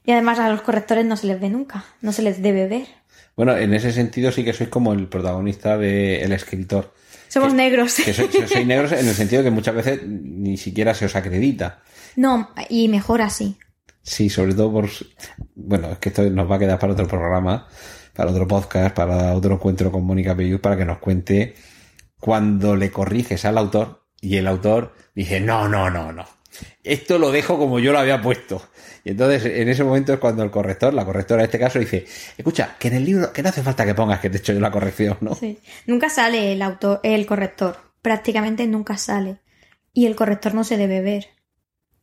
Y 0.04 0.10
además 0.10 0.40
a 0.40 0.50
los 0.50 0.62
correctores 0.62 1.04
no 1.06 1.16
se 1.16 1.28
les 1.28 1.40
ve 1.40 1.48
nunca, 1.48 1.84
no 2.00 2.10
se 2.12 2.22
les 2.22 2.42
debe 2.42 2.66
ver. 2.66 2.88
Bueno, 3.36 3.56
en 3.56 3.72
ese 3.72 3.92
sentido 3.92 4.32
sí 4.32 4.42
que 4.44 4.52
sois 4.52 4.68
como 4.68 4.92
el 4.92 5.06
protagonista 5.08 5.78
del 5.78 6.32
escritor. 6.32 6.92
Somos 7.32 7.50
Que- 7.50 7.56
negros. 7.56 7.94
Que 7.94 8.12
sois, 8.12 8.30
sois 8.30 8.66
negros 8.66 8.92
en 8.92 9.08
el 9.08 9.14
sentido 9.14 9.42
que 9.42 9.50
muchas 9.50 9.74
veces 9.74 10.02
ni 10.06 10.56
siquiera 10.58 10.92
se 10.94 11.06
os 11.06 11.16
acredita. 11.16 11.80
No, 12.16 12.50
y 12.68 12.88
mejor 12.88 13.22
así. 13.22 13.56
Sí, 14.02 14.28
sobre 14.28 14.52
todo 14.52 14.70
por... 14.70 14.88
Bueno, 15.54 15.92
es 15.92 15.98
que 15.98 16.10
esto 16.10 16.28
nos 16.28 16.50
va 16.50 16.56
a 16.56 16.58
quedar 16.58 16.78
para 16.78 16.92
otro 16.92 17.08
programa, 17.08 17.66
para 18.14 18.30
otro 18.30 18.46
podcast, 18.46 18.94
para 18.94 19.32
otro 19.34 19.54
encuentro 19.54 19.90
con 19.90 20.04
Mónica 20.04 20.36
Pelluz, 20.36 20.60
para 20.60 20.76
que 20.76 20.84
nos 20.84 20.98
cuente 20.98 21.54
cuando 22.20 22.76
le 22.76 22.90
corriges 22.90 23.44
al 23.46 23.56
autor 23.56 24.04
y 24.20 24.36
el 24.36 24.46
autor 24.46 24.94
dice, 25.14 25.40
no, 25.40 25.68
no, 25.68 25.88
no, 25.88 26.12
no. 26.12 26.24
Esto 26.84 27.18
lo 27.18 27.30
dejo 27.32 27.56
como 27.58 27.78
yo 27.78 27.92
lo 27.92 27.98
había 27.98 28.20
puesto. 28.20 28.62
Y 29.04 29.10
entonces, 29.10 29.44
en 29.44 29.68
ese 29.68 29.82
momento 29.82 30.12
es 30.12 30.18
cuando 30.18 30.42
el 30.42 30.50
corrector, 30.50 30.94
la 30.94 31.04
correctora 31.04 31.42
en 31.42 31.46
este 31.46 31.58
caso, 31.58 31.78
dice, 31.78 32.06
escucha, 32.36 32.76
que 32.78 32.88
en 32.88 32.94
el 32.94 33.04
libro, 33.04 33.32
que 33.32 33.42
no 33.42 33.48
hace 33.48 33.62
falta 33.62 33.84
que 33.84 33.94
pongas 33.94 34.20
que 34.20 34.30
te 34.30 34.36
he 34.36 34.40
hecho 34.40 34.52
yo 34.52 34.60
la 34.60 34.70
corrección, 34.70 35.18
¿no? 35.20 35.34
Sí. 35.34 35.58
Nunca 35.86 36.08
sale 36.08 36.52
el 36.52 36.62
autor, 36.62 37.00
el 37.02 37.26
corrector. 37.26 37.78
Prácticamente 38.00 38.66
nunca 38.66 38.96
sale. 38.96 39.40
Y 39.92 40.06
el 40.06 40.14
corrector 40.14 40.54
no 40.54 40.64
se 40.64 40.76
debe 40.76 41.00
ver. 41.00 41.28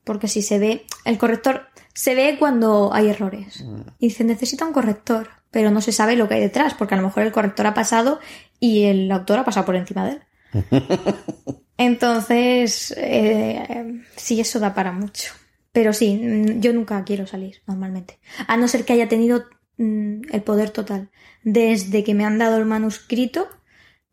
Porque 0.03 0.27
si 0.27 0.41
se 0.41 0.59
ve, 0.59 0.85
el 1.05 1.17
corrector 1.17 1.67
se 1.93 2.15
ve 2.15 2.35
cuando 2.37 2.93
hay 2.93 3.09
errores. 3.09 3.63
Y 3.99 4.07
dice, 4.07 4.23
necesita 4.23 4.65
un 4.65 4.73
corrector. 4.73 5.29
Pero 5.51 5.71
no 5.71 5.81
se 5.81 5.91
sabe 5.91 6.15
lo 6.15 6.27
que 6.27 6.35
hay 6.35 6.41
detrás, 6.41 6.75
porque 6.75 6.93
a 6.93 6.97
lo 6.97 7.03
mejor 7.03 7.23
el 7.23 7.31
corrector 7.31 7.65
ha 7.65 7.73
pasado 7.73 8.19
y 8.59 8.83
el 8.83 9.11
autor 9.11 9.39
ha 9.39 9.45
pasado 9.45 9.65
por 9.65 9.75
encima 9.75 10.05
de 10.05 10.11
él. 10.11 10.21
Entonces, 11.77 12.93
eh, 12.97 14.03
sí, 14.15 14.39
eso 14.39 14.59
da 14.59 14.73
para 14.73 14.91
mucho. 14.91 15.33
Pero 15.71 15.93
sí, 15.93 16.15
mm, 16.15 16.61
yo 16.61 16.73
nunca 16.73 17.03
quiero 17.03 17.27
salir, 17.27 17.61
normalmente. 17.67 18.19
A 18.47 18.57
no 18.57 18.67
ser 18.67 18.85
que 18.85 18.93
haya 18.93 19.07
tenido 19.09 19.45
mm, 19.77 20.21
el 20.31 20.41
poder 20.43 20.71
total. 20.71 21.09
Desde 21.43 22.03
que 22.03 22.13
me 22.15 22.25
han 22.25 22.37
dado 22.37 22.57
el 22.57 22.65
manuscrito, 22.65 23.47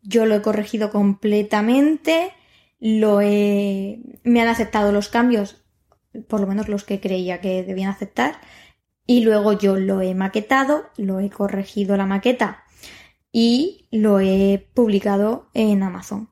yo 0.01 0.25
lo 0.25 0.35
he 0.35 0.41
corregido 0.41 0.91
completamente, 0.91 2.31
lo 2.79 3.21
he... 3.21 3.99
me 4.23 4.41
han 4.41 4.47
aceptado 4.47 4.91
los 4.91 5.09
cambios, 5.09 5.63
por 6.27 6.39
lo 6.41 6.47
menos 6.47 6.67
los 6.69 6.83
que 6.83 6.99
creía 6.99 7.41
que 7.41 7.63
debían 7.63 7.89
aceptar, 7.91 8.39
Y 9.05 9.21
luego 9.21 9.53
yo 9.53 9.77
lo 9.77 10.01
he 10.01 10.13
maquetado, 10.15 10.89
lo 10.97 11.19
he 11.19 11.29
corregido 11.29 11.97
la 11.97 12.05
maqueta 12.05 12.63
y 13.31 13.87
lo 13.91 14.19
he 14.19 14.67
publicado 14.73 15.49
en 15.53 15.83
Amazon. 15.83 16.29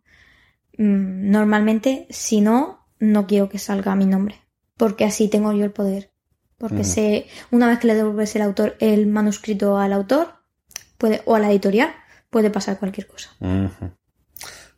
Mm, 0.78 1.30
Normalmente, 1.32 2.08
si 2.10 2.42
no, 2.42 2.88
no 3.00 3.28
quiero 3.28 3.50
que 3.50 3.60
salga 3.60 3.96
mi 3.96 4.06
nombre, 4.06 4.45
porque 4.78 5.06
así 5.06 5.28
tengo 5.28 5.52
yo 5.54 5.64
el 5.66 5.72
poder. 5.72 6.12
Porque 6.58 6.84
sé, 6.86 7.28
una 7.52 7.68
vez 7.68 7.80
que 7.80 7.88
le 7.88 7.96
devuelves 7.96 8.36
el 8.36 8.42
autor, 8.42 8.78
el 8.80 9.08
manuscrito 9.08 9.78
al 9.78 9.92
autor, 9.94 10.36
puede, 10.98 11.22
o 11.26 11.36
a 11.36 11.40
la 11.40 11.52
editorial, 11.52 11.90
puede 12.30 12.50
pasar 12.50 12.80
cualquier 12.80 13.08
cosa. 13.08 13.32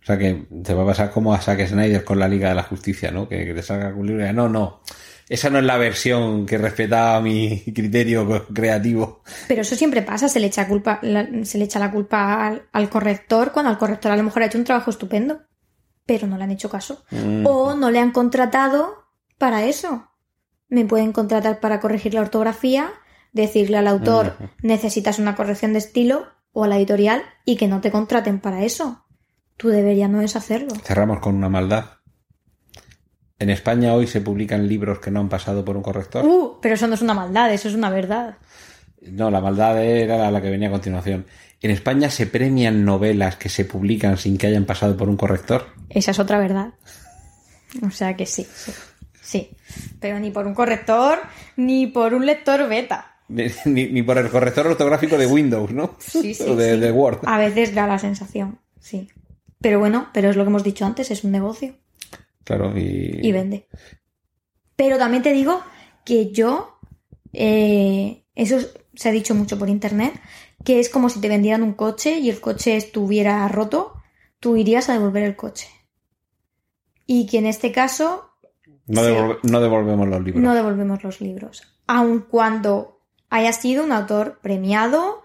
O 0.01 0.05
sea 0.07 0.17
que 0.17 0.47
te 0.63 0.73
va 0.73 0.83
a 0.83 0.87
pasar 0.87 1.11
como 1.11 1.33
a 1.33 1.39
Zack 1.41 1.67
Snyder 1.67 2.03
con 2.03 2.17
la 2.17 2.27
Liga 2.27 2.49
de 2.49 2.55
la 2.55 2.63
Justicia, 2.63 3.11
¿no? 3.11 3.27
Que, 3.27 3.45
que 3.45 3.53
te 3.53 3.61
salga 3.61 3.89
un 3.93 4.07
libro 4.07 4.21
y 4.21 4.23
diga, 4.23 4.33
no, 4.33 4.47
no, 4.49 4.81
esa 5.27 5.49
no 5.49 5.59
es 5.59 5.65
la 5.65 5.77
versión 5.77 6.45
que 6.45 6.57
respetaba 6.57 7.19
mi 7.21 7.61
criterio 7.75 8.47
creativo. 8.53 9.21
Pero 9.47 9.61
eso 9.61 9.75
siempre 9.75 10.01
pasa, 10.01 10.29
se 10.29 10.39
le 10.39 10.47
echa 10.47 10.67
culpa, 10.67 10.99
la- 11.01 11.27
se 11.43 11.57
le 11.57 11.65
echa 11.65 11.77
la 11.79 11.91
culpa 11.91 12.47
al, 12.47 12.63
al 12.71 12.89
corrector 12.89 13.51
cuando 13.51 13.71
el 13.71 13.77
corrector 13.77 14.11
a 14.11 14.17
lo 14.17 14.23
mejor 14.23 14.43
ha 14.43 14.45
hecho 14.45 14.57
un 14.57 14.63
trabajo 14.63 14.89
estupendo, 14.89 15.41
pero 16.05 16.25
no 16.25 16.37
le 16.37 16.43
han 16.45 16.51
hecho 16.51 16.69
caso. 16.69 17.03
O 17.45 17.75
no 17.75 17.91
le 17.91 17.99
han 17.99 18.11
contratado 18.11 19.06
para 19.37 19.65
eso. 19.65 20.09
Me 20.69 20.85
pueden 20.85 21.13
contratar 21.13 21.59
para 21.59 21.79
corregir 21.79 22.13
la 22.13 22.21
ortografía, 22.21 22.91
decirle 23.31 23.77
al 23.77 23.87
autor 23.87 24.37
necesitas 24.61 25.19
una 25.19 25.35
corrección 25.35 25.73
de 25.73 25.79
estilo 25.79 26.27
o 26.51 26.63
a 26.63 26.67
la 26.67 26.77
editorial 26.77 27.23
y 27.45 27.55
que 27.55 27.67
no 27.67 27.81
te 27.81 27.91
contraten 27.91 28.39
para 28.39 28.63
eso. 28.63 29.05
Tú 29.57 29.69
deberías 29.69 30.09
no 30.09 30.21
es 30.21 30.35
hacerlo. 30.35 30.73
Cerramos 30.83 31.19
con 31.19 31.35
una 31.35 31.49
maldad. 31.49 31.85
En 33.39 33.49
España 33.49 33.93
hoy 33.93 34.07
se 34.07 34.21
publican 34.21 34.67
libros 34.67 34.99
que 34.99 35.11
no 35.11 35.19
han 35.19 35.29
pasado 35.29 35.63
por 35.63 35.77
un 35.77 35.83
corrector. 35.83 36.25
Uh, 36.25 36.59
pero 36.61 36.75
eso 36.75 36.87
no 36.87 36.95
es 36.95 37.01
una 37.01 37.13
maldad, 37.13 37.53
eso 37.53 37.67
es 37.67 37.75
una 37.75 37.89
verdad. 37.89 38.37
No, 39.01 39.29
la 39.29 39.41
maldad 39.41 39.81
era 39.83 40.17
la, 40.17 40.31
la 40.31 40.41
que 40.41 40.49
venía 40.49 40.69
a 40.69 40.71
continuación. 40.71 41.27
En 41.61 41.71
España 41.71 42.09
se 42.09 42.27
premian 42.27 42.83
novelas 42.83 43.35
que 43.35 43.49
se 43.49 43.65
publican 43.65 44.17
sin 44.17 44.37
que 44.37 44.47
hayan 44.47 44.65
pasado 44.65 44.97
por 44.97 45.09
un 45.09 45.17
corrector. 45.17 45.67
Esa 45.89 46.11
es 46.11 46.19
otra 46.19 46.39
verdad. 46.39 46.73
O 47.85 47.91
sea 47.91 48.15
que 48.15 48.25
sí, 48.25 48.47
sí. 48.55 48.71
Sí. 49.27 49.49
Pero 49.99 50.19
ni 50.21 50.31
por 50.31 50.47
un 50.47 50.53
corrector, 50.53 51.19
ni 51.57 51.85
por 51.87 52.13
un 52.13 52.25
lector 52.25 52.69
beta. 52.69 53.17
Ni, 53.27 53.47
ni- 53.65 53.87
ni 53.87 54.01
por 54.03 54.17
el 54.17 54.29
corrector 54.29 54.67
ortográfico 54.67 55.17
de 55.17 55.25
Windows, 55.27 55.71
¿no? 55.71 55.95
Sí, 55.99 56.33
sí. 56.33 56.43
o 56.47 56.55
de, 56.55 56.75
sí. 56.75 56.79
de 56.79 56.91
Word. 56.93 57.19
A 57.25 57.37
veces 57.37 57.75
da 57.75 57.85
la 57.87 57.99
sensación, 57.99 58.59
sí. 58.79 59.09
Pero 59.59 59.79
bueno, 59.79 60.07
pero 60.13 60.29
es 60.29 60.37
lo 60.37 60.43
que 60.43 60.49
hemos 60.49 60.63
dicho 60.63 60.85
antes, 60.85 61.11
es 61.11 61.23
un 61.25 61.31
negocio 61.31 61.75
Claro, 62.45 62.77
y... 62.77 63.19
y 63.21 63.31
vende. 63.33 63.67
Pero 64.77 64.97
también 64.97 65.23
te 65.23 65.33
digo 65.33 65.61
que 66.05 66.31
yo, 66.31 66.79
eh, 67.33 68.23
eso 68.35 68.59
se 68.93 69.09
ha 69.09 69.11
dicho 69.11 69.35
mucho 69.35 69.59
por 69.59 69.67
internet, 69.67 70.13
que 70.63 70.79
es 70.79 70.87
como 70.87 71.09
si 71.09 71.19
te 71.19 71.27
vendieran 71.27 71.63
un 71.63 71.73
coche 71.73 72.19
y 72.19 72.29
el 72.29 72.39
coche 72.39 72.77
estuviera 72.77 73.45
roto, 73.49 73.93
tú 74.39 74.55
irías 74.55 74.87
a 74.87 74.93
devolver 74.93 75.23
el 75.23 75.35
coche. 75.35 75.67
Y 77.05 77.25
que 77.27 77.39
en 77.39 77.45
este 77.47 77.71
caso 77.73 78.29
no, 78.87 79.01
sí. 79.01 79.07
devolve- 79.07 79.39
no 79.43 79.59
devolvemos 79.61 80.07
los 80.07 80.21
libros. 80.23 80.43
no 80.43 80.53
devolvemos 80.55 81.03
los 81.03 81.21
libros. 81.21 81.61
Aun 81.87 82.19
cuando 82.19 82.99
haya 83.29 83.53
sido 83.53 83.83
un 83.83 83.91
autor 83.91 84.39
premiado, 84.41 85.23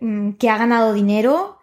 mm, 0.00 0.32
que 0.32 0.50
ha 0.50 0.58
ganado 0.58 0.92
dinero 0.92 1.58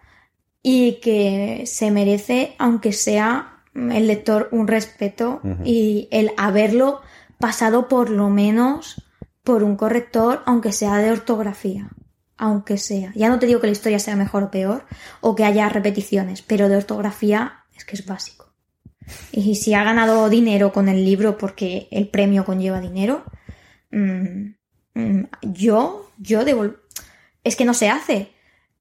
y 0.64 0.99
que 1.02 1.64
se 1.65 1.91
merece, 1.91 2.56
aunque 2.60 2.94
sea 2.94 3.64
mm, 3.73 3.91
el 3.91 4.07
lector, 4.07 4.49
un 4.52 4.68
respeto 4.68 5.41
y 5.64 6.07
el 6.11 6.32
haberlo 6.38 7.02
pasado 7.40 7.88
por 7.88 8.10
lo 8.10 8.30
menos 8.30 9.02
por 9.44 9.64
un 9.64 9.76
corrector, 9.76 10.41
aunque 10.45 10.72
sea 10.72 10.98
de 10.98 11.11
ortografía. 11.11 11.90
Aunque 12.38 12.78
sea. 12.78 13.11
Ya 13.15 13.30
no 13.30 13.40
te 13.40 13.45
digo 13.48 13.60
que 13.61 13.68
la 13.68 13.73
historia 13.73 13.99
sea 13.99 14.15
mejor 14.15 14.44
o 14.44 14.52
peor, 14.52 14.86
o 15.22 15.36
que 15.36 15.45
haya 15.45 15.68
repeticiones, 15.69 16.41
pero 16.41 16.69
de 16.69 16.78
ortografía 16.78 17.64
es 17.76 17.86
que 17.86 17.95
es 17.95 18.06
básico. 18.06 18.40
Y 19.31 19.55
si 19.55 19.73
ha 19.73 19.83
ganado 19.83 20.29
dinero 20.29 20.71
con 20.71 20.89
el 20.89 21.03
libro 21.05 21.38
porque 21.38 21.88
el 21.91 22.07
premio 22.07 22.45
conlleva 22.45 22.79
dinero, 22.81 23.23
mm, 23.91 24.47
mm, 24.95 25.23
yo, 25.43 26.09
yo 26.17 26.43
devol... 26.45 26.81
Es 27.43 27.55
que 27.55 27.65
no 27.65 27.73
se 27.73 27.89
hace, 27.89 28.29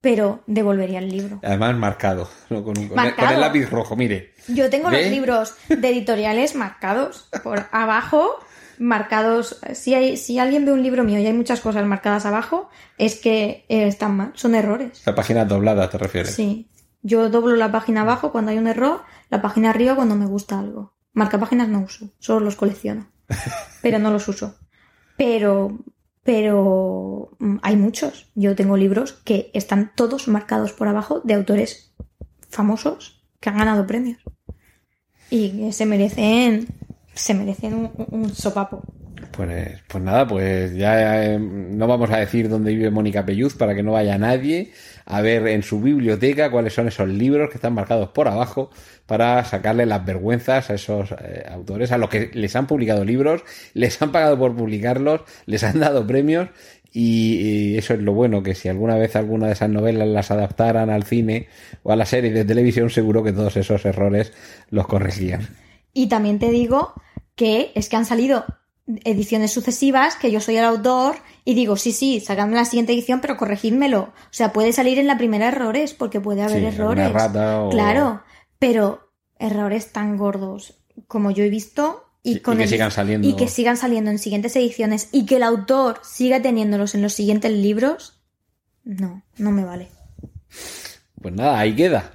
pero 0.03 0.43
devolvería 0.47 0.99
el 0.99 1.09
libro. 1.11 1.41
Además 1.43 1.75
marcado, 1.77 2.29
¿no? 2.51 2.63
con, 2.63 2.77
un- 2.79 2.89
con 2.89 2.99
el- 2.99 3.05
Marcado. 3.07 3.27
con 3.29 3.35
el 3.35 3.41
lápiz 3.41 3.71
rojo, 3.71 3.97
mire. 3.97 4.35
Yo 4.49 4.69
tengo 4.69 4.91
¿Ve? 4.91 5.03
los 5.03 5.11
libros 5.11 5.55
de 5.69 5.89
editoriales 5.89 6.55
marcados 6.55 7.29
por 7.43 7.67
abajo, 7.73 8.35
marcados. 8.79 9.61
Si, 9.75 9.95
hay, 9.95 10.17
si 10.19 10.39
alguien 10.39 10.67
ve 10.67 10.73
un 10.73 10.83
libro 10.83 11.05
mío 11.05 11.19
y 11.21 11.27
hay 11.27 11.33
muchas 11.33 11.61
cosas 11.61 11.87
marcadas 11.87 12.27
abajo, 12.27 12.69
es 12.99 13.17
que 13.19 13.65
eh, 13.69 13.87
están 13.87 14.17
mal, 14.17 14.33
son 14.35 14.55
errores. 14.55 15.01
La 15.07 15.15
página 15.15 15.45
doblada, 15.47 15.89
¿te 15.89 15.97
refieres? 15.99 16.35
Sí. 16.35 16.67
Yo 17.03 17.31
doblo 17.31 17.57
la 17.57 17.73
página 17.73 18.03
abajo 18.03 18.33
cuando 18.33 18.51
hay 18.51 18.59
un 18.59 18.67
error, 18.67 19.03
la 19.31 19.41
página 19.41 19.71
arriba 19.71 19.95
cuando 19.95 20.17
me 20.17 20.27
gusta 20.27 20.59
algo. 20.59 20.95
Marca 21.13 21.39
páginas 21.39 21.69
no 21.69 21.81
uso, 21.81 22.11
solo 22.19 22.41
los 22.41 22.57
colecciono. 22.57 23.11
Pero 23.83 23.99
no 23.99 24.11
los 24.11 24.29
uso. 24.29 24.57
Pero, 25.17 25.79
pero 26.23 27.37
mm, 27.39 27.57
hay 27.63 27.77
muchos. 27.77 28.31
Yo 28.35 28.55
tengo 28.55 28.77
libros 28.77 29.13
que 29.13 29.51
están 29.55 29.93
todos 29.95 30.29
marcados 30.29 30.73
por 30.73 30.89
abajo 30.89 31.21
de 31.25 31.35
autores 31.35 31.93
famosos 32.49 33.23
que 33.39 33.51
han 33.51 33.59
ganado 33.59 33.87
premios. 33.87 34.23
Y 35.29 35.51
que 35.51 35.73
se 35.73 35.87
merecen, 35.87 36.69
se 37.15 37.35
merecen 37.35 37.75
un, 37.75 37.91
un 38.11 38.35
sopapo. 38.35 38.83
Pues, 39.33 39.83
pues 39.87 40.03
nada, 40.03 40.27
pues 40.27 40.75
ya 40.75 41.25
eh, 41.25 41.39
no 41.39 41.87
vamos 41.87 42.11
a 42.11 42.17
decir 42.17 42.49
dónde 42.49 42.75
vive 42.75 42.91
Mónica 42.91 43.25
Pelluz 43.25 43.55
para 43.55 43.75
que 43.75 43.83
no 43.83 43.93
vaya 43.93 44.19
nadie 44.19 44.73
a 45.11 45.21
ver 45.23 45.49
en 45.49 45.63
su 45.63 45.81
biblioteca 45.81 46.51
cuáles 46.51 46.73
son 46.73 46.87
esos 46.87 47.09
libros 47.09 47.51
que 47.51 47.57
están 47.57 47.75
marcados 47.75 48.11
por 48.11 48.29
abajo 48.29 48.71
para 49.07 49.45
sacarle 49.45 49.85
las 49.85 50.05
vergüenzas 50.05 50.71
a 50.71 50.75
esos 50.75 51.13
eh, 51.13 51.45
autores, 51.51 51.91
a 51.91 51.99
los 51.99 52.09
que 52.09 52.31
les 52.33 52.55
han 52.55 52.69
publicado 52.69 53.05
libros, 53.05 53.43
les 53.75 54.01
han 54.01 54.13
pagado 54.13 54.39
por 54.39 54.55
publicarlos, 54.55 55.23
les 55.47 55.65
han 55.65 55.81
dado 55.81 56.07
premios 56.07 56.49
y, 56.93 57.77
eso 57.77 57.95
es 57.95 58.01
lo 58.01 58.13
bueno, 58.15 58.43
que 58.43 58.55
si 58.55 58.69
alguna 58.69 58.97
vez 58.97 59.17
alguna 59.17 59.47
de 59.47 59.53
esas 59.53 59.71
novelas 59.71 60.09
las 60.09 60.31
adaptaran 60.31 60.91
al 60.91 61.05
cine 61.05 61.49
o 61.83 61.93
a 61.93 61.97
la 61.97 62.07
serie 62.07 62.31
de 62.31 62.45
televisión, 62.45 62.91
seguro 62.91 63.23
que 63.23 63.33
todos 63.33 63.57
esos 63.57 63.85
errores 63.85 64.33
los 64.71 64.87
corregían. 64.87 65.49
Y 65.93 66.09
también 66.09 66.39
te 66.39 66.51
digo 66.51 66.95
que 67.35 67.73
es 67.75 67.89
que 67.89 67.97
han 67.97 68.07
salido 68.07 68.45
ediciones 69.05 69.53
sucesivas, 69.53 70.17
que 70.17 70.31
yo 70.31 70.41
soy 70.41 70.57
el 70.57 70.65
autor 70.65 71.17
y 71.45 71.55
digo, 71.55 71.77
sí, 71.77 71.93
sí, 71.93 72.21
sacadme 72.21 72.57
la 72.57 72.65
siguiente 72.65 72.93
edición, 72.93 73.21
pero 73.21 73.37
corregidmelo. 73.37 74.01
O 74.03 74.13
sea, 74.33 74.53
puede 74.53 74.73
salir 74.73 74.99
en 74.99 75.07
la 75.07 75.19
primera 75.19 75.49
errores, 75.49 75.95
porque 75.95 76.21
puede 76.21 76.43
haber 76.43 76.61
Sí, 76.61 76.67
errores. 76.77 77.13
rata 77.13 77.63
o- 77.63 77.71
Claro, 77.71 78.23
pero 78.59 79.11
errores 79.39 79.93
tan 79.93 80.17
gordos 80.17 80.75
como 81.07 81.31
yo 81.31 81.45
he 81.45 81.49
visto 81.49 82.05
y, 82.23 82.33
Y- 82.33 82.37
y 82.37 82.41
con 82.41 82.59
que 82.59 82.65
el- 82.65 82.69
sigan 82.69 82.91
saliendo. 82.91 83.27
y 83.29 83.35
que 83.37 83.49
sigan 83.49 83.77
saliendo 83.77 84.11
en 84.11 84.19
siguientes 84.19 84.55
ediciones 84.57 85.09
y 85.13 85.25
que 85.27 85.37
el 85.37 85.43
autor 85.43 86.01
siga 86.03 86.43
teniéndolos 86.43 86.95
en 86.95 87.03
los 87.03 87.15
siguientes 87.15 87.51
libros, 87.51 88.21
no, 88.85 89.23
no 89.39 89.51
me 89.51 89.65
vale. 89.65 89.89
Pues 91.21 91.35
nada, 91.35 91.59
ahí 91.59 91.75
queda. 91.75 92.13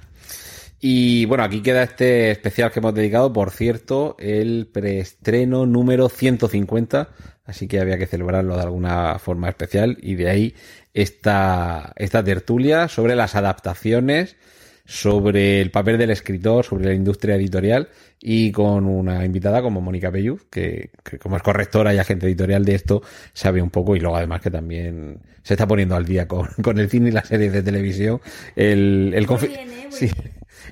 Y 0.80 1.24
bueno, 1.24 1.42
aquí 1.42 1.62
queda 1.62 1.82
este 1.82 2.30
especial 2.30 2.70
que 2.70 2.80
hemos 2.80 2.94
dedicado, 2.94 3.32
por 3.32 3.50
cierto, 3.50 4.14
el 4.18 4.68
preestreno 4.72 5.64
número 5.66 6.08
150, 6.08 7.08
así 7.46 7.66
que 7.68 7.80
había 7.80 7.98
que 7.98 8.06
celebrarlo 8.06 8.56
de 8.56 8.62
alguna 8.62 9.18
forma 9.18 9.48
especial 9.48 9.96
y 10.00 10.14
de 10.16 10.28
ahí 10.30 10.54
esta, 10.94 11.92
esta 11.96 12.22
tertulia 12.24 12.88
sobre 12.88 13.14
las 13.16 13.34
adaptaciones, 13.34 14.36
sobre 14.84 15.60
el 15.60 15.70
papel 15.70 15.98
del 15.98 16.10
escritor, 16.10 16.64
sobre 16.64 16.86
la 16.86 16.94
industria 16.94 17.34
editorial 17.34 17.88
y 18.20 18.52
con 18.52 18.86
una 18.86 19.24
invitada 19.24 19.60
como 19.60 19.80
Mónica 19.80 20.10
Pelluz, 20.12 20.46
que, 20.50 20.90
que 21.02 21.18
como 21.18 21.36
es 21.36 21.42
correctora 21.42 21.92
y 21.92 21.98
agente 21.98 22.26
editorial 22.26 22.64
de 22.64 22.74
esto, 22.76 23.02
sabe 23.32 23.60
un 23.60 23.70
poco 23.70 23.96
y 23.96 24.00
luego 24.00 24.16
además 24.16 24.40
que 24.40 24.50
también 24.50 25.18
se 25.42 25.54
está 25.54 25.66
poniendo 25.66 25.96
al 25.96 26.04
día 26.04 26.26
con, 26.28 26.46
con 26.62 26.78
el 26.78 26.88
cine 26.88 27.08
y 27.08 27.12
las 27.12 27.28
series 27.28 27.52
de 27.52 27.62
televisión. 27.62 28.20
El, 28.54 29.12
el, 29.14 29.26
confi- 29.26 29.48
bien, 29.48 29.68
¿eh? 29.72 29.86
Sí, 29.90 30.10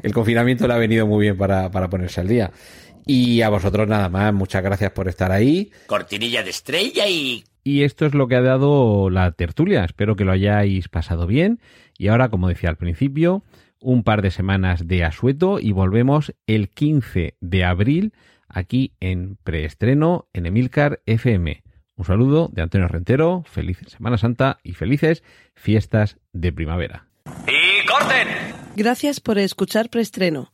el 0.02 0.12
confinamiento 0.12 0.66
le 0.68 0.74
ha 0.74 0.78
venido 0.78 1.06
muy 1.06 1.22
bien 1.22 1.36
para, 1.36 1.70
para 1.70 1.88
ponerse 1.90 2.20
al 2.20 2.28
día. 2.28 2.50
Y 3.06 3.42
a 3.42 3.48
vosotros 3.48 3.86
nada 3.86 4.08
más, 4.08 4.32
muchas 4.32 4.62
gracias 4.62 4.92
por 4.92 5.08
estar 5.08 5.32
ahí. 5.32 5.70
Cortinilla 5.86 6.42
de 6.42 6.50
estrella 6.50 7.06
y... 7.08 7.44
Y 7.62 7.82
esto 7.82 8.04
es 8.04 8.14
lo 8.14 8.28
que 8.28 8.36
ha 8.36 8.42
dado 8.42 9.08
la 9.08 9.32
tertulia. 9.32 9.84
Espero 9.84 10.16
que 10.16 10.24
lo 10.24 10.32
hayáis 10.32 10.88
pasado 10.88 11.26
bien. 11.26 11.60
Y 11.96 12.08
ahora, 12.08 12.28
como 12.28 12.48
decía 12.48 12.68
al 12.68 12.76
principio, 12.76 13.42
un 13.80 14.02
par 14.02 14.22
de 14.22 14.30
semanas 14.30 14.86
de 14.86 15.04
asueto 15.04 15.58
y 15.60 15.72
volvemos 15.72 16.34
el 16.46 16.68
15 16.68 17.36
de 17.40 17.64
abril 17.64 18.12
aquí 18.48 18.92
en 19.00 19.36
preestreno 19.44 20.28
en 20.32 20.46
Emilcar 20.46 21.00
FM. 21.06 21.62
Un 21.96 22.04
saludo 22.04 22.48
de 22.52 22.62
Antonio 22.62 22.88
Rentero, 22.88 23.44
feliz 23.46 23.78
Semana 23.86 24.18
Santa 24.18 24.58
y 24.62 24.72
felices 24.72 25.22
fiestas 25.54 26.18
de 26.32 26.52
primavera. 26.52 27.06
¡Y 27.46 27.86
corten! 27.86 28.28
Gracias 28.76 29.20
por 29.20 29.38
escuchar 29.38 29.90
Preestreno. 29.90 30.53